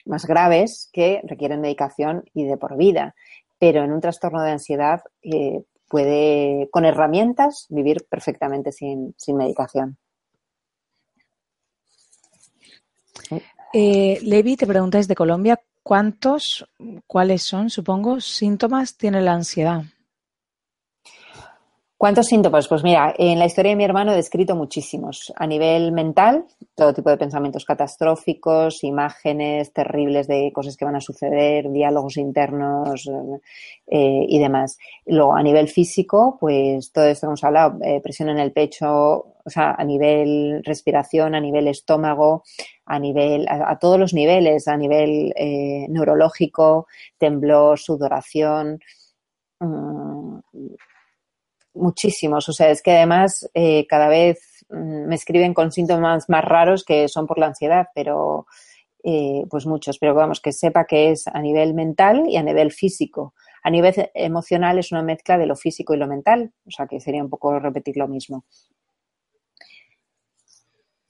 más 0.05 0.25
graves 0.25 0.89
que 0.91 1.21
requieren 1.23 1.61
medicación 1.61 2.25
y 2.33 2.43
de 2.43 2.57
por 2.57 2.75
vida. 2.75 3.15
Pero 3.57 3.85
en 3.85 3.93
un 3.93 4.01
trastorno 4.01 4.43
de 4.43 4.51
ansiedad 4.51 5.01
eh, 5.21 5.63
puede, 5.87 6.67
con 6.71 6.83
herramientas, 6.83 7.67
vivir 7.69 8.05
perfectamente 8.09 8.73
sin, 8.73 9.15
sin 9.17 9.37
medicación. 9.37 9.97
Eh, 13.71 14.19
Levi 14.23 14.57
te 14.57 14.67
pregunta 14.67 14.97
desde 14.97 15.15
Colombia, 15.15 15.61
¿cuántos, 15.83 16.67
cuáles 17.07 17.43
son, 17.43 17.69
supongo, 17.69 18.19
síntomas 18.19 18.97
tiene 18.97 19.21
la 19.21 19.33
ansiedad? 19.33 19.83
¿Cuántos 21.97 22.25
síntomas? 22.25 22.67
Pues 22.67 22.83
mira, 22.83 23.13
en 23.17 23.39
la 23.39 23.45
historia 23.45 23.69
de 23.69 23.77
mi 23.77 23.85
hermano 23.85 24.11
he 24.11 24.17
descrito 24.17 24.53
muchísimos. 24.53 25.31
A 25.37 25.47
nivel 25.47 25.93
mental, 25.93 26.45
todo 26.75 26.93
tipo 26.93 27.09
de 27.09 27.17
pensamientos 27.17 27.63
catastróficos, 27.63 28.83
imágenes 28.83 29.71
terribles 29.71 30.27
de 30.27 30.51
cosas 30.53 30.75
que 30.75 30.83
van 30.83 30.97
a 30.97 31.01
suceder, 31.01 31.71
diálogos 31.71 32.17
internos 32.17 33.09
eh, 33.87 34.25
y 34.27 34.39
demás. 34.39 34.77
Luego, 35.05 35.35
a 35.37 35.41
nivel 35.41 35.69
físico, 35.69 36.37
pues 36.37 36.91
todo 36.91 37.05
esto 37.05 37.27
que 37.27 37.29
hemos 37.29 37.43
hablado, 37.45 37.79
eh, 37.81 38.01
presión 38.03 38.27
en 38.27 38.39
el 38.39 38.51
pecho, 38.51 38.89
o 38.89 39.49
sea, 39.49 39.71
a 39.77 39.83
nivel 39.85 40.63
respiración, 40.65 41.33
a 41.33 41.39
nivel 41.39 41.69
estómago, 41.69 42.43
a 42.85 42.99
nivel, 42.99 43.47
a, 43.47 43.79
todos 43.79 43.97
los 43.97 44.13
niveles, 44.13 44.67
a 44.67 44.75
nivel 44.75 45.33
eh, 45.37 45.85
neurológico, 45.87 46.87
temblor, 47.17 47.79
sudoración, 47.79 48.81
mm, 49.61 50.39
muchísimos. 51.76 52.47
O 52.49 52.53
sea, 52.53 52.69
es 52.69 52.82
que 52.82 52.91
además 52.91 53.49
eh, 53.53 53.86
cada 53.88 54.07
vez 54.07 54.65
mm, 54.69 55.07
me 55.07 55.15
escriben 55.15 55.53
con 55.53 55.71
síntomas 55.71 56.30
más 56.30 56.43
raros 56.43 56.84
que 56.84 57.07
son 57.07 57.28
por 57.28 57.39
la 57.39 57.47
ansiedad, 57.47 57.88
pero 57.93 58.47
eh, 59.03 59.43
pues 59.49 59.65
muchos. 59.65 59.97
Pero 59.99 60.15
vamos, 60.15 60.41
que 60.41 60.51
sepa 60.51 60.86
que 60.86 61.11
es 61.11 61.28
a 61.28 61.41
nivel 61.41 61.73
mental 61.73 62.23
y 62.28 62.38
a 62.38 62.43
nivel 62.43 62.71
físico. 62.71 63.34
A 63.63 63.69
nivel 63.69 63.93
emocional 64.13 64.78
es 64.80 64.91
una 64.91 65.01
mezcla 65.01 65.38
de 65.38 65.47
lo 65.47 65.55
físico 65.55 65.93
y 65.93 65.97
lo 65.97 66.07
mental, 66.07 66.53
o 66.67 66.71
sea 66.71 66.86
que 66.86 66.99
sería 66.99 67.23
un 67.23 67.30
poco 67.30 67.59
repetir 67.59 67.97
lo 67.97 68.07
mismo. 68.07 68.45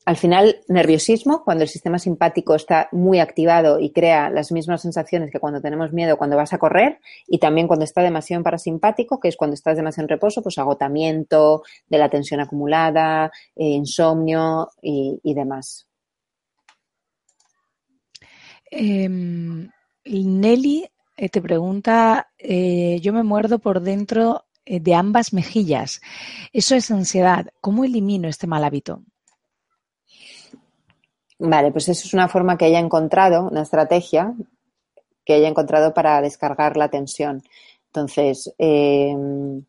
Al 0.06 0.18
final, 0.18 0.58
nerviosismo, 0.68 1.44
cuando 1.44 1.64
el 1.64 1.70
sistema 1.70 1.98
simpático 1.98 2.54
está 2.54 2.90
muy 2.92 3.20
activado 3.20 3.80
y 3.80 3.92
crea 3.92 4.30
las 4.30 4.52
mismas 4.52 4.84
sensaciones 4.84 5.32
que 5.32 5.40
cuando 5.40 5.62
tenemos 5.62 5.94
miedo 5.94 6.16
cuando 6.16 6.38
vas 6.38 6.54
a 6.54 6.60
correr, 6.60 7.00
y 7.28 7.40
también 7.40 7.66
cuando 7.68 7.86
está 7.86 8.04
demasiado 8.04 8.44
parasimpático, 8.44 9.20
que 9.20 9.30
es 9.30 9.36
cuando 9.36 9.56
estás 9.56 9.78
demasiado 9.78 10.06
en 10.06 10.10
reposo, 10.10 10.44
pues 10.44 10.60
agotamiento 10.60 11.64
de 11.88 11.98
la 11.98 12.08
tensión 12.08 12.40
acumulada, 12.40 13.32
eh, 13.56 13.66
insomnio 13.66 14.70
y, 14.80 15.34
demás. 15.34 15.88
Em, 18.70 19.68
Nelly 20.06 20.88
eh, 21.18 21.30
te 21.30 21.42
pregunta, 21.42 22.30
eh, 22.38 23.00
yo 23.02 23.12
me 23.12 23.24
muerdo 23.24 23.58
por 23.58 23.82
dentro 23.82 24.46
de 24.68 24.94
ambas 24.94 25.34
mejillas. 25.34 26.02
Eso 26.54 26.76
es 26.76 26.92
ansiedad. 26.92 27.48
¿Cómo 27.62 27.86
elimino 27.86 28.28
este 28.28 28.48
mal 28.48 28.64
hábito? 28.64 29.02
Vale, 31.40 31.72
pues 31.72 31.90
eso 31.90 32.08
es 32.08 32.14
una 32.14 32.30
forma 32.30 32.58
que 32.58 32.66
haya 32.66 32.80
encontrado, 32.80 33.50
una 33.50 33.62
estrategia 33.62 34.34
que 35.26 35.34
haya 35.34 35.48
encontrado 35.48 35.94
para 35.94 36.22
descargar 36.22 36.78
la 36.78 36.90
tensión. 36.90 37.42
Entonces, 37.88 38.54
em, 38.58 39.64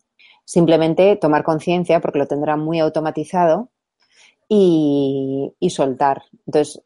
simplemente 0.44 1.16
tomar 1.16 1.42
conciencia, 1.42 2.00
porque 2.00 2.18
lo 2.18 2.26
tendrá 2.26 2.56
muy 2.56 2.78
automatizado, 2.78 3.70
y, 4.48 5.52
y 5.58 5.70
soltar. 5.70 6.22
Entonces, 6.46 6.82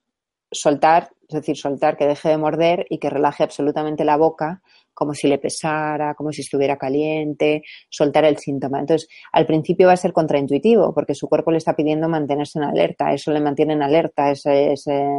soltar, 0.50 1.10
es 1.28 1.34
decir, 1.34 1.56
soltar 1.56 1.96
que 1.96 2.06
deje 2.06 2.28
de 2.30 2.38
morder 2.38 2.86
y 2.88 2.98
que 2.98 3.10
relaje 3.10 3.42
absolutamente 3.42 4.04
la 4.04 4.16
boca 4.16 4.62
como 4.94 5.14
si 5.14 5.28
le 5.28 5.38
pesara, 5.38 6.14
como 6.14 6.32
si 6.32 6.42
estuviera 6.42 6.76
caliente, 6.76 7.62
soltar 7.88 8.24
el 8.24 8.36
síntoma. 8.36 8.80
Entonces, 8.80 9.08
al 9.32 9.46
principio 9.46 9.86
va 9.86 9.94
a 9.94 9.96
ser 9.96 10.12
contraintuitivo 10.12 10.92
porque 10.94 11.14
su 11.14 11.28
cuerpo 11.28 11.50
le 11.50 11.58
está 11.58 11.74
pidiendo 11.74 12.08
mantenerse 12.08 12.58
en 12.58 12.64
alerta, 12.64 13.12
eso 13.12 13.32
le 13.32 13.40
mantiene 13.40 13.74
en 13.74 13.82
alerta, 13.82 14.30
ese, 14.30 14.74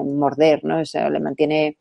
morder, 0.05 0.63
¿no? 0.63 0.79
Eso 0.79 1.09
le 1.09 1.19
mantiene 1.19 1.77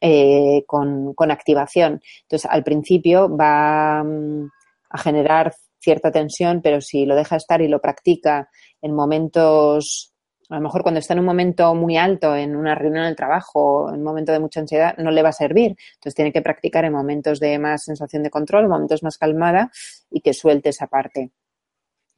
eh, 0.00 0.62
con, 0.66 1.14
con 1.14 1.30
activación. 1.30 2.00
Entonces, 2.22 2.50
al 2.50 2.62
principio 2.62 3.34
va 3.34 4.02
mm, 4.04 4.48
a 4.90 4.98
generar 4.98 5.52
cierta 5.80 6.10
tensión, 6.12 6.60
pero 6.62 6.80
si 6.80 7.06
lo 7.06 7.16
deja 7.16 7.36
estar 7.36 7.62
y 7.62 7.68
lo 7.68 7.80
practica 7.80 8.50
en 8.82 8.94
momentos 8.94 10.12
a 10.50 10.56
lo 10.56 10.60
mejor 10.62 10.82
cuando 10.82 10.98
está 10.98 11.14
en 11.14 11.20
un 11.20 11.26
momento 11.26 11.74
muy 11.74 11.96
alto, 11.96 12.34
en 12.34 12.56
una 12.56 12.74
reunión 12.74 13.04
del 13.04 13.14
trabajo, 13.14 13.88
en 13.88 13.96
un 13.96 14.02
momento 14.02 14.32
de 14.32 14.40
mucha 14.40 14.60
ansiedad, 14.60 14.96
no 14.98 15.12
le 15.12 15.22
va 15.22 15.28
a 15.28 15.32
servir. 15.32 15.76
Entonces 15.94 16.14
tiene 16.14 16.32
que 16.32 16.42
practicar 16.42 16.84
en 16.84 16.92
momentos 16.92 17.38
de 17.38 17.58
más 17.58 17.84
sensación 17.84 18.24
de 18.24 18.30
control, 18.30 18.64
en 18.64 18.70
momentos 18.70 19.02
más 19.04 19.16
calmada 19.16 19.70
y 20.10 20.20
que 20.20 20.34
suelte 20.34 20.70
esa 20.70 20.88
parte. 20.88 21.30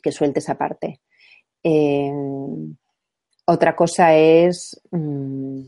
Que 0.02 0.12
suelte 0.12 0.38
esa 0.38 0.56
parte. 0.56 1.00
Eh, 1.62 2.10
otra 3.44 3.76
cosa 3.76 4.14
es 4.14 4.80
mm, 4.90 5.64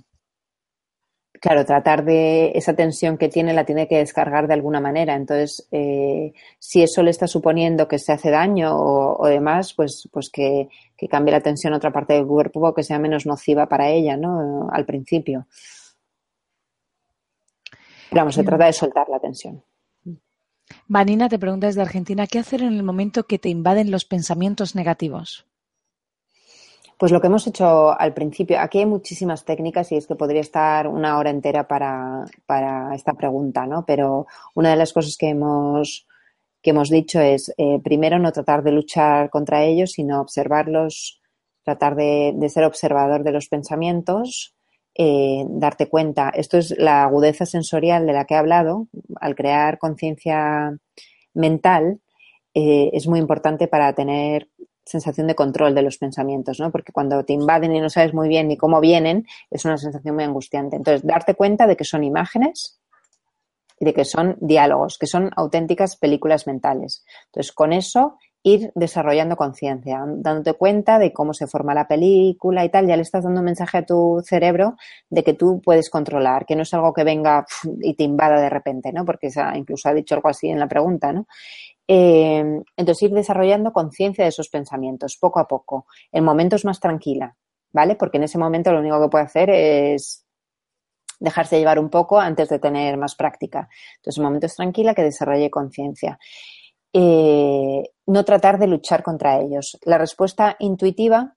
claro, 1.45 1.67
tratar 1.67 2.07
de 2.07 2.53
esa 2.55 2.73
tensión 2.73 3.19
que 3.19 3.29
tiene 3.29 3.53
la 3.53 3.67
tiene 3.67 3.87
que 3.87 3.99
descargar 3.99 4.49
de 4.49 4.55
alguna 4.55 4.81
manera. 4.81 5.15
Entonces, 5.15 5.69
eh, 5.73 6.33
si 6.59 6.83
eso 6.83 7.03
le 7.03 7.11
está 7.11 7.27
suponiendo 7.27 7.87
que 7.87 7.99
se 7.99 8.13
hace 8.13 8.31
daño 8.31 8.75
o, 8.75 9.27
demás, 9.27 9.75
pues, 9.75 10.09
pues 10.11 10.31
que, 10.31 10.71
que, 10.97 11.07
cambie 11.07 11.33
la 11.33 11.43
tensión 11.43 11.75
a 11.75 11.77
otra 11.77 11.93
parte 11.93 12.15
del 12.15 12.27
cuerpo 12.27 12.67
o 12.67 12.73
que 12.73 12.83
sea 12.83 12.99
menos 12.99 13.27
nociva 13.27 13.69
para 13.69 13.91
ella, 13.91 14.17
¿no? 14.17 14.71
Al 14.73 14.87
principio. 14.87 15.47
Pero 18.09 18.23
vamos, 18.23 18.37
se 18.37 18.43
trata 18.43 18.65
de 18.65 18.73
soltar 18.73 19.07
la 19.11 19.21
tensión. 19.21 19.63
Vanina 20.89 21.29
te 21.29 21.39
pregunta 21.39 21.67
desde 21.67 21.83
Argentina, 21.83 22.27
¿qué 22.27 22.39
hacer 22.39 22.63
en 22.63 22.73
el 22.73 22.83
momento 22.83 23.25
que 23.25 23.39
te 23.39 23.51
invaden 23.51 23.91
los 23.91 24.07
pensamientos 24.07 24.75
negativos? 24.75 25.47
Pues 26.99 27.11
lo 27.11 27.21
que 27.21 27.27
hemos 27.27 27.47
hecho 27.47 27.99
al 27.99 28.15
principio, 28.15 28.61
aquí 28.61 28.79
hay 28.79 28.87
muchísimas 28.87 29.45
técnicas 29.45 29.91
y 29.91 29.97
es 29.97 30.07
que 30.07 30.15
podría 30.15 30.41
estar 30.41 30.87
una 30.87 31.19
hora 31.19 31.31
entera 31.31 31.67
para, 31.67 32.25
esta 32.95 33.15
pregunta, 33.15 33.67
¿no? 33.67 33.85
Pero 33.85 34.27
una 34.55 34.71
de 34.71 34.77
las 34.77 34.93
cosas 34.93 35.17
que 35.17 35.31
hemos, 35.31 36.07
que 36.63 36.71
hemos 36.71 36.91
dicho 36.91 37.21
es, 37.21 37.53
eh, 37.59 37.81
primero, 37.83 38.19
no 38.19 38.33
tratar 38.33 38.63
de 38.63 38.73
luchar 38.73 39.29
contra 39.31 39.65
ellos, 39.65 39.93
sino 39.93 40.21
observarlos, 40.21 41.21
tratar 41.65 41.97
de, 41.97 42.37
ser 42.49 42.65
observador 42.65 43.25
de 43.25 43.33
los 43.33 43.49
pensamientos, 43.49 44.55
eh, 44.95 45.45
darte 45.49 45.89
cuenta. 45.89 46.31
Esto 46.31 46.59
es 46.59 46.79
la 46.79 47.03
agudeza 47.05 47.45
sensorial 47.45 48.07
de 48.07 48.13
la 48.13 48.25
que 48.25 48.35
he 48.35 48.37
hablado. 48.37 48.87
Al 49.21 49.35
crear 49.35 49.79
conciencia 49.79 50.79
mental, 51.35 52.01
eh, 52.55 52.91
es 52.93 53.09
muy 53.09 53.19
importante 53.19 53.67
para 53.67 53.93
tener 53.95 54.49
sensación 54.85 55.27
de 55.27 55.35
control 55.35 55.75
de 55.75 55.83
los 55.83 55.99
pensamientos, 55.99 56.61
¿no? 56.61 56.71
Porque 56.71 56.93
cuando 56.93 57.25
te 57.25 57.33
invaden 57.33 57.75
y 57.75 57.81
no 57.81 57.91
sabes 57.91 58.15
muy 58.15 58.29
bien 58.29 58.49
ni 58.49 58.57
cómo 58.57 58.81
vienen, 58.81 59.27
es 59.51 59.65
una 59.65 59.79
sensación 59.79 60.15
muy 60.15 60.25
angustiante. 60.25 60.77
Entonces, 60.77 61.03
darte 61.05 61.35
cuenta 61.35 61.67
de 61.67 61.77
que 61.77 61.85
son 61.85 62.05
imágenes 62.05 62.79
y 63.79 63.85
de 63.85 63.95
que 63.95 64.05
son 64.05 64.37
diálogos, 64.41 64.99
que 64.99 65.07
son 65.07 65.31
auténticas 65.37 65.97
películas 65.97 66.47
mentales. 66.47 67.05
Entonces, 67.27 67.53
con 67.53 67.73
eso 67.73 68.19
ir 68.47 68.71
desarrollando 68.75 69.37
conciencia, 69.37 70.05
dándote 70.07 70.53
cuenta 70.53 70.99
de 70.99 71.15
cómo 71.15 71.33
se 71.33 71.47
forma 71.47 71.73
la 71.73 71.89
película 71.89 72.63
y 72.63 72.69
tal, 72.69 72.87
ya 72.87 72.95
le 72.95 73.03
estás 73.03 73.25
dando 73.25 73.41
un 73.41 73.47
mensaje 73.47 73.79
a 73.79 73.87
tu 73.87 74.23
cerebro 74.23 74.77
de 75.09 75.25
que 75.25 75.33
tú 75.33 75.63
puedes 75.65 75.89
controlar, 75.89 76.45
que 76.45 76.55
no 76.55 76.63
es 76.63 76.75
algo 76.75 76.93
que 76.93 77.05
venga 77.05 77.47
y 77.81 77.95
te 77.95 78.05
invada 78.05 78.39
de 78.39 78.51
repente, 78.51 78.93
¿no? 78.93 79.07
Porque 79.07 79.31
incluso 79.55 79.89
ha 79.89 79.95
dicho 79.95 80.15
algo 80.15 80.29
así 80.29 80.49
en 80.49 80.61
la 80.61 80.69
pregunta, 80.69 81.11
¿no? 81.11 81.27
Eh, 81.87 82.63
entonces, 82.77 83.03
ir 83.03 83.11
desarrollando 83.13 83.73
conciencia 83.73 84.25
de 84.25 84.31
esos 84.31 84.49
pensamientos 84.49 85.17
poco 85.21 85.41
a 85.41 85.47
poco, 85.47 85.87
en 86.13 86.25
momentos 86.25 86.65
más 86.65 86.81
tranquila, 86.81 87.37
¿vale? 87.73 87.97
Porque 87.97 88.17
en 88.17 88.25
ese 88.25 88.39
momento 88.39 88.73
lo 88.73 88.81
único 88.81 89.01
que 89.01 89.09
puede 89.09 89.25
hacer 89.25 89.51
es 89.51 90.25
dejarse 91.21 91.59
llevar 91.59 91.79
un 91.79 91.91
poco 91.91 92.19
antes 92.19 92.49
de 92.49 92.59
tener 92.59 92.97
más 92.97 93.15
práctica. 93.15 93.69
Entonces, 93.97 94.19
en 94.19 94.25
momentos 94.25 94.55
tranquila 94.55 94.95
que 94.95 95.03
desarrolle 95.03 95.51
conciencia. 95.51 96.19
Eh, 96.93 97.83
no 98.07 98.25
tratar 98.25 98.59
de 98.59 98.67
luchar 98.69 99.03
contra 99.03 99.41
ellos. 99.41 99.79
La 99.85 99.99
respuesta 99.99 100.57
intuitiva 100.59 101.35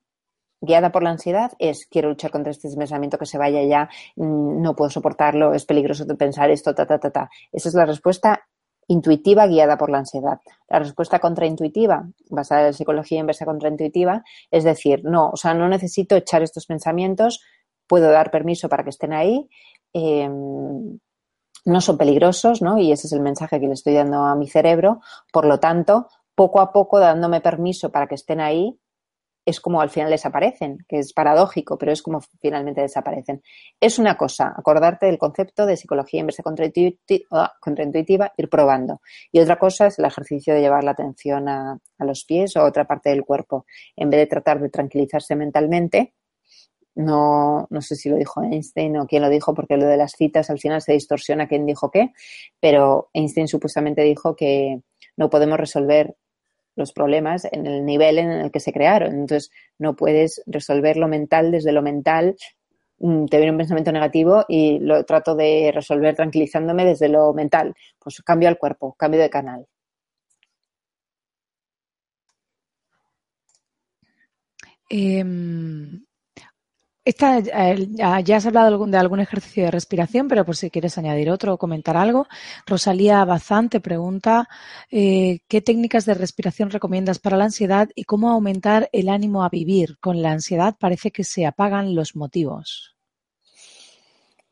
guiada 0.61 0.91
por 0.91 1.03
la 1.03 1.11
ansiedad 1.11 1.51
es 1.59 1.87
quiero 1.89 2.09
luchar 2.09 2.31
contra 2.31 2.51
este 2.51 2.69
pensamiento 2.75 3.17
que 3.17 3.25
se 3.25 3.37
vaya 3.37 3.63
ya, 3.63 3.89
mm, 4.15 4.61
no 4.61 4.75
puedo 4.75 4.89
soportarlo, 4.89 5.53
es 5.53 5.65
peligroso 5.65 6.05
pensar 6.17 6.49
esto, 6.51 6.73
ta, 6.73 6.85
ta, 6.85 6.99
ta, 6.99 7.11
ta. 7.11 7.29
Esa 7.51 7.69
es 7.69 7.75
la 7.75 7.85
respuesta 7.85 8.47
intuitiva 8.87 9.47
guiada 9.47 9.77
por 9.77 9.89
la 9.89 9.99
ansiedad. 9.99 10.39
La 10.69 10.79
respuesta 10.79 11.19
contraintuitiva, 11.19 12.07
basada 12.29 12.67
en 12.67 12.73
psicología 12.73 13.19
inversa 13.19 13.45
contraintuitiva, 13.45 14.23
es 14.49 14.63
decir, 14.63 15.01
no, 15.03 15.29
o 15.29 15.37
sea, 15.37 15.53
no 15.53 15.67
necesito 15.67 16.15
echar 16.15 16.41
estos 16.41 16.65
pensamientos, 16.65 17.41
puedo 17.87 18.11
dar 18.11 18.31
permiso 18.31 18.69
para 18.69 18.83
que 18.83 18.89
estén 18.89 19.13
ahí, 19.13 19.49
em, 19.93 20.99
no 21.65 21.81
son 21.81 21.97
peligrosos, 21.97 22.61
¿no? 22.61 22.77
Y 22.77 22.91
ese 22.91 23.07
es 23.07 23.13
el 23.13 23.19
mensaje 23.19 23.59
que 23.59 23.67
le 23.67 23.73
estoy 23.73 23.93
dando 23.93 24.23
a 24.23 24.35
mi 24.35 24.47
cerebro. 24.47 25.01
Por 25.33 25.45
lo 25.45 25.59
tanto, 25.59 26.07
poco 26.33 26.61
a 26.61 26.71
poco, 26.71 26.99
dándome 26.99 27.41
permiso 27.41 27.91
para 27.91 28.07
que 28.07 28.15
estén 28.15 28.39
ahí, 28.39 28.79
es 29.47 29.61
como 29.61 29.79
al 29.79 29.89
final 29.89 30.11
desaparecen, 30.11 30.85
que 30.89 30.99
es 30.99 31.13
paradójico, 31.13 31.77
pero 31.77 31.93
es 31.93 32.01
como 32.01 32.19
finalmente 32.41 32.81
desaparecen. 32.81 33.41
Es 33.79 33.97
una 33.97 34.17
cosa, 34.17 34.53
acordarte 34.53 35.05
del 35.05 35.17
concepto 35.17 35.65
de 35.65 35.77
psicología 35.77 36.19
inversa 36.19 36.43
ah, 37.31 37.53
contraintuitiva, 37.61 38.33
ir 38.35 38.49
probando. 38.49 38.99
Y 39.31 39.39
otra 39.39 39.57
cosa 39.57 39.87
es 39.87 39.99
el 39.99 40.05
ejercicio 40.05 40.53
de 40.53 40.59
llevar 40.59 40.83
la 40.83 40.91
atención 40.91 41.47
a, 41.47 41.79
los 41.99 42.25
pies 42.25 42.57
o 42.57 42.59
a 42.59 42.65
otra 42.65 42.83
parte 42.83 43.09
del 43.09 43.23
cuerpo. 43.23 43.65
En 43.95 44.09
vez 44.09 44.19
de 44.19 44.27
tratar 44.27 44.59
de 44.59 44.67
tranquilizarse 44.67 45.33
mentalmente, 45.37 46.13
no, 46.95 47.67
no 47.69 47.81
sé 47.81 47.95
si 47.95 48.09
lo 48.09 48.17
dijo 48.17 48.43
Einstein 48.43 48.97
o 48.97 49.07
quién 49.07 49.21
lo 49.21 49.29
dijo, 49.29 49.53
porque 49.53 49.77
lo 49.77 49.85
de 49.85 49.95
las 49.95 50.11
citas 50.11 50.49
al 50.49 50.59
final 50.59 50.81
se 50.81 50.91
distorsiona 50.91 51.47
quién 51.47 51.65
dijo 51.65 51.89
qué, 51.89 52.11
pero 52.59 53.09
Einstein 53.13 53.47
supuestamente 53.47 54.01
dijo 54.01 54.35
que 54.35 54.81
no 55.15 55.29
podemos 55.29 55.57
resolver 55.57 56.17
los 56.77 56.93
problemas 56.93 57.45
en 57.51 57.67
el 57.67 57.85
nivel 57.85 58.19
en 58.19 58.31
el 58.31 58.51
que 58.51 58.61
se 58.61 58.71
crearon. 58.71 59.11
Entonces, 59.13 59.51
no 59.79 59.95
puedes 59.95 60.41
resolver 60.45 60.95
lo 60.95 61.09
mental 61.09 61.51
desde 61.51 61.73
lo 61.73 61.81
mental. 61.81 62.37
Mm, 62.99 63.25
te 63.25 63.37
viene 63.37 63.51
un 63.51 63.57
pensamiento 63.57 63.91
negativo 63.91 64.45
y 64.47 64.79
lo 64.79 65.03
trato 65.03 65.35
de 65.35 65.71
resolver 65.73 66.15
tranquilizándome 66.15 66.85
desde 66.85 67.09
lo 67.09 67.33
mental. 67.33 67.75
Pues 67.99 68.21
cambio 68.21 68.49
al 68.49 68.57
cuerpo, 68.57 68.95
cambio 68.97 69.19
de 69.21 69.29
canal. 69.29 69.67
Em, 74.89 76.06
esta, 77.07 77.39
eh, 77.39 77.87
ya 78.23 78.35
has 78.35 78.45
hablado 78.45 78.85
de 78.85 78.97
algún 78.97 79.21
ejercicio 79.21 79.63
de 79.63 79.71
respiración, 79.71 80.27
pero 80.27 80.43
por 80.43 80.57
si 80.57 80.69
quieres 80.69 80.97
añadir 80.97 81.29
otro 81.29 81.53
o 81.53 81.57
comentar 81.57 81.95
algo. 81.95 82.27
Rosalía 82.65 83.23
Bazán 83.23 83.69
te 83.69 83.79
pregunta 83.79 84.49
eh, 84.91 85.39
qué 85.47 85.61
técnicas 85.61 86.05
de 86.05 86.15
respiración 86.15 86.69
recomiendas 86.69 87.19
para 87.19 87.37
la 87.37 87.45
ansiedad 87.45 87.89
y 87.95 88.03
cómo 88.03 88.29
aumentar 88.29 88.89
el 88.91 89.07
ánimo 89.07 89.45
a 89.45 89.49
vivir. 89.49 89.97
Con 89.99 90.21
la 90.21 90.31
ansiedad 90.31 90.75
parece 90.77 91.11
que 91.11 91.23
se 91.23 91.45
apagan 91.45 91.95
los 91.95 92.15
motivos. 92.17 92.97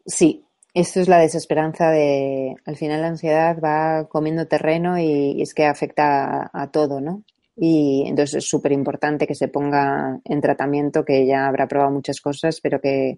Sí, 0.06 0.46
esto 0.74 1.02
es 1.02 1.10
la 1.10 1.20
desesperanza 1.20 1.90
de, 1.90 2.56
al 2.66 2.78
final 2.78 3.02
la 3.02 3.08
ansiedad 3.08 3.60
va 3.62 4.08
comiendo 4.08 4.48
terreno 4.48 4.98
y, 4.98 5.42
es 5.42 5.54
que 5.54 5.66
afecta 5.66 6.50
a 6.54 6.72
todo, 6.72 7.02
¿no? 7.02 7.24
Y 7.56 8.04
entonces 8.08 8.44
es 8.44 8.50
súper 8.50 8.74
importante 8.74 9.28
que 9.28 9.36
se 9.36 9.48
ponga 9.48 10.20
en 10.26 10.42
tratamiento, 10.42 11.06
que 11.06 11.26
ya 11.26 11.48
habrá 11.48 11.68
probado 11.68 11.92
muchas 11.92 12.20
cosas, 12.20 12.60
pero 12.62 12.82
que, 12.82 13.18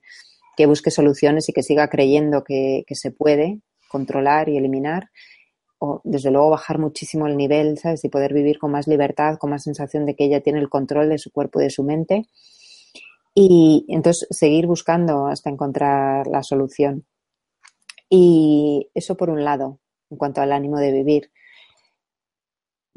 busque 0.67 0.91
soluciones 0.91 1.49
y 1.49 1.53
que 1.53 1.63
siga 1.63 1.87
creyendo 1.87 2.43
que, 2.43 2.83
se 2.91 3.11
puede 3.11 3.61
controlar 3.89 4.49
y 4.49 4.57
eliminar. 4.57 5.09
O 5.79 6.01
desde 6.03 6.31
luego 6.31 6.51
bajar 6.51 6.79
muchísimo 6.79 7.27
el 7.27 7.37
nivel, 7.37 7.77
¿sabes? 7.77 8.03
Y 8.03 8.09
poder 8.09 8.33
vivir 8.33 8.57
con 8.57 8.71
más 8.71 8.87
libertad, 8.87 9.37
con 9.37 9.51
más 9.51 9.63
sensación 9.63 10.05
de 10.05 10.15
que 10.15 10.25
ella 10.25 10.41
tiene 10.41 10.59
el 10.59 10.69
control 10.69 11.09
de 11.09 11.19
su 11.19 11.31
cuerpo 11.31 11.59
y 11.59 11.65
de 11.65 11.69
su 11.69 11.83
mente. 11.83 12.25
Y 13.35 13.85
entonces 13.89 14.27
seguir 14.31 14.65
buscando 14.65 15.27
hasta 15.27 15.51
encontrar 15.51 16.25
la 16.27 16.41
solución. 16.41 17.05
Y 18.09 18.89
eso 18.95 19.15
por 19.15 19.29
un 19.29 19.43
lado, 19.43 19.79
en 20.09 20.17
cuanto 20.17 20.41
al 20.41 20.51
ánimo 20.51 20.79
de 20.79 20.91
vivir. 20.91 21.31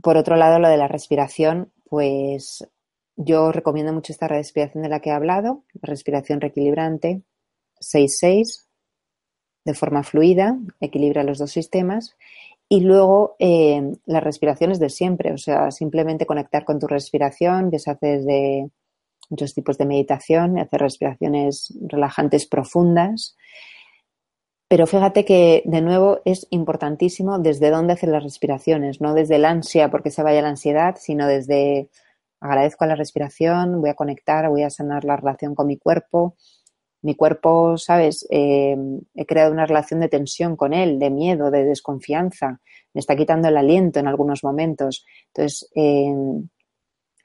Por 0.03 0.17
otro 0.17 0.37
lado, 0.37 0.59
lo 0.59 0.69
de 0.69 0.77
la 0.77 0.89
respiración, 0.89 1.73
pues 1.89 2.67
yo 3.17 3.53
recomiendo 3.53 3.93
mucho 3.93 4.13
esta 4.13 4.29
respiración 4.29 4.83
de 4.83 4.89
la 4.89 5.01
que 5.01 5.11
he 5.11 5.13
hablado, 5.13 5.65
respiración 5.75 6.41
reequilibrante, 6.41 7.23
6-6, 7.81 8.67
de 9.65 9.75
forma 9.75 10.03
fluida, 10.03 10.59
equilibra 10.81 11.23
los 11.23 11.39
dos 11.39 11.51
sistemas. 11.51 12.17
Y 12.69 12.81
luego 12.81 13.37
eh, 13.39 13.83
las 14.07 14.23
respiraciones 14.23 14.79
de 14.79 14.91
siempre, 14.91 15.33
o 15.33 15.39
sea, 15.39 15.71
simplemente 15.71 16.25
conectar 16.25 16.65
con 16.65 16.79
tu 16.79 16.87
respiración, 16.87 17.71
que 17.71 17.81
se 17.81 17.91
hace 17.91 18.07
desde 18.07 18.71
muchos 19.29 19.55
tipos 19.55 19.77
de 19.77 19.87
meditación, 19.87 20.59
hacer 20.59 20.81
respiraciones 20.81 21.77
relajantes 21.89 22.47
profundas 22.47 23.37
pero 24.71 24.87
fíjate 24.87 25.25
que, 25.25 25.65
de 25.67 25.81
nuevo, 25.81 26.21
es 26.25 26.47
importantísimo 26.51 27.41
desde 27.41 27.71
dónde 27.71 27.95
hacer 27.95 28.09
las 28.11 28.23
respiraciones, 28.23 29.01
no 29.01 29.15
desde 29.15 29.35
el 29.35 29.45
ansia 29.45 29.91
porque 29.91 30.13
se 30.13 30.23
vaya 30.23 30.43
la 30.43 30.51
ansiedad, 30.51 30.95
sino 30.97 31.27
desde 31.27 31.91
agradezco 32.39 32.85
a 32.85 32.87
la 32.87 32.95
respiración, 32.95 33.81
voy 33.81 33.91
a 33.91 33.95
conectar, 33.95 34.49
voy 34.49 34.63
a 34.63 34.71
sanar 34.71 35.05
la 35.05 35.17
relación 35.17 35.57
con 35.57 35.67
mi 35.67 35.77
cuerpo. 35.77 36.37
Mi 37.03 37.17
cuerpo, 37.17 37.77
¿sabes? 37.79 38.25
Eh, 38.31 38.77
he 39.17 39.27
creado 39.27 39.51
una 39.51 39.67
relación 39.67 39.99
de 39.99 40.09
tensión 40.09 40.55
con 40.55 40.73
él, 40.73 41.01
de 41.01 41.11
miedo, 41.11 41.51
de 41.51 41.65
desconfianza. 41.65 42.61
Me 42.95 43.01
está 43.01 43.17
quitando 43.17 43.49
el 43.49 43.57
aliento 43.57 43.99
en 43.99 44.07
algunos 44.07 44.45
momentos. 44.45 45.05
Entonces, 45.35 45.69
eh, 45.75 46.15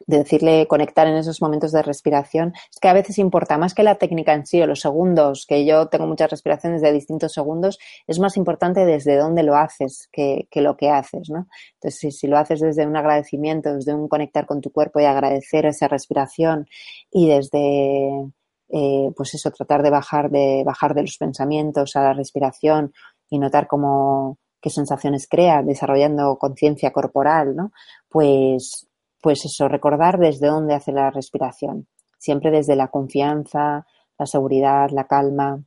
de 0.07 0.19
decirle 0.19 0.67
conectar 0.67 1.07
en 1.07 1.15
esos 1.15 1.41
momentos 1.41 1.71
de 1.71 1.81
respiración, 1.81 2.53
es 2.71 2.79
que 2.79 2.87
a 2.87 2.93
veces 2.93 3.17
importa 3.17 3.57
más 3.57 3.73
que 3.73 3.83
la 3.83 3.95
técnica 3.95 4.33
en 4.33 4.45
sí 4.45 4.61
o 4.61 4.67
los 4.67 4.81
segundos, 4.81 5.45
que 5.47 5.65
yo 5.65 5.87
tengo 5.87 6.07
muchas 6.07 6.29
respiraciones 6.29 6.81
de 6.81 6.91
distintos 6.91 7.33
segundos, 7.33 7.79
es 8.07 8.19
más 8.19 8.37
importante 8.37 8.85
desde 8.85 9.17
dónde 9.17 9.43
lo 9.43 9.55
haces 9.55 10.09
que, 10.11 10.47
lo 10.55 10.77
que 10.77 10.89
haces, 10.89 11.29
¿no? 11.29 11.47
Entonces, 11.75 11.99
si, 11.99 12.11
si, 12.11 12.27
lo 12.27 12.37
haces 12.37 12.59
desde 12.59 12.85
un 12.85 12.95
agradecimiento, 12.95 13.73
desde 13.73 13.93
un 13.93 14.07
conectar 14.07 14.45
con 14.45 14.61
tu 14.61 14.71
cuerpo 14.71 14.99
y 14.99 15.05
agradecer 15.05 15.65
esa 15.65 15.87
respiración 15.87 16.67
y 17.11 17.27
desde 17.27 18.31
eh, 18.69 19.11
pues 19.15 19.33
eso, 19.35 19.51
tratar 19.51 19.83
de 19.83 19.89
bajar, 19.89 20.29
de 20.29 20.63
bajar 20.65 20.95
de 20.95 21.03
los 21.03 21.17
pensamientos 21.17 21.95
a 21.95 22.01
la 22.01 22.13
respiración 22.13 22.93
y 23.29 23.39
notar 23.39 23.67
cómo, 23.67 24.37
qué 24.61 24.69
sensaciones 24.69 25.27
crea, 25.29 25.61
desarrollando 25.61 26.37
conciencia 26.37 26.91
corporal, 26.91 27.55
¿no? 27.55 27.71
Pues, 28.09 28.87
pues 29.25 29.43
eso, 29.43 29.67
recordar 29.67 30.19
desde 30.19 30.45
dónde 30.45 30.75
hace 30.75 30.91
la 30.91 31.09
respiración. 31.09 31.87
Siempre 32.19 32.51
desde 32.51 32.75
la 32.75 32.89
confianza, 32.89 33.87
la 34.19 34.25
seguridad, 34.27 34.91
la 34.91 35.07
calma. 35.07 35.63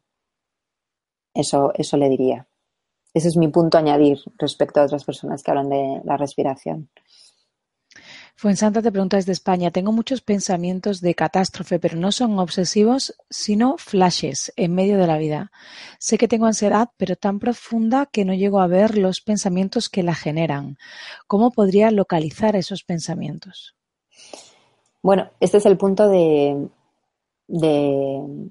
Eso, 1.35 1.73
eso 1.75 1.97
le 1.97 2.09
diría. 2.09 2.47
Ese 3.13 3.27
es 3.27 3.37
mi 3.37 3.49
punto 3.49 3.77
a 3.77 3.81
añadir 3.81 4.19
respecto 4.39 4.79
a 4.79 4.85
otras 4.85 5.03
personas 5.05 5.43
que 5.43 5.51
hablan 5.51 5.71
de 5.71 6.01
la 6.05 6.17
respiración. 6.17 6.89
Fuensanta 8.41 8.81
te 8.81 8.93
pregunta 8.93 9.17
desde 9.17 9.33
España. 9.33 9.73
Tengo 9.73 9.91
muchos 9.91 10.21
pensamientos 10.21 11.01
de 11.01 11.17
catástrofe, 11.17 11.81
pero 11.81 11.97
no 11.97 12.13
son 12.13 12.39
obsesivos, 12.39 13.17
sino 13.29 13.77
flashes 13.79 14.53
en 14.55 14.77
medio 14.77 14.97
de 14.97 15.09
la 15.09 15.19
vida. 15.19 15.51
Sé 15.99 16.19
que 16.19 16.29
tengo 16.29 16.47
ansiedad, 16.47 16.91
pero 16.97 17.17
tan 17.17 17.41
profunda 17.41 18.07
que 18.07 18.25
no 18.25 18.33
llego 18.35 18.61
a 18.61 18.69
ver 18.69 18.97
los 18.97 19.23
pensamientos 19.23 19.89
que 19.89 20.05
la 20.05 20.15
generan. 20.15 20.79
¿Cómo 21.27 21.51
podría 21.51 21.91
localizar 21.91 22.55
esos 22.55 22.85
pensamientos? 22.85 23.75
Bueno, 25.03 25.31
este 25.41 25.57
es 25.57 25.67
el 25.67 25.77
punto 25.77 26.09
de, 26.09 26.69
de, 27.49 28.49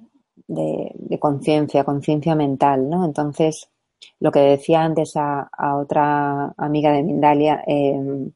conciencia, 1.18 1.86
conciencia 1.86 2.36
mental, 2.36 2.90
¿no? 2.90 3.06
Entonces, 3.06 3.70
lo 4.20 4.34
que 4.34 4.42
decía 4.42 4.82
antes 4.82 5.14
a, 5.16 5.50
otra 5.78 6.54
amiga 6.58 6.92
de 6.92 7.04
Mindalia, 7.04 7.64
eh, 7.66 8.34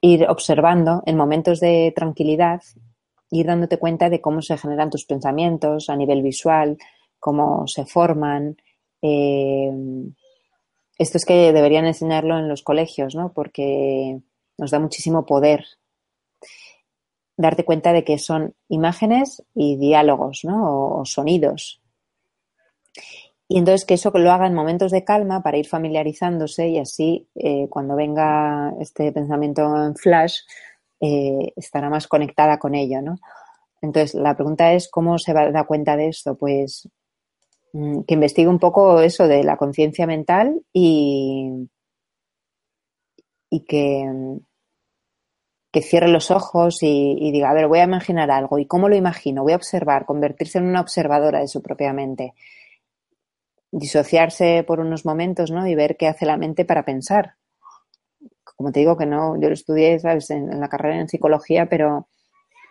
ir 0.00 0.26
observando 0.28 1.02
en 1.06 1.16
momentos 1.16 1.60
de 1.60 1.92
tranquilidad, 1.94 2.62
ir 3.30 3.46
dándote 3.46 3.78
cuenta 3.78 4.08
de 4.08 4.20
cómo 4.20 4.42
se 4.42 4.56
generan 4.56 4.90
tus 4.90 5.04
pensamientos 5.04 5.90
a 5.90 5.96
nivel 5.96 6.22
visual, 6.22 6.78
cómo 7.18 7.66
se 7.66 7.84
forman. 7.84 8.56
Eh, 9.02 9.70
esto 10.98 11.18
es 11.18 11.24
que 11.24 11.52
deberían 11.52 11.86
enseñarlo 11.86 12.38
en 12.38 12.48
los 12.48 12.62
colegios, 12.62 13.14
¿no? 13.14 13.32
Porque 13.32 14.20
nos 14.56 14.70
da 14.70 14.78
muchísimo 14.78 15.24
poder 15.24 15.64
darte 17.36 17.64
cuenta 17.64 17.92
de 17.92 18.04
que 18.04 18.18
son 18.18 18.54
imágenes 18.68 19.44
y 19.54 19.76
diálogos, 19.76 20.40
¿no? 20.42 20.98
o 20.98 21.04
sonidos. 21.04 21.80
Y 23.48 23.58
entonces 23.58 23.86
que 23.86 23.94
eso 23.94 24.10
lo 24.14 24.30
haga 24.30 24.46
en 24.46 24.54
momentos 24.54 24.92
de 24.92 25.04
calma 25.04 25.42
para 25.42 25.56
ir 25.56 25.66
familiarizándose 25.66 26.68
y 26.68 26.78
así 26.78 27.28
eh, 27.34 27.66
cuando 27.70 27.96
venga 27.96 28.74
este 28.78 29.10
pensamiento 29.10 29.62
en 29.86 29.96
flash 29.96 30.40
eh, 31.00 31.54
estará 31.56 31.88
más 31.88 32.06
conectada 32.06 32.58
con 32.58 32.74
ello, 32.74 33.00
¿no? 33.00 33.16
Entonces 33.80 34.14
la 34.14 34.34
pregunta 34.34 34.74
es 34.74 34.90
cómo 34.90 35.18
se 35.18 35.32
va 35.32 35.42
a 35.42 35.50
dar 35.50 35.66
cuenta 35.66 35.96
de 35.96 36.08
esto, 36.08 36.36
pues 36.36 36.90
mm, 37.72 38.02
que 38.02 38.14
investigue 38.14 38.48
un 38.48 38.58
poco 38.58 39.00
eso 39.00 39.26
de 39.26 39.42
la 39.42 39.56
conciencia 39.56 40.06
mental 40.06 40.60
y, 40.72 41.70
y 43.48 43.64
que, 43.64 44.04
que 45.72 45.82
cierre 45.82 46.08
los 46.08 46.30
ojos 46.30 46.82
y, 46.82 47.16
y, 47.18 47.32
diga, 47.32 47.50
a 47.50 47.54
ver, 47.54 47.68
voy 47.68 47.78
a 47.78 47.84
imaginar 47.84 48.30
algo. 48.30 48.58
¿Y 48.58 48.66
cómo 48.66 48.88
lo 48.90 48.96
imagino? 48.96 49.42
Voy 49.42 49.52
a 49.54 49.56
observar, 49.56 50.04
convertirse 50.04 50.58
en 50.58 50.64
una 50.66 50.80
observadora 50.82 51.40
de 51.40 51.48
su 51.48 51.62
propia 51.62 51.94
mente 51.94 52.34
disociarse 53.70 54.64
por 54.66 54.80
unos 54.80 55.04
momentos, 55.04 55.50
¿no? 55.50 55.66
Y 55.66 55.74
ver 55.74 55.96
qué 55.96 56.08
hace 56.08 56.26
la 56.26 56.36
mente 56.36 56.64
para 56.64 56.84
pensar. 56.84 57.34
Como 58.56 58.72
te 58.72 58.80
digo 58.80 58.96
que 58.96 59.06
no, 59.06 59.40
yo 59.40 59.48
lo 59.48 59.54
estudié. 59.54 60.00
En, 60.30 60.60
la 60.60 60.68
carrera 60.68 61.00
en 61.00 61.08
psicología, 61.08 61.66
pero 61.66 62.08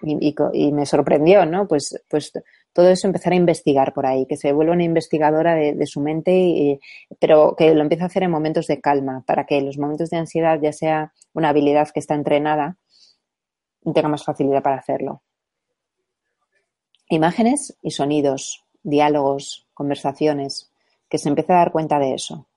y, 0.02 0.72
me 0.72 0.86
sorprendió, 0.86 1.46
¿no? 1.46 1.68
Pues, 1.68 2.04
pues 2.10 2.32
todo 2.74 2.90
eso 2.90 3.08
empezar 3.08 3.34
a 3.34 3.38
investigar 3.38 3.94
por 3.94 4.06
ahí, 4.06 4.26
que 4.28 4.38
se 4.38 4.52
vuelva 4.52 4.74
una 4.74 4.84
investigadora 4.84 5.56
de, 5.56 5.88
su 5.88 6.02
mente, 6.02 6.32
y, 6.38 6.80
pero 7.20 7.56
que 7.56 7.74
lo 7.74 7.82
empiece 7.82 8.04
a 8.04 8.08
hacer 8.08 8.24
en 8.24 8.32
momentos 8.32 8.68
de 8.68 8.80
calma, 8.80 9.24
para 9.26 9.46
que 9.46 9.62
los 9.62 9.78
momentos 9.78 10.10
de 10.10 10.18
ansiedad 10.18 10.60
ya 10.62 10.72
sea 10.72 11.14
una 11.34 11.50
habilidad 11.50 11.90
que 11.90 12.00
está 12.00 12.14
entrenada 12.14 12.78
y 13.84 13.94
tenga 13.94 14.10
más 14.10 14.24
facilidad 14.24 14.62
para 14.62 14.78
hacerlo. 14.78 15.24
Imágenes 17.10 17.78
y 17.82 17.92
sonidos, 17.92 18.66
diálogos, 18.84 19.68
conversaciones, 19.74 20.72
que 21.10 21.18
se 21.18 21.30
empiece 21.30 21.54
a 21.54 21.58
dar 21.58 21.72
cuenta 21.72 22.00
de 22.00 22.14
eso. 22.14 22.48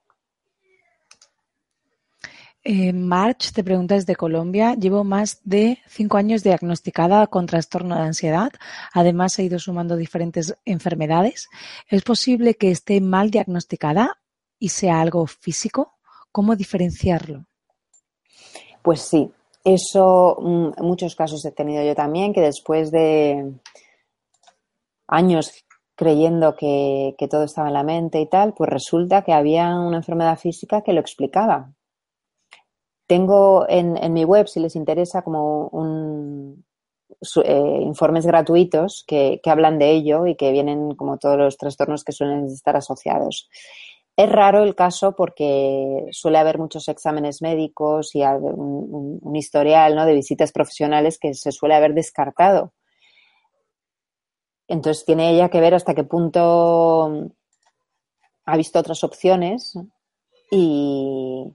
Eh, 2.63 2.93
March 2.93 3.53
te 3.53 3.63
pregunta 3.63 3.95
desde 3.95 4.15
Colombia. 4.15 4.75
Llevo 4.75 5.03
más 5.03 5.41
de 5.43 5.79
cinco 5.87 6.17
años 6.17 6.43
diagnosticada 6.43 7.25
con 7.27 7.47
trastorno 7.47 7.95
de 7.95 8.03
ansiedad. 8.03 8.51
Además, 8.93 9.37
he 9.39 9.43
ido 9.43 9.57
sumando 9.57 9.95
diferentes 9.95 10.55
enfermedades. 10.65 11.49
¿Es 11.87 12.03
posible 12.03 12.55
que 12.55 12.69
esté 12.69 13.01
mal 13.01 13.31
diagnosticada 13.31 14.19
y 14.59 14.69
sea 14.69 15.01
algo 15.01 15.25
físico? 15.25 15.97
¿Cómo 16.31 16.55
diferenciarlo? 16.55 17.45
Pues 18.83 19.01
sí, 19.01 19.31
eso 19.63 20.37
mm, 20.39 20.71
en 20.77 20.85
muchos 20.85 21.15
casos 21.15 21.43
he 21.45 21.51
tenido 21.51 21.83
yo 21.83 21.95
también, 21.95 22.31
que 22.31 22.41
después 22.41 22.91
de 22.91 23.53
años 25.07 25.65
creyendo 26.01 26.55
que, 26.55 27.13
todo 27.29 27.43
estaba 27.43 27.67
en 27.67 27.75
la 27.75 27.83
mente 27.83 28.19
y 28.19 28.25
tal, 28.25 28.55
pues 28.55 28.71
resulta 28.71 29.21
que 29.21 29.33
había 29.33 29.77
una 29.79 29.97
enfermedad 29.97 30.35
física 30.35 30.81
que 30.81 30.93
lo 30.93 30.99
explicaba. 30.99 31.73
Tengo 33.05 33.67
en, 33.69 34.11
mi 34.11 34.25
web, 34.25 34.47
si 34.47 34.59
les 34.59 34.75
interesa, 34.75 35.21
como 35.21 35.67
un, 35.67 36.65
eh, 37.45 37.79
informes 37.83 38.25
gratuitos 38.25 39.03
que, 39.05 39.39
hablan 39.45 39.77
de 39.77 39.91
ello 39.91 40.25
y 40.25 40.35
que 40.35 40.51
vienen 40.51 40.95
como 40.95 41.19
todos 41.19 41.37
los 41.37 41.55
trastornos 41.55 42.03
que 42.03 42.13
suelen 42.13 42.45
estar 42.45 42.75
asociados. 42.75 43.47
Es 44.17 44.27
raro 44.27 44.63
el 44.63 44.73
caso 44.73 45.15
porque 45.15 46.07
suele 46.09 46.39
haber 46.39 46.57
muchos 46.57 46.87
exámenes 46.87 47.43
médicos 47.43 48.15
y 48.15 48.23
un, 48.23 49.19
un, 49.21 49.35
historial 49.35 49.95
¿no? 49.95 50.07
de 50.07 50.15
visitas 50.15 50.51
profesionales 50.51 51.19
que 51.19 51.35
se 51.35 51.51
suele 51.51 51.75
haber 51.75 51.93
descartado. 51.93 52.73
Entonces 54.71 55.03
tiene 55.03 55.31
ella 55.31 55.49
que 55.49 55.59
ver 55.59 55.73
hasta 55.73 55.93
qué 55.93 56.05
punto 56.05 57.29
ha 58.45 58.57
visto 58.57 58.79
otras 58.79 59.03
opciones 59.03 59.77
y 60.49 61.51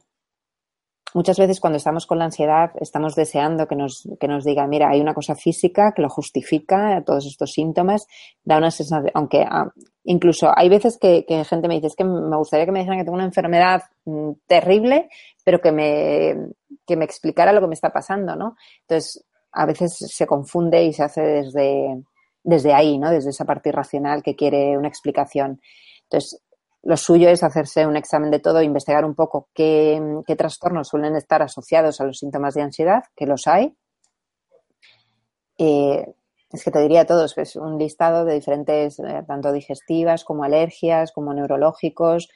muchas 1.14 1.38
veces 1.38 1.58
cuando 1.58 1.78
estamos 1.78 2.06
con 2.06 2.18
la 2.18 2.26
ansiedad 2.26 2.72
estamos 2.78 3.14
deseando 3.14 3.66
que 3.66 3.74
nos, 3.74 4.06
que 4.20 4.28
nos 4.28 4.44
diga, 4.44 4.66
mira, 4.66 4.90
hay 4.90 5.00
una 5.00 5.14
cosa 5.14 5.34
física 5.34 5.94
que 5.96 6.02
lo 6.02 6.10
justifica, 6.10 7.02
todos 7.06 7.24
estos 7.24 7.52
síntomas, 7.52 8.06
da 8.44 8.58
una 8.58 8.70
sensación, 8.70 9.10
aunque 9.14 9.46
ah, 9.48 9.72
incluso 10.04 10.50
hay 10.54 10.68
veces 10.68 10.98
que, 11.00 11.24
que, 11.24 11.42
gente 11.44 11.68
me 11.68 11.76
dice, 11.76 11.86
es 11.86 11.96
que 11.96 12.04
me 12.04 12.36
gustaría 12.36 12.66
que 12.66 12.72
me 12.72 12.80
dijeran 12.80 12.98
que 12.98 13.04
tengo 13.04 13.16
una 13.16 13.24
enfermedad 13.24 13.84
mm, 14.04 14.32
terrible, 14.46 15.08
pero 15.42 15.62
que 15.62 15.72
me, 15.72 16.50
que 16.86 16.96
me 16.96 17.06
explicara 17.06 17.54
lo 17.54 17.62
que 17.62 17.68
me 17.68 17.74
está 17.74 17.88
pasando, 17.88 18.36
¿no? 18.36 18.56
Entonces, 18.82 19.24
a 19.52 19.64
veces 19.64 19.96
se 19.96 20.26
confunde 20.26 20.84
y 20.84 20.92
se 20.92 21.02
hace 21.02 21.22
desde, 21.22 22.02
desde 22.46 22.72
ahí, 22.72 22.96
¿no? 22.96 23.10
Desde 23.10 23.30
esa 23.30 23.44
parte 23.44 23.70
irracional 23.70 24.22
que 24.22 24.36
quiere 24.36 24.78
una 24.78 24.88
explicación. 24.88 25.60
Entonces, 26.04 26.40
lo 26.82 26.96
suyo 26.96 27.28
es 27.28 27.42
hacerse 27.42 27.86
un 27.86 27.96
examen 27.96 28.30
de 28.30 28.38
todo, 28.38 28.62
investigar 28.62 29.04
un 29.04 29.16
poco 29.16 29.48
qué, 29.52 30.00
trastornos 30.38 30.88
suelen 30.88 31.16
estar 31.16 31.42
asociados 31.42 32.00
a 32.00 32.04
los 32.04 32.18
síntomas 32.18 32.54
de 32.54 32.62
ansiedad, 32.62 33.02
que 33.16 33.26
los 33.26 33.48
hay. 33.48 33.76
Eh, 35.58 36.06
es 36.52 36.62
que 36.62 36.70
te 36.70 36.78
diría 36.78 37.04
todos, 37.04 37.34
que 37.34 37.42
es 37.42 37.56
un 37.56 37.78
listado 37.78 38.24
de 38.24 38.34
diferentes, 38.34 39.00
eh, 39.00 39.24
tanto 39.26 39.52
digestivas 39.52 40.22
como 40.22 40.44
alergias, 40.44 41.10
como 41.10 41.34
neurológicos. 41.34 42.28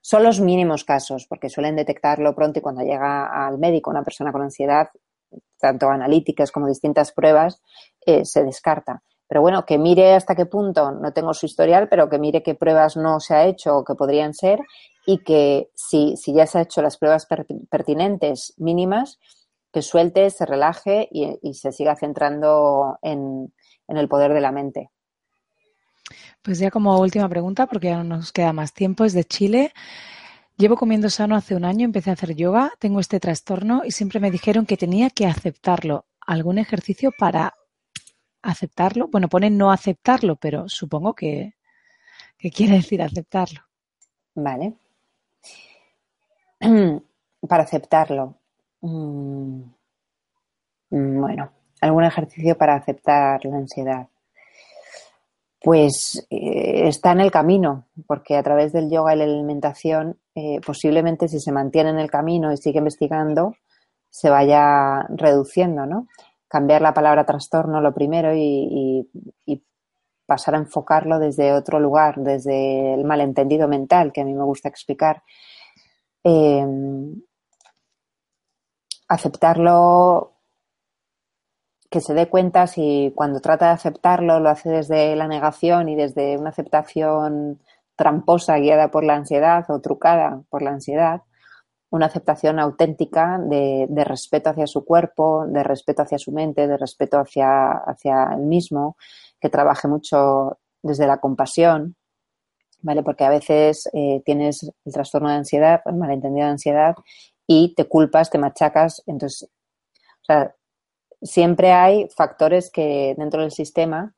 Son 0.00 0.22
los 0.22 0.40
mínimos 0.40 0.84
casos, 0.84 1.26
porque 1.28 1.50
suelen 1.50 1.76
detectarlo 1.76 2.34
pronto 2.34 2.60
y 2.60 2.62
cuando 2.62 2.80
llega 2.80 3.26
al 3.26 3.58
médico 3.58 3.90
una 3.90 4.02
persona 4.02 4.32
con 4.32 4.40
ansiedad, 4.40 4.88
tanto 5.58 5.90
analíticas 5.90 6.50
como 6.50 6.68
distintas 6.68 7.12
pruebas, 7.12 7.60
eh, 8.06 8.24
se 8.24 8.42
descarta. 8.42 9.02
Pero 9.28 9.42
bueno, 9.42 9.64
que 9.66 9.78
mire 9.78 10.14
hasta 10.14 10.34
qué 10.34 10.46
punto, 10.46 10.90
no 10.90 11.12
tengo 11.12 11.34
su 11.34 11.46
historial, 11.46 11.88
pero 11.88 12.08
que 12.08 12.18
mire 12.18 12.42
qué 12.42 12.54
pruebas 12.54 12.96
no 12.96 13.20
se 13.20 13.34
ha 13.34 13.44
hecho 13.44 13.76
o 13.76 13.84
que 13.84 13.94
podrían 13.94 14.32
ser 14.32 14.60
y 15.06 15.18
que 15.18 15.70
si, 15.74 16.16
si 16.16 16.32
ya 16.32 16.46
se 16.46 16.58
ha 16.58 16.62
hecho 16.62 16.82
las 16.82 16.96
pruebas 16.96 17.26
pertinentes 17.70 18.54
mínimas, 18.56 19.18
que 19.72 19.82
suelte, 19.82 20.30
se 20.30 20.46
relaje 20.46 21.08
y, 21.10 21.54
se 21.54 21.72
siga 21.72 21.94
centrando 21.96 22.98
en, 23.02 23.52
el 23.86 24.08
poder 24.08 24.32
de 24.32 24.40
la 24.40 24.52
mente. 24.52 24.90
Pues 26.42 26.58
ya 26.58 26.70
como 26.70 26.98
última 26.98 27.28
pregunta, 27.28 27.66
porque 27.66 27.88
ya 27.88 27.98
no 28.02 28.16
nos 28.16 28.32
queda 28.32 28.52
más 28.52 28.72
tiempo, 28.72 29.04
es 29.04 29.12
de 29.12 29.24
Chile. 29.24 29.72
Llevo 30.56 30.76
comiendo 30.76 31.10
sano 31.10 31.36
hace 31.36 31.54
un 31.54 31.64
año, 31.64 31.84
empecé 31.84 32.10
a 32.10 32.14
hacer 32.14 32.34
yoga, 32.34 32.72
tengo 32.78 33.00
este 33.00 33.20
trastorno 33.20 33.82
y 33.84 33.92
siempre 33.92 34.20
me 34.20 34.30
dijeron 34.30 34.66
que 34.66 34.76
tenía 34.76 35.10
que 35.10 35.26
aceptarlo. 35.26 36.06
¿Algún 36.26 36.58
ejercicio 36.58 37.12
para 37.16 37.54
aceptarlo. 38.42 39.08
Bueno, 39.08 39.28
pone 39.28 39.50
no 39.50 39.70
aceptarlo, 39.70 40.36
pero 40.36 40.68
supongo 40.68 41.14
que, 41.14 41.54
quiere 42.54 42.76
decir 42.76 43.02
aceptarlo. 43.02 43.60
Vale. 44.34 44.74
Para 47.48 47.62
aceptarlo. 47.62 48.36
Mm, 48.80 49.62
bueno, 50.90 51.50
algún 51.80 52.04
ejercicio 52.04 52.56
para 52.56 52.74
aceptar 52.74 53.44
la 53.44 53.56
ansiedad. 53.56 54.08
Pues 55.60 56.26
eh, 56.30 56.88
está 56.88 57.12
en 57.12 57.20
el 57.20 57.30
camino, 57.30 57.86
porque 58.06 58.36
a 58.36 58.42
través 58.42 58.72
del 58.72 58.90
yoga 58.90 59.14
y 59.14 59.18
la 59.18 59.24
alimentación, 59.24 60.18
eh, 60.34 60.60
posiblemente 60.64 61.28
si 61.28 61.40
se 61.40 61.52
mantiene 61.52 61.90
en 61.90 61.98
el 61.98 62.10
camino 62.10 62.52
y 62.52 62.56
sigue 62.56 62.78
investigando, 62.78 63.54
se 64.08 64.30
vaya 64.30 65.02
reduciendo, 65.08 65.84
¿no? 65.86 66.06
Cambiar 66.48 66.82
la 66.82 66.94
palabra 66.94 67.26
trastorno 67.26 67.80
lo 67.80 67.92
primero 67.94 68.34
y, 68.34 69.08
pasar 70.26 70.54
a 70.54 70.58
enfocarlo 70.58 71.18
desde 71.18 71.54
otro 71.54 71.80
lugar, 71.80 72.16
desde 72.16 72.92
el 72.92 73.04
malentendido 73.04 73.66
mental, 73.66 74.12
que 74.12 74.20
a 74.20 74.24
mí 74.26 74.34
me 74.34 74.44
gusta 74.44 74.68
explicar. 74.68 75.22
Em, 76.22 77.22
aceptarlo 79.08 80.34
que 81.90 82.00
se 82.00 82.14
dé 82.14 82.28
cuenta 82.28 82.66
si 82.66 83.12
cuando 83.16 83.40
trata 83.40 83.68
de 83.68 83.72
aceptarlo 83.72 84.40
lo 84.40 84.50
hace 84.50 84.68
desde 84.68 85.16
la 85.16 85.26
negación 85.28 85.88
y 85.88 85.96
desde 85.96 86.36
una 86.36 86.50
aceptación 86.50 87.60
tramposa 87.96 88.58
guiada 88.58 88.90
por 88.90 89.04
la 89.04 89.14
ansiedad 89.14 89.64
o 89.70 89.80
trucada 89.80 90.42
por 90.50 90.62
la 90.62 90.70
ansiedad, 90.70 91.22
una 91.90 92.06
aceptación 92.06 92.58
auténtica 92.58 93.38
de, 93.38 94.04
respeto 94.04 94.50
hacia 94.50 94.66
su 94.66 94.84
cuerpo, 94.84 95.46
de 95.46 95.62
respeto 95.62 96.02
hacia 96.02 96.18
su 96.18 96.32
mente, 96.32 96.66
de 96.66 96.76
respeto 96.76 97.18
hacia, 97.18 97.70
hacia 97.72 98.30
él 98.34 98.42
mismo, 98.42 98.96
que 99.40 99.48
trabaje 99.48 99.88
mucho 99.88 100.58
desde 100.82 101.06
la 101.06 101.18
compasión, 101.18 101.96
¿vale? 102.80 103.02
Porque 103.02 103.24
a 103.24 103.30
veces 103.30 103.88
eh, 103.92 104.22
tienes 104.24 104.70
el 104.84 104.92
trastorno 104.92 105.30
de 105.30 105.36
ansiedad, 105.36 105.80
el 105.86 105.96
malentendido 105.96 106.46
de 106.46 106.52
ansiedad, 106.52 106.94
y 107.46 107.74
te 107.74 107.86
culpas, 107.86 108.28
te 108.28 108.38
machacas, 108.38 109.02
entonces, 109.06 109.48
o 110.22 110.24
sea, 110.24 110.54
siempre 111.22 111.72
hay 111.72 112.08
factores 112.14 112.70
que 112.70 113.14
dentro 113.16 113.40
del 113.40 113.50
sistema 113.50 114.14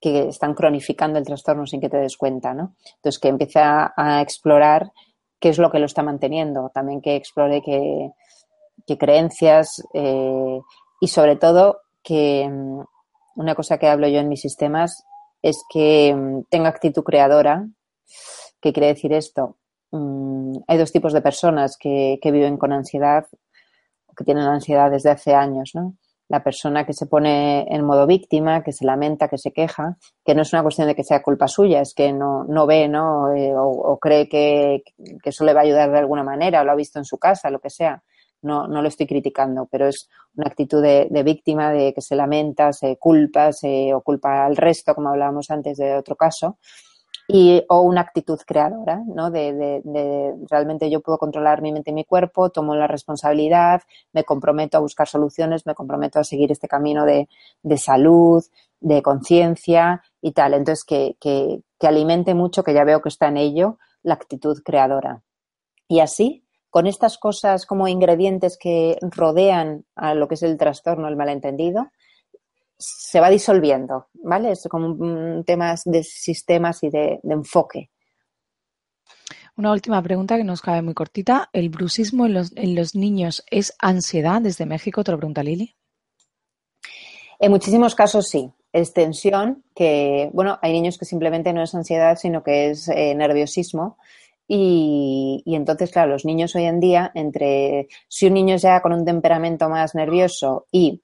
que 0.00 0.28
están 0.28 0.54
cronificando 0.54 1.18
el 1.18 1.24
trastorno 1.24 1.66
sin 1.66 1.80
que 1.80 1.88
te 1.88 1.96
des 1.96 2.16
cuenta, 2.16 2.54
¿no? 2.54 2.76
Entonces, 2.96 3.18
que 3.18 3.28
empieza 3.28 3.92
a 3.96 4.20
explorar 4.20 4.92
qué 5.44 5.50
es 5.50 5.58
lo 5.58 5.70
que 5.70 5.78
lo 5.78 5.84
está 5.84 6.02
manteniendo, 6.02 6.70
también 6.72 7.02
que 7.02 7.16
explore 7.16 7.60
qué, 7.60 8.96
creencias 8.96 9.82
eh, 9.92 10.58
y 11.02 11.08
sobre 11.08 11.36
todo 11.36 11.82
que 12.02 12.48
mm, 12.48 12.80
una 13.36 13.54
cosa 13.54 13.76
que 13.76 13.86
hablo 13.86 14.08
yo 14.08 14.20
en 14.20 14.30
mis 14.30 14.40
sistemas 14.40 15.04
es 15.42 15.62
que 15.68 16.14
mm, 16.16 16.44
tenga 16.48 16.70
actitud 16.70 17.02
creadora. 17.02 17.68
¿Qué 18.58 18.72
quiere 18.72 18.86
decir 18.86 19.12
esto? 19.12 19.58
Mm, 19.90 20.60
hay 20.66 20.78
dos 20.78 20.92
tipos 20.92 21.12
de 21.12 21.20
personas 21.20 21.76
que, 21.78 22.18
que 22.22 22.30
viven 22.30 22.56
con 22.56 22.72
ansiedad, 22.72 23.26
que 24.16 24.24
tienen 24.24 24.44
ansiedad 24.44 24.90
desde 24.90 25.10
hace 25.10 25.34
años, 25.34 25.72
¿no? 25.74 25.94
La 26.28 26.42
persona 26.42 26.86
que 26.86 26.92
se 26.92 27.06
pone 27.06 27.66
en 27.68 27.84
modo 27.84 28.06
víctima, 28.06 28.62
que 28.62 28.72
se 28.72 28.84
lamenta, 28.84 29.28
que 29.28 29.38
se 29.38 29.52
queja, 29.52 29.98
que 30.24 30.34
no 30.34 30.42
es 30.42 30.52
una 30.52 30.62
cuestión 30.62 30.88
de 30.88 30.94
que 30.94 31.04
sea 31.04 31.22
culpa 31.22 31.48
suya, 31.48 31.80
es 31.80 31.94
que 31.94 32.12
no, 32.12 32.44
no 32.44 32.66
ve, 32.66 32.88
¿no? 32.88 33.34
Eh, 33.34 33.52
o, 33.56 33.98
cree 33.98 34.28
que, 34.28 34.82
eso 35.22 35.44
le 35.44 35.52
va 35.52 35.60
a 35.60 35.64
ayudar 35.64 35.90
de 35.90 35.98
alguna 35.98 36.22
manera, 36.22 36.62
o 36.62 36.64
lo 36.64 36.72
ha 36.72 36.76
visto 36.76 36.98
en 36.98 37.04
su 37.04 37.18
casa, 37.18 37.50
lo 37.50 37.60
que 37.60 37.70
sea. 37.70 38.02
No, 38.42 38.66
no 38.68 38.82
lo 38.82 38.88
estoy 38.88 39.06
criticando, 39.06 39.66
pero 39.70 39.88
es 39.88 40.08
una 40.36 40.48
actitud 40.48 40.82
de, 40.82 41.08
de 41.10 41.22
víctima, 41.22 41.72
de 41.72 41.94
que 41.94 42.02
se 42.02 42.14
lamenta, 42.14 42.72
se 42.72 42.98
culpa, 42.98 43.52
se 43.52 43.94
o 43.94 44.02
culpa 44.02 44.44
al 44.44 44.56
resto, 44.56 44.94
como 44.94 45.08
hablábamos 45.08 45.50
antes 45.50 45.78
de 45.78 45.96
otro 45.96 46.16
caso 46.16 46.58
y, 47.26 47.64
o 47.68 47.80
una 47.80 48.02
actitud 48.02 48.38
creadora, 48.46 49.02
¿no? 49.06 49.30
De, 49.30 49.52
de, 49.54 49.80
de, 49.84 50.34
realmente 50.50 50.90
yo 50.90 51.00
puedo 51.00 51.18
controlar 51.18 51.62
mi 51.62 51.72
mente 51.72 51.90
y 51.90 51.94
mi 51.94 52.04
cuerpo, 52.04 52.50
tomo 52.50 52.74
la 52.74 52.86
responsabilidad, 52.86 53.82
me 54.12 54.24
comprometo 54.24 54.76
a 54.76 54.80
buscar 54.80 55.08
soluciones, 55.08 55.66
me 55.66 55.74
comprometo 55.74 56.18
a 56.18 56.24
seguir 56.24 56.52
este 56.52 56.68
camino 56.68 57.04
de, 57.04 57.28
de 57.62 57.78
salud, 57.78 58.44
de 58.80 59.02
conciencia 59.02 60.02
y 60.20 60.32
tal. 60.32 60.54
Entonces, 60.54 60.84
que, 60.84 61.16
que, 61.18 61.62
que 61.78 61.86
alimente 61.86 62.34
mucho, 62.34 62.62
que 62.62 62.74
ya 62.74 62.84
veo 62.84 63.00
que 63.00 63.08
está 63.08 63.28
en 63.28 63.38
ello, 63.38 63.78
la 64.02 64.14
actitud 64.14 64.62
creadora. 64.62 65.22
Y 65.88 66.00
así, 66.00 66.44
con 66.68 66.86
estas 66.86 67.18
cosas 67.18 67.66
como 67.66 67.88
ingredientes 67.88 68.58
que 68.58 68.98
rodean 69.00 69.84
a 69.94 70.14
lo 70.14 70.28
que 70.28 70.34
es 70.34 70.42
el 70.42 70.58
trastorno, 70.58 71.08
el 71.08 71.16
malentendido, 71.16 71.90
se 72.78 73.20
va 73.20 73.30
disolviendo, 73.30 74.08
¿vale? 74.14 74.52
Es 74.52 74.66
como 74.68 74.88
un 74.88 75.44
tema 75.44 75.74
de 75.84 76.02
sistemas 76.02 76.82
y 76.82 76.90
de, 76.90 77.20
enfoque. 77.24 77.90
Una 79.56 79.72
última 79.72 80.02
pregunta 80.02 80.36
que 80.36 80.44
nos 80.44 80.60
cabe 80.60 80.82
muy 80.82 80.94
cortita. 80.94 81.48
¿El 81.52 81.68
bruxismo 81.68 82.26
en 82.26 82.34
los, 82.34 82.52
en 82.56 82.74
los 82.74 82.94
niños 82.94 83.44
es 83.50 83.74
ansiedad 83.78 84.40
desde 84.42 84.66
México? 84.66 85.04
Te 85.04 85.12
lo 85.12 85.18
pregunta 85.18 85.44
Lili. 85.44 85.76
En 87.38 87.50
muchísimos 87.50 87.94
casos 87.94 88.28
sí. 88.28 88.50
Es 88.72 88.92
tensión, 88.92 89.62
que, 89.72 90.30
bueno, 90.32 90.58
hay 90.60 90.72
niños 90.72 90.98
que 90.98 91.04
simplemente 91.04 91.52
no 91.52 91.62
es 91.62 91.76
ansiedad, 91.76 92.16
sino 92.16 92.42
que 92.42 92.70
es 92.70 92.88
eh, 92.88 93.14
nerviosismo. 93.14 93.98
Y, 94.48 95.42
y, 95.46 95.54
entonces, 95.54 95.92
claro, 95.92 96.10
los 96.10 96.24
niños 96.24 96.56
hoy 96.56 96.64
en 96.64 96.80
día, 96.80 97.12
entre 97.14 97.86
si 98.08 98.26
un 98.26 98.34
niño 98.34 98.56
es 98.56 98.62
ya 98.62 98.82
con 98.82 98.92
un 98.92 99.04
temperamento 99.04 99.68
más 99.68 99.94
nervioso 99.94 100.66
y 100.72 101.02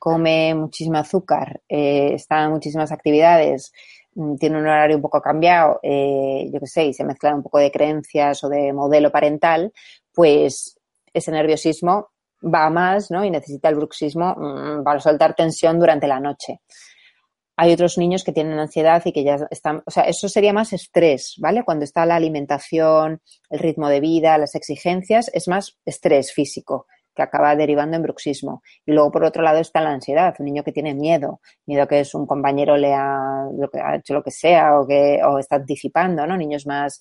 come 0.00 0.54
muchísimo 0.54 0.96
azúcar, 0.96 1.60
eh, 1.68 2.14
está 2.14 2.44
en 2.44 2.52
muchísimas 2.52 2.90
actividades, 2.90 3.70
mm, 4.14 4.36
tiene 4.36 4.56
un 4.56 4.62
horario 4.62 4.96
un 4.96 5.02
poco 5.02 5.20
cambiado, 5.20 5.78
eh, 5.82 6.48
yo 6.52 6.58
qué 6.58 6.66
sé, 6.66 6.86
y 6.86 6.94
se 6.94 7.04
mezclan 7.04 7.34
un 7.36 7.42
poco 7.42 7.58
de 7.58 7.70
creencias 7.70 8.42
o 8.42 8.48
de 8.48 8.72
modelo 8.72 9.12
parental, 9.12 9.72
pues 10.14 10.80
ese 11.12 11.30
nerviosismo 11.30 12.08
va 12.42 12.70
más, 12.70 13.10
¿no? 13.10 13.24
Y 13.26 13.30
necesita 13.30 13.68
el 13.68 13.74
bruxismo 13.76 14.34
mm, 14.36 14.84
para 14.84 15.00
soltar 15.00 15.34
tensión 15.34 15.78
durante 15.78 16.08
la 16.08 16.18
noche. 16.18 16.60
Hay 17.56 17.70
otros 17.74 17.98
niños 17.98 18.24
que 18.24 18.32
tienen 18.32 18.58
ansiedad 18.58 19.02
y 19.04 19.12
que 19.12 19.22
ya 19.22 19.36
están, 19.50 19.82
o 19.84 19.90
sea, 19.90 20.04
eso 20.04 20.30
sería 20.30 20.54
más 20.54 20.72
estrés, 20.72 21.34
¿vale? 21.38 21.62
Cuando 21.62 21.84
está 21.84 22.06
la 22.06 22.16
alimentación, 22.16 23.20
el 23.50 23.58
ritmo 23.58 23.90
de 23.90 24.00
vida, 24.00 24.38
las 24.38 24.54
exigencias, 24.54 25.30
es 25.34 25.46
más 25.46 25.78
estrés 25.84 26.32
físico 26.32 26.86
que 27.14 27.22
acaba 27.22 27.56
derivando 27.56 27.96
en 27.96 28.02
bruxismo. 28.02 28.62
Y 28.86 28.92
luego, 28.92 29.10
por 29.10 29.24
otro 29.24 29.42
lado, 29.42 29.58
está 29.58 29.80
la 29.80 29.90
ansiedad, 29.90 30.34
un 30.38 30.46
niño 30.46 30.62
que 30.62 30.72
tiene 30.72 30.94
miedo, 30.94 31.40
miedo 31.66 31.86
que 31.86 32.02
un 32.14 32.26
compañero 32.26 32.76
le 32.76 32.94
ha 32.94 33.48
hecho 33.94 34.14
lo 34.14 34.22
que 34.22 34.30
sea 34.30 34.78
o 34.78 34.86
que 34.86 35.20
o 35.24 35.38
está 35.38 35.56
anticipando, 35.56 36.26
¿no? 36.26 36.36
Niños 36.36 36.66
más 36.66 37.00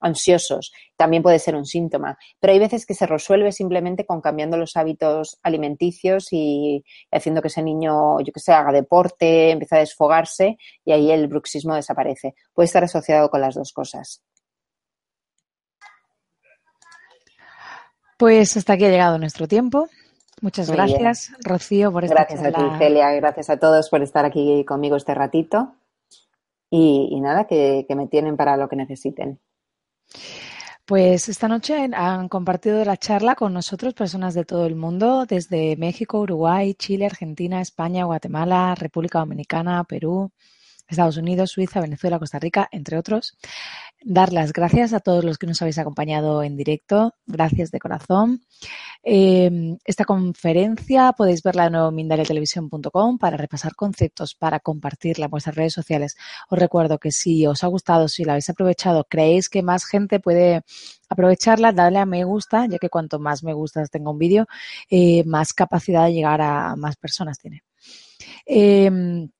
ansiosos. 0.00 0.72
También 0.96 1.22
puede 1.22 1.38
ser 1.38 1.54
un 1.54 1.66
síntoma. 1.66 2.18
Pero 2.40 2.52
hay 2.52 2.58
veces 2.58 2.86
que 2.86 2.94
se 2.94 3.06
resuelve 3.06 3.52
simplemente 3.52 4.06
con 4.06 4.20
cambiando 4.20 4.56
los 4.56 4.76
hábitos 4.76 5.38
alimenticios 5.42 6.28
y 6.32 6.84
haciendo 7.10 7.42
que 7.42 7.48
ese 7.48 7.62
niño, 7.62 8.20
yo 8.20 8.32
que 8.32 8.40
sé, 8.40 8.52
haga 8.52 8.72
deporte, 8.72 9.50
empiece 9.50 9.76
a 9.76 9.80
desfogarse 9.80 10.56
y 10.84 10.92
ahí 10.92 11.10
el 11.10 11.28
bruxismo 11.28 11.74
desaparece. 11.74 12.34
Puede 12.54 12.66
estar 12.66 12.84
asociado 12.84 13.30
con 13.30 13.40
las 13.40 13.54
dos 13.54 13.72
cosas. 13.72 14.22
Pues 18.20 18.54
hasta 18.58 18.74
aquí 18.74 18.84
ha 18.84 18.90
llegado 18.90 19.16
nuestro 19.16 19.48
tiempo. 19.48 19.88
Muchas 20.42 20.70
gracias, 20.70 21.32
Rocío, 21.42 21.90
por 21.90 22.04
esta 22.04 22.26
Gracias 22.26 22.42
a 22.44 22.52
ti, 22.52 22.62
Celia. 22.76 23.10
Gracias 23.12 23.48
a 23.48 23.56
todos 23.56 23.88
por 23.88 24.02
estar 24.02 24.26
aquí 24.26 24.62
conmigo 24.66 24.96
este 24.96 25.14
ratito. 25.14 25.72
Y, 26.68 27.18
nada, 27.18 27.46
que, 27.46 27.86
me 27.96 28.08
tienen 28.08 28.36
para 28.36 28.58
lo 28.58 28.68
que 28.68 28.76
necesiten. 28.76 29.40
Pues 30.84 31.30
esta 31.30 31.48
noche 31.48 31.88
han 31.94 32.28
compartido 32.28 32.84
la 32.84 32.98
charla 32.98 33.34
con 33.36 33.54
nosotros 33.54 33.94
personas 33.94 34.34
de 34.34 34.44
todo 34.44 34.66
el 34.66 34.76
mundo, 34.76 35.24
desde 35.24 35.76
México, 35.78 36.20
Uruguay, 36.20 36.74
Chile, 36.74 37.06
Argentina, 37.06 37.62
España, 37.62 38.04
Guatemala, 38.04 38.74
República 38.74 39.20
Dominicana, 39.20 39.82
Perú, 39.84 40.30
Estados 40.90 41.16
Unidos, 41.16 41.52
Suiza, 41.52 41.80
Venezuela, 41.80 42.18
Costa 42.18 42.38
Rica, 42.38 42.68
entre 42.70 42.98
otros. 42.98 43.38
Dar 44.02 44.32
las 44.32 44.54
gracias 44.54 44.94
a 44.94 45.00
todos 45.00 45.24
los 45.24 45.36
que 45.36 45.46
nos 45.46 45.60
habéis 45.60 45.76
acompañado 45.78 46.42
en 46.42 46.56
directo. 46.56 47.14
Gracias 47.26 47.70
de 47.70 47.78
corazón. 47.78 48.40
Em, 49.02 49.76
esta 49.84 50.06
conferencia 50.06 51.12
podéis 51.12 51.42
verla 51.42 51.66
en 51.66 51.94
mindaliatelevisión.com 51.94 53.18
para 53.18 53.36
repasar 53.36 53.74
conceptos, 53.74 54.34
para 54.34 54.58
compartirla 54.60 55.26
en 55.26 55.30
vuestras 55.30 55.54
redes 55.54 55.74
sociales. 55.74 56.16
Os 56.48 56.58
recuerdo 56.58 56.98
que 56.98 57.12
si 57.12 57.46
os 57.46 57.62
ha 57.62 57.66
gustado, 57.66 58.08
si 58.08 58.24
la 58.24 58.32
habéis 58.32 58.48
aprovechado, 58.48 59.04
creéis 59.04 59.50
que 59.50 59.62
más 59.62 59.84
gente 59.84 60.18
puede 60.18 60.62
aprovecharla, 61.10 61.72
dadle 61.72 61.98
a 61.98 62.06
me 62.06 62.24
gusta, 62.24 62.66
ya 62.66 62.78
que 62.78 62.88
cuanto 62.88 63.18
más 63.18 63.44
me 63.44 63.52
gustas 63.52 63.90
tenga 63.90 64.10
un 64.10 64.18
vídeo, 64.18 64.46
eh, 64.88 65.24
más 65.24 65.52
capacidad 65.52 66.06
de 66.06 66.14
llegar 66.14 66.40
a 66.40 66.74
más 66.76 66.96
personas 66.96 67.38
tiene. 67.38 67.64
Em, 68.46 69.30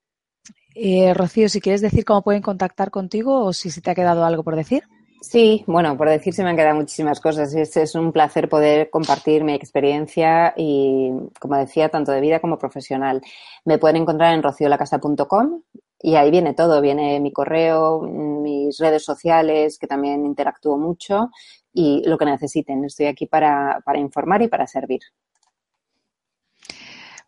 eh, 0.74 1.14
Rocío, 1.14 1.48
si 1.48 1.60
quieres 1.60 1.80
decir 1.80 2.04
cómo 2.04 2.22
pueden 2.22 2.42
contactar 2.42 2.90
contigo 2.90 3.44
o 3.44 3.52
si 3.52 3.70
se 3.70 3.80
te 3.80 3.90
ha 3.90 3.94
quedado 3.94 4.24
algo 4.24 4.42
por 4.42 4.56
decir. 4.56 4.84
Sí, 5.20 5.64
bueno, 5.66 5.98
por 5.98 6.08
decir 6.08 6.32
se 6.32 6.42
me 6.42 6.50
han 6.50 6.56
quedado 6.56 6.76
muchísimas 6.76 7.20
cosas. 7.20 7.54
Es, 7.54 7.76
es 7.76 7.94
un 7.94 8.10
placer 8.10 8.48
poder 8.48 8.88
compartir 8.88 9.44
mi 9.44 9.52
experiencia 9.52 10.54
y, 10.56 11.10
como 11.38 11.56
decía, 11.56 11.90
tanto 11.90 12.12
de 12.12 12.20
vida 12.20 12.40
como 12.40 12.58
profesional. 12.58 13.20
Me 13.66 13.78
pueden 13.78 13.96
encontrar 13.98 14.32
en 14.34 14.42
rociolacasa.com 14.42 15.62
y 16.02 16.14
ahí 16.14 16.30
viene 16.30 16.54
todo. 16.54 16.80
Viene 16.80 17.20
mi 17.20 17.32
correo, 17.32 18.00
mis 18.00 18.78
redes 18.78 19.04
sociales, 19.04 19.78
que 19.78 19.86
también 19.86 20.24
interactúo 20.24 20.78
mucho, 20.78 21.30
y 21.72 22.02
lo 22.06 22.16
que 22.16 22.24
necesiten. 22.24 22.84
Estoy 22.84 23.06
aquí 23.06 23.26
para, 23.26 23.80
para 23.84 23.98
informar 23.98 24.40
y 24.40 24.48
para 24.48 24.66
servir. 24.66 25.00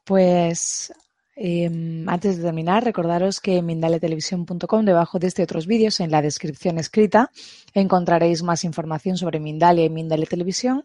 Pues 0.04 0.92
Em, 1.34 2.06
antes 2.10 2.36
de 2.36 2.42
terminar, 2.42 2.84
recordaros 2.84 3.40
que 3.40 3.56
en 3.56 3.66
mindaliatelevisión.com, 3.66 4.84
debajo 4.84 5.18
de 5.18 5.28
este 5.28 5.42
y 5.42 5.44
otros 5.44 5.66
vídeos, 5.66 6.00
en 6.00 6.10
la 6.10 6.20
descripción 6.20 6.78
escrita, 6.78 7.30
encontraréis 7.72 8.42
más 8.42 8.64
información 8.64 9.16
sobre 9.16 9.40
Mindalia 9.40 9.84
y 9.86 9.90
Mindalia 9.90 10.26
Televisión, 10.26 10.84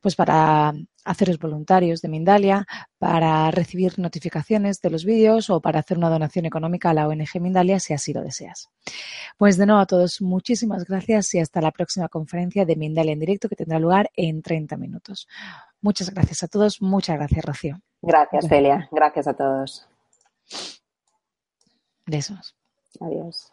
pues 0.00 0.14
para 0.14 0.72
haceros 1.04 1.38
voluntarios 1.38 2.02
de 2.02 2.08
Mindalia, 2.08 2.66
para 2.98 3.50
recibir 3.50 3.98
notificaciones 3.98 4.80
de 4.80 4.90
los 4.90 5.04
vídeos 5.04 5.50
o 5.50 5.60
para 5.60 5.80
hacer 5.80 5.98
una 5.98 6.08
donación 6.08 6.46
económica 6.46 6.90
a 6.90 6.94
la 6.94 7.08
ONG 7.08 7.40
Mindalia 7.40 7.80
si 7.80 7.92
así 7.92 8.12
lo 8.12 8.22
deseas. 8.22 8.68
Pues 9.38 9.56
de 9.56 9.66
nuevo 9.66 9.80
a 9.80 9.86
todos, 9.86 10.20
muchísimas 10.20 10.84
gracias 10.84 11.34
y 11.34 11.40
hasta 11.40 11.60
la 11.60 11.72
próxima 11.72 12.08
conferencia 12.08 12.64
de 12.64 12.76
Mindalia 12.76 13.12
en 13.12 13.20
directo 13.20 13.48
que 13.48 13.56
tendrá 13.56 13.80
lugar 13.80 14.10
en 14.14 14.42
30 14.42 14.76
minutos. 14.76 15.26
Muchas 15.80 16.10
gracias 16.10 16.44
a 16.44 16.48
todos, 16.48 16.80
muchas 16.80 17.16
gracias 17.16 17.44
Rocío. 17.44 17.80
Gracias, 18.02 18.48
Celia. 18.48 18.88
Gracias 18.90 19.26
a 19.26 19.34
todos. 19.34 19.86
Besos. 22.06 22.56
Adiós. 23.00 23.52